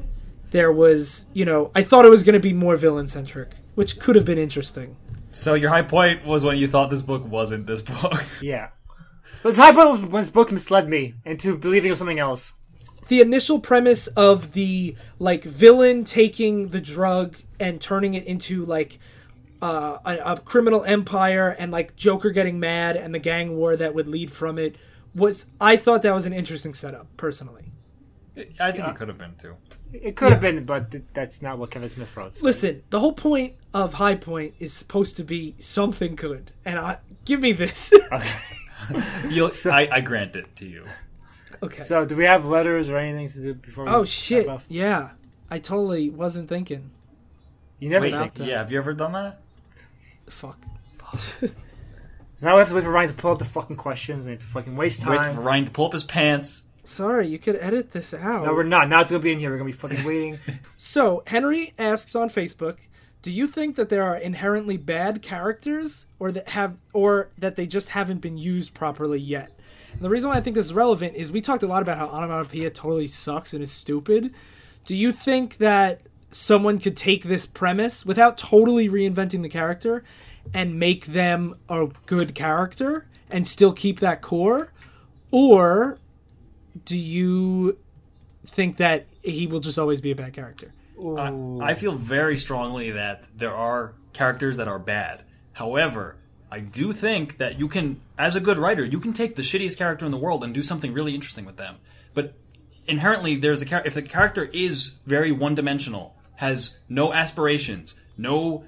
there 0.51 0.73
was, 0.73 1.27
you 1.33 1.45
know, 1.45 1.71
I 1.75 1.83
thought 1.83 2.05
it 2.05 2.11
was 2.11 2.23
going 2.23 2.35
to 2.35 2.41
be 2.41 2.53
more 2.53 2.77
villain 2.77 3.07
centric, 3.07 3.51
which 3.75 3.99
could 3.99 4.17
have 4.17 4.25
been 4.25 4.39
interesting. 4.39 4.97
So 5.31 5.55
your 5.55 5.71
high 5.71 5.83
point 5.83 6.25
was 6.25 6.45
when 6.45 6.57
you 6.57 6.69
thought 6.69 6.91
this 6.91 7.03
book 7.03 7.27
wasn't 7.27 7.67
this 7.67 7.83
book. 7.83 8.25
yeah 8.41 8.69
but 9.45 9.55
the 9.55 9.63
high 9.63 9.73
point 9.73 9.91
was 9.91 10.03
when 10.03 10.23
this 10.23 10.31
book 10.31 10.51
misled 10.51 10.89
me 10.89 11.15
into 11.25 11.57
believing 11.57 11.89
it 11.89 11.93
was 11.93 11.99
something 11.99 12.19
else 12.19 12.55
the 13.09 13.21
initial 13.21 13.61
premise 13.61 14.07
of 14.09 14.55
the 14.55 14.97
like 15.19 15.45
villain 15.45 16.03
taking 16.03 16.69
the 16.69 16.81
drug 16.81 17.37
and 17.61 17.81
turning 17.81 18.15
it 18.15 18.25
into 18.25 18.65
like 18.65 18.99
uh, 19.61 19.99
a, 20.05 20.17
a 20.33 20.41
criminal 20.41 20.83
empire 20.85 21.55
and 21.59 21.71
like 21.71 21.95
Joker 21.95 22.31
getting 22.31 22.59
mad 22.59 22.97
and 22.97 23.15
the 23.15 23.19
gang 23.19 23.57
war 23.57 23.77
that 23.77 23.95
would 23.95 24.09
lead 24.09 24.33
from 24.33 24.59
it 24.59 24.77
was 25.15 25.47
I 25.61 25.77
thought 25.77 26.03
that 26.03 26.13
was 26.15 26.27
an 26.27 26.33
interesting 26.33 26.75
setup 26.75 27.07
personally. 27.17 27.73
I 28.61 28.73
think 28.73 28.87
it 28.89 28.97
could 28.97 29.09
have 29.09 29.19
been 29.19 29.35
too. 29.37 29.55
it 29.93 30.17
could 30.17 30.33
have 30.33 30.41
been 30.41 30.65
but 30.65 30.91
th- 30.91 31.05
that's 31.13 31.41
not 31.41 31.59
what 31.59 31.71
Kevin 31.71 31.89
Smith 31.89 32.17
wrote 32.17 32.35
so- 32.35 32.45
Listen, 32.45 32.83
the 32.91 32.99
whole 32.99 33.13
point 33.13 33.55
of 33.73 33.95
High 33.95 34.17
Point 34.17 34.55
is 34.59 34.73
supposed 34.73 35.17
to 35.19 35.25
be 35.25 35.55
something 35.59 36.17
good, 36.17 36.51
and 36.65 36.79
I 36.79 36.99
give 37.25 37.41
me 37.41 37.53
this. 37.53 37.93
okay. 38.13 38.39
You'll, 39.31 39.51
I, 39.67 39.89
I 39.91 40.01
grant 40.01 40.37
it 40.37 40.55
to 40.57 40.67
you. 40.67 40.85
Okay. 41.63 41.81
So, 41.81 42.05
do 42.05 42.17
we 42.17 42.25
have 42.25 42.45
letters 42.45 42.91
or 42.91 42.99
anything 42.99 43.29
to 43.31 43.43
do 43.43 43.55
before? 43.55 43.89
oh 43.89 44.01
wrap 44.01 44.07
shit! 44.09 44.49
up? 44.49 44.63
Yeah, 44.69 45.11
I 45.51 45.59
totally 45.59 46.11
wasn't 46.11 46.49
thinking. 46.49 46.91
You 47.79 47.89
never 47.89 48.05
Wait, 48.07 48.17
think. 48.19 48.39
yeah, 48.39 48.59
have 48.59 48.71
you 48.71 48.79
ever 48.79 48.93
done 48.93 49.13
that? 49.13 49.41
Fuck. 50.29 50.59
Now 52.41 52.55
we 52.55 52.59
have 52.61 52.69
to 52.69 52.75
wait 52.75 52.85
for 52.85 52.91
Ryan 52.91 53.09
to 53.09 53.15
pull 53.15 53.33
up 53.33 53.39
the 53.39 53.45
fucking 53.45 53.77
questions 53.77 54.27
and 54.27 54.39
to 54.39 54.47
fucking 54.47 54.77
waste 54.77 55.03
time. 55.03 55.17
Wait 55.17 55.35
for 55.35 55.41
Ryan 55.41 55.65
to 55.65 55.73
pull 55.73 55.87
up 55.87 55.93
his 55.93 56.05
pants. 56.05 56.65
Sorry, 56.83 57.27
you 57.27 57.39
could 57.39 57.57
edit 57.57 57.93
this 57.93 58.13
out. 58.13 58.45
no, 58.45 58.53
we're 58.53 58.63
not. 58.63 58.89
Now 58.89 59.01
it's 59.01 59.11
gonna 59.11 59.23
be 59.23 59.33
in 59.33 59.39
here. 59.39 59.51
We're 59.51 59.57
gonna 59.59 59.71
be 59.71 59.73
fucking 59.73 60.05
waiting. 60.07 60.39
So, 60.77 61.23
Henry 61.27 61.73
asks 61.79 62.15
on 62.15 62.29
Facebook, 62.29 62.77
"Do 63.23 63.31
you 63.31 63.47
think 63.47 63.77
that 63.77 63.89
there 63.89 64.03
are 64.03 64.17
inherently 64.17 64.77
bad 64.77 65.23
characters 65.23 66.07
or 66.19 66.31
that 66.33 66.51
have 66.51 66.77
or 66.93 67.31
that 67.39 67.57
they 67.57 67.67
just 67.67 67.91
haven't 67.91 68.21
been 68.21 68.37
used 68.37 68.75
properly 68.75 69.19
yet?" 69.19 69.59
And 69.95 70.03
the 70.03 70.11
reason 70.11 70.29
why 70.29 70.37
I 70.37 70.41
think 70.41 70.57
this 70.57 70.67
is 70.67 70.75
relevant 70.75 71.15
is 71.15 71.33
we 71.33 71.41
talked 71.41 71.63
a 71.63 71.67
lot 71.67 71.81
about 71.81 71.97
how 71.97 72.09
onomatopoeia 72.09 72.71
totally 72.71 73.07
sucks 73.07 73.55
and 73.55 73.63
is 73.63 73.71
stupid. 73.73 74.35
Do 74.85 74.95
you 74.95 75.11
think 75.13 75.57
that 75.59 76.03
someone 76.33 76.79
could 76.81 76.97
take 76.97 77.23
this 77.25 77.47
premise 77.47 78.05
without 78.05 78.37
totally 78.37 78.89
reinventing 78.91 79.41
the 79.41 79.49
character 79.49 80.03
and 80.53 80.79
make 80.79 81.07
them 81.07 81.57
a 81.69 81.89
good 82.07 82.35
character 82.35 83.07
and 83.31 83.47
still 83.47 83.73
keep 83.73 84.01
that 84.01 84.23
core? 84.23 84.73
Or 85.31 85.99
do 86.85 86.97
you 86.97 87.79
think 88.47 88.77
that 88.77 89.07
he 89.23 89.47
will 89.47 89.61
just 89.61 89.79
always 89.79 90.01
be 90.01 90.11
a 90.11 90.17
bad 90.17 90.33
character? 90.33 90.73
I, 91.61 91.71
I 91.71 91.75
feel 91.75 91.93
very 91.93 92.39
strongly 92.39 92.91
that 92.93 93.25
there 93.37 93.55
are 93.55 93.95
characters 94.13 94.57
that 94.59 94.69
are 94.69 94.79
bad. 94.79 95.23
However, 95.53 96.17
I 96.51 96.61
do 96.61 96.93
think 96.93 97.39
that 97.39 97.59
you 97.59 97.67
can, 97.69 98.01
as 98.17 98.37
a 98.37 98.41
good 98.41 98.59
writer, 98.59 98.85
you 98.85 99.01
can 99.01 99.13
take 99.13 99.35
the 99.35 99.43
shittiest 99.43 99.77
character 99.77 100.07
in 100.07 100.13
the 100.13 100.19
world 100.19 100.45
and 100.45 100.55
do 100.55 100.63
something 100.63 100.93
really 100.93 101.15
interesting 101.15 101.45
with 101.45 101.57
them. 101.57 101.77
But 102.13 102.35
inherently, 102.87 103.35
there's 103.35 103.63
a 103.63 103.65
char- 103.65 103.83
if 103.85 103.95
the 103.95 104.03
character 104.03 104.49
is 104.53 104.95
very 105.05 105.33
one-dimensional, 105.33 106.15
has 106.37 106.77
no 106.89 107.13
aspirations, 107.13 107.97
no 108.17 108.65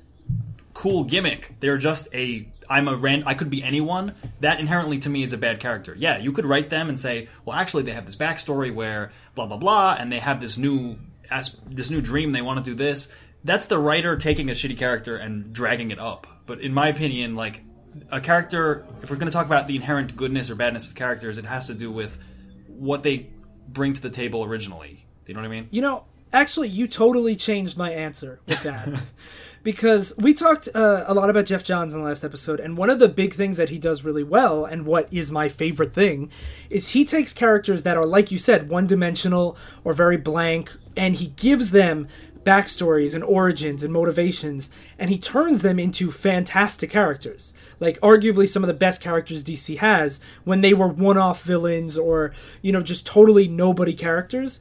cool 0.77 1.05
gimmick. 1.05 1.55
They're 1.61 1.79
just 1.79 2.15
a 2.15 2.47
I'm 2.69 2.87
a 2.87 2.97
rand 2.97 3.25
I 3.27 3.35
could 3.35 3.49
be 3.49 3.63
anyone. 3.63 4.15
That 4.41 4.61
inherently 4.61 4.99
to 5.01 5.09
me 5.09 5.23
is 5.23 5.33
a 5.33 5.39
bad 5.39 5.59
character. 5.59 5.95
Yeah, 5.99 6.19
you 6.19 6.33
could 6.33 6.45
write 6.45 6.69
them 6.69 6.91
and 6.91 7.01
say, 7.01 7.29
well, 7.45 7.57
actually 7.57 7.85
they 7.85 7.93
have 7.93 8.05
this 8.05 8.17
backstory 8.17 8.75
where 8.75 9.11
blah 9.35 9.47
blah 9.47 9.57
blah, 9.57 9.97
and 9.99 10.13
they 10.13 10.19
have 10.19 10.41
this 10.41 10.59
new 10.59 10.99
as 11.31 11.57
this 11.67 11.91
new 11.91 12.03
dream. 12.03 12.33
They 12.33 12.43
want 12.43 12.59
to 12.59 12.65
do 12.65 12.75
this. 12.75 13.09
That's 13.43 13.67
the 13.67 13.79
writer 13.79 14.17
taking 14.17 14.51
a 14.51 14.53
shitty 14.53 14.77
character 14.77 15.17
and 15.17 15.53
dragging 15.53 15.91
it 15.93 15.99
up. 15.99 16.27
But 16.45 16.61
in 16.61 16.75
my 16.75 16.89
opinion, 16.89 17.35
like 17.35 17.65
a 18.11 18.21
character, 18.21 18.85
if 19.03 19.09
we're 19.09 19.17
going 19.17 19.29
to 19.29 19.33
talk 19.33 19.47
about 19.47 19.69
the 19.69 19.77
inherent 19.77 20.15
goodness 20.15 20.51
or 20.51 20.57
badness 20.57 20.87
of 20.87 20.95
characters, 20.95 21.39
it 21.39 21.47
has 21.47 21.69
to 21.69 21.75
do 21.75 21.91
with 21.91 22.19
what 22.67 23.03
they 23.03 23.31
bring 23.67 23.95
to 23.95 24.03
the 24.03 24.11
table 24.11 24.45
originally. 24.45 25.07
Do 25.25 25.33
you 25.33 25.35
know 25.35 25.41
what 25.41 25.47
I 25.47 25.51
mean? 25.51 25.69
You 25.71 25.81
know, 25.81 26.05
actually, 26.35 26.69
you 26.69 26.87
totally 26.87 27.35
changed 27.35 27.79
my 27.79 27.93
answer 27.93 28.41
with 28.47 28.63
that. 28.65 28.89
because 29.67 30.13
we 30.17 30.33
talked 30.33 30.69
uh, 30.77 31.03
a 31.09 31.13
lot 31.13 31.29
about 31.29 31.45
Geoff 31.45 31.65
Johns 31.65 31.93
in 31.93 31.99
the 31.99 32.07
last 32.07 32.23
episode, 32.23 32.61
and 32.61 32.77
one 32.77 32.89
of 32.89 33.01
the 33.01 33.09
big 33.09 33.35
things 33.35 33.57
that 33.57 33.69
he 33.69 33.81
does 33.81 34.05
really 34.05 34.23
well, 34.23 34.65
and 34.65 34.87
what 34.87 35.13
is 35.13 35.29
my 35.33 35.49
favorite 35.49 35.93
thing, 35.93 36.31
is 36.71 36.91
he 36.91 37.05
takes 37.05 37.33
characters 37.33 37.83
that 37.83 37.97
are, 37.97 38.07
like 38.07 38.31
you 38.31 38.39
said, 38.39 38.69
one 38.69 38.87
dimensional 38.87 39.57
or 39.83 39.93
very 39.93 40.17
blank, 40.17 40.73
and 40.97 41.17
he 41.17 41.31
gives 41.31 41.73
them 41.73 42.07
backstories 42.45 43.13
and 43.13 43.25
origins 43.25 43.83
and 43.83 43.93
motivations, 43.93 44.71
and 45.01 45.11
he 45.11 45.19
turns 45.19 45.63
them 45.63 45.81
into 45.81 46.13
fantastic 46.13 46.91
characters. 46.91 47.53
Like 47.81 47.99
arguably 47.99 48.47
some 48.47 48.63
of 48.63 48.69
the 48.69 48.73
best 48.73 49.01
characters 49.01 49.43
DC 49.43 49.79
has 49.79 50.21
when 50.45 50.61
they 50.61 50.75
were 50.75 50.87
one-off 50.87 51.43
villains 51.43 51.99
or 51.99 52.33
you 52.63 52.71
know 52.71 52.83
just 52.83 53.05
totally 53.05 53.49
nobody 53.49 53.95
characters. 53.95 54.61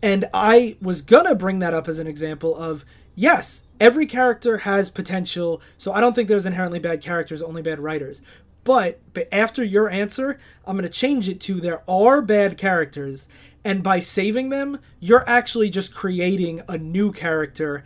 And 0.00 0.30
I 0.32 0.78
was 0.80 1.02
gonna 1.02 1.34
bring 1.34 1.58
that 1.58 1.74
up 1.74 1.88
as 1.88 1.98
an 1.98 2.06
example 2.06 2.56
of 2.56 2.86
yes, 3.14 3.64
every 3.80 4.06
character 4.06 4.58
has 4.58 4.90
potential, 4.90 5.60
so 5.78 5.92
I 5.92 6.00
don't 6.00 6.14
think 6.14 6.28
there's 6.28 6.46
inherently 6.46 6.78
bad 6.78 7.02
characters, 7.02 7.42
only 7.42 7.62
bad 7.62 7.78
writers. 7.78 8.22
But 8.64 8.98
but 9.14 9.28
after 9.30 9.62
your 9.62 9.88
answer, 9.88 10.40
I'm 10.66 10.76
gonna 10.76 10.88
change 10.88 11.28
it 11.28 11.40
to 11.42 11.60
there 11.60 11.82
are 11.88 12.20
bad 12.20 12.58
characters, 12.58 13.28
and 13.64 13.82
by 13.82 14.00
saving 14.00 14.48
them, 14.48 14.80
you're 14.98 15.28
actually 15.28 15.70
just 15.70 15.94
creating 15.94 16.62
a 16.68 16.76
new 16.76 17.12
character 17.12 17.84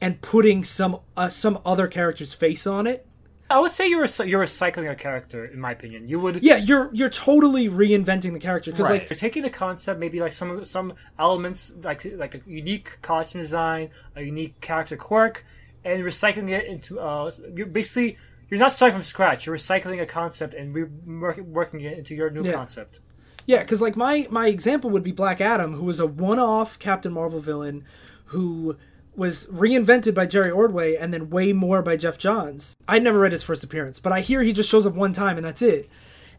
and 0.00 0.20
putting 0.20 0.62
some 0.62 1.00
uh, 1.16 1.28
some 1.28 1.58
other 1.66 1.88
character's 1.88 2.32
face 2.32 2.64
on 2.64 2.86
it. 2.86 3.07
I 3.50 3.58
would 3.60 3.72
say 3.72 3.88
you're 3.88 4.06
you're 4.26 4.42
recycling 4.44 4.90
a 4.90 4.94
character, 4.94 5.44
in 5.46 5.58
my 5.60 5.72
opinion. 5.72 6.08
You 6.08 6.20
would 6.20 6.42
Yeah, 6.42 6.56
you're 6.56 6.90
you're 6.92 7.08
totally 7.08 7.68
reinventing 7.68 8.32
the 8.34 8.38
character 8.38 8.70
because 8.70 8.88
right. 8.90 9.00
like 9.00 9.10
you're 9.10 9.18
taking 9.18 9.42
the 9.42 9.50
concept, 9.50 9.98
maybe 9.98 10.20
like 10.20 10.32
some 10.34 10.64
some 10.64 10.92
elements, 11.18 11.72
like 11.82 12.04
like 12.16 12.34
a 12.34 12.40
unique 12.46 12.98
costume 13.00 13.40
design, 13.40 13.90
a 14.16 14.22
unique 14.22 14.60
character 14.60 14.96
quirk, 14.96 15.44
and 15.84 16.02
recycling 16.02 16.50
it 16.50 16.66
into. 16.66 17.00
Uh, 17.00 17.30
you're 17.54 17.66
basically 17.66 18.18
you're 18.50 18.60
not 18.60 18.72
starting 18.72 18.96
from 18.96 19.04
scratch. 19.04 19.46
You're 19.46 19.56
recycling 19.56 20.00
a 20.02 20.06
concept 20.06 20.54
and 20.54 20.74
re- 20.74 21.40
working 21.40 21.80
it 21.80 21.96
into 21.98 22.14
your 22.14 22.30
new 22.30 22.44
Yeah. 22.44 22.52
concept. 22.52 23.00
Yeah, 23.46 23.60
because 23.60 23.80
like 23.80 23.96
my 23.96 24.26
my 24.30 24.48
example 24.48 24.90
would 24.90 25.02
be 25.02 25.12
Black 25.12 25.40
Adam, 25.40 25.72
who 25.72 25.84
was 25.84 26.00
a 26.00 26.06
one-off 26.06 26.78
Captain 26.78 27.12
Marvel 27.12 27.40
villain, 27.40 27.84
who 28.26 28.76
was 29.18 29.46
reinvented 29.46 30.14
by 30.14 30.26
Jerry 30.26 30.50
Ordway 30.50 30.94
and 30.94 31.12
then 31.12 31.28
way 31.28 31.52
more 31.52 31.82
by 31.82 31.96
Geoff 31.96 32.18
Johns. 32.18 32.76
I 32.86 33.00
never 33.00 33.18
read 33.18 33.32
his 33.32 33.42
first 33.42 33.64
appearance, 33.64 33.98
but 33.98 34.12
I 34.12 34.20
hear 34.20 34.42
he 34.42 34.52
just 34.52 34.70
shows 34.70 34.86
up 34.86 34.94
one 34.94 35.12
time 35.12 35.36
and 35.36 35.44
that's 35.44 35.60
it. 35.60 35.90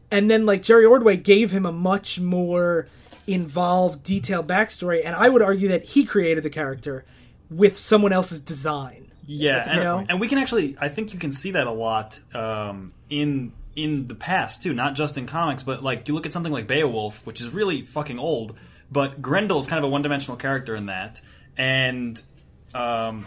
And 0.09 0.31
then 0.31 0.45
like 0.45 0.63
Jerry 0.63 0.85
Ordway 0.85 1.17
gave 1.17 1.51
him 1.51 1.65
a 1.65 1.71
much 1.71 2.19
more 2.19 2.87
involved, 3.27 4.03
detailed 4.03 4.47
backstory, 4.47 5.01
and 5.05 5.15
I 5.15 5.29
would 5.29 5.41
argue 5.41 5.67
that 5.67 5.83
he 5.83 6.05
created 6.05 6.43
the 6.43 6.49
character 6.49 7.05
with 7.49 7.77
someone 7.77 8.13
else's 8.13 8.39
design. 8.39 9.11
Yeah, 9.25 9.65
you 9.65 9.71
and, 9.71 9.83
know? 9.83 10.05
and 10.09 10.19
we 10.19 10.27
can 10.27 10.39
actually, 10.39 10.75
I 10.79 10.89
think 10.89 11.13
you 11.13 11.19
can 11.19 11.31
see 11.31 11.51
that 11.51 11.67
a 11.67 11.71
lot 11.71 12.19
um, 12.33 12.93
in 13.09 13.51
in 13.75 14.07
the 14.07 14.15
past 14.15 14.63
too, 14.63 14.73
not 14.73 14.95
just 14.95 15.17
in 15.17 15.27
comics, 15.27 15.63
but 15.63 15.83
like 15.83 16.07
you 16.07 16.13
look 16.15 16.25
at 16.25 16.33
something 16.33 16.51
like 16.51 16.65
Beowulf, 16.65 17.25
which 17.25 17.39
is 17.39 17.53
really 17.53 17.83
fucking 17.83 18.17
old, 18.17 18.57
but 18.91 19.21
Grendel 19.21 19.59
is 19.59 19.67
kind 19.67 19.77
of 19.77 19.83
a 19.83 19.91
one 19.91 20.01
dimensional 20.01 20.37
character 20.37 20.75
in 20.75 20.87
that, 20.87 21.21
and 21.57 22.21
um, 22.73 23.25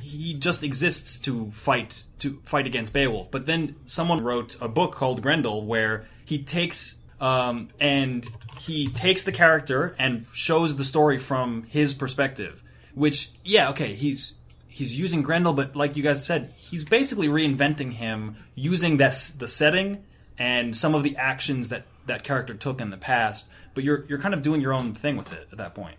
he 0.00 0.34
just 0.34 0.62
exists 0.62 1.18
to 1.20 1.50
fight 1.52 2.04
to 2.18 2.40
fight 2.44 2.66
against 2.66 2.92
Beowulf. 2.92 3.30
But 3.30 3.46
then 3.46 3.76
someone 3.86 4.22
wrote 4.22 4.56
a 4.60 4.68
book 4.68 4.94
called 4.94 5.22
Grendel 5.22 5.66
where 5.66 6.06
he 6.24 6.42
takes 6.42 6.96
um, 7.20 7.68
and 7.78 8.26
he 8.58 8.86
takes 8.86 9.24
the 9.24 9.32
character 9.32 9.94
and 9.98 10.26
shows 10.32 10.76
the 10.76 10.84
story 10.84 11.18
from 11.18 11.64
his 11.64 11.94
perspective. 11.94 12.62
Which, 12.94 13.30
yeah, 13.44 13.70
okay, 13.70 13.94
he's 13.94 14.34
he's 14.68 14.98
using 14.98 15.22
Grendel, 15.22 15.52
but 15.52 15.76
like 15.76 15.96
you 15.96 16.02
guys 16.02 16.24
said, 16.24 16.52
he's 16.56 16.84
basically 16.84 17.28
reinventing 17.28 17.92
him 17.92 18.36
using 18.54 18.96
this 18.96 19.30
the 19.30 19.48
setting 19.48 20.04
and 20.38 20.76
some 20.76 20.94
of 20.94 21.02
the 21.02 21.16
actions 21.16 21.68
that 21.68 21.84
that 22.06 22.24
character 22.24 22.54
took 22.54 22.80
in 22.80 22.90
the 22.90 22.96
past. 22.96 23.48
But 23.74 23.84
you're 23.84 24.04
you're 24.08 24.18
kind 24.18 24.34
of 24.34 24.42
doing 24.42 24.60
your 24.60 24.72
own 24.72 24.94
thing 24.94 25.16
with 25.16 25.32
it 25.32 25.48
at 25.52 25.58
that 25.58 25.74
point. 25.74 25.96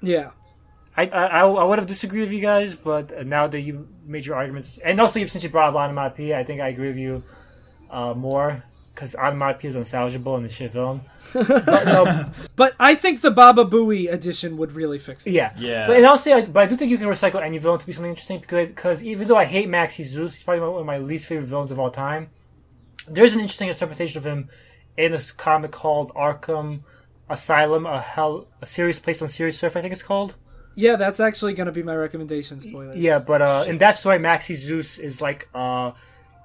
Yeah. 0.00 0.30
I, 0.98 1.06
I, 1.06 1.40
I 1.46 1.64
would 1.64 1.78
have 1.78 1.86
disagreed 1.86 2.22
with 2.22 2.32
you 2.32 2.40
guys, 2.40 2.74
but 2.74 3.26
now 3.26 3.46
that 3.46 3.60
you 3.60 3.86
made 4.04 4.26
your 4.26 4.36
arguments, 4.36 4.78
and 4.78 5.00
also 5.00 5.24
since 5.26 5.42
you 5.44 5.48
brought 5.50 5.68
up 5.70 5.74
onomatopoeia, 5.76 6.36
I 6.38 6.44
think 6.44 6.60
I 6.60 6.68
agree 6.68 6.88
with 6.88 6.96
you 6.98 7.22
uh, 7.90 8.14
more 8.14 8.64
because 8.94 9.14
onomatopoeia 9.14 9.70
is 9.70 9.76
unsalvageable 9.76 10.36
in 10.38 10.42
the 10.42 10.48
shit 10.48 10.72
villain. 10.72 11.00
but, 11.32 11.84
no, 11.84 12.30
But 12.56 12.74
I 12.80 12.96
think 12.96 13.20
the 13.20 13.30
Baba 13.30 13.64
Booey 13.64 14.10
edition 14.12 14.56
would 14.56 14.72
really 14.72 14.98
fix 14.98 15.24
it. 15.26 15.32
yeah, 15.34 15.52
Yeah. 15.56 15.86
But, 15.86 15.98
and 15.98 16.06
I'll 16.06 16.18
say, 16.18 16.32
I- 16.32 16.46
but 16.46 16.60
I 16.64 16.66
do 16.66 16.76
think 16.76 16.90
you 16.90 16.98
can 16.98 17.06
recycle 17.06 17.40
any 17.40 17.58
villain 17.58 17.78
to 17.78 17.86
be 17.86 17.92
something 17.92 18.10
interesting 18.10 18.40
because 18.40 18.66
because 18.68 19.02
even 19.04 19.28
though 19.28 19.36
I 19.36 19.44
hate 19.44 19.68
Maxie 19.68 20.02
Zeus, 20.02 20.34
he's 20.34 20.42
probably 20.42 20.62
one 20.68 20.80
of 20.80 20.86
my 20.86 20.98
least 20.98 21.26
favorite 21.26 21.46
villains 21.46 21.70
of 21.70 21.78
all 21.78 21.90
time. 21.92 22.30
There's 23.06 23.34
an 23.34 23.40
interesting 23.40 23.68
interpretation 23.68 24.18
of 24.18 24.26
him 24.26 24.48
in 24.96 25.14
a 25.14 25.20
comic 25.36 25.70
called 25.70 26.10
Arkham 26.14 26.80
Asylum, 27.30 27.86
a 27.86 28.00
hell, 28.00 28.48
a 28.60 28.66
series 28.66 28.98
placed 28.98 29.22
on 29.22 29.28
Serious 29.28 29.62
Earth, 29.62 29.76
I 29.76 29.80
think 29.80 29.92
it's 29.92 30.02
called. 30.02 30.34
Yeah, 30.78 30.94
that's 30.96 31.18
actually 31.18 31.54
going 31.54 31.66
to 31.66 31.72
be 31.72 31.82
my 31.82 31.96
recommendation. 31.96 32.60
Spoilers. 32.60 32.96
Yeah, 32.98 33.18
but 33.18 33.42
uh, 33.42 33.64
in 33.66 33.78
that 33.78 33.96
story, 33.96 34.18
Maxie 34.20 34.54
Zeus 34.54 34.98
is 34.98 35.20
like 35.20 35.48
uh, 35.52 35.90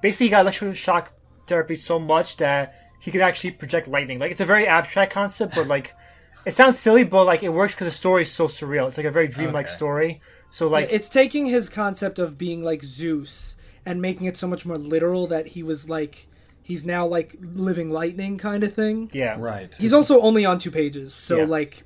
basically 0.02 0.26
he 0.28 0.30
got 0.32 0.46
electroshock 0.46 1.10
therapy 1.46 1.76
so 1.76 2.00
much 2.00 2.38
that 2.38 2.74
he 3.00 3.12
could 3.12 3.22
actually 3.22 3.52
project 3.52 3.88
lightning. 3.88 4.18
Like 4.18 4.32
it's 4.32 4.42
a 4.42 4.46
very 4.46 4.68
abstract 4.68 5.14
concept, 5.14 5.54
but 5.54 5.68
like 5.68 5.94
it 6.46 6.54
sounds 6.56 6.80
silly, 6.80 7.04
but 7.04 7.26
like 7.26 7.44
it 7.44 7.50
works 7.50 7.76
because 7.76 7.86
the 7.88 7.92
story 7.92 8.24
is 8.24 8.32
so 8.32 8.48
surreal. 8.48 8.88
It's 8.88 8.98
like 8.98 9.06
a 9.06 9.12
very 9.12 9.28
dreamlike 9.28 9.68
Okay. 9.68 9.76
story. 9.76 10.22
So 10.50 10.68
like 10.68 10.88
it's 10.92 11.10
taking 11.10 11.46
his 11.46 11.70
concept 11.70 12.18
of 12.18 12.38
being 12.38 12.64
like 12.64 12.84
Zeus 12.84 13.56
and 13.86 14.02
making 14.02 14.26
it 14.28 14.36
so 14.38 14.48
much 14.48 14.66
more 14.66 14.78
literal 14.80 15.28
that 15.28 15.48
he 15.48 15.62
was 15.62 15.90
like 15.90 16.28
he's 16.64 16.84
now 16.86 17.06
like 17.06 17.36
living 17.40 17.92
lightning 17.92 18.38
kind 18.40 18.64
of 18.64 18.74
thing. 18.74 19.12
yeah, 19.14 19.36
Right. 19.38 19.76
He's 19.78 19.94
also 19.94 20.22
only 20.22 20.44
on 20.46 20.58
two 20.58 20.72
pages, 20.72 21.14
so 21.14 21.40
Yeah. 21.40 21.46
like 21.46 21.84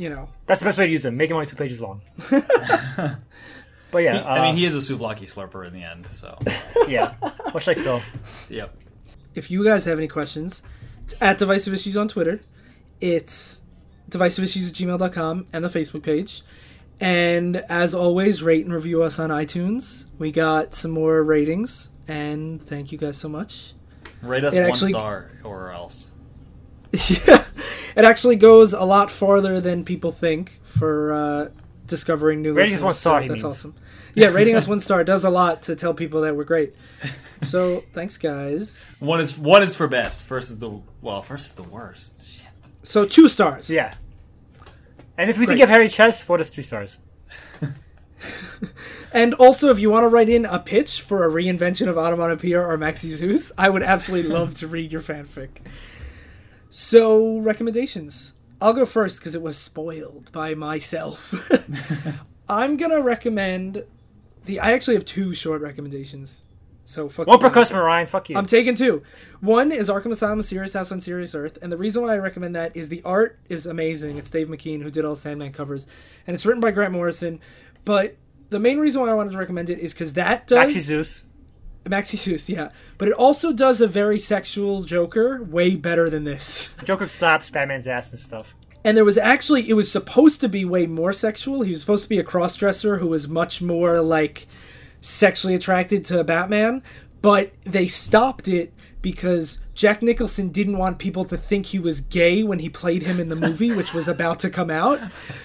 you 0.00 0.08
know. 0.08 0.28
that's 0.46 0.60
the 0.60 0.64
best 0.66 0.78
way 0.78 0.86
to 0.86 0.92
use 0.92 1.04
him. 1.04 1.16
Make 1.16 1.30
him 1.30 1.36
only 1.36 1.46
two 1.46 1.56
pages 1.56 1.80
long. 1.80 2.00
but 3.90 3.98
yeah, 4.02 4.24
I 4.26 4.42
mean, 4.42 4.52
uh, 4.52 4.54
he 4.54 4.64
is 4.64 4.74
a 4.74 4.78
souvlaki 4.78 5.32
slurper 5.32 5.66
in 5.66 5.72
the 5.72 5.82
end, 5.82 6.06
so. 6.14 6.38
yeah, 6.88 7.14
much 7.52 7.66
like 7.66 7.78
Phil. 7.78 8.00
yep. 8.48 8.74
If 9.34 9.50
you 9.50 9.62
guys 9.64 9.84
have 9.84 9.98
any 9.98 10.08
questions, 10.08 10.62
it's 11.04 11.14
at 11.20 11.38
Divisive 11.38 11.74
Issues 11.74 11.96
on 11.96 12.08
Twitter. 12.08 12.40
it's 13.00 13.62
divisiveissues 14.10 14.68
at 14.68 14.74
gmail.com 14.74 15.46
and 15.52 15.64
the 15.64 15.68
Facebook 15.68 16.02
page. 16.02 16.42
And 16.98 17.56
as 17.68 17.94
always, 17.94 18.42
rate 18.42 18.64
and 18.64 18.74
review 18.74 19.02
us 19.04 19.18
on 19.20 19.30
iTunes. 19.30 20.06
We 20.18 20.32
got 20.32 20.74
some 20.74 20.90
more 20.90 21.22
ratings, 21.22 21.90
and 22.08 22.60
thank 22.66 22.90
you 22.92 22.98
guys 22.98 23.16
so 23.16 23.28
much. 23.28 23.72
Rate 24.20 24.44
us 24.44 24.54
It 24.54 24.62
one 24.62 24.70
actually- 24.70 24.92
star 24.92 25.30
or 25.44 25.70
else. 25.70 26.10
yeah, 27.08 27.44
it 27.96 28.04
actually 28.04 28.36
goes 28.36 28.72
a 28.72 28.84
lot 28.84 29.10
farther 29.10 29.60
than 29.60 29.84
people 29.84 30.12
think 30.12 30.60
for 30.62 31.12
uh, 31.12 31.48
discovering 31.86 32.42
new. 32.42 32.54
Rating 32.54 32.74
us 32.76 32.82
one 32.82 32.94
star, 32.94 33.22
so 33.22 33.28
that's 33.28 33.42
means. 33.42 33.44
awesome. 33.44 33.74
Yeah, 34.14 34.28
rating 34.28 34.56
us 34.56 34.66
one 34.74 34.80
star 34.80 35.04
does 35.04 35.24
a 35.24 35.30
lot 35.30 35.62
to 35.62 35.76
tell 35.76 35.94
people 35.94 36.22
that 36.22 36.36
we're 36.36 36.44
great. 36.44 36.74
So 37.44 37.84
thanks, 37.92 38.16
guys. 38.16 38.88
One 38.98 39.20
is 39.20 39.38
one 39.38 39.62
is 39.62 39.74
for 39.74 39.88
best. 39.88 40.24
First 40.24 40.50
is 40.50 40.58
the 40.58 40.80
well. 41.00 41.22
First 41.22 41.46
is 41.46 41.52
the 41.54 41.62
worst. 41.62 42.26
Shit. 42.26 42.46
So 42.82 43.06
two 43.06 43.28
stars. 43.28 43.70
Yeah. 43.70 43.94
And 45.16 45.28
if 45.28 45.38
we 45.38 45.44
Great. 45.44 45.58
think 45.58 45.64
of 45.64 45.70
Harry 45.70 45.88
Chess, 45.88 46.22
vote 46.22 46.40
us 46.40 46.48
three 46.48 46.62
stars. 46.62 46.98
And 49.12 49.34
also, 49.34 49.70
if 49.70 49.80
you 49.80 49.90
want 49.90 50.04
to 50.04 50.08
write 50.08 50.28
in 50.28 50.44
a 50.44 50.58
pitch 50.58 51.00
for 51.00 51.24
a 51.24 51.28
reinvention 51.30 51.88
of 51.88 51.98
Onomatopoeia 51.98 52.60
or 52.60 52.76
Maxie 52.76 53.10
Zeus, 53.10 53.50
I 53.58 53.68
would 53.68 53.82
absolutely 53.82 54.30
love 54.30 54.54
to 54.56 54.68
read 54.68 54.92
your 54.92 55.00
fanfic. 55.00 55.48
So, 56.70 57.38
recommendations. 57.38 58.34
I'll 58.60 58.72
go 58.72 58.84
first 58.84 59.18
because 59.18 59.34
it 59.34 59.42
was 59.42 59.56
spoiled 59.56 60.30
by 60.32 60.54
myself. 60.54 61.34
I'm 62.48 62.76
gonna 62.76 63.00
recommend 63.00 63.84
the. 64.44 64.60
I 64.60 64.72
actually 64.72 64.94
have 64.94 65.04
two 65.04 65.34
short 65.34 65.62
recommendations. 65.62 66.42
So 66.84 67.08
fuck. 67.08 67.28
One 67.28 67.38
per 67.38 67.50
customer, 67.50 67.84
Ryan. 67.84 68.06
Fuck 68.06 68.30
you. 68.30 68.36
I'm 68.36 68.46
taking 68.46 68.74
two. 68.74 69.02
One 69.40 69.70
is 69.70 69.88
Arkham 69.88 70.10
Asylum: 70.10 70.42
Serious 70.42 70.72
House 70.72 70.90
on 70.90 71.00
Serious 71.00 71.34
Earth, 71.34 71.58
and 71.62 71.72
the 71.72 71.76
reason 71.76 72.02
why 72.02 72.14
I 72.14 72.18
recommend 72.18 72.56
that 72.56 72.76
is 72.76 72.88
the 72.88 73.02
art 73.04 73.38
is 73.48 73.66
amazing. 73.66 74.18
It's 74.18 74.30
Dave 74.30 74.48
McKean 74.48 74.82
who 74.82 74.90
did 74.90 75.04
all 75.04 75.14
Sandman 75.14 75.52
covers, 75.52 75.86
and 76.26 76.34
it's 76.34 76.44
written 76.44 76.60
by 76.60 76.72
Grant 76.72 76.92
Morrison. 76.92 77.38
But 77.84 78.16
the 78.50 78.58
main 78.58 78.78
reason 78.78 79.00
why 79.00 79.08
I 79.10 79.14
wanted 79.14 79.32
to 79.32 79.38
recommend 79.38 79.70
it 79.70 79.78
is 79.78 79.94
because 79.94 80.14
that 80.14 80.48
does 80.48 80.56
Maxie 80.56 80.80
Zeus. 80.80 81.24
Maxie 81.90 82.16
Zeus, 82.16 82.48
yeah. 82.48 82.70
But 82.96 83.08
it 83.08 83.14
also 83.14 83.52
does 83.52 83.80
a 83.80 83.86
very 83.86 84.18
sexual 84.18 84.82
Joker 84.82 85.42
way 85.42 85.76
better 85.76 86.08
than 86.08 86.24
this. 86.24 86.70
Joker 86.84 87.08
slaps 87.08 87.50
Batman's 87.50 87.86
ass 87.86 88.10
and 88.10 88.20
stuff. 88.20 88.54
And 88.82 88.96
there 88.96 89.04
was 89.04 89.18
actually 89.18 89.68
it 89.68 89.74
was 89.74 89.92
supposed 89.92 90.40
to 90.40 90.48
be 90.48 90.64
way 90.64 90.86
more 90.86 91.12
sexual. 91.12 91.62
He 91.62 91.70
was 91.70 91.80
supposed 91.80 92.04
to 92.04 92.08
be 92.08 92.18
a 92.18 92.24
cross-dresser 92.24 92.96
who 92.96 93.08
was 93.08 93.28
much 93.28 93.60
more 93.60 94.00
like 94.00 94.46
sexually 95.02 95.54
attracted 95.54 96.04
to 96.06 96.24
Batman, 96.24 96.82
but 97.20 97.52
they 97.64 97.86
stopped 97.88 98.48
it 98.48 98.72
because 99.02 99.58
Jack 99.74 100.02
Nicholson 100.02 100.50
didn't 100.50 100.78
want 100.78 100.98
people 100.98 101.24
to 101.24 101.36
think 101.36 101.66
he 101.66 101.78
was 101.78 102.00
gay 102.02 102.42
when 102.42 102.58
he 102.58 102.68
played 102.68 103.02
him 103.02 103.18
in 103.18 103.28
the 103.28 103.36
movie, 103.36 103.72
which 103.76 103.94
was 103.94 104.08
about 104.08 104.38
to 104.40 104.50
come 104.50 104.70
out. 104.70 104.98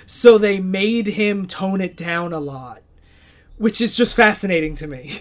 So 0.05 0.37
they 0.37 0.59
made 0.59 1.07
him 1.07 1.47
tone 1.47 1.81
it 1.81 1.95
down 1.95 2.33
a 2.33 2.39
lot, 2.39 2.81
which 3.57 3.79
is 3.79 3.95
just 3.95 4.15
fascinating 4.15 4.75
to 4.75 4.87
me. 4.87 5.19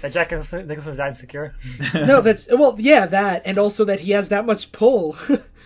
That 0.00 0.12
Jack 0.12 0.30
Nicholson, 0.30 0.66
Nicholson's 0.66 0.98
that 0.98 1.08
insecure. 1.08 1.54
no, 1.94 2.20
that's 2.20 2.46
well, 2.50 2.76
yeah, 2.78 3.06
that, 3.06 3.42
and 3.44 3.58
also 3.58 3.84
that 3.84 4.00
he 4.00 4.12
has 4.12 4.28
that 4.28 4.46
much 4.46 4.72
pull. 4.72 5.16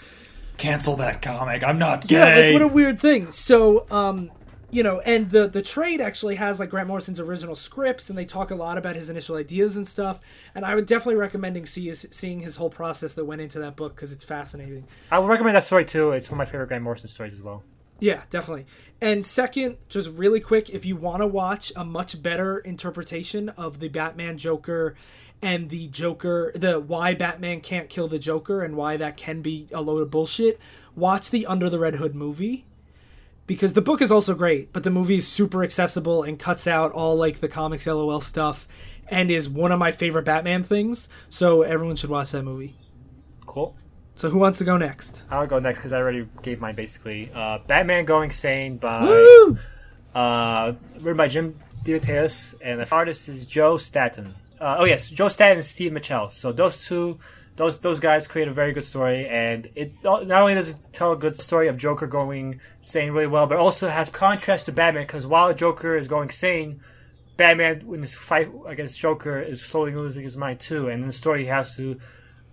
Cancel 0.56 0.97
that 0.97 1.22
comic. 1.22 1.62
I'm 1.62 1.78
not 1.78 2.06
gay. 2.06 2.16
Yeah, 2.16 2.47
like 2.47 2.52
what 2.55 2.62
a 2.62 2.72
weird 2.72 3.01
thing. 3.01 3.30
So, 3.30 3.86
um, 3.90 4.30
you 4.70 4.82
know, 4.82 5.01
and 5.01 5.30
the 5.30 5.47
the 5.47 5.62
trade 5.62 6.01
actually 6.01 6.36
has 6.36 6.59
like 6.59 6.70
Grant 6.70 6.89
Morrison's 6.89 7.20
original 7.20 7.55
scripts, 7.55 8.10
and 8.10 8.18
they 8.18 8.24
talk 8.24 8.51
a 8.51 8.55
lot 8.55 8.76
about 8.78 8.97
his 8.97 9.09
initial 9.09 9.36
ideas 9.36 9.76
and 9.76 9.86
stuff. 9.86 10.20
And 10.55 10.64
I 10.64 10.74
would 10.74 10.86
definitely 10.86 11.16
recommending 11.16 11.66
see 11.66 11.86
his, 11.86 12.06
seeing 12.10 12.40
his 12.40 12.56
whole 12.56 12.70
process 12.70 13.14
that 13.14 13.24
went 13.24 13.40
into 13.40 13.59
that 13.60 13.76
book 13.76 13.94
because 13.94 14.10
it's 14.10 14.24
fascinating. 14.24 14.86
I 15.10 15.18
would 15.18 15.28
recommend 15.28 15.56
that 15.56 15.64
story 15.64 15.85
too. 15.85 16.12
It's 16.12 16.30
one 16.30 16.40
of 16.40 16.47
my 16.47 16.51
favorite 16.51 16.68
Grant 16.68 16.82
Morrison 16.82 17.09
stories 17.09 17.35
as 17.35 17.43
well. 17.43 17.62
Yeah, 18.00 18.22
definitely. 18.30 18.66
And 19.00 19.24
second, 19.24 19.76
just 19.88 20.10
really 20.10 20.40
quick, 20.40 20.70
if 20.70 20.84
you 20.84 20.96
want 20.96 21.20
to 21.20 21.26
watch 21.26 21.72
a 21.76 21.84
much 21.84 22.20
better 22.22 22.58
interpretation 22.58 23.48
of 23.50 23.80
the 23.80 23.88
Batman 23.88 24.38
Joker 24.38 24.94
and 25.42 25.70
the 25.70 25.88
Joker, 25.88 26.52
the 26.54 26.80
why 26.80 27.14
Batman 27.14 27.60
can't 27.60 27.88
kill 27.88 28.08
the 28.08 28.18
Joker 28.18 28.62
and 28.62 28.76
why 28.76 28.96
that 28.96 29.16
can 29.16 29.40
be 29.42 29.68
a 29.72 29.80
load 29.80 30.02
of 30.02 30.10
bullshit, 30.10 30.60
watch 30.94 31.30
the 31.30 31.46
Under 31.46 31.70
the 31.70 31.78
Red 31.78 31.96
Hood 31.96 32.14
movie. 32.14 32.66
Because 33.46 33.72
the 33.72 33.82
book 33.82 34.02
is 34.02 34.12
also 34.12 34.34
great, 34.34 34.72
but 34.74 34.82
the 34.82 34.90
movie 34.90 35.16
is 35.16 35.26
super 35.26 35.64
accessible 35.64 36.22
and 36.22 36.38
cuts 36.38 36.66
out 36.66 36.92
all 36.92 37.16
like 37.16 37.40
the 37.40 37.48
comics 37.48 37.86
LOL 37.86 38.20
stuff 38.20 38.68
and 39.08 39.30
is 39.30 39.48
one 39.48 39.72
of 39.72 39.78
my 39.78 39.90
favorite 39.90 40.24
Batman 40.26 40.62
things. 40.62 41.08
So 41.30 41.62
everyone 41.62 41.96
should 41.96 42.10
watch 42.10 42.32
that 42.32 42.42
movie. 42.42 42.76
Cool. 43.46 43.74
So 44.18 44.28
who 44.28 44.38
wants 44.38 44.58
to 44.58 44.64
go 44.64 44.76
next? 44.76 45.22
I'll 45.30 45.46
go 45.46 45.60
next 45.60 45.78
because 45.78 45.92
I 45.92 45.98
already 45.98 46.26
gave 46.42 46.60
mine 46.60 46.74
basically. 46.74 47.30
Uh, 47.32 47.60
Batman 47.68 48.04
Going 48.04 48.32
Sane 48.32 48.76
by 48.76 49.04
Woo! 49.04 49.56
uh, 50.12 50.72
written 50.94 51.16
by 51.16 51.28
Jim 51.28 51.56
DeMatteis, 51.84 52.56
and 52.60 52.80
the 52.80 52.90
artist 52.92 53.28
is 53.28 53.46
Joe 53.46 53.76
Staton. 53.76 54.34
Uh, 54.60 54.78
oh 54.80 54.86
yes, 54.86 55.08
Joe 55.08 55.28
Staton 55.28 55.58
and 55.58 55.64
Steve 55.64 55.92
Mitchell. 55.92 56.30
So 56.30 56.50
those 56.50 56.84
two, 56.84 57.20
those 57.54 57.78
those 57.78 58.00
guys 58.00 58.26
create 58.26 58.48
a 58.48 58.52
very 58.52 58.72
good 58.72 58.84
story, 58.84 59.28
and 59.28 59.68
it 59.76 59.92
not 60.02 60.28
only 60.28 60.54
does 60.54 60.70
it 60.70 60.76
tell 60.92 61.12
a 61.12 61.16
good 61.16 61.38
story 61.38 61.68
of 61.68 61.76
Joker 61.76 62.08
going 62.08 62.58
sane 62.80 63.12
really 63.12 63.28
well, 63.28 63.46
but 63.46 63.58
also 63.58 63.86
has 63.86 64.10
contrast 64.10 64.66
to 64.66 64.72
Batman 64.72 65.04
because 65.04 65.28
while 65.28 65.54
Joker 65.54 65.96
is 65.96 66.08
going 66.08 66.30
sane, 66.30 66.80
Batman 67.36 67.82
in 67.94 68.00
this 68.00 68.14
fight 68.14 68.50
against 68.66 68.98
Joker 68.98 69.40
is 69.40 69.62
slowly 69.62 69.94
losing 69.94 70.24
his 70.24 70.36
mind 70.36 70.58
too, 70.58 70.88
and 70.88 71.02
in 71.02 71.06
the 71.06 71.12
story 71.12 71.42
he 71.42 71.48
has 71.50 71.76
to 71.76 72.00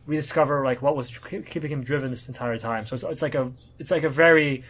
rediscover 0.06 0.64
like 0.64 0.82
what 0.82 0.96
was 0.96 1.18
keeping 1.20 1.70
him 1.72 1.84
driven 1.84 2.12
this 2.12 2.28
entire 2.28 2.58
time. 2.58 2.86
So 2.86 2.96
it's, 2.96 3.04
it's 3.04 3.22
like 3.22 3.36
a 3.36 3.52
it's 3.80 3.92
like 3.92 4.04
a 4.04 4.10
very 4.10 4.64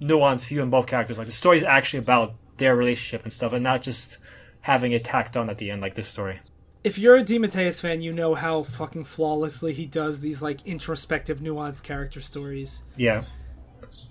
nuanced 0.00 0.46
view 0.48 0.62
on 0.62 0.70
both 0.70 0.86
characters. 0.86 1.18
Like 1.18 1.26
the 1.26 1.32
story 1.32 1.56
is 1.56 1.64
actually 1.64 2.00
about 2.00 2.34
their 2.58 2.74
relationship 2.76 3.24
and 3.24 3.32
stuff, 3.32 3.52
and 3.52 3.62
not 3.62 3.82
just 3.82 4.18
having 4.60 4.92
it 4.92 5.04
tacked 5.04 5.36
on 5.36 5.48
at 5.50 5.58
the 5.58 5.70
end 5.70 5.80
like 5.80 5.94
this 5.94 6.08
story. 6.08 6.40
if 6.84 6.98
you're 6.98 7.16
a 7.16 7.24
DeMatteis 7.24 7.80
fan, 7.80 8.00
you 8.02 8.12
know 8.12 8.34
how 8.34 8.62
fucking 8.62 9.04
flawlessly 9.04 9.72
he 9.72 9.86
does 9.86 10.20
these 10.20 10.40
like 10.42 10.64
introspective, 10.66 11.38
nuanced 11.40 11.82
character 11.82 12.20
stories. 12.20 12.82
Yeah, 12.96 13.24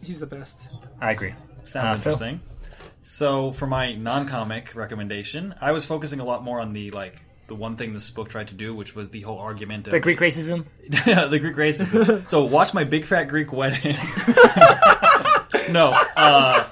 He's 0.01 0.19
the 0.19 0.27
best. 0.27 0.69
I 1.01 1.11
agree. 1.11 1.33
Sounds 1.63 1.75
Uh, 2.01 2.03
Phil? 2.03 2.13
interesting. 2.13 2.39
So 3.03 3.51
for 3.53 3.67
my 3.67 3.93
non-comic 3.95 4.75
recommendation, 4.75 5.55
I 5.61 5.71
was 5.71 5.85
focusing 5.85 6.19
a 6.19 6.25
lot 6.25 6.43
more 6.43 6.59
on 6.59 6.73
the 6.73 6.91
like 6.91 7.21
the 7.47 7.55
one 7.55 7.75
thing 7.75 7.93
this 7.93 8.09
book 8.09 8.29
tried 8.29 8.49
to 8.49 8.53
do, 8.53 8.75
which 8.75 8.95
was 8.95 9.09
the 9.09 9.21
whole 9.21 9.39
argument 9.39 9.87
of 9.87 9.91
The 9.91 9.99
Greek 9.99 10.19
racism. 10.19 10.65
the 10.89 11.39
Greek 11.39 11.55
racism. 11.55 12.27
so 12.29 12.45
watch 12.45 12.73
my 12.73 12.83
big 12.83 13.05
fat 13.05 13.25
Greek 13.25 13.51
wedding. 13.51 13.95
no, 15.71 15.91
uh, 16.15 16.67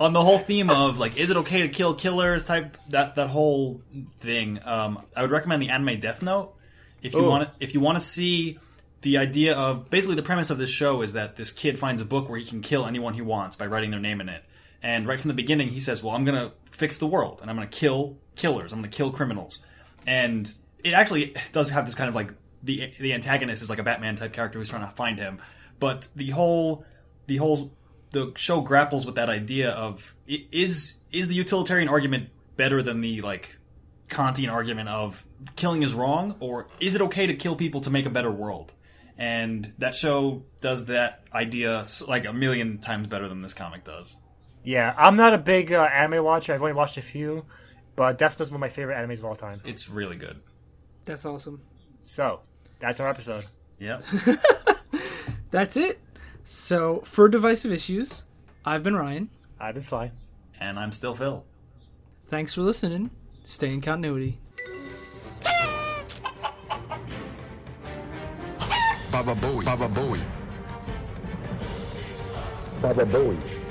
on 0.00 0.12
the 0.12 0.22
whole 0.22 0.38
theme 0.38 0.70
of 0.70 0.98
like, 0.98 1.16
is 1.16 1.30
it 1.30 1.36
okay 1.38 1.62
to 1.62 1.68
kill 1.68 1.94
killers? 1.94 2.44
Type 2.44 2.76
that 2.90 3.16
that 3.16 3.28
whole 3.28 3.80
thing. 4.20 4.58
Um, 4.64 5.02
I 5.16 5.22
would 5.22 5.30
recommend 5.30 5.62
the 5.62 5.70
anime 5.70 6.00
Death 6.00 6.22
Note 6.22 6.54
if 7.02 7.14
you 7.14 7.22
want 7.22 7.50
if 7.60 7.74
you 7.74 7.80
want 7.80 7.98
to 7.98 8.04
see 8.04 8.58
the 9.02 9.18
idea 9.18 9.56
of 9.56 9.90
basically 9.90 10.14
the 10.14 10.22
premise 10.22 10.50
of 10.50 10.58
this 10.58 10.70
show 10.70 11.02
is 11.02 11.14
that 11.14 11.36
this 11.36 11.50
kid 11.50 11.78
finds 11.78 12.00
a 12.00 12.04
book 12.04 12.28
where 12.28 12.38
he 12.38 12.44
can 12.44 12.62
kill 12.62 12.86
anyone 12.86 13.14
he 13.14 13.22
wants 13.22 13.56
by 13.56 13.66
writing 13.66 13.90
their 13.90 14.00
name 14.00 14.20
in 14.20 14.28
it. 14.28 14.44
And 14.82 15.06
right 15.06 15.18
from 15.18 15.28
the 15.28 15.34
beginning, 15.34 15.68
he 15.68 15.80
says, 15.80 16.02
"Well, 16.02 16.14
I'm 16.14 16.24
going 16.24 16.38
to 16.38 16.52
fix 16.70 16.98
the 16.98 17.06
world, 17.06 17.40
and 17.40 17.50
I'm 17.50 17.56
going 17.56 17.68
to 17.68 17.76
kill 17.76 18.16
killers. 18.36 18.72
I'm 18.72 18.80
going 18.80 18.90
to 18.90 18.96
kill 18.96 19.10
criminals." 19.10 19.58
And 20.06 20.52
it 20.82 20.94
actually 20.94 21.34
does 21.52 21.70
have 21.70 21.86
this 21.86 21.94
kind 21.94 22.08
of 22.08 22.14
like 22.14 22.32
the 22.62 22.92
the 23.00 23.12
antagonist 23.12 23.62
is 23.62 23.70
like 23.70 23.78
a 23.78 23.82
Batman 23.82 24.16
type 24.16 24.32
character 24.32 24.58
who's 24.58 24.68
trying 24.68 24.86
to 24.86 24.94
find 24.94 25.18
him, 25.18 25.40
but 25.78 26.08
the 26.14 26.30
whole 26.30 26.84
the 27.26 27.36
whole 27.36 27.72
the 28.10 28.32
show 28.36 28.60
grapples 28.60 29.04
with 29.06 29.16
that 29.16 29.28
idea 29.28 29.70
of 29.70 30.14
is 30.26 31.00
is 31.10 31.28
the 31.28 31.34
utilitarian 31.34 31.88
argument 31.88 32.28
better 32.56 32.82
than 32.82 33.00
the 33.00 33.20
like 33.20 33.58
Kantian 34.08 34.52
argument 34.52 34.88
of 34.88 35.24
killing 35.56 35.82
is 35.82 35.94
wrong, 35.94 36.36
or 36.40 36.68
is 36.80 36.94
it 36.94 37.00
okay 37.00 37.26
to 37.26 37.34
kill 37.34 37.56
people 37.56 37.80
to 37.82 37.90
make 37.90 38.06
a 38.06 38.10
better 38.10 38.30
world? 38.30 38.72
And 39.16 39.72
that 39.78 39.96
show 39.96 40.44
does 40.60 40.86
that 40.86 41.22
idea 41.32 41.84
like 42.06 42.26
a 42.26 42.32
million 42.32 42.78
times 42.78 43.06
better 43.06 43.28
than 43.28 43.42
this 43.42 43.54
comic 43.54 43.84
does. 43.84 44.16
Yeah, 44.64 44.94
I'm 44.96 45.16
not 45.16 45.34
a 45.34 45.38
big 45.38 45.72
uh, 45.72 45.82
anime 45.82 46.24
watcher. 46.24 46.54
I've 46.54 46.62
only 46.62 46.72
watched 46.72 46.96
a 46.96 47.02
few, 47.02 47.44
but 47.96 48.18
Death 48.18 48.38
Note's 48.38 48.50
one 48.50 48.56
of 48.56 48.60
my 48.60 48.68
favorite 48.68 48.96
animes 48.96 49.18
of 49.18 49.24
all 49.26 49.34
time. 49.34 49.60
It's 49.64 49.88
really 49.88 50.16
good. 50.16 50.40
That's 51.04 51.24
awesome. 51.26 51.60
So 52.02 52.40
that's 52.78 53.00
our 53.00 53.08
episode. 53.10 53.44
Yep. 53.78 54.04
That's 55.50 55.76
it. 55.76 56.00
So 56.44 57.00
for 57.04 57.28
divisive 57.28 57.72
issues, 57.72 58.24
I've 58.64 58.82
been 58.82 58.94
Ryan. 58.96 59.28
I've 59.60 59.74
been 59.74 59.82
Sly. 59.82 60.12
and 60.60 60.78
I'm 60.78 60.92
still 60.92 61.14
Phil. 61.14 61.44
Thanks 62.28 62.54
for 62.54 62.62
listening. 62.62 63.10
Stay 63.44 63.72
in 63.74 63.80
continuity. 63.80 64.38
Baba 69.10 69.34
Booey. 69.34 69.64
Baba 69.64 69.88
Booey. 69.88 70.22
Baba 72.80 73.04
Booey. 73.04 73.61